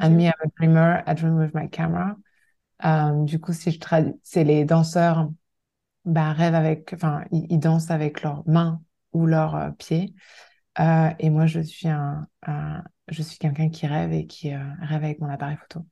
and 0.00 0.10
me, 0.16 0.26
I'm 0.26 0.34
a 0.44 0.48
dreamer, 0.58 1.02
I 1.06 1.14
dream 1.14 1.38
with 1.38 1.54
my 1.54 1.68
camera. 1.68 2.16
Du 3.26 3.40
coup, 3.40 3.52
si 3.52 3.70
je 3.72 3.78
traduis, 3.80 4.14
c'est 4.22 4.44
les 4.44 4.64
danseurs 4.64 5.30
bah, 6.04 6.32
rêvent 6.32 6.54
avec, 6.56 6.92
enfin, 6.94 7.24
ils, 7.32 7.46
ils 7.50 7.58
dansent 7.58 7.90
avec 7.90 8.22
leurs 8.22 8.42
mains 8.48 8.82
ou 9.12 9.26
leurs 9.26 9.72
pieds. 9.78 10.14
Euh, 10.80 11.10
et 11.18 11.30
moi, 11.30 11.46
je 11.46 11.60
suis 11.60 11.88
un, 11.88 12.26
un- 12.46 12.82
je 13.08 13.22
suis 13.22 13.38
quelqu'un 13.38 13.68
qui 13.70 13.86
rêve 13.86 14.12
et 14.12 14.26
qui 14.26 14.52
euh, 14.54 14.58
rêve 14.80 15.04
avec 15.04 15.20
mon 15.20 15.28
appareil 15.28 15.56
photo. 15.58 15.86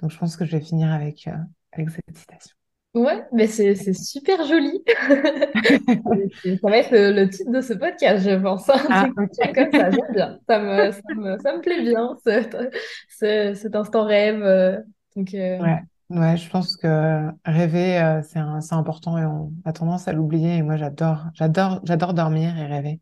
Donc, 0.00 0.10
je 0.10 0.18
pense 0.18 0.36
que 0.36 0.44
je 0.44 0.56
vais 0.56 0.64
finir 0.64 0.92
avec, 0.92 1.28
euh, 1.28 1.36
avec 1.72 1.90
cette 1.90 2.16
citation. 2.18 2.56
Ouais, 2.94 3.24
mais 3.32 3.48
c'est 3.48 3.74
super 3.92 4.44
joli. 4.46 4.84
Ça 6.62 6.70
va 6.70 6.78
être 6.78 6.90
le, 6.92 7.12
le 7.12 7.28
titre 7.28 7.50
de 7.50 7.60
ce 7.60 7.72
podcast, 7.72 8.24
je 8.28 8.36
pense. 8.36 8.68
Un 8.70 8.78
Ah, 8.88 9.06
comme 9.54 9.72
ça, 9.74 9.90
ok. 9.90 9.90
j'aime 9.90 10.14
bien. 10.14 10.38
Ça 10.48 10.58
me, 10.60 10.90
ça 10.92 11.00
me, 11.16 11.38
ça 11.40 11.56
me 11.56 11.60
plaît 11.60 11.82
bien, 11.82 12.16
ce- 12.24 12.70
ce- 13.08 13.54
cet 13.60 13.74
instant 13.76 14.04
rêve. 14.04 14.84
Donc, 15.16 15.34
Ouais, 15.58 15.78
ouais, 16.10 16.36
je 16.36 16.48
pense 16.50 16.76
que 16.76 17.28
rêver, 17.44 17.98
euh, 18.00 18.22
c'est 18.22 18.38
important 18.74 19.18
et 19.18 19.24
on 19.24 19.52
a 19.64 19.72
tendance 19.72 20.08
à 20.08 20.12
l'oublier. 20.12 20.56
Et 20.56 20.62
moi, 20.62 20.76
j'adore, 20.76 21.26
j'adore, 21.34 21.80
j'adore 21.84 22.12
dormir 22.14 22.56
et 22.58 22.66
rêver. 22.66 23.00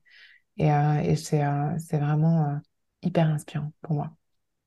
Et, 0.59 0.71
euh, 0.71 1.01
et 1.03 1.17
c'est 1.17 1.45
euh, 1.45 1.77
c'est 1.79 1.99
vraiment 1.99 2.47
euh, 2.47 2.57
hyper 3.03 3.29
inspirant 3.29 3.73
pour 3.81 3.95
moi. 3.95 4.11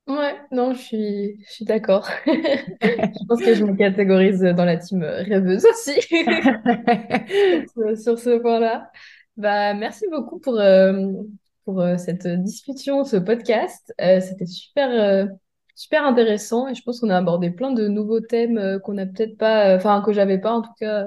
ouais, 0.07 0.35
non, 0.51 0.73
je 0.73 0.79
suis, 0.79 1.43
je 1.45 1.51
suis 1.51 1.65
d'accord. 1.65 2.07
Je 2.25 3.27
pense 3.27 3.41
que 3.41 3.53
je 3.55 3.63
me 3.63 3.75
catégorise 3.77 4.41
dans 4.41 4.65
la 4.65 4.77
team 4.77 5.03
rêveuse 5.03 5.65
aussi. 5.65 5.99
sur 8.01 8.19
ce, 8.19 8.39
point-là. 8.39 8.91
Bah, 9.37 9.73
merci 9.73 10.05
beaucoup 10.11 10.39
pour, 10.39 10.59
euh, 10.59 11.11
pour 11.65 11.81
euh, 11.81 11.97
cette 11.97 12.27
discussion, 12.27 13.03
ce 13.03 13.17
podcast. 13.17 13.93
Euh, 14.01 14.19
c'était 14.21 14.45
super, 14.45 15.27
super 15.75 16.05
intéressant 16.05 16.67
et 16.67 16.75
je 16.75 16.83
pense 16.83 16.99
qu'on 16.99 17.09
a 17.09 17.17
abordé 17.17 17.51
plein 17.51 17.71
de 17.71 17.87
nouveaux 17.87 18.21
thèmes 18.21 18.79
qu'on 18.83 18.93
n'a 18.93 19.05
peut-être 19.05 19.37
pas, 19.37 19.75
enfin, 19.75 20.01
que 20.05 20.13
j'avais 20.13 20.39
pas 20.39 20.53
en 20.53 20.61
tout 20.61 20.73
cas 20.79 21.05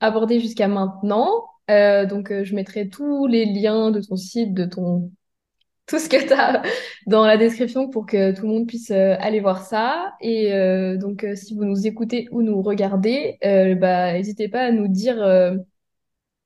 abordé 0.00 0.40
jusqu'à 0.40 0.68
maintenant. 0.68 1.44
Euh, 1.70 2.06
donc, 2.06 2.30
euh, 2.30 2.44
je 2.44 2.54
mettrai 2.54 2.88
tous 2.88 3.26
les 3.26 3.44
liens 3.46 3.90
de 3.90 4.00
ton 4.00 4.16
site, 4.16 4.54
de 4.54 4.64
ton, 4.66 5.10
tout 5.86 5.98
ce 5.98 6.08
que 6.08 6.26
tu 6.26 6.32
as 6.32 6.62
dans 7.06 7.24
la 7.26 7.36
description 7.36 7.88
pour 7.88 8.06
que 8.06 8.32
tout 8.34 8.42
le 8.42 8.48
monde 8.48 8.66
puisse 8.66 8.90
euh, 8.90 9.16
aller 9.20 9.40
voir 9.40 9.62
ça. 9.64 10.14
Et 10.20 10.52
euh, 10.52 10.96
donc, 10.96 11.24
euh, 11.24 11.34
si 11.36 11.54
vous 11.54 11.64
nous 11.64 11.86
écoutez 11.86 12.28
ou 12.32 12.42
nous 12.42 12.62
regardez, 12.62 13.38
bah, 13.80 14.12
n'hésitez 14.12 14.48
pas 14.48 14.62
à 14.62 14.72
nous 14.72 14.88
dire 14.88 15.16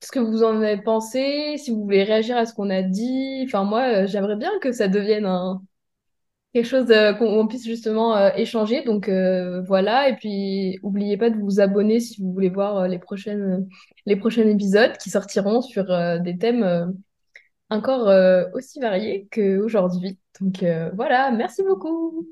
ce 0.02 0.10
que 0.12 0.18
vous 0.18 0.42
en 0.42 0.60
avez 0.62 0.80
pensé, 0.82 1.56
si 1.58 1.70
vous 1.70 1.82
voulez 1.84 2.04
réagir 2.04 2.36
à 2.36 2.46
ce 2.46 2.54
qu'on 2.54 2.70
a 2.70 2.82
dit. 2.82 3.42
Enfin, 3.46 3.64
moi, 3.64 4.06
j'aimerais 4.06 4.36
bien 4.36 4.50
que 4.60 4.72
ça 4.72 4.88
devienne 4.88 5.26
un, 5.26 5.62
quelque 6.52 6.66
chose 6.66 6.90
euh, 6.90 7.12
qu'on 7.14 7.26
on 7.26 7.46
puisse 7.46 7.64
justement 7.64 8.16
euh, 8.16 8.30
échanger. 8.36 8.82
Donc, 8.84 9.08
euh, 9.08 9.62
voilà. 9.62 10.08
Et 10.08 10.16
puis, 10.16 10.78
n'oubliez 10.82 11.16
pas 11.16 11.30
de 11.30 11.36
vous 11.38 11.60
abonner 11.60 12.00
si 12.00 12.20
vous 12.20 12.32
voulez 12.32 12.48
voir 12.48 12.88
les 12.88 12.98
prochaines, 12.98 13.68
les 14.06 14.16
prochains 14.16 14.46
épisodes 14.48 14.96
qui 14.98 15.10
sortiront 15.10 15.62
sur 15.62 15.86
des 16.20 16.38
thèmes 16.38 16.94
encore 17.70 18.10
aussi 18.54 18.80
variés 18.80 19.28
qu'aujourd'hui. 19.30 20.18
Donc, 20.40 20.64
voilà. 20.94 21.30
Merci 21.30 21.62
beaucoup. 21.62 22.26